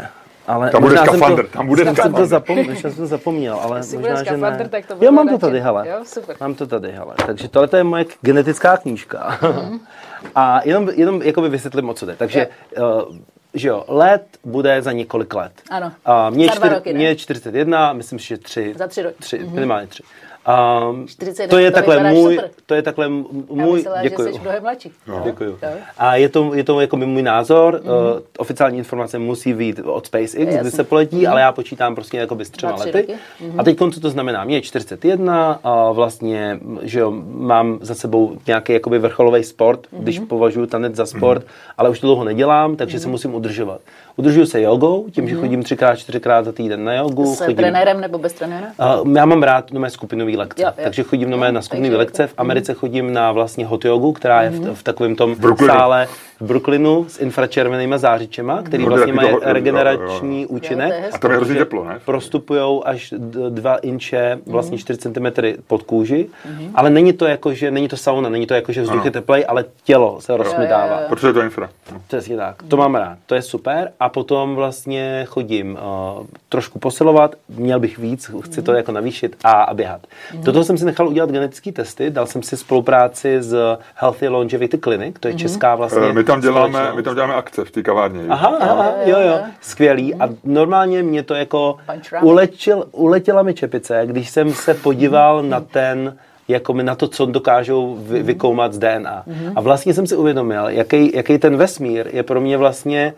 Ale 0.48 0.70
Tam 0.70 0.82
bude 0.82 0.96
možná 0.96 1.06
jsem 1.06 1.20
skafandr, 1.20 1.46
to, 1.46 1.58
tam 1.58 1.68
bude 1.68 1.84
možná 1.86 2.04
jsem 2.04 2.12
to 2.14 2.26
skafandr. 2.26 2.30
zapomněl, 2.30 2.76
jsem 2.76 2.96
to 2.96 3.06
zapomněl, 3.06 3.60
ale 3.62 3.80
Jestli 3.80 3.98
možná, 3.98 4.16
že 4.16 4.26
skafandr, 4.26 4.64
ne. 4.64 4.70
tak 4.70 4.86
to 4.86 4.96
jo, 5.02 5.12
mám 5.12 5.30
to 5.30 5.38
tady, 5.38 5.60
hele. 5.60 5.90
Jo, 5.90 5.96
super. 6.04 6.36
Mám 6.40 6.54
to 6.56 6.68
tady, 6.68 6.92
hele. 6.92 7.14
Takže 7.26 7.48
tohle 7.48 7.70
je 7.80 7.84
moje 7.84 8.06
genetická 8.22 8.78
knížka. 8.78 9.38
Mhm. 9.42 9.80
a 10.36 10.62
jenom, 10.64 10.90
jenom 10.96 11.22
jakoby 11.22 11.50
vysvětlím, 11.50 11.90
o 11.90 11.94
co 11.94 12.06
jde. 12.06 12.16
Takže, 12.16 12.48
uh, 12.78 13.16
že 13.54 13.68
jo, 13.68 13.86
let 13.88 14.24
bude 14.44 14.82
za 14.82 14.92
několik 14.92 15.34
let. 15.34 15.52
Ano. 15.70 15.92
A 16.06 16.30
mě, 16.30 16.46
Za 16.48 16.54
dva 16.54 16.60
čtyři- 16.60 16.76
roky, 16.76 16.94
ne? 16.94 16.98
mě 17.00 17.08
je 17.08 17.16
41, 17.16 17.94
myslím, 17.94 18.20
že 18.20 18.38
tři. 18.38 18.74
Za 18.78 18.88
tři 18.88 19.02
roky. 19.02 19.16
Tři, 19.20 19.40
Mhm. 19.40 19.54
minimálně 19.56 19.88
tři. 19.88 20.04
Um, 20.48 21.08
41, 21.08 21.50
to 21.50 21.58
je 21.58 21.72
takhle 21.72 22.14
můj, 22.14 22.36
super. 22.36 22.50
to 22.66 22.74
je 22.76 22.82
takhle 22.82 23.06
Já 23.06 23.12
můj, 23.50 23.74
myslela, 23.74 24.04
že 24.04 24.10
děkuju. 24.10 24.34
jsi 24.34 24.40
mnohem 24.40 24.64
mladší. 24.64 24.92
Děkuju. 25.24 25.50
Jo. 25.50 25.70
A 25.98 26.16
je 26.16 26.30
to, 26.30 26.54
je 26.54 26.64
to 26.64 26.82
jako 26.82 26.98
by 26.98 27.06
můj 27.06 27.22
názor. 27.22 27.82
Mm-hmm. 27.84 28.16
Uh, 28.16 28.22
oficiální 28.38 28.78
informace 28.78 29.20
musí 29.20 29.54
být 29.54 29.80
od 29.80 30.06
SpaceX, 30.06 30.56
kdy 30.56 30.72
se 30.72 30.84
poletí, 30.84 31.18
mm-hmm. 31.18 31.32
ale 31.32 31.42
já 31.42 31.52
počítám 31.52 31.96
prostě 31.96 32.18
jako 32.18 32.36
by 32.36 32.46
s 32.46 32.50
třema 32.50 32.76
lety. 32.76 32.92
roky. 32.92 33.14
Mm-hmm. 33.14 33.54
A 33.58 33.64
teď 33.64 33.78
co 33.94 34.00
to 34.00 34.10
znamená? 34.10 34.44
Mě 34.44 34.58
je 34.58 34.62
41 34.62 35.60
a 35.64 35.92
vlastně, 35.92 36.60
že 36.82 37.00
jo, 37.00 37.12
mám 37.26 37.80
za 37.82 37.96
sebou 37.96 38.38
nějaký 38.48 38.74
jakoby 38.74 39.00
vrcholový 39.00 39.44
sport, 39.44 39.80
mm-hmm. 39.80 40.00
když 40.00 40.20
považuji 40.20 40.66
tanec 40.66 40.96
za 40.96 41.06
sport, 41.06 41.44
mm-hmm. 41.44 41.74
ale 41.78 41.90
už 41.90 42.00
to 42.00 42.08
dlouho 42.08 42.24
nedělám, 42.24 42.76
takže 42.76 42.98
mm-hmm. 42.98 43.02
se 43.02 43.08
musím 43.08 43.36
udržovat. 43.36 43.82
Udržuju 44.16 44.46
se 44.46 44.62
jogou, 44.62 45.06
tím, 45.12 45.30
že 45.30 45.36
chodím 45.36 45.64
třikrát, 45.64 45.96
čtyřikrát 45.96 46.46
za 46.46 46.52
týden 46.52 46.84
na 46.84 46.94
jogu. 46.94 47.36
S 47.36 47.40
chodím, 47.40 47.56
trenérem 47.56 48.02
nebo 48.02 48.18
bez 48.18 48.34
trenéra? 48.34 48.68
Uh, 49.02 49.16
já 49.16 49.26
mám 49.26 49.44
rád 49.44 49.72
nové 49.72 49.90
skupinové 50.34 50.44
lekce, 50.44 50.62
Jo, 50.64 50.68
jo. 50.78 50.84
takže 50.84 51.04
chodím 51.04 51.32
Jo, 51.32 51.38
na 51.38 51.46
takže 51.52 51.62
skupinové 51.62 51.88
jako- 51.88 51.98
lekce. 52.00 52.28
V 52.28 52.34
Americe 52.38 52.74
chodím 52.74 53.14
na 53.14 53.32
vlastně 53.32 53.66
hot 53.66 53.86
jogu, 53.86 54.12
která 54.14 54.42
je 54.44 54.50
v, 54.50 54.76
v 54.76 54.84
takovém 54.84 55.16
tom 55.16 55.36
Brooklynu. 55.36 55.74
sále 55.74 56.08
v 56.40 56.46
Brooklynu 56.46 57.06
s 57.10 57.20
infračervenýma 57.20 57.98
zářičema, 57.98 58.62
který 58.62 58.84
No, 58.84 58.90
vlastně 58.90 59.14
taky 59.14 59.16
mají 59.16 59.30
jo, 59.30 59.40
jo, 59.48 59.54
regenerační 59.54 60.42
Jo, 60.42 60.48
to 60.48 60.54
účinek. 60.54 60.90
je 60.90 61.00
hezké. 61.00 61.16
A 61.16 61.20
tam 61.20 61.32
je 61.32 61.38
hrozně 61.38 61.56
teplo, 61.56 61.84
ne? 61.84 62.00
Prostupujou 62.06 62.88
až 62.88 63.14
2 63.50 63.76
inče, 63.76 64.40
vlastně 64.46 64.78
4 64.78 65.00
cm 65.00 65.26
pod 65.68 65.84
kůži, 65.84 66.28
ale 66.76 66.90
není 66.90 67.14
to 67.14 67.26
jako, 67.26 67.54
že 67.54 67.72
není 67.72 67.88
to 67.88 67.98
sauna, 67.98 68.30
není 68.30 68.48
to 68.48 68.54
jako, 68.54 68.72
že 68.72 68.82
vzduch 68.82 68.96
Ano. 68.96 69.06
je 69.06 69.12
teplej, 69.12 69.46
ale 69.48 69.66
tělo 69.84 70.22
se 70.22 70.38
rozsmitává. 70.38 71.00
jo. 71.02 71.06
Protože 71.10 71.28
je 71.28 71.34
to 71.34 71.42
infra. 71.42 71.70
Přesně 72.08 72.38
tak, 72.38 72.64
to 72.68 72.78
mám 72.78 72.96
rád, 72.96 73.18
to 73.26 73.36
je 73.36 73.42
super. 73.42 73.92
A 74.00 74.10
potom 74.10 74.56
vlastně 74.56 75.26
chodím 75.30 75.72
uh, 76.20 76.26
trošku 76.50 76.80
posilovat, 76.80 77.36
měl 77.50 77.80
bych 77.80 77.98
víc, 77.98 78.32
chci 78.44 78.62
to 78.62 78.74
jako 78.74 78.92
navýšit 78.92 79.36
a, 79.44 79.52
a 79.52 79.74
běhat. 79.74 80.02
Do 80.34 80.52
toho 80.52 80.64
jsem 80.64 80.78
si 80.78 80.86
nechal 80.86 81.08
udělat 81.08 81.32
genetické 81.32 81.72
testy, 81.72 82.10
dal 82.10 82.26
jsem 82.28 82.44
si 82.44 82.58
spolupráci 82.58 83.38
s 83.44 83.78
Healthy 83.96 84.28
Longevity 84.28 84.78
Clinic, 84.78 85.16
to 85.20 85.28
je 85.28 85.34
česká 85.34 85.76
vlastně 85.76 86.08
Eh, 86.10 86.14
My 86.14 86.24
tam 86.24 86.42
děláme, 86.42 86.92
my 86.96 87.04
tam 87.04 87.16
děláme 87.16 87.34
akce 87.34 87.66
v 87.66 87.72
té 87.72 87.84
kavárně. 87.84 88.22
Aha, 88.30 88.58
aha, 88.60 88.92
jo, 89.06 89.18
jo, 89.20 89.40
skvělý. 89.62 90.16
A 90.16 90.30
normálně 90.44 91.04
mě 91.04 91.24
to 91.24 91.34
jako 91.34 91.78
uletěl, 92.22 92.86
uletěla 92.92 93.44
mi 93.44 93.54
čepice, 93.54 94.02
když 94.06 94.30
jsem 94.30 94.54
se 94.54 94.74
podíval 94.74 95.44
na 95.44 95.60
ten 95.60 96.18
jako 96.48 96.74
mi 96.74 96.84
na 96.84 96.96
to, 96.96 97.08
co 97.08 97.26
dokážou 97.26 97.98
vy, 98.00 98.24
vykoumat 98.24 98.74
z 98.74 98.80
DNA. 98.80 99.24
A. 99.56 99.62
Vlastně 99.62 99.94
jsem 99.94 100.08
si 100.08 100.16
uvědomil, 100.16 100.68
jaký, 100.68 101.12
jaký 101.16 101.38
ten 101.38 101.58
vesmír 101.58 102.10
je 102.14 102.24
pro 102.24 102.42
mě 102.42 102.58
vlastně 102.58 103.14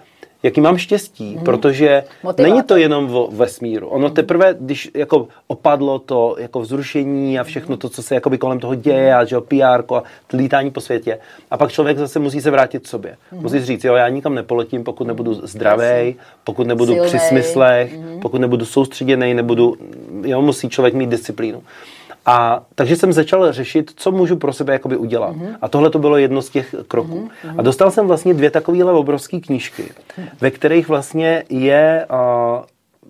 jaký 0.45 0.61
mám 0.61 0.77
štěstí, 0.77 1.37
protože 1.45 2.03
Motivátor. 2.23 2.49
není 2.55 2.63
to 2.63 2.77
jenom 2.77 3.15
o 3.15 3.27
vesmíru. 3.31 3.87
Ono 3.87 4.09
teprve, 4.09 4.55
když 4.59 4.91
jako 4.93 5.27
opadlo 5.47 5.99
to 5.99 6.35
jako 6.39 6.59
vzrušení 6.59 7.39
a 7.39 7.43
všechno 7.43 7.77
to, 7.77 7.89
co 7.89 8.03
se 8.03 8.15
jakoby 8.15 8.37
kolem 8.37 8.59
toho 8.59 8.75
děje 8.75 9.15
a 9.15 9.25
že 9.25 9.35
jo, 9.35 9.41
PR 9.41 9.93
a 9.95 10.03
lítání 10.33 10.71
po 10.71 10.81
světě. 10.81 11.19
A 11.51 11.57
pak 11.57 11.71
člověk 11.71 11.97
zase 11.97 12.19
musí 12.19 12.41
se 12.41 12.51
vrátit 12.51 12.83
k 12.83 12.87
sobě. 12.87 13.15
Musí 13.31 13.59
si 13.59 13.65
říct, 13.65 13.83
jo, 13.83 13.95
já 13.95 14.09
nikam 14.09 14.35
nepoletím, 14.35 14.83
pokud 14.83 15.07
nebudu 15.07 15.33
zdravý, 15.33 16.15
pokud 16.43 16.67
nebudu 16.67 16.93
při 16.93 17.09
Silnej. 17.09 17.27
smyslech, 17.29 17.95
pokud 18.21 18.41
nebudu 18.41 18.65
soustředěný, 18.65 19.33
nebudu, 19.33 19.75
jo, 20.23 20.41
musí 20.41 20.69
člověk 20.69 20.93
mít 20.93 21.09
disciplínu. 21.09 21.63
A 22.25 22.65
takže 22.75 22.95
jsem 22.95 23.13
začal 23.13 23.51
řešit, 23.51 23.91
co 23.95 24.11
můžu 24.11 24.35
pro 24.35 24.53
sebe 24.53 24.73
jakoby 24.73 24.97
udělat. 24.97 25.35
Mm-hmm. 25.35 25.55
A 25.61 25.67
tohle 25.67 25.89
to 25.89 25.99
bylo 25.99 26.17
jedno 26.17 26.41
z 26.41 26.49
těch 26.49 26.75
kroků. 26.87 27.29
Mm-hmm. 27.45 27.55
A 27.57 27.61
dostal 27.61 27.91
jsem 27.91 28.07
vlastně 28.07 28.33
dvě 28.33 28.51
takovéhle 28.51 28.91
obrovské 28.91 29.39
knížky, 29.39 29.91
ve 30.41 30.51
kterých 30.51 30.87
vlastně 30.87 31.43
je 31.49 32.05
uh, 32.11 32.65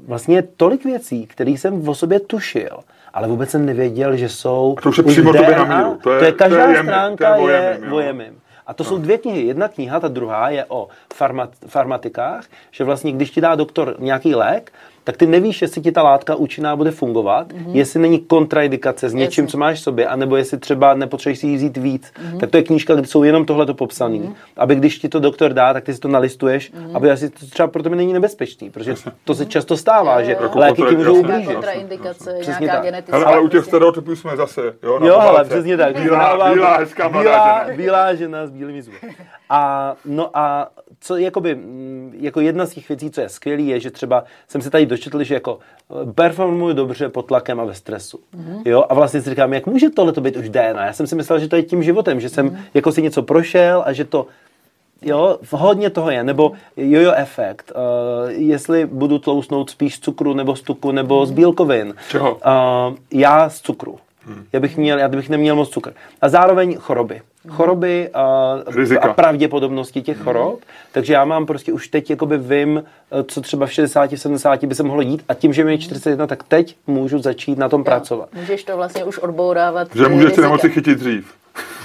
vlastně 0.08 0.44
tolik 0.58 0.86
věcí, 0.86 1.28
které 1.28 1.52
jsem 1.52 1.90
o 1.90 1.96
sobě 1.96 2.20
tušil, 2.20 2.80
ale 3.14 3.28
vůbec 3.28 3.50
jsem 3.50 3.66
nevěděl, 3.66 4.16
že 4.18 4.30
jsou... 4.30 4.76
To 4.84 4.90
už 4.90 4.98
je 4.98 5.04
přímo 5.04 5.34
tobě 5.34 5.58
na 5.58 5.78
míru. 5.78 6.00
To 6.04 6.12
je, 6.12 6.20
to 6.20 6.26
je 6.26 6.32
každá 6.32 6.66
to 6.66 6.72
je 6.72 6.84
stránka 6.84 7.36
to 7.36 7.50
je, 7.50 7.80
je 7.82 7.90
vojemím. 7.90 8.40
A 8.68 8.74
to 8.74 8.84
no. 8.84 8.90
jsou 8.90 8.98
dvě 8.98 9.18
knihy. 9.18 9.42
Jedna 9.42 9.68
kniha, 9.68 10.00
ta 10.00 10.08
druhá 10.08 10.50
je 10.50 10.66
o 10.68 10.88
farmat, 11.14 11.50
farmatikách, 11.68 12.46
že 12.72 12.84
vlastně 12.84 13.12
když 13.12 13.32
ti 13.32 13.42
dá 13.42 13.56
doktor 13.56 13.96
nějaký 14.00 14.36
lék, 14.36 14.72
tak 15.06 15.18
ty 15.18 15.28
nevíš, 15.28 15.62
jestli 15.62 15.82
ti 15.82 15.92
ta 15.92 16.04
látka 16.04 16.36
účinná 16.36 16.76
bude 16.76 16.92
fungovat, 16.92 17.54
mm-hmm. 17.54 17.72
jestli 17.72 18.00
není 18.00 18.20
kontraindikace 18.20 19.10
s 19.10 19.14
něčím, 19.14 19.44
Jasně. 19.44 19.52
co 19.52 19.58
máš 19.58 19.80
v 19.80 19.84
sobě, 19.84 20.08
anebo 20.08 20.36
jestli 20.36 20.58
třeba 20.58 20.94
nepotřebuješ 20.94 21.40
si 21.40 21.48
jí 21.48 21.56
vzít 21.56 21.78
víc. 21.78 22.12
Mm-hmm. 22.12 22.40
Tak 22.40 22.50
to 22.50 22.58
je 22.58 22.64
knížka, 22.64 22.96
kde 22.96 23.08
jsou 23.08 23.24
jenom 23.24 23.46
tohleto 23.46 23.74
popsané. 23.74 24.18
Mm-hmm. 24.18 24.36
Aby 24.58 24.76
když 24.76 24.98
ti 24.98 25.10
to 25.10 25.20
doktor 25.20 25.54
dá, 25.54 25.74
tak 25.74 25.84
ty 25.84 25.94
si 25.94 26.00
to 26.00 26.08
nalistuješ, 26.08 26.74
mm-hmm. 26.74 26.96
aby 26.96 27.12
asi 27.12 27.30
to 27.30 27.46
třeba 27.46 27.68
pro 27.68 27.84
tebe 27.84 27.96
není 27.96 28.14
nebezpečný, 28.14 28.70
protože 28.70 28.96
to 29.26 29.36
se 29.36 29.46
často 29.46 29.78
stává, 29.78 30.24
že 30.24 30.32
jako 30.32 30.60
léky 30.60 30.84
ti 30.90 30.96
můžou 30.96 31.16
ublížit. 31.16 31.54
Kontraindikace, 31.54 32.38
nějaká 32.60 32.82
genetická. 32.82 33.16
Ale, 33.16 33.26
ale 33.26 33.40
u 33.40 33.48
těch 33.48 33.66
stereotypů 33.66 34.16
jsme 34.16 34.38
zase, 34.38 34.62
jo, 34.84 35.00
jo 35.06 35.16
ale 35.16 35.44
přesně 35.44 35.78
tak. 35.78 36.02
Bílá, 36.02 36.54
bílá, 36.54 36.78
hezká 36.78 37.10
bílá, 37.10 37.24
žena. 37.24 37.78
bílá 37.78 38.16
žena 38.16 38.48
s 38.48 38.50
bílými 38.52 38.82
zuby. 38.82 38.98
A, 39.50 39.96
no 40.06 40.30
a 40.38 40.70
co 41.00 41.18
jakoby, 41.18 41.60
jako 42.20 42.42
jedna 42.42 42.66
z 42.66 42.70
těch 42.70 42.90
věcí, 42.90 43.12
co 43.12 43.22
je 43.22 43.30
skvělý, 43.30 43.68
je, 43.68 43.80
že 43.80 43.92
třeba 43.92 44.24
jsem 44.48 44.62
se 44.62 44.70
tady 44.70 44.86
dočetl, 44.86 45.24
že 45.24 45.34
jako 45.34 45.60
performuji 46.16 46.74
dobře 46.74 47.10
pod 47.10 47.22
tlakem 47.22 47.60
a 47.60 47.64
ve 47.66 47.74
stresu. 47.74 48.20
Mm-hmm. 48.38 48.62
Jo? 48.66 48.86
A 48.90 48.94
vlastně 48.94 49.22
si 49.22 49.30
říkám, 49.30 49.54
jak 49.54 49.66
může 49.66 49.90
tohle 49.90 50.14
to 50.14 50.22
být 50.22 50.38
už 50.38 50.50
DNA? 50.50 50.86
Já 50.86 50.94
jsem 50.94 51.08
si 51.08 51.16
myslel, 51.16 51.40
že 51.40 51.48
to 51.48 51.56
je 51.56 51.64
tím 51.64 51.84
životem, 51.84 52.20
že 52.20 52.30
jsem 52.30 52.50
mm-hmm. 52.50 52.60
jako 52.74 52.92
si 52.92 53.02
něco 53.02 53.24
prošel 53.24 53.84
a 53.86 53.94
že 53.94 54.06
to 54.06 54.28
Jo, 55.02 55.38
hodně 55.52 55.90
toho 55.90 56.12
je. 56.12 56.24
Nebo 56.24 56.52
jojo 56.78 57.12
efekt. 57.12 57.72
Uh, 57.76 58.32
jestli 58.32 58.86
budu 58.86 59.20
tlousnout 59.20 59.70
spíš 59.70 59.96
z 59.96 60.00
cukru, 60.00 60.34
nebo 60.34 60.56
z 60.56 60.62
tuku, 60.62 60.92
nebo 60.92 61.26
z 61.26 61.32
bílkovin. 61.32 61.94
Čeho? 62.10 62.36
Uh, 62.36 62.98
já 63.12 63.50
z 63.50 63.62
cukru. 63.62 64.00
Hmm. 64.26 64.46
Já, 64.54 64.60
bych 64.60 64.78
měl, 64.78 65.00
já 65.00 65.08
bych 65.08 65.30
neměl 65.30 65.56
moc 65.56 65.70
cukr. 65.70 65.94
A 66.22 66.30
zároveň 66.30 66.78
choroby 66.78 67.22
choroby 67.50 68.10
a, 68.14 68.56
a 69.02 69.14
pravděpodobnosti 69.14 70.02
těch 70.02 70.18
chorob. 70.18 70.54
Mm. 70.54 70.62
Takže 70.92 71.14
já 71.14 71.26
mám 71.26 71.46
prostě 71.46 71.74
už 71.74 71.88
teď 71.88 72.10
jakoby 72.10 72.38
vím, 72.38 72.84
eh, 73.12 73.24
co 73.24 73.42
třeba 73.42 73.66
v 73.66 73.72
60, 73.74 74.18
70 74.18 74.66
by 74.66 74.76
se 74.76 74.84
mohlo 74.84 75.04
dít 75.04 75.24
a 75.30 75.34
tím, 75.34 75.54
že 75.54 75.64
mi 75.64 75.72
je 75.72 75.78
41, 75.78 76.28
tak 76.28 76.44
teď 76.44 76.76
můžu 76.88 77.20
začít 77.20 77.58
na 77.58 77.70
tom 77.70 77.82
jo. 77.82 77.86
pracovat. 77.86 78.30
Můžeš 78.34 78.64
to 78.64 78.78
vlastně 78.78 79.04
už 79.04 79.18
odbourávat. 79.18 79.88
Že 79.96 80.08
můžeš 80.08 80.34
ty 80.34 80.42
nemoci 80.42 80.70
chytit 80.70 81.00
dřív. 81.00 81.34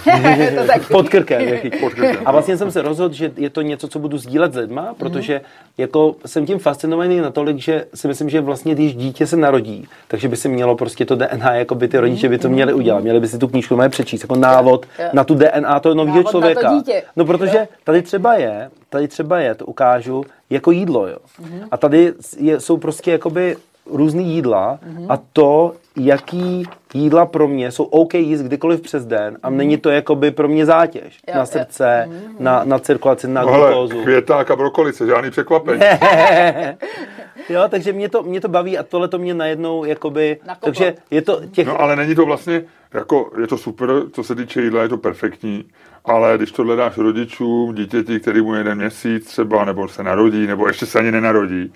Pod 0.93 1.09
krkem. 1.09 1.43
Pod 1.81 1.95
krkem. 1.95 2.17
A 2.25 2.33
vlastně 2.33 2.57
jsem 2.57 2.71
se 2.71 2.83
rozhodl, 2.83 3.15
že 3.15 3.33
je 3.37 3.51
to 3.51 3.63
něco, 3.63 3.89
co 3.89 3.99
budu 3.99 4.19
sdílet 4.19 4.53
s 4.53 4.57
lidma, 4.57 4.95
protože 4.99 5.35
mm. 5.35 5.41
jako 5.79 6.17
jsem 6.27 6.47
tím 6.47 6.59
fascinovaný 6.59 7.21
natolik, 7.21 7.59
že 7.59 7.87
si 7.95 8.09
myslím, 8.09 8.31
že 8.31 8.41
vlastně 8.41 8.75
když 8.75 8.95
dítě 8.95 9.27
se 9.27 9.37
narodí, 9.37 9.89
takže 10.09 10.29
by 10.29 10.37
se 10.37 10.49
mělo 10.49 10.77
prostě 10.77 11.05
to 11.05 11.17
DNA, 11.17 11.55
jako 11.55 11.75
by 11.75 11.89
ty 11.89 11.99
rodiče 11.99 12.29
by 12.29 12.39
to 12.39 12.49
mhm. 12.49 12.55
měli 12.55 12.73
udělat. 12.73 13.03
Měli 13.03 13.21
by 13.21 13.29
si 13.29 13.39
tu 13.39 13.49
knížku 13.49 13.77
mají 13.77 13.91
přečíst, 13.91 14.23
jako 14.23 14.37
návod 14.37 14.87
na 15.13 15.25
tu 15.25 15.35
DNA 15.35 15.81
toho 15.81 15.95
nového 15.95 16.25
člověka. 16.25 16.63
Na 16.63 16.71
to 16.71 16.77
dítě. 16.77 17.03
No 17.17 17.25
protože 17.25 17.69
tady 17.85 18.03
třeba 18.03 18.35
je, 18.35 18.71
tady 18.89 19.09
třeba 19.09 19.39
je, 19.41 19.55
to 19.55 19.67
ukážu, 19.67 20.25
jako 20.51 20.71
jídlo, 20.71 21.09
jo. 21.09 21.17
Mm. 21.39 21.61
A 21.71 21.77
tady 21.77 22.13
je, 22.39 22.61
jsou 22.61 22.77
prostě 22.77 23.11
jakoby 23.11 23.57
různý 23.87 24.35
jídla 24.35 24.79
mm-hmm. 24.79 25.07
a 25.09 25.19
to, 25.33 25.73
jaký 26.07 26.65
jídla 26.95 27.27
pro 27.27 27.49
mě 27.49 27.71
jsou 27.71 27.85
OK 27.85 28.15
jíst 28.15 28.43
kdykoliv 28.43 28.81
přes 28.81 29.07
den 29.07 29.39
a 29.43 29.51
mm. 29.51 29.57
není 29.57 29.77
to 29.77 29.91
jakoby 29.91 30.31
pro 30.31 30.49
mě 30.49 30.67
zátěž 30.67 31.21
jo, 31.29 31.35
na 31.35 31.47
srdce, 31.47 32.05
jo. 32.07 32.13
Mm. 32.13 32.37
Na, 32.45 32.65
na 32.65 32.79
cirkulaci, 32.79 33.29
na 33.29 33.43
no, 33.43 33.53
glukózu. 33.53 34.03
Květák 34.03 34.51
a 34.51 34.57
brokolice, 34.57 35.07
žádný 35.07 35.31
překvapení. 35.31 35.81
jo, 37.49 37.63
takže 37.69 37.93
mě 37.93 38.09
to, 38.09 38.23
mě 38.23 38.41
to 38.41 38.49
baví 38.49 38.79
a 38.79 38.83
tohle 38.83 39.09
to 39.09 39.19
mě 39.19 39.35
najednou 39.35 39.85
jakoby, 39.85 40.39
Nakoplo. 40.47 40.67
takže 40.67 40.95
je 41.11 41.23
to 41.23 41.41
těch... 41.53 41.67
No 41.67 41.81
ale 41.81 41.97
není 41.97 42.15
to 42.15 42.27
vlastně, 42.27 42.63
jako 42.95 43.31
je 43.41 43.47
to 43.47 43.59
super, 43.59 43.91
co 44.13 44.25
se 44.25 44.35
týče 44.35 44.63
jídla, 44.63 44.83
je 44.83 44.89
to 44.89 44.97
perfektní, 44.97 45.65
ale 46.05 46.37
když 46.37 46.53
to 46.53 46.77
dáš 46.77 46.99
rodičům, 46.99 47.75
dítěti, 47.75 48.21
který 48.21 48.43
mu 48.43 48.55
jeden 48.55 48.79
měsíc 48.79 49.27
třeba, 49.27 49.65
nebo 49.65 49.89
se 49.89 50.03
narodí, 50.03 50.47
nebo 50.47 50.67
ještě 50.67 50.87
se 50.87 50.99
ani 50.99 51.11
nenarodí, 51.11 51.73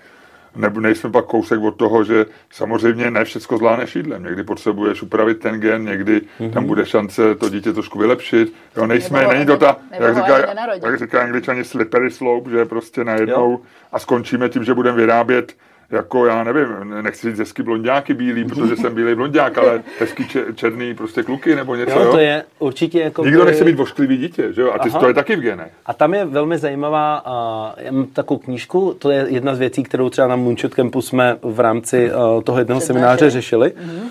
nebo 0.55 0.79
nejsme 0.79 1.11
pak 1.11 1.25
kousek 1.25 1.59
od 1.61 1.75
toho, 1.75 2.03
že 2.03 2.25
samozřejmě 2.51 3.11
ne 3.11 3.25
všechno 3.25 3.57
zvládneš 3.57 3.95
jídlem. 3.95 4.23
Někdy 4.23 4.43
potřebuješ 4.43 5.01
upravit 5.01 5.39
ten 5.39 5.59
gen, 5.59 5.85
někdy 5.85 6.21
mm-hmm. 6.39 6.53
tam 6.53 6.65
bude 6.65 6.85
šance 6.85 7.35
to 7.35 7.49
dítě 7.49 7.73
trošku 7.73 7.99
vylepšit. 7.99 8.53
Jo, 8.77 8.87
nejsme, 8.87 9.19
nebo, 9.19 9.33
není 9.33 9.45
to 9.45 9.57
ta, 9.57 9.77
jak 9.91 10.15
říká, 10.15 10.37
jak 10.83 10.99
říká 10.99 11.21
angličani 11.21 11.63
slippery 11.63 12.11
slope, 12.11 12.49
že 12.49 12.65
prostě 12.65 13.03
najednou 13.03 13.51
jo. 13.51 13.59
a 13.91 13.99
skončíme 13.99 14.49
tím, 14.49 14.63
že 14.63 14.73
budeme 14.73 14.97
vyrábět 14.97 15.55
jako 15.91 16.25
já 16.25 16.43
nevím, 16.43 16.67
nechci 17.01 17.29
říct 17.29 17.39
hezky 17.39 17.63
blondiáky 17.63 18.13
bílý, 18.13 18.45
protože 18.45 18.75
jsem 18.75 18.95
bílý 18.95 19.15
blondiák, 19.15 19.57
ale 19.57 19.83
hezky 19.99 20.27
černý 20.55 20.93
prostě 20.93 21.23
kluky 21.23 21.55
nebo 21.55 21.75
něco. 21.75 21.99
Jo, 21.99 22.11
to 22.11 22.19
je 22.19 22.43
určitě 22.59 22.99
jako... 22.99 23.25
Nikdo 23.25 23.39
by... 23.39 23.45
nechce 23.45 23.63
být 23.63 23.75
vošklivý 23.75 24.17
dítě, 24.17 24.53
že 24.53 24.61
jo? 24.61 24.71
A 24.71 24.79
ty 24.79 24.89
Aha. 24.89 24.99
to 24.99 25.07
je 25.07 25.13
taky 25.13 25.35
v 25.35 25.39
genech. 25.39 25.71
A 25.85 25.93
tam 25.93 26.13
je 26.13 26.25
velmi 26.25 26.57
zajímavá, 26.57 27.25
uh, 27.25 27.83
já 27.85 27.91
mám 27.91 28.05
takovou 28.05 28.39
knížku, 28.39 28.95
to 28.99 29.11
je 29.11 29.25
jedna 29.29 29.55
z 29.55 29.59
věcí, 29.59 29.83
kterou 29.83 30.09
třeba 30.09 30.27
na 30.27 30.35
Moonshot 30.35 30.73
Campu 30.73 31.01
jsme 31.01 31.37
v 31.41 31.59
rámci 31.59 32.11
uh, 32.11 32.43
toho 32.43 32.59
jednoho 32.59 32.81
semináře 32.81 33.29
řešili, 33.29 33.69
mm-hmm. 33.69 34.07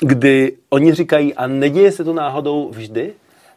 kdy 0.00 0.52
oni 0.70 0.94
říkají, 0.94 1.34
a 1.34 1.46
neděje 1.46 1.92
se 1.92 2.04
to 2.04 2.12
náhodou 2.12 2.70
vždy, 2.70 3.12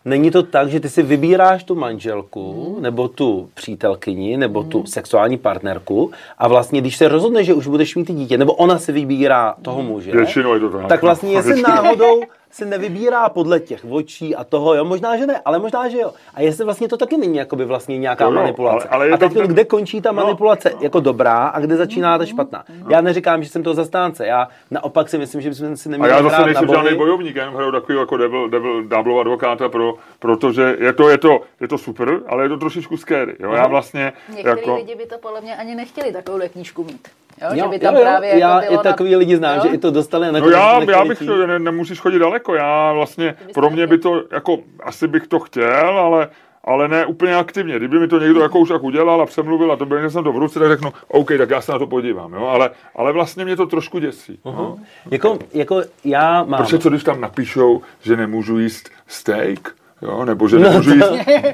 Není 0.06 0.32
to 0.32 0.44
tak, 0.44 0.70
že 0.70 0.80
ty 0.80 0.90
si 0.90 1.04
vybíráš 1.04 1.64
tu 1.64 1.76
manželku, 1.76 2.76
mm. 2.76 2.84
nebo 2.84 3.08
tu 3.08 3.50
přítelkyni, 3.54 4.38
nebo 4.38 4.64
mm. 4.64 4.70
tu 4.70 4.86
sexuální 4.86 5.38
partnerku 5.38 6.12
a 6.38 6.48
vlastně, 6.48 6.82
když 6.82 6.98
se 6.98 7.08
rozhodne, 7.08 7.44
že 7.44 7.54
už 7.54 7.68
budeš 7.68 7.96
mít 7.96 8.12
dítě, 8.12 8.38
nebo 8.38 8.54
ona 8.54 8.80
si 8.80 8.92
vybírá 8.92 9.56
toho 9.62 9.84
muže, 9.84 10.12
Většinou 10.12 10.54
je 10.54 10.60
to 10.60 10.70
tak. 10.70 10.88
tak 10.88 11.02
vlastně 11.02 11.32
jestli 11.32 11.62
náhodou 11.62 12.22
se 12.52 12.66
nevybírá 12.66 13.30
podle 13.30 13.60
těch 13.60 13.86
očí 13.90 14.36
a 14.36 14.44
toho, 14.44 14.76
jo, 14.76 14.86
možná, 14.86 15.18
že 15.18 15.28
ne, 15.28 15.42
ale 15.46 15.60
možná, 15.60 15.90
že 15.90 15.98
jo. 15.98 16.14
A 16.34 16.42
jestli 16.42 16.66
vlastně 16.66 16.88
to 16.88 16.98
taky 16.98 17.18
není 17.18 17.38
jakoby 17.38 17.66
vlastně 17.66 17.98
nějaká 17.98 18.26
jo, 18.26 18.32
manipulace. 18.32 18.88
Ale, 18.88 19.06
ale 19.06 19.14
a 19.14 19.18
teď, 19.18 19.34
ten... 19.34 19.48
kde 19.48 19.66
končí 19.66 20.02
ta 20.02 20.12
no, 20.12 20.24
manipulace 20.24 20.72
no, 20.74 20.80
jako 20.82 21.00
dobrá 21.00 21.48
a 21.48 21.60
kde 21.60 21.76
začíná 21.76 22.18
ta 22.18 22.26
špatná. 22.26 22.64
No. 22.80 22.88
Já 22.90 23.02
neříkám, 23.02 23.44
že 23.44 23.50
jsem 23.50 23.64
to 23.64 23.74
zastánce, 23.74 24.26
já 24.26 24.48
naopak 24.72 25.10
si 25.10 25.18
myslím, 25.18 25.42
že 25.42 25.50
bychom 25.50 25.78
si 25.78 25.90
neměli 25.90 26.14
A 26.14 26.16
já 26.16 26.24
zase 26.24 26.46
nejsem 26.46 26.68
žádný 26.68 26.98
bojovník, 26.98 27.36
já 27.36 27.50
hraju 27.50 27.72
takový 27.72 27.98
jako 27.98 28.18
devil, 28.18 28.50
devil, 28.50 28.84
devil 28.84 29.20
advokáta, 29.20 29.70
pro, 29.70 29.94
protože 30.20 30.78
je 30.80 30.94
to, 30.94 31.10
je, 31.10 31.18
to, 31.18 31.42
je 31.62 31.68
to 31.68 31.78
super, 31.78 32.20
ale 32.28 32.46
je 32.46 32.50
to 32.50 32.58
trošičku 32.58 32.98
scary. 32.98 33.36
Jo? 33.40 33.52
Já 33.52 33.68
vlastně, 33.68 34.14
Některý 34.30 34.62
jako... 34.62 34.76
lidi 34.76 34.96
by 34.96 35.06
to 35.06 35.18
podle 35.18 35.42
mě 35.42 35.56
ani 35.56 35.76
nechtěli 35.76 36.12
takovou 36.12 36.40
knížku 36.50 36.84
mít. 36.84 37.08
Jo, 37.42 37.48
jo, 37.50 37.64
že 37.64 37.70
by 37.70 37.80
tam 37.80 37.96
jo, 37.96 38.02
právě 38.02 38.30
jo, 38.30 38.36
jako 38.40 38.74
já 38.74 38.80
i 38.80 38.84
takový 38.84 39.12
na... 39.12 39.18
lidi 39.18 39.38
znám, 39.38 39.56
jo? 39.56 39.62
že 39.64 39.70
i 39.70 39.78
to 39.78 39.92
dostali 39.92 40.32
na 40.32 40.40
No 40.40 40.50
já, 40.50 40.84
já 40.84 41.06
bych 41.06 41.20
to, 41.20 41.48
ne, 41.48 41.60
nemusíš 41.60 42.00
chodit 42.00 42.20
daleko, 42.20 42.56
já 42.56 42.94
vlastně, 42.94 43.36
pro 43.54 43.70
mě 43.70 43.88
by 43.88 43.98
to, 43.98 44.24
jako, 44.32 44.58
asi 44.84 45.08
bych 45.08 45.28
to 45.28 45.40
chtěl, 45.40 46.00
ale 46.00 46.30
ale 46.64 46.88
ne 46.88 47.06
úplně 47.06 47.36
aktivně. 47.36 47.78
Kdyby 47.78 48.00
mi 48.00 48.08
to 48.08 48.20
někdo 48.20 48.42
jako 48.42 48.60
už 48.60 48.70
tak 48.70 48.84
udělal 48.84 49.22
a 49.22 49.26
přemluvil 49.26 49.72
a 49.72 49.76
to 49.76 49.86
byl 49.86 50.10
jsem 50.10 50.24
to 50.24 50.32
v 50.32 50.38
ruce, 50.38 50.60
tak 50.60 50.72
řeknu, 50.72 50.94
OK, 51.08 51.32
tak 51.38 51.50
já 51.50 51.62
se 51.62 51.72
na 51.72 51.80
to 51.80 51.88
podívám, 51.88 52.34
jo? 52.34 52.48
Ale, 52.48 52.70
ale 52.96 53.12
vlastně 53.12 53.46
mě 53.46 53.56
to 53.56 53.66
trošku 53.66 54.00
děsí. 54.00 54.40
Uh-huh. 54.46 54.56
No? 54.56 54.78
Jako, 55.12 55.40
jako 55.54 55.82
já 56.04 56.44
mám... 56.44 56.64
Protože 56.64 56.80
co 56.80 56.90
když 56.90 57.04
tam 57.04 57.22
napíšou, 57.22 57.82
že 58.02 58.18
nemůžu 58.18 58.60
jíst 58.60 58.90
steak, 59.08 59.76
Jo, 60.02 60.26
nebo 60.26 60.48
že 60.48 60.60
no 60.60 60.70
nemůžu 60.70 60.92
jíst 60.92 61.06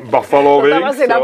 buffalo 0.04 0.62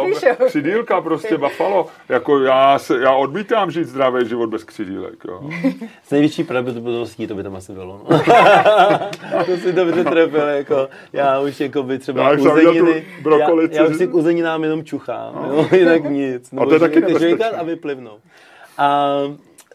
wings, 0.04 0.26
křidílka 0.48 1.02
prostě 1.02 1.38
buffalo. 1.38 1.88
Jako 2.10 2.40
já, 2.40 2.80
se, 2.80 3.00
já 3.00 3.14
odmítám 3.14 3.72
žít 3.72 3.84
zdravý 3.84 4.28
život 4.30 4.50
bez 4.50 4.64
křidílek. 4.64 5.26
Jo. 5.28 5.50
S 6.04 6.12
největší 6.12 6.44
pravděpodobností 6.44 7.28
to 7.28 7.36
by 7.36 7.44
tam 7.44 7.56
asi 7.56 7.74
bylo. 7.74 8.02
No. 8.10 8.20
to 9.46 9.58
si 9.58 9.74
to 9.74 9.86
by 9.86 9.92
trefil, 10.04 10.48
jako 10.48 10.88
já 11.14 11.40
už 11.40 11.60
jako 11.60 11.84
by 11.84 12.00
třeba 12.00 12.24
já 12.24 12.32
uzeniny, 12.32 13.06
já, 13.40 13.50
já, 13.72 13.86
už 13.86 13.98
si 13.98 14.08
k 14.08 14.14
uzeninám 14.14 14.64
jenom 14.64 14.84
čuchám, 14.84 15.36
no. 15.36 15.54
jo, 15.54 15.68
jinak 15.72 16.04
nic. 16.04 16.52
Nebo 16.52 16.64
a 16.64 16.66
to 16.66 16.74
je 16.74 16.80
taky 16.80 17.04
A 17.58 17.64
vyplivnou. 17.64 18.18
A 18.78 19.10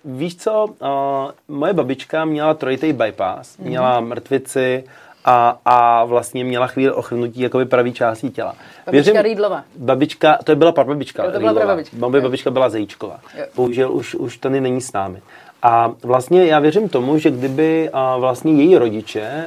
víš 0.04 0.36
co, 0.36 0.64
uh, 0.64 1.56
moje 1.56 1.72
babička 1.72 2.24
měla 2.24 2.54
trojitý 2.54 2.92
bypass, 2.92 3.58
měla 3.58 4.00
mrtvici, 4.00 4.84
a, 5.26 5.58
a 5.64 6.04
vlastně 6.04 6.44
měla 6.44 6.66
chvíli 6.66 6.92
ochrnutí 6.92 7.40
jakoby 7.40 7.64
pravý 7.64 7.92
částí 7.92 8.30
těla. 8.30 8.54
Babička 8.86 8.90
Věřím, 8.90 9.16
Rýdlova. 9.16 9.64
Babička, 9.76 10.38
to 10.44 10.52
je 10.52 10.56
byla 10.56 10.72
prababička 10.72 11.24
jo, 11.24 11.32
to 11.32 11.38
byla 11.38 11.54
prababička. 11.54 11.96
Moje 11.96 12.22
babička 12.22 12.50
byla 12.50 12.68
Zajíčková. 12.68 13.20
Bohužel 13.56 13.92
už, 13.92 14.14
už 14.14 14.36
tady 14.36 14.60
není 14.60 14.80
s 14.80 14.92
námi. 14.92 15.22
A 15.62 15.92
vlastně 16.02 16.46
já 16.46 16.58
věřím 16.58 16.88
tomu, 16.88 17.18
že 17.18 17.30
kdyby 17.30 17.90
a 17.92 18.16
vlastně 18.16 18.52
její 18.52 18.78
rodiče 18.78 19.44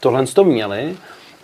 tohle 0.00 0.26
to 0.26 0.44
měli 0.44 0.96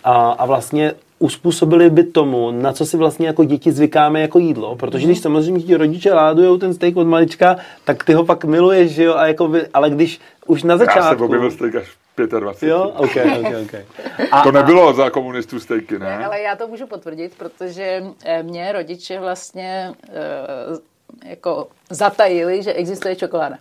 a, 0.04 0.30
a 0.30 0.46
vlastně 0.46 0.92
uspůsobili 1.18 1.90
by 1.90 2.04
tomu, 2.04 2.50
na 2.50 2.72
co 2.72 2.86
si 2.86 2.96
vlastně 2.96 3.26
jako 3.26 3.44
děti 3.44 3.72
zvykáme 3.72 4.20
jako 4.20 4.38
jídlo, 4.38 4.76
protože 4.76 5.06
když 5.06 5.20
samozřejmě 5.20 5.60
ti 5.60 5.76
rodiče 5.76 6.12
ládujou 6.12 6.58
ten 6.58 6.74
steak 6.74 6.96
od 6.96 7.06
malička, 7.06 7.56
tak 7.84 8.04
ty 8.04 8.12
ho 8.12 8.24
pak 8.24 8.44
miluješ, 8.44 8.90
že 8.90 9.04
jo, 9.04 9.14
a 9.14 9.26
jako 9.26 9.48
by, 9.48 9.66
ale 9.74 9.90
když 9.90 10.20
už 10.46 10.62
na 10.62 10.76
začátku... 10.76 11.34
Já 11.34 11.40
se 11.40 11.50
steak 11.50 11.74
až 11.74 11.88
25. 12.26 12.70
Jo, 12.70 12.82
ok, 12.96 13.16
ok, 13.40 13.54
ok. 13.62 13.74
A, 14.32 14.42
to 14.42 14.52
nebylo 14.52 14.88
a... 14.88 14.92
za 14.92 15.10
komunistů 15.10 15.60
stejky, 15.60 15.98
ne? 15.98 16.18
ne? 16.18 16.26
Ale 16.26 16.40
já 16.40 16.56
to 16.56 16.68
můžu 16.68 16.86
potvrdit, 16.86 17.34
protože 17.38 18.04
eh, 18.24 18.42
mě 18.42 18.72
rodiče 18.72 19.20
vlastně 19.20 19.94
uh, 20.08 20.78
jako 21.24 21.68
zatajili, 21.90 22.62
že 22.62 22.72
existuje 22.72 23.16
čokoláda. 23.16 23.56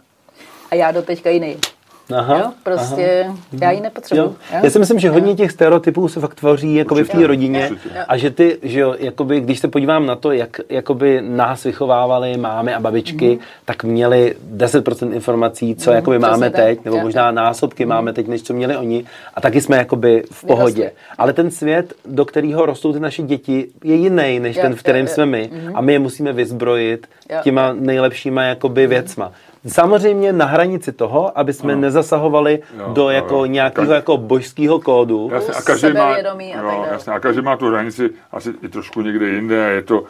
A 0.71 0.75
já 0.75 0.91
do 0.91 1.01
teďka 1.01 1.29
ji 1.29 1.39
nejím. 1.39 1.59
Aha, 2.15 2.39
jo, 2.39 2.51
prostě 2.63 3.25
aha. 3.27 3.37
já 3.61 3.71
ji 3.71 3.81
nepotřebuji. 3.81 4.21
Jo. 4.21 4.35
Jo? 4.53 4.59
Já 4.63 4.69
si 4.69 4.79
myslím, 4.79 4.99
že 4.99 5.09
hodně 5.09 5.35
těch 5.35 5.51
stereotypů 5.51 6.07
se 6.07 6.19
fakt 6.19 6.35
tvoří 6.35 6.75
jakoby 6.75 7.03
v 7.03 7.09
té 7.09 7.27
rodině 7.27 7.69
jo. 7.71 7.77
a 8.07 8.17
že 8.17 8.31
ty, 8.31 8.57
že 8.61 8.79
jo, 8.79 8.95
jakoby, 8.99 9.39
když 9.39 9.59
se 9.59 9.67
podívám 9.67 10.05
na 10.05 10.15
to, 10.15 10.31
jak 10.31 10.61
jakoby 10.69 11.21
nás 11.21 11.63
vychovávali 11.63 12.37
mámy 12.37 12.73
a 12.73 12.79
babičky, 12.79 13.29
mm. 13.29 13.39
tak 13.65 13.83
měli 13.83 14.35
10% 14.55 15.13
informací, 15.13 15.75
co 15.75 15.89
mm, 15.89 15.95
jakoby 15.95 16.19
máme 16.19 16.49
tak. 16.49 16.61
teď, 16.61 16.85
nebo 16.85 16.97
jo. 16.97 17.03
možná 17.03 17.31
násobky 17.31 17.85
mm. 17.85 17.89
máme 17.89 18.13
teď, 18.13 18.27
než 18.27 18.43
co 18.43 18.53
měli 18.53 18.77
oni 18.77 19.05
a 19.33 19.41
taky 19.41 19.61
jsme 19.61 19.77
jakoby 19.77 20.23
v 20.31 20.45
pohodě. 20.45 20.81
Vyrostli. 20.81 21.01
Ale 21.17 21.33
ten 21.33 21.51
svět, 21.51 21.93
do 22.05 22.25
kterého 22.25 22.65
rostou 22.65 22.93
ty 22.93 22.99
naše 22.99 23.23
děti, 23.23 23.67
je 23.83 23.95
jiný, 23.95 24.39
než 24.39 24.55
jo, 24.55 24.61
ten, 24.61 24.75
v 24.75 24.79
kterém 24.79 25.05
jo, 25.05 25.09
jo. 25.09 25.13
jsme 25.13 25.25
my 25.25 25.49
mm. 25.53 25.75
a 25.75 25.81
my 25.81 25.93
je 25.93 25.99
musíme 25.99 26.33
vyzbrojit 26.33 27.07
jo. 27.29 27.37
těma 27.43 27.73
nejlepšíma 27.73 28.43
jakoby 28.43 28.83
mm. 28.83 28.89
věcma. 28.89 29.31
Samozřejmě 29.67 30.33
na 30.33 30.45
hranici 30.45 30.91
toho, 30.91 31.39
aby 31.39 31.53
jsme 31.53 31.75
no. 31.75 31.81
nezasahovali 31.81 32.59
jo, 32.77 32.89
do 32.93 33.09
jako 33.09 33.35
jo, 33.35 33.45
nějakého 33.45 33.93
jako 33.93 34.17
božského 34.17 34.79
kódu. 34.79 35.29
Jasně, 35.33 35.53
a 35.53 35.61
každý 35.61 35.93
má, 35.93 36.17
jo, 36.17 36.85
jasně, 36.91 37.13
a 37.13 37.19
každý 37.19 37.41
má 37.41 37.57
tu 37.57 37.67
hranici 37.67 38.09
asi 38.31 38.53
i 38.61 38.69
trošku 38.69 39.01
někde 39.01 39.29
jinde. 39.29 39.55
Je 39.55 39.81
to, 39.81 40.03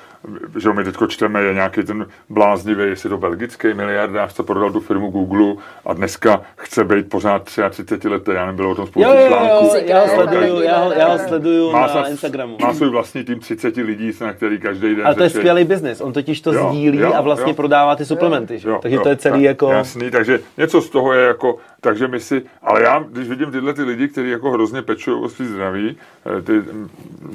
že 0.57 0.74
my 0.74 0.84
teď 0.84 0.95
čteme, 1.07 1.41
je 1.41 1.53
nějaký 1.53 1.84
ten 1.84 2.05
bláznivý, 2.30 2.84
jestli 2.84 3.09
to 3.09 3.18
belgický 3.18 3.74
miliardář, 3.74 4.34
co 4.34 4.43
prodal 4.43 4.72
tu 4.72 4.80
firmu 4.80 5.09
Google 5.09 5.63
a 5.86 5.93
dneska 5.93 6.41
chce 6.57 6.84
být 6.84 7.09
pořád 7.09 7.43
33 7.70 8.07
leté. 8.07 8.34
Já 8.34 8.45
nebylo 8.45 8.72
o 8.72 8.76
tom 8.76 8.88
spoustu 8.88 9.09
jo, 9.09 9.15
jo, 9.15 9.24
jo, 9.24 9.82
já 9.86 10.01
ho 10.01 10.07
sleduju, 10.07 10.61
já 10.61 10.78
ho, 10.78 10.91
já 10.91 11.07
ho 11.07 11.20
sleduju 11.20 11.72
má 11.72 11.88
na 11.88 12.07
Instagramu. 12.07 12.57
Má 12.61 12.74
svůj 12.74 12.89
vlastní 12.89 13.24
tým 13.24 13.39
30 13.39 13.78
lidí, 13.78 14.11
na 14.22 14.34
který 14.34 14.59
každý 14.59 14.95
den 14.95 15.05
Ale 15.05 15.15
to 15.15 15.24
je 15.24 15.30
skvělý 15.30 15.63
biznis. 15.63 16.01
On 16.01 16.13
totiž 16.13 16.41
to 16.41 16.53
jo, 16.53 16.70
sdílí 16.70 16.97
jo, 16.97 17.13
a 17.15 17.22
vlastně 17.22 17.51
jo. 17.51 17.55
prodává 17.55 17.95
ty 17.95 18.05
suplementy. 18.05 18.59
Jo, 18.63 18.80
Takže 18.82 18.95
jo, 18.95 19.03
to 19.03 19.09
je 19.09 19.15
celý 19.15 19.43
jako... 19.43 19.72
Jasný, 19.72 20.11
takže 20.11 20.39
něco 20.57 20.82
z 20.82 20.89
toho 20.89 21.13
je 21.13 21.28
jako, 21.28 21.57
takže 21.82 22.07
my 22.07 22.19
si, 22.19 22.41
ale 22.61 22.84
já, 22.84 23.05
když 23.09 23.30
vidím 23.30 23.51
tyhle 23.51 23.73
ty 23.73 23.84
lidi, 23.84 24.07
kteří 24.07 24.30
jako 24.30 24.51
hrozně 24.51 24.82
pečují 24.82 25.23
o 25.23 25.30
svý 25.30 25.45
zdraví, 25.45 25.97
eh, 26.38 26.41
ty, 26.41 26.61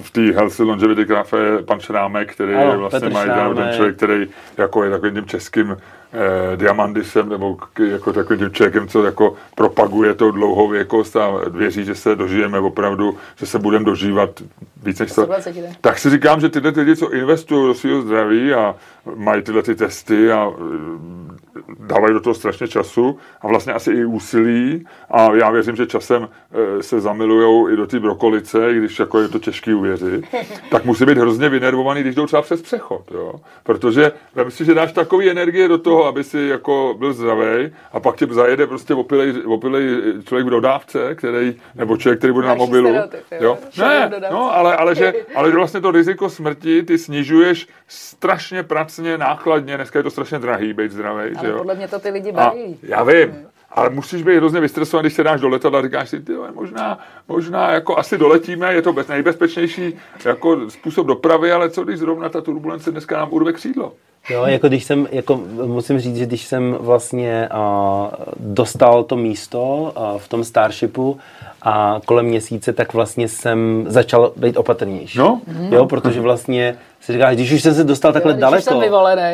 v 0.02 0.10
té 0.10 0.20
Healthy 0.20 0.62
Longevity 0.62 1.06
Cafe 1.06 1.38
je 1.38 1.62
pan 1.62 1.80
Šrámek, 1.80 2.32
který 2.32 2.54
ano, 2.54 2.70
je 2.70 2.76
vlastně 2.76 3.08
majitel, 3.08 3.54
ten 3.54 3.72
člověk, 3.76 3.96
který 3.96 4.26
jako 4.58 4.84
je 4.84 4.90
takovým 4.90 5.14
tím 5.14 5.26
českým 5.26 5.76
eh, 6.12 6.56
diamandisem 6.56 7.28
nebo 7.28 7.54
k, 7.54 7.78
jako 7.78 8.12
takovým 8.12 8.40
tím 8.40 8.50
člověkem, 8.50 8.88
co 8.88 9.04
jako 9.04 9.34
propaguje 9.54 10.14
to 10.14 10.30
dlouhou 10.30 10.68
věkost 10.68 11.16
a 11.16 11.30
věří, 11.50 11.84
že 11.84 11.94
se 11.94 12.16
dožijeme 12.16 12.58
opravdu, 12.58 13.16
že 13.36 13.46
se 13.46 13.58
budeme 13.58 13.84
dožívat 13.84 14.30
víc 14.82 14.98
než 14.98 15.12
to. 15.12 15.28
Tak 15.80 15.98
si 15.98 16.10
říkám, 16.10 16.40
že 16.40 16.48
tyhle 16.48 16.72
lidi, 16.76 16.96
co 16.96 17.12
investují 17.12 17.66
do 17.66 17.74
svého 17.74 18.02
zdraví 18.02 18.54
a 18.54 18.74
mají 19.14 19.42
tyhle 19.42 19.62
ty 19.62 19.74
testy 19.74 20.32
a 20.32 20.52
dávají 21.78 22.14
do 22.14 22.20
toho 22.20 22.34
strašně 22.34 22.68
času 22.68 23.18
a 23.40 23.48
vlastně 23.48 23.72
asi 23.72 23.90
i 23.90 24.04
úsilí 24.04 24.86
a 25.10 25.34
já 25.34 25.50
věřím, 25.50 25.76
že 25.76 25.86
časem 25.86 26.28
eh, 26.78 26.82
se 26.82 27.00
zamilujou 27.00 27.68
i 27.68 27.76
do 27.76 27.86
té 27.86 28.00
brokolice, 28.00 28.70
i 28.70 28.78
když 28.78 28.98
jako 28.98 29.20
je 29.20 29.28
to 29.28 29.38
těžký 29.38 29.74
uvěřit, 29.74 30.24
tak 30.70 30.84
musí 30.84 31.04
být 31.04 31.18
hrozně 31.18 31.48
vynervovaný, 31.48 32.00
když 32.00 32.14
jdou 32.14 32.26
třeba 32.26 32.42
přes 32.42 32.62
přechod, 32.62 33.10
jo? 33.14 33.34
Protože 33.62 34.12
vem 34.34 34.50
si, 34.50 34.64
že 34.64 34.74
dáš 34.74 34.92
takový 34.92 35.30
energie 35.30 35.68
do 35.68 35.78
toho, 35.78 36.04
aby 36.04 36.24
si 36.24 36.38
jako 36.38 36.96
byl 36.98 37.12
zdravý 37.12 37.70
a 37.92 38.00
pak 38.00 38.16
tě 38.16 38.26
zajede 38.26 38.66
prostě 38.66 38.94
opilej, 38.94 39.34
opilej 39.46 40.02
člověk 40.24 40.46
v 40.46 40.50
dodávce, 40.50 41.14
který, 41.14 41.54
nebo 41.74 41.96
člověk, 41.96 42.18
který 42.18 42.32
bude 42.32 42.48
na 42.48 42.54
mobilu. 42.54 42.94
Jo? 43.40 43.58
Ne, 43.78 44.10
no, 44.30 44.56
ale, 44.56 44.76
ale, 44.76 44.94
že, 44.94 45.12
ale 45.34 45.50
vlastně 45.50 45.80
to 45.80 45.90
riziko 45.90 46.30
smrti 46.30 46.82
ty 46.82 46.98
snižuješ 46.98 47.68
strašně 47.88 48.62
pracně, 48.96 49.18
nákladně, 49.18 49.76
dneska 49.76 49.98
je 49.98 50.02
to 50.02 50.10
strašně 50.10 50.38
drahý 50.38 50.72
být 50.72 50.92
zdravý. 50.92 51.36
Ale 51.36 51.48
jo? 51.48 51.58
podle 51.58 51.74
mě 51.74 51.88
to 51.88 51.98
ty 51.98 52.10
lidi 52.10 52.32
baví. 52.32 52.78
já 52.82 53.02
vím, 53.02 53.46
ale 53.70 53.90
musíš 53.90 54.22
být 54.22 54.36
hrozně 54.36 54.60
vystresovaný, 54.60 55.02
když 55.02 55.14
se 55.14 55.22
dáš 55.22 55.40
do 55.40 55.48
letadla 55.48 55.78
a 55.78 55.82
říkáš 55.82 56.08
si, 56.08 56.20
ty 56.20 56.32
možná, 56.54 56.98
možná 57.28 57.72
jako 57.72 57.98
asi 57.98 58.18
doletíme, 58.18 58.74
je 58.74 58.82
to 58.82 58.92
bez, 58.92 59.08
nejbezpečnější 59.08 59.94
jako 60.24 60.70
způsob 60.70 61.06
dopravy, 61.06 61.52
ale 61.52 61.70
co 61.70 61.84
když 61.84 61.98
zrovna 61.98 62.28
ta 62.28 62.40
turbulence 62.40 62.90
dneska 62.90 63.16
nám 63.16 63.28
urve 63.32 63.52
křídlo? 63.52 63.92
Jo, 64.30 64.44
jako 64.44 64.68
když 64.68 64.84
jsem, 64.84 65.08
jako 65.12 65.40
musím 65.66 65.98
říct, 65.98 66.16
že 66.16 66.26
když 66.26 66.46
jsem 66.46 66.76
vlastně 66.80 67.48
uh, 67.54 68.08
dostal 68.36 69.04
to 69.04 69.16
místo 69.16 69.92
uh, 69.96 70.18
v 70.18 70.28
tom 70.28 70.44
Starshipu 70.44 71.18
a 71.62 72.00
kolem 72.04 72.26
měsíce, 72.26 72.72
tak 72.72 72.94
vlastně 72.94 73.28
jsem 73.28 73.84
začal 73.88 74.32
být 74.36 74.56
opatrnější. 74.56 75.18
No? 75.18 75.40
Jo, 75.70 75.86
protože 75.86 76.20
vlastně 76.20 76.76
si 77.02 77.12
říkáš, 77.12 77.36
když 77.36 77.52
už 77.52 77.62
jsem 77.62 77.74
se 77.74 77.84
dostal 77.84 78.12
takhle 78.12 78.32
jo, 78.32 78.38
daleko, 78.38 78.80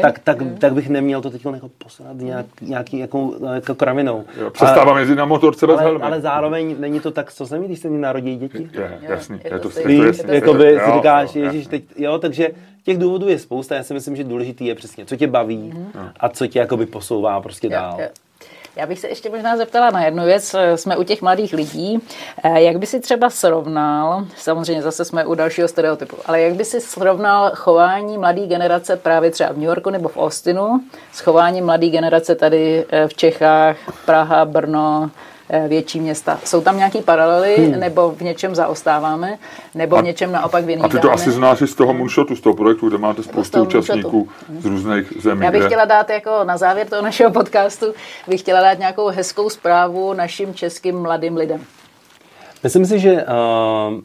tak, 0.03 0.19
tak, 0.19 0.39
tak, 0.59 0.73
bych 0.73 0.89
neměl 0.89 1.21
to 1.21 1.31
teď 1.31 1.47
jako 1.55 1.69
poslat 1.79 2.17
nějak, 2.17 2.47
nějaký 2.61 2.99
jako, 2.99 3.33
jako 3.55 3.75
kravinou. 3.75 4.25
Jo, 4.41 4.51
přestávám 4.51 4.99
jezdit 4.99 5.15
na 5.15 5.25
motorce 5.25 5.67
bez 5.67 5.81
ale, 5.81 5.99
ale 6.01 6.21
zároveň 6.21 6.77
není 6.79 7.01
to 7.01 7.11
tak, 7.11 7.33
co 7.33 7.47
se 7.47 7.59
mi, 7.59 7.67
když 7.67 7.79
se 7.79 7.89
mi 7.89 7.99
narodí 7.99 8.37
děti. 8.37 8.71
Je, 8.73 8.99
jasný, 9.01 9.41
je, 9.45 9.55
je 9.55 9.59
to, 9.59 9.71
stejný. 9.71 10.05
Je 10.07 10.13
to 10.13 10.33
Jakoby 10.33 10.81
si 10.85 10.93
říkáš, 10.93 11.35
ježiš, 11.35 11.67
teď, 11.67 11.85
jo, 11.97 12.19
takže 12.19 12.49
těch 12.85 12.99
důvodů 12.99 13.29
je 13.29 13.39
spousta, 13.39 13.75
já 13.75 13.83
si 13.83 13.95
myslím, 13.95 14.17
že 14.17 14.25
důležitý 14.25 14.67
je 14.67 14.75
přesně, 14.75 15.07
co 15.07 15.17
tě 15.17 15.27
baví 15.27 15.73
mm-hmm. 15.75 16.11
a 16.21 16.29
co 16.29 16.47
tě 16.47 16.59
jakoby 16.59 16.87
posouvá 16.87 17.41
prostě 17.41 17.69
dál. 17.69 17.95
Je, 17.99 18.05
je. 18.05 18.11
Já 18.79 18.87
bych 18.87 18.99
se 18.99 19.09
ještě 19.09 19.31
možná 19.31 19.57
zeptala 19.57 19.91
na 19.91 20.05
jednu 20.05 20.25
věc. 20.25 20.55
Jsme 20.75 20.97
u 20.97 21.03
těch 21.03 21.23
mladých 21.23 21.53
lidí. 21.53 21.99
Eh, 22.45 22.63
jak 22.63 22.79
by 22.79 22.87
si 22.87 23.01
třeba 23.01 23.31
srovnal, 23.31 24.25
samozřejmě 24.37 24.83
zase 24.83 25.05
jsme 25.05 25.27
u 25.27 25.35
dalšího 25.35 25.69
stereotypu, 25.69 26.17
ale 26.27 26.41
jak 26.41 26.55
by 26.55 26.65
si 26.65 26.81
srovnal 26.81 27.51
chování 27.55 28.19
mladé 28.19 28.47
generace 28.47 28.97
právě 28.97 29.31
třeba 29.31 29.53
v 29.53 29.57
New 29.57 29.67
Yorku 29.67 29.91
nebo 29.91 30.09
v 30.09 30.17
Austinu 30.17 30.81
s 31.13 31.21
chováním 31.21 31.65
mladé 31.65 31.89
generace 31.89 32.35
tady 32.35 32.85
eh, 32.91 33.09
v 33.09 33.15
Čechách, 33.15 33.77
Praha, 34.07 34.45
Brno, 34.45 35.11
větší 35.69 36.01
města. 36.01 36.39
Jsou 36.45 36.61
tam 36.61 36.77
nějaké 36.77 37.03
paralely, 37.03 37.57
hmm. 37.57 37.81
nebo 37.81 38.11
v 38.11 38.21
něčem 38.21 38.55
zaostáváme, 38.55 39.39
nebo 39.75 39.97
a, 39.97 40.01
v 40.01 40.05
něčem 40.05 40.33
naopak 40.33 40.65
vynídáme? 40.65 40.89
A 40.89 40.97
ty 40.97 40.99
to 40.99 41.13
asi 41.13 41.31
znáš 41.31 41.59
z 41.59 41.75
toho 41.75 41.95
Moonshotu, 41.95 42.37
z 42.37 42.41
toho 42.41 42.55
projektu, 42.55 42.89
kde 42.89 42.99
máte 42.99 43.23
spoustu 43.23 43.63
účastníků 43.63 44.29
z 44.59 44.65
různých 44.65 45.13
zemí. 45.21 45.45
Já 45.45 45.51
bych 45.51 45.61
kde... 45.61 45.69
chtěla 45.69 45.85
dát 45.85 46.11
jako 46.11 46.45
na 46.45 46.57
závěr 46.57 46.89
toho 46.89 47.03
našeho 47.03 47.31
podcastu, 47.31 47.87
bych 48.29 48.41
chtěla 48.41 48.61
dát 48.61 48.79
nějakou 48.79 49.09
hezkou 49.09 49.51
zprávu 49.51 50.15
našim 50.15 50.55
českým 50.55 50.99
mladým 51.03 51.37
lidem. 51.37 51.61
Myslím 52.63 52.87
si, 52.87 52.99
že 52.99 53.13
uh, 53.13 54.01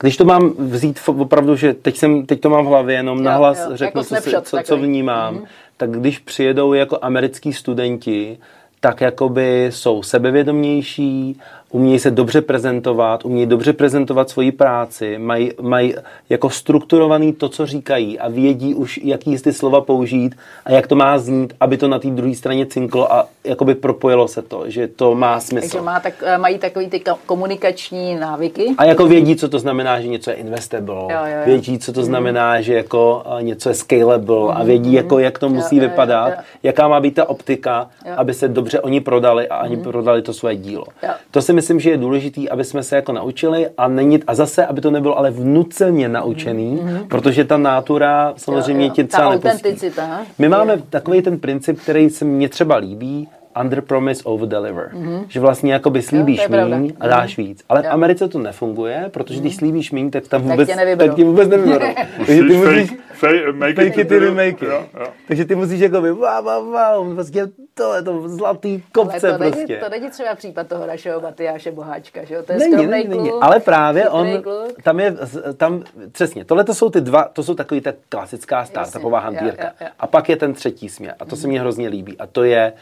když 0.00 0.16
to 0.16 0.24
mám 0.24 0.52
vzít 0.58 1.00
opravdu, 1.06 1.56
že 1.56 1.74
teď, 1.74 1.96
jsem, 1.96 2.26
teď 2.26 2.40
to 2.40 2.50
mám 2.50 2.64
v 2.64 2.68
hlavě, 2.68 2.96
jenom 2.96 3.22
nahlas 3.22 3.58
řeknu, 3.72 4.00
jako 4.00 4.14
co, 4.14 4.22
si, 4.22 4.30
co, 4.42 4.58
co 4.64 4.76
vnímám, 4.76 5.36
mm-hmm. 5.36 5.46
tak 5.76 5.90
když 5.90 6.18
přijedou 6.18 6.72
jako 6.72 6.98
americký 7.02 7.52
studenti, 7.52 8.38
tak 8.80 9.00
jakoby 9.00 9.66
jsou 9.72 10.02
sebevědomější, 10.02 11.40
umějí 11.70 11.98
se 11.98 12.10
dobře 12.10 12.42
prezentovat, 12.42 13.24
umějí 13.24 13.46
dobře 13.46 13.72
prezentovat 13.72 14.30
svoji 14.30 14.52
práci, 14.52 15.18
mají, 15.18 15.52
mají 15.60 15.94
jako 16.28 16.50
strukturovaný 16.50 17.32
to, 17.32 17.48
co 17.48 17.66
říkají 17.66 18.18
a 18.18 18.28
vědí 18.28 18.74
už, 18.74 19.00
jaký 19.04 19.38
ty 19.38 19.52
slova 19.52 19.80
použít 19.80 20.36
a 20.64 20.72
jak 20.72 20.86
to 20.86 20.96
má 20.96 21.18
znít, 21.18 21.54
aby 21.60 21.76
to 21.76 21.88
na 21.88 21.98
té 21.98 22.08
druhé 22.08 22.34
straně 22.34 22.66
cinklo 22.66 23.12
a 23.12 23.26
jakoby 23.44 23.74
propojilo 23.74 24.28
se 24.28 24.42
to, 24.42 24.70
že 24.70 24.88
to 24.88 25.14
má 25.14 25.40
smysl. 25.40 25.68
Takže 25.68 25.80
má 25.80 26.00
tak, 26.00 26.14
eh, 26.22 26.38
mají 26.38 26.58
takový 26.58 26.88
ty 26.88 27.02
komunikační 27.26 28.14
návyky. 28.14 28.74
A 28.78 28.84
jako 28.84 29.06
vědí, 29.06 29.36
co 29.36 29.48
to 29.48 29.58
znamená, 29.58 30.00
že 30.00 30.08
něco 30.08 30.30
je 30.30 30.36
investable, 30.36 30.94
jo, 30.94 31.08
jo, 31.08 31.26
jo. 31.26 31.44
vědí, 31.44 31.78
co 31.78 31.92
to 31.92 32.02
znamená, 32.02 32.60
že 32.60 32.74
jako 32.74 33.22
eh, 33.38 33.42
něco 33.42 33.68
je 33.68 33.74
scalable 33.74 34.40
mm, 34.40 34.50
a 34.50 34.64
vědí, 34.64 34.92
jako, 34.92 35.18
jak 35.18 35.38
to 35.38 35.48
musí 35.48 35.76
jo, 35.76 35.82
vypadat, 35.82 36.28
jo, 36.28 36.34
jo. 36.36 36.42
jaká 36.62 36.88
má 36.88 37.00
být 37.00 37.14
ta 37.14 37.28
optika, 37.28 37.88
jo. 38.06 38.12
aby 38.16 38.34
se 38.34 38.48
dobře 38.48 38.80
oni 38.80 39.00
prodali 39.00 39.48
a 39.48 39.56
ani 39.56 39.76
mm. 39.76 39.82
prodali 39.82 40.22
to 40.22 40.32
své 40.32 40.56
dílo. 40.56 40.84
Jo. 41.02 41.10
To 41.30 41.42
si 41.42 41.52
myslím, 41.58 41.80
že 41.80 41.90
je 41.90 41.96
důležité, 41.96 42.48
aby 42.50 42.64
jsme 42.64 42.82
se 42.82 42.96
jako 42.96 43.12
naučili 43.12 43.68
a 43.76 43.88
není, 43.88 44.22
a 44.26 44.34
zase, 44.34 44.66
aby 44.66 44.80
to 44.80 44.90
nebylo 44.90 45.18
ale 45.18 45.30
vnuceně 45.30 46.08
naučený, 46.08 46.78
mm-hmm. 46.82 47.06
protože 47.08 47.44
ta 47.44 47.56
nátura 47.56 48.32
samozřejmě 48.36 48.90
tě 48.90 49.06
celá 49.06 49.34
autenticita. 49.34 50.20
My 50.38 50.48
máme 50.48 50.82
takový 50.90 51.22
ten 51.22 51.38
princip, 51.38 51.80
který 51.80 52.10
se 52.10 52.24
mně 52.24 52.48
třeba 52.48 52.76
líbí, 52.76 53.28
under 53.60 53.82
promise, 53.82 54.22
over 54.24 54.48
deliver. 54.48 54.90
Mm-hmm. 54.94 55.24
Že 55.28 55.40
vlastně 55.40 55.72
jako 55.72 55.90
by 55.90 56.02
slíbíš 56.02 56.40
jo, 56.50 56.68
míň 56.78 56.92
a 57.00 57.08
dáš 57.08 57.38
mm-hmm. 57.38 57.46
víc. 57.46 57.64
Ale 57.68 57.82
jo. 57.84 57.90
v 57.90 57.92
Americe 57.92 58.28
to 58.28 58.38
nefunguje, 58.38 59.10
protože 59.12 59.38
mm-hmm. 59.38 59.40
když 59.40 59.52
mhm. 59.52 59.58
slíbíš 59.58 59.92
míň, 59.92 60.10
tak 60.10 60.28
tam 60.28 60.42
vůbec, 60.42 60.68
tak 60.68 60.88
tě, 60.88 60.96
tak 60.96 61.14
tě 61.14 61.24
vůbec 61.24 61.48
nevyberou. 61.48 61.86
Takže 62.26 62.42
ty 62.48 62.56
musíš 62.56 62.94
fake, 63.12 63.52
make, 63.52 63.74
fake 63.74 63.98
it, 63.98 64.12
it, 64.12 64.34
make 64.34 64.48
it. 64.48 64.62
Jo, 64.62 64.86
jo. 65.00 65.06
Takže 65.28 65.44
ty 65.44 65.54
musíš 65.54 65.80
jako 65.80 66.00
by 66.00 66.10
wow, 66.10 66.44
wow, 66.44 66.64
wow, 66.64 67.14
vlastně 67.14 67.42
to 67.74 67.94
je 67.94 68.02
to 68.02 68.28
zlatý 68.28 68.82
kopce 68.92 69.28
ale 69.28 69.38
to 69.38 69.44
prostě. 69.44 69.66
Není, 69.66 69.80
to 69.80 69.88
není 69.88 70.10
třeba 70.10 70.34
případ 70.34 70.68
toho 70.68 70.86
našeho 70.86 71.20
Matyáše 71.20 71.72
Boháčka, 71.72 72.24
že 72.24 72.34
jo? 72.34 72.42
To 72.42 72.52
je 72.52 72.58
není, 72.58 72.86
není, 72.86 73.08
není. 73.08 73.30
Ale 73.40 73.60
právě 73.60 74.08
on, 74.08 74.42
kluk. 74.42 74.82
tam 74.82 75.00
je, 75.00 75.16
tam, 75.56 75.82
přesně, 76.12 76.44
tohle 76.44 76.64
to 76.64 76.74
jsou 76.74 76.90
ty 76.90 77.00
dva, 77.00 77.24
to 77.24 77.42
jsou 77.42 77.54
takový 77.54 77.80
ta 77.80 77.92
klasická 78.08 78.64
startupová 78.64 79.20
hantýrka. 79.20 79.72
A 79.98 80.06
pak 80.06 80.28
je 80.28 80.36
ten 80.36 80.54
třetí 80.54 80.88
směr 80.88 81.14
a 81.20 81.24
to 81.24 81.36
se 81.36 81.48
mně 81.48 81.60
hrozně 81.60 81.88
líbí 81.88 82.18
a 82.18 82.26
to 82.26 82.44
je 82.44 82.72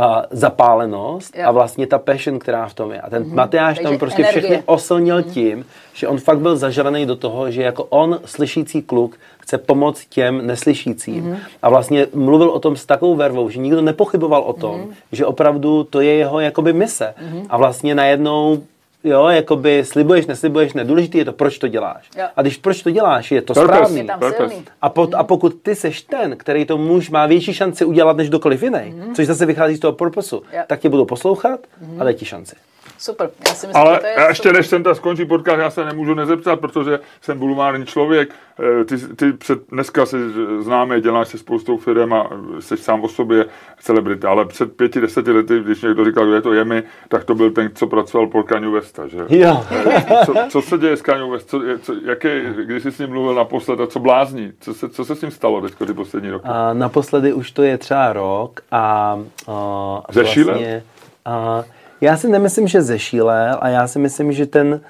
a 0.00 0.24
zapálenost 0.30 1.36
Jo. 1.36 1.42
a 1.46 1.50
vlastně 1.50 1.86
ta 1.86 1.98
passion, 1.98 2.38
která 2.38 2.66
v 2.68 2.74
tom 2.74 2.92
je. 2.92 3.00
A 3.00 3.10
ten 3.10 3.34
Matyáš 3.34 3.78
tam 3.78 3.98
prostě 3.98 4.22
energie. 4.22 4.40
všechny 4.42 4.62
oslnil 4.66 5.22
tím, 5.22 5.64
že 5.94 6.08
on 6.08 6.18
fakt 6.18 6.38
byl 6.38 6.56
zažraný 6.56 7.06
do 7.06 7.16
toho, 7.16 7.50
že 7.50 7.62
jako 7.62 7.84
on, 7.84 8.18
slyšící 8.24 8.82
kluk, 8.82 9.16
chce 9.40 9.58
pomoct 9.58 10.04
těm 10.08 10.46
neslyšícím. 10.46 11.36
A 11.62 11.68
vlastně 11.68 12.06
mluvil 12.14 12.50
o 12.50 12.58
tom 12.60 12.76
s 12.76 12.86
takovou 12.86 13.14
vervou, 13.16 13.50
že 13.50 13.58
nikdo 13.60 13.82
nepochyboval 13.82 14.42
o 14.42 14.52
tom, 14.52 14.84
že 15.12 15.26
opravdu 15.26 15.84
to 15.84 16.00
je 16.00 16.14
jeho 16.14 16.40
jakoby 16.40 16.72
mise. 16.72 17.14
A 17.48 17.56
vlastně 17.56 17.94
najednou 17.94 18.62
Jo, 19.04 19.28
jakoby 19.28 19.84
slibuješ, 19.84 20.26
neslibuješ, 20.26 20.72
nedůležitý 20.72 21.18
je 21.18 21.24
to, 21.24 21.32
proč 21.32 21.58
to 21.58 21.68
děláš. 21.68 22.10
Jo. 22.18 22.24
A 22.36 22.42
když 22.42 22.56
proč 22.56 22.82
to 22.82 22.90
děláš, 22.90 23.30
je 23.32 23.42
to 23.42 23.54
Purpose. 23.54 23.74
správný. 23.74 23.98
Je 23.98 24.04
tam 24.04 24.18
Purpose. 24.20 24.48
silný. 24.48 24.64
A, 24.82 24.88
pot, 24.88 25.14
a 25.14 25.22
pokud 25.24 25.54
ty 25.62 25.74
seš 25.74 26.02
ten, 26.02 26.36
který 26.36 26.64
to 26.64 26.78
muž 26.78 27.10
má 27.10 27.26
větší 27.26 27.54
šanci 27.54 27.84
udělat 27.84 28.16
než 28.16 28.28
kdokoliv 28.28 28.62
jiný, 28.62 28.94
což 29.16 29.26
zase 29.26 29.46
vychází 29.46 29.76
z 29.76 29.80
toho 29.80 29.92
purposu, 29.92 30.42
Jo. 30.52 30.62
tak 30.66 30.80
tě 30.80 30.88
budou 30.88 31.04
poslouchat 31.04 31.60
a 31.98 32.04
dají 32.04 32.16
ti 32.16 32.24
šanci. 32.24 32.56
Super. 33.00 33.30
Já 33.48 33.54
si 33.54 33.66
myslím, 33.66 33.82
Ale 33.82 33.94
že 33.94 34.00
to 34.00 34.06
je 34.20 34.28
ještě 34.28 34.42
super. 34.48 34.56
než 34.56 34.66
jsem 34.66 34.82
ta 34.82 34.94
skončí 34.94 35.24
podcast, 35.24 35.58
já 35.60 35.70
se 35.70 35.84
nemůžu 35.84 36.14
nezeptat, 36.14 36.60
protože 36.60 37.00
jsem 37.20 37.38
bulvární 37.38 37.86
člověk. 37.86 38.30
Eh, 38.80 38.84
Ty, 38.84 38.96
ty 39.16 39.32
před, 39.32 39.58
dneska 39.68 40.06
si 40.06 40.16
známe, 40.60 41.00
děláš 41.00 41.28
se 41.28 41.38
spoustou 41.38 41.76
firm 41.76 42.12
a 42.12 42.30
jsi 42.60 42.76
sám 42.76 43.04
o 43.04 43.08
sobě 43.08 43.44
celebrita, 43.80 44.30
ale 44.30 44.44
před 44.44 44.76
pěti, 44.76 45.00
deseti 45.00 45.30
lety, 45.32 45.60
když 45.60 45.82
někdo 45.82 46.04
říkal, 46.04 46.24
kdo 46.24 46.34
je 46.34 46.42
to 46.42 46.52
Jemi, 46.52 46.82
tak 47.08 47.24
to 47.24 47.34
byl 47.34 47.50
ten, 47.50 47.70
co 47.74 47.86
pracoval 47.86 48.26
pro 48.26 48.42
Kanye 48.42 48.70
Westa, 48.70 49.06
že? 49.06 49.18
Jo. 49.28 49.64
Co, 50.26 50.34
co 50.48 50.62
se 50.62 50.78
děje 50.78 50.96
s 50.96 51.02
Kanye 51.02 51.30
West? 51.30 51.50
Co, 51.50 51.60
co, 51.82 51.94
jaké, 52.04 52.40
když 52.64 52.82
jsi 52.82 52.92
s 52.92 52.98
ním 52.98 53.08
mluvil 53.10 53.34
naposled 53.34 53.80
a 53.80 53.86
co 53.86 53.98
blázní? 53.98 54.52
Co 54.60 54.74
se, 54.74 54.88
co 54.88 55.04
se 55.04 55.16
s 55.16 55.22
ním 55.22 55.30
stalo 55.30 55.60
teď 55.60 55.74
ty 55.86 55.92
poslední 55.94 56.30
roky? 56.30 56.44
A 56.48 56.72
naposledy 56.72 57.32
už 57.32 57.50
to 57.50 57.62
je 57.62 57.78
třeba 57.78 58.12
rok 58.12 58.60
a, 58.72 59.18
a 59.48 60.02
Zešílel? 60.12 60.46
vlastně, 60.54 60.82
a 61.24 61.64
já 62.00 62.16
si 62.16 62.28
nemyslím, 62.28 62.68
že 62.68 62.82
zešílel 62.82 63.58
a 63.60 63.68
já 63.68 63.88
si 63.88 63.98
myslím, 63.98 64.32
že 64.32 64.46
ten 64.46 64.80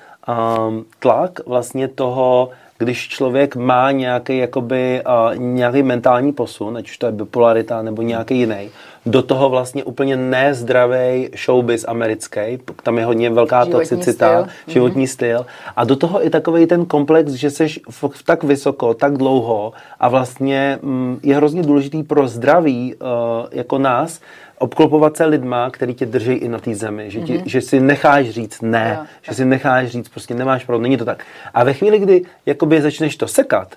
um, 0.69 0.85
tlak 0.99 1.47
vlastně 1.47 1.89
toho, 1.89 2.51
když 2.79 3.09
člověk 3.09 3.57
má 3.57 3.91
nějaký, 3.91 4.39
jakoby, 4.39 5.03
uh, 5.33 5.37
nějaký 5.39 5.83
mentální 5.83 6.33
posun, 6.33 6.77
ať 6.77 6.91
už 6.91 6.99
to 6.99 7.07
je 7.07 7.13
bipolarita 7.13 7.83
nebo 7.83 8.03
nějaký 8.03 8.39
jiný, 8.39 8.71
do 9.07 9.23
toho 9.23 9.49
vlastně 9.49 9.85
úplně 9.85 10.17
nezdravý 10.17 11.29
showbiz 11.45 11.85
americký, 11.89 12.41
tam 12.83 12.99
je 12.99 13.05
hodně 13.05 13.31
velká 13.31 13.65
Životní 13.65 13.73
toxicita, 13.89 14.43
styl. 14.43 14.73
životní 14.73 15.07
styl. 15.07 15.47
A 15.77 15.85
do 15.85 15.97
toho 15.97 16.27
i 16.27 16.31
takový 16.31 16.67
ten 16.67 16.87
komplex, 16.87 17.33
že 17.33 17.51
seš 17.51 17.81
f- 17.89 18.23
tak 18.25 18.45
vysoko, 18.45 18.95
tak 18.95 19.17
dlouho 19.17 19.73
a 20.01 20.09
vlastně 20.09 20.79
mm, 20.83 21.21
je 21.23 21.37
hrozně 21.37 21.63
důležitý 21.63 22.03
pro 22.03 22.29
zdraví 22.29 22.95
uh, 22.95 23.09
jako 23.53 23.79
nás 23.79 24.21
obklopovat 24.61 25.17
se 25.17 25.25
lidma, 25.25 25.71
který 25.71 25.95
tě 25.95 26.07
drží 26.07 26.33
i 26.33 26.49
na 26.49 26.59
té 26.59 26.75
zemi, 26.75 27.11
že, 27.11 27.21
ti, 27.21 27.43
že 27.47 27.61
si 27.61 27.81
necháš 27.81 28.31
říct 28.31 28.63
ne, 28.63 28.97
Jo, 29.01 29.07
že 29.23 29.35
si 29.35 29.45
necháš 29.45 29.89
říct 29.89 30.09
prostě 30.09 30.35
nemáš 30.35 30.65
pravdu, 30.65 30.83
není 30.83 30.97
to 30.97 31.05
tak. 31.05 31.25
A 31.55 31.65
ve 31.65 31.73
chvíli, 31.73 31.99
kdy 31.99 32.23
jakoby 32.47 32.83
začneš 32.83 33.17
to 33.17 33.29
sekat 33.29 33.69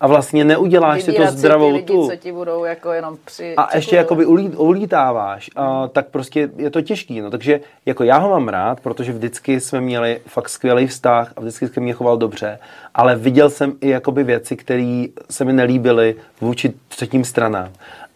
a 0.00 0.06
vlastně 0.06 0.44
neuděláš 0.44 1.02
si 1.02 1.12
to 1.12 1.26
zdravou 1.26 1.72
lidi, 1.72 1.84
tu 1.84 2.08
co 2.08 2.16
ti 2.16 2.32
budou 2.32 2.64
jako 2.64 2.92
jenom 2.92 3.18
při... 3.24 3.54
a 3.56 3.76
ještě 3.76 3.96
jakoby 3.96 4.26
ulí, 4.26 4.48
ulítáváš, 4.48 5.50
a, 5.56 5.88
tak 5.88 6.06
prostě 6.06 6.50
je 6.56 6.70
to 6.70 6.82
těžký. 6.82 7.20
No. 7.20 7.30
Takže 7.30 7.60
jako 7.86 8.04
já 8.04 8.18
ho 8.18 8.30
mám 8.30 8.48
rád, 8.48 8.80
protože 8.80 9.12
vždycky 9.12 9.60
jsme 9.60 9.80
měli 9.80 10.20
fakt 10.26 10.48
skvělý 10.48 10.86
vztah 10.86 11.32
a 11.36 11.40
vždycky 11.40 11.68
se 11.68 11.80
mě 11.80 11.92
choval 11.92 12.16
dobře, 12.16 12.58
ale 12.94 13.16
viděl 13.16 13.50
jsem 13.50 13.72
i 13.80 13.88
jakoby 13.88 14.24
věci, 14.24 14.56
které 14.56 15.04
se 15.30 15.44
mi 15.44 15.52
nelíbily 15.52 16.16
vůči 16.40 16.72
třetím 16.88 17.24
stranám. 17.24 17.68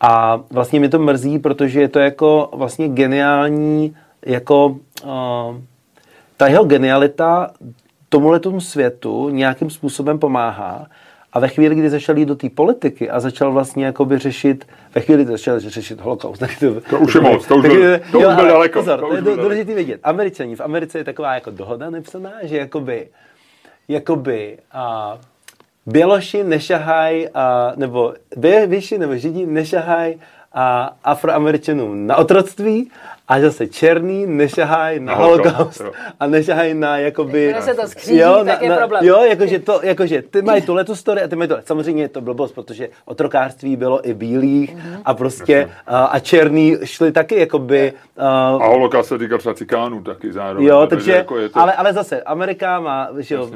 A 0.03 0.41
vlastně 0.51 0.81
mi 0.81 0.89
to 0.89 0.99
mrzí, 0.99 1.39
protože 1.39 1.81
je 1.81 1.89
to 1.89 1.99
jako 1.99 2.51
vlastně 2.53 2.89
geniální, 2.89 3.97
jako 4.27 4.67
uh, 5.05 5.57
ta 6.37 6.47
jeho 6.49 6.65
genialita 6.65 7.51
tomuhle 8.09 8.41
tomu 8.41 8.61
světu 8.61 9.29
nějakým 9.29 9.71
způsobem 9.71 10.19
pomáhá. 10.19 10.87
A 11.33 11.41
ve 11.41 11.49
chvíli, 11.49 11.75
kdy 11.75 11.91
začal 11.91 12.19
jít 12.19 12.25
do 12.27 12.37
té 12.37 12.49
politiky 12.51 13.11
a 13.11 13.21
začal 13.21 13.53
vlastně 13.53 13.85
jakoby 13.87 14.19
řešit, 14.19 14.65
ve 14.95 15.01
chvíli, 15.01 15.25
kdy 15.25 15.33
začal 15.33 15.61
řešit 15.61 16.01
holokaust, 16.01 16.41
tak 16.41 16.51
to, 16.61 16.81
To 16.81 16.99
už 16.99 17.15
je 17.15 17.21
moc, 17.21 17.47
to 17.47 17.57
už 17.57 17.63
tak- 17.63 17.73
byl- 17.73 17.99
to 17.99 18.19
už 18.19 18.23
jo, 18.25 18.31
byl 18.31 18.31
ale 18.31 18.49
daleko, 18.49 18.79
Pozor, 18.79 19.01
to 19.01 19.07
to, 19.07 19.09
už 19.11 19.17
je 19.17 19.23
byl 19.23 19.37
dů- 19.37 19.43
důležitý 19.43 19.75
vědět. 19.75 20.01
Američani, 20.05 20.57
v 20.57 20.61
Americe 20.61 20.99
je 20.99 21.05
taková 21.05 21.35
jako 21.35 21.51
dohoda 21.51 21.91
nepsaná, 21.91 22.31
že 22.43 22.57
jakoby, 22.57 23.09
jakoby 23.89 24.59
a, 24.73 25.19
Běloši 25.87 26.45
nešahaj, 26.45 27.29
a, 27.35 27.73
nebo 27.77 28.15
Běloši 28.37 28.99
nebo 28.99 29.17
Židi 29.17 29.47
nešahaj 29.47 30.15
a 30.53 30.97
afroameričanům 31.05 32.07
na 32.07 32.17
otroctví 32.17 32.91
a 33.33 33.41
zase 33.41 33.67
černý 33.67 34.27
nešahaj 34.27 35.01
na, 35.01 35.13
Na 35.13 35.19
holokaust, 35.19 35.81
jo. 35.81 35.93
a 36.21 36.27
nešahaj 36.27 36.75
na 36.75 36.99
jakoby... 36.99 37.43
Jakmile 37.45 37.75
se 37.75 37.81
to 37.81 37.89
skříží, 37.89 38.21
tak 38.47 38.63
je 38.63 38.77
problém. 38.77 39.05
Jo, 39.05 39.21
jakože, 39.31 39.59
to, 39.59 39.81
jakože 39.83 40.23
ty 40.23 40.43
mají 40.43 40.63
tuhle 40.63 40.85
tu 40.85 40.95
story 40.97 41.23
a 41.23 41.29
ty 41.29 41.37
mají 41.37 41.49
tohle. 41.49 41.63
Samozřejmě 41.67 42.03
je 42.03 42.09
to 42.09 42.21
blbost, 42.21 42.53
protože 42.53 42.89
otrokářství 43.05 43.77
bylo 43.77 44.09
i 44.09 44.15
bílých 44.15 44.75
Mhm. 44.77 45.03
a 45.05 45.15
prostě 45.15 45.71
a, 45.87 46.05
a 46.05 46.19
černý 46.19 46.77
šli 46.85 47.13
taky 47.13 47.39
jakoby... 47.41 47.93
A, 48.19 48.49
A 48.49 48.67
holokaust 48.67 49.09
se 49.09 49.19
týká 49.19 49.39
třeba 49.39 49.55
cikánů 49.55 50.03
taky 50.03 50.33
zároveň. 50.33 50.67
Jo, 50.67 50.87
takže, 50.87 51.13
jako 51.13 51.39
je 51.39 51.49
to, 51.49 51.59
ale, 51.59 51.73
ale 51.73 51.93
zase, 51.93 52.23
Amerika 52.23 52.81
má 52.81 53.09
že 53.19 53.35
jo, 53.35 53.51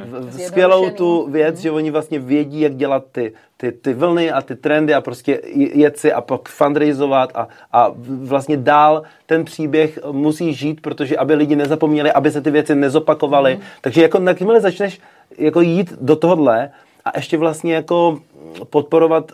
skvělou 0.47 0.91
tu 0.91 1.29
věc, 1.31 1.59
že 1.61 1.71
oni 1.71 1.91
vlastně 1.91 2.19
vědí, 2.19 2.61
jak 2.61 2.75
dělat 2.75 3.05
ty, 3.13 3.33
ty, 3.57 3.73
ty 3.73 3.95
vlny 3.95 4.33
a 4.33 4.43
ty 4.43 4.57
trendy 4.57 4.95
a 4.95 5.01
prostě 5.01 5.41
jet 5.55 5.99
si 5.99 6.13
a 6.13 6.21
pak 6.21 6.49
fundraizovat 6.49 7.33
a, 7.35 7.49
a 7.73 7.93
vlastně 8.09 8.57
dál 8.57 9.03
ten 9.27 9.45
příběh 9.45 9.99
musí 10.13 10.55
žít, 10.55 10.81
protože 10.81 11.17
aby 11.17 11.35
lidi 11.35 11.57
nezapomněli, 11.57 12.13
aby 12.13 12.31
se 12.31 12.41
ty 12.41 12.51
věci 12.51 12.75
nezopakovaly. 12.75 13.59
Takže 13.81 14.03
jako 14.03 14.21
jakmile 14.21 14.61
začneš 14.61 15.01
jako 15.39 15.61
jít 15.61 15.95
do 16.01 16.17
tohohle 16.17 16.71
a 17.05 17.19
ještě 17.19 17.39
vlastně 17.39 17.75
jako 17.75 18.19
podporovat 18.71 19.33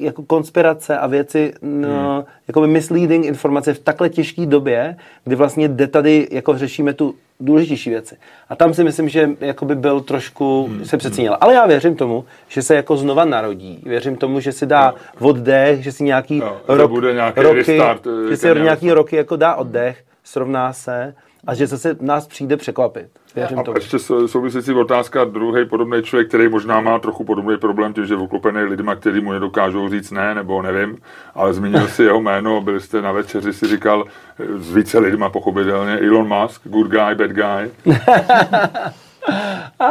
jako 0.00 0.22
konspirace 0.22 0.98
a 0.98 1.06
věci, 1.06 1.52
no, 1.62 2.24
jako 2.48 2.66
misleading 2.66 3.26
informace 3.26 3.74
v 3.74 3.78
takhle 3.78 4.08
těžké 4.08 4.46
době, 4.46 4.96
kdy 5.24 5.36
vlastně 5.36 5.68
jde 5.68 5.86
tady, 5.86 6.28
jako 6.30 6.58
řešíme 6.58 6.92
tu 6.94 7.14
důležitější 7.40 7.90
věci. 7.90 8.16
A 8.48 8.56
tam 8.56 8.74
si 8.74 8.84
myslím, 8.84 9.08
že 9.08 9.30
jako 9.40 9.64
by 9.64 9.74
byl 9.74 10.00
trošku, 10.00 10.70
se 10.84 10.96
přecínil. 10.96 11.36
Ale 11.40 11.54
já 11.54 11.66
věřím 11.66 11.96
tomu, 11.96 12.24
že 12.48 12.62
se 12.62 12.74
jako 12.74 12.96
znova 12.96 13.24
narodí. 13.24 13.82
Věřím 13.86 14.16
tomu, 14.16 14.40
že 14.40 14.52
si 14.52 14.66
dá 14.66 14.94
oddech, 15.20 15.82
že 15.82 15.92
si 15.92 16.04
nějaký 16.04 16.38
že 16.38 16.76
rok, 16.76 16.90
bude 16.90 17.14
nějaký 17.14 17.40
roky, 17.40 17.56
restart, 17.56 18.06
eh, 18.06 18.30
že 18.30 18.36
si 18.36 18.48
Kanye 18.48 18.62
nějaký 18.62 18.92
roky 18.92 19.16
jako 19.16 19.36
dá 19.36 19.54
oddech, 19.54 20.04
srovná 20.24 20.72
se 20.72 21.14
a 21.46 21.54
že 21.54 21.66
zase 21.66 21.96
nás 22.00 22.26
přijde 22.26 22.56
překvapit. 22.56 23.06
Věřím 23.36 23.58
A 23.58 23.62
tomu. 23.62 23.76
ještě 23.76 23.98
sou- 23.98 24.28
související 24.28 24.72
otázka, 24.72 25.24
druhý 25.24 25.64
podobný 25.64 26.02
člověk, 26.02 26.28
který 26.28 26.48
možná 26.48 26.80
má 26.80 26.98
trochu 26.98 27.24
podobný 27.24 27.56
problém 27.56 27.92
tím, 27.94 28.06
že 28.06 28.14
je 28.14 28.18
oklopený 28.18 28.62
lidma, 28.62 28.94
kteří 28.94 29.20
mu 29.20 29.32
nedokážou 29.32 29.88
říct 29.88 30.10
ne, 30.10 30.34
nebo 30.34 30.62
nevím, 30.62 30.98
ale 31.34 31.52
zmínil 31.54 31.88
si 31.88 32.02
jeho 32.02 32.20
jméno, 32.20 32.60
byli 32.60 32.80
jste 32.80 33.02
na 33.02 33.12
večeři, 33.12 33.52
si 33.52 33.66
říkal 33.66 34.04
eh, 34.40 34.44
s 34.58 34.74
více 34.74 34.98
lidma 34.98 35.28
pochopitelně, 35.30 35.92
Elon 35.98 36.28
Musk, 36.28 36.60
good 36.64 36.86
guy, 36.90 37.14
bad 37.14 37.30
guy. 37.30 37.70
A, 39.80 39.88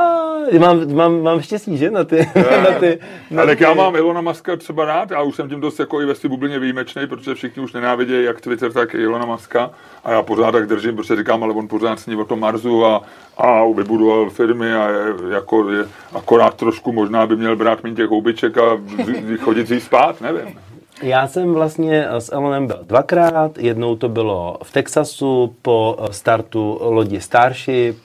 mám, 0.59 0.95
mám, 0.95 1.21
mám 1.21 1.41
štěstí, 1.41 1.77
že? 1.77 1.91
Na 1.91 2.03
ty, 2.03 2.17
na 2.35 2.79
ty, 2.79 2.99
na 3.31 3.41
Ale 3.41 3.55
ty 3.55 3.63
já 3.63 3.73
mám 3.73 3.95
Elona 3.95 4.21
Muska 4.21 4.55
třeba 4.55 4.85
rád, 4.85 5.11
já 5.11 5.21
už 5.21 5.35
jsem 5.35 5.49
tím 5.49 5.61
dost 5.61 5.79
jako 5.79 6.01
i 6.01 6.05
ve 6.05 6.15
své 6.15 6.29
bublině 6.29 6.59
výjimečný, 6.59 7.07
protože 7.07 7.35
všichni 7.35 7.63
už 7.63 7.73
nenávidějí 7.73 8.25
jak 8.25 8.41
Twitter, 8.41 8.73
tak 8.73 8.93
i 8.93 9.05
Elona 9.05 9.25
Muska 9.25 9.71
a 10.03 10.11
já 10.11 10.21
pořád 10.21 10.51
tak 10.51 10.67
držím, 10.67 10.95
protože 10.95 11.15
říkám, 11.15 11.43
ale 11.43 11.53
on 11.53 11.67
pořád 11.67 11.99
sní 11.99 12.15
o 12.15 12.25
tom 12.25 12.39
Marsu 12.39 12.85
a, 12.85 13.01
a 13.37 13.63
vybudoval 13.75 14.29
firmy 14.29 14.73
a 14.73 14.89
je, 14.89 15.33
jako 15.33 15.71
je, 15.71 15.85
akorát 16.13 16.53
trošku 16.53 16.91
možná 16.91 17.27
by 17.27 17.35
měl 17.35 17.55
brát 17.55 17.83
méně 17.83 17.95
těch 17.95 18.09
houbiček 18.09 18.57
a 18.57 18.81
chodit 19.39 19.67
si 19.67 19.81
spát, 19.81 20.21
nevím. 20.21 20.70
Já 21.01 21.27
jsem 21.27 21.53
vlastně 21.53 22.07
s 22.09 22.31
Elonem 22.33 22.67
byl 22.67 22.79
dvakrát. 22.83 23.57
Jednou 23.57 23.95
to 23.95 24.09
bylo 24.09 24.57
v 24.63 24.71
Texasu 24.71 25.55
po 25.61 25.97
startu 26.11 26.77
lodi 26.81 27.21
Starship, 27.21 27.97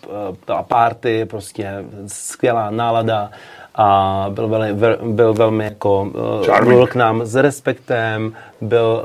byla 0.46 0.62
party, 0.62 1.24
prostě 1.24 1.84
skvělá 2.06 2.70
nálada 2.70 3.30
a 3.76 4.26
byl, 4.30 4.48
velmi, 4.48 4.74
byl 5.02 5.34
velmi 5.34 5.64
jako, 5.64 6.10
eh, 6.42 6.46
Charming. 6.46 6.68
mluvil 6.68 6.86
k 6.86 6.94
nám 6.94 7.24
s 7.24 7.34
respektem, 7.34 8.32
byl 8.60 9.04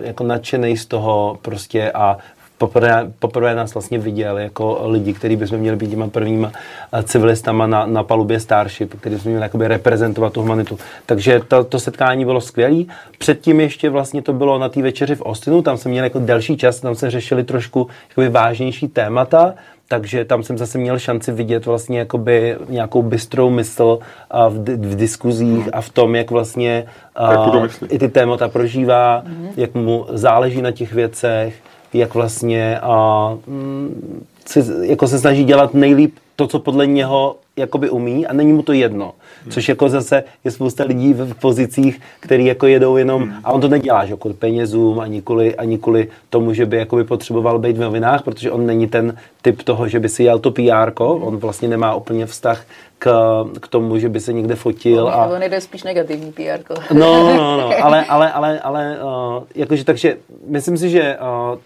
eh, 0.00 0.06
jako 0.06 0.24
nadšený 0.24 0.76
z 0.76 0.86
toho 0.86 1.38
prostě 1.42 1.92
a 1.92 2.16
poprvé, 2.58 3.12
poprvé 3.18 3.54
nás 3.54 3.74
vlastně 3.74 3.98
viděl 3.98 4.38
jako 4.38 4.80
lidi, 4.84 5.12
kteří 5.12 5.36
bychom 5.36 5.58
měli 5.58 5.76
být 5.76 5.90
těma 5.90 6.08
prvníma 6.08 6.52
eh, 6.92 7.02
civilistama 7.02 7.66
na, 7.66 7.86
na 7.86 8.02
palubě 8.02 8.40
Starship, 8.40 8.94
který 9.00 9.14
bychom 9.14 9.30
měli 9.30 9.42
jakoby 9.42 9.68
reprezentovat 9.68 10.32
tu 10.32 10.40
humanitu. 10.40 10.78
Takže 11.06 11.40
to, 11.48 11.64
to 11.64 11.80
setkání 11.80 12.24
bylo 12.24 12.40
skvělé. 12.40 12.84
Předtím 13.18 13.60
ještě 13.60 13.90
vlastně 13.90 14.22
to 14.22 14.32
bylo 14.32 14.58
na 14.58 14.68
té 14.68 14.82
večeři 14.82 15.14
v 15.14 15.22
Austinu, 15.26 15.62
tam 15.62 15.76
jsme 15.76 15.90
měli 15.90 16.06
jako 16.06 16.18
delší 16.18 16.56
čas, 16.56 16.80
tam 16.80 16.94
se 16.94 17.10
řešili 17.10 17.44
trošku 17.44 17.88
jakoby 18.08 18.28
vážnější 18.28 18.88
témata 18.88 19.54
takže 19.88 20.24
tam 20.24 20.42
jsem 20.42 20.58
zase 20.58 20.78
měl 20.78 20.98
šanci 20.98 21.32
vidět 21.32 21.66
vlastně 21.66 21.98
jakoby 21.98 22.56
nějakou 22.68 23.02
bystrou 23.02 23.50
mysl 23.50 23.98
a 24.30 24.48
v, 24.48 24.54
v 24.64 24.96
diskuzích 24.96 25.68
a 25.72 25.80
v 25.80 25.90
tom, 25.90 26.14
jak 26.14 26.30
vlastně 26.30 26.84
a, 27.16 27.52
i 27.88 27.98
ty 27.98 28.08
témata 28.08 28.48
prožívá, 28.48 29.22
mm-hmm. 29.22 29.48
jak 29.56 29.74
mu 29.74 30.06
záleží 30.08 30.62
na 30.62 30.72
těch 30.72 30.92
věcech, 30.92 31.54
jak 31.94 32.14
vlastně 32.14 32.78
a, 32.82 33.38
mm, 33.46 34.26
si, 34.46 34.64
jako 34.80 35.08
se 35.08 35.18
snaží 35.18 35.44
dělat 35.44 35.74
nejlíp 35.74 36.14
to, 36.36 36.46
co 36.46 36.58
podle 36.58 36.86
něho 36.86 37.36
jakoby 37.56 37.90
umí 37.90 38.26
a 38.26 38.32
není 38.32 38.52
mu 38.52 38.62
to 38.62 38.72
jedno. 38.72 39.12
Hmm. 39.42 39.52
Což 39.52 39.68
jako 39.68 39.88
zase 39.88 40.24
je 40.44 40.50
spousta 40.50 40.84
lidí 40.84 41.12
v 41.12 41.34
pozicích, 41.34 42.00
který 42.20 42.46
jako 42.46 42.66
jedou 42.66 42.96
jenom, 42.96 43.22
hmm. 43.22 43.32
a 43.44 43.52
on 43.52 43.60
to 43.60 43.68
nedělá, 43.68 44.06
že 44.06 44.16
kvůli 44.16 44.34
penězům, 44.34 45.00
ani 45.00 45.22
kvůli, 45.22 45.56
ani 45.56 45.78
kvůli 45.78 46.08
tomu, 46.30 46.54
že 46.54 46.66
by 46.66 46.76
jakoby 46.76 47.04
potřeboval 47.04 47.58
být 47.58 47.76
v 47.76 47.80
novinách, 47.80 48.22
protože 48.22 48.50
on 48.50 48.66
není 48.66 48.88
ten 48.88 49.16
typ 49.42 49.62
toho, 49.62 49.88
že 49.88 50.00
by 50.00 50.08
si 50.08 50.22
jel 50.22 50.38
to 50.38 50.50
PR, 50.50 50.92
on 50.98 51.36
vlastně 51.36 51.68
nemá 51.68 51.94
úplně 51.94 52.26
vztah 52.26 52.64
k, 52.98 53.10
k 53.60 53.68
tomu, 53.68 53.98
že 53.98 54.08
by 54.08 54.20
se 54.20 54.32
někde 54.32 54.54
fotil. 54.54 55.06
On, 55.06 55.12
a... 55.12 55.26
on 55.26 55.42
jde 55.42 55.60
spíš 55.60 55.82
negativní 55.82 56.32
PR. 56.32 56.74
No, 56.92 57.34
no, 57.36 57.56
no, 57.56 57.70
ale, 57.82 58.04
ale, 58.04 58.32
ale, 58.32 58.60
ale 58.60 58.98
uh, 59.02 59.42
jakože, 59.54 59.84
takže 59.84 60.16
myslím 60.46 60.76
si, 60.76 60.90
že 60.90 61.18
uh, 61.52 61.58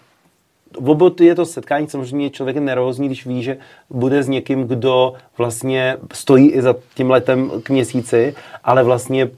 v 0.79 0.89
obod 0.89 1.21
je 1.21 1.35
to 1.35 1.45
setkání, 1.45 1.87
samozřejmě 1.89 2.29
člověk 2.29 2.55
je 2.55 2.61
nervózní, 2.61 3.07
když 3.07 3.25
ví, 3.25 3.43
že 3.43 3.57
bude 3.89 4.23
s 4.23 4.27
někým, 4.27 4.63
kdo 4.63 5.13
vlastně 5.37 5.97
stojí 6.13 6.51
i 6.51 6.61
za 6.61 6.75
tím 6.95 7.11
letem 7.11 7.51
k 7.63 7.69
měsíci, 7.69 8.35
ale 8.63 8.83
vlastně 8.83 9.29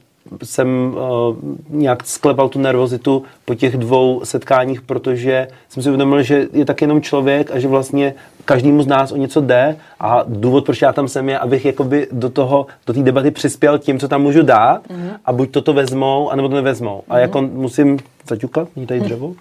jsem 0.44 0.94
uh, 0.94 1.36
nějak 1.68 2.06
sklepal 2.06 2.48
tu 2.48 2.58
nervozitu 2.58 3.22
po 3.44 3.54
těch 3.54 3.76
dvou 3.76 4.20
setkáních, 4.24 4.82
protože 4.82 5.48
jsem 5.68 5.82
si 5.82 5.88
uvědomil, 5.88 6.22
že 6.22 6.48
je 6.52 6.64
tak 6.64 6.80
jenom 6.80 7.02
člověk 7.02 7.50
a 7.50 7.58
že 7.58 7.68
vlastně 7.68 8.14
každému 8.44 8.82
z 8.82 8.86
nás 8.86 9.12
o 9.12 9.16
něco 9.16 9.40
jde 9.40 9.76
a 10.00 10.24
důvod, 10.26 10.64
proč 10.64 10.82
já 10.82 10.92
tam 10.92 11.08
jsem, 11.08 11.28
je, 11.28 11.38
abych 11.38 11.64
jakoby 11.64 12.08
do 12.12 12.30
toho, 12.30 12.66
do 12.86 12.92
té 12.92 13.02
debaty 13.02 13.30
přispěl 13.30 13.78
tím, 13.78 13.98
co 13.98 14.08
tam 14.08 14.22
můžu 14.22 14.42
dát 14.42 14.88
mm-hmm. 14.88 15.10
a 15.24 15.32
buď 15.32 15.50
toto 15.50 15.72
vezmou, 15.72 16.30
anebo 16.30 16.48
to 16.48 16.54
nevezmou. 16.54 16.98
Mm-hmm. 16.98 17.14
A 17.14 17.18
jako 17.18 17.42
musím 17.42 17.98
zaťukat, 18.28 18.68
tady 18.86 19.00
dřevo. 19.00 19.34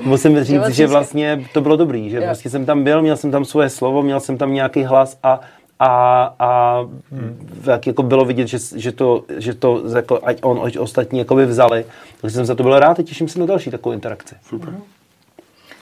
Musím 0.00 0.44
říct, 0.44 0.68
že 0.68 0.86
vlastně 0.86 1.44
to 1.52 1.60
bylo 1.60 1.76
dobrý, 1.76 2.10
že 2.10 2.20
vlastně 2.20 2.50
jsem 2.50 2.66
tam 2.66 2.84
byl, 2.84 3.02
měl 3.02 3.16
jsem 3.16 3.30
tam 3.30 3.44
svoje 3.44 3.70
slovo, 3.70 4.02
měl 4.02 4.20
jsem 4.20 4.38
tam 4.38 4.52
nějaký 4.52 4.84
hlas 4.84 5.18
a 5.22 5.40
a, 5.84 6.34
a 6.38 6.80
jak 7.66 7.86
jako 7.86 8.02
bylo 8.02 8.24
vidět, 8.24 8.48
že, 8.48 8.58
že 8.76 8.92
to, 8.92 9.24
že 9.38 9.54
to 9.54 9.82
jako, 9.96 10.20
ať 10.22 10.38
on, 10.42 10.60
ať 10.64 10.78
ostatní 10.78 11.18
jako 11.18 11.34
by 11.34 11.46
vzali. 11.46 11.84
Takže 12.20 12.34
jsem 12.34 12.44
za 12.44 12.54
to 12.54 12.62
byl 12.62 12.78
rád 12.78 12.98
a 12.98 13.02
těším 13.02 13.28
se 13.28 13.38
na 13.38 13.46
další 13.46 13.70
takovou 13.70 13.92
interakci. 13.92 14.34
Super. 14.48 14.68
Mm-hmm. 14.68 14.82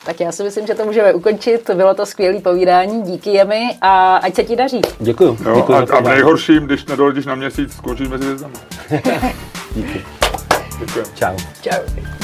Tak 0.05 0.21
já 0.21 0.33
si 0.33 0.43
myslím, 0.43 0.67
že 0.67 0.75
to 0.75 0.85
můžeme 0.85 1.15
ukončit. 1.15 1.71
Bylo 1.75 1.95
to 1.95 2.07
skvělé 2.07 2.41
povídání, 2.41 3.03
díky 3.03 3.31
jemi 3.31 3.77
a 3.81 4.17
ať 4.17 4.35
se 4.35 4.45
ti 4.45 4.57
daří. 4.57 4.81
Děkuju. 4.99 5.39
Jo, 5.45 5.57
Děkuju 5.57 5.79
a, 5.79 5.97
a 5.97 6.01
v 6.01 6.05
nejhorším, 6.05 6.67
když 6.67 6.87
nedoledíš 6.87 7.27
na 7.27 7.35
měsíc, 7.35 7.73
skončíš 7.73 8.09
mezi 8.09 8.25
hvězdami. 8.25 8.55
díky. 9.75 10.05
Děkuji. 10.81 11.05
Čau. 11.15 11.37
Čau. 11.63 12.20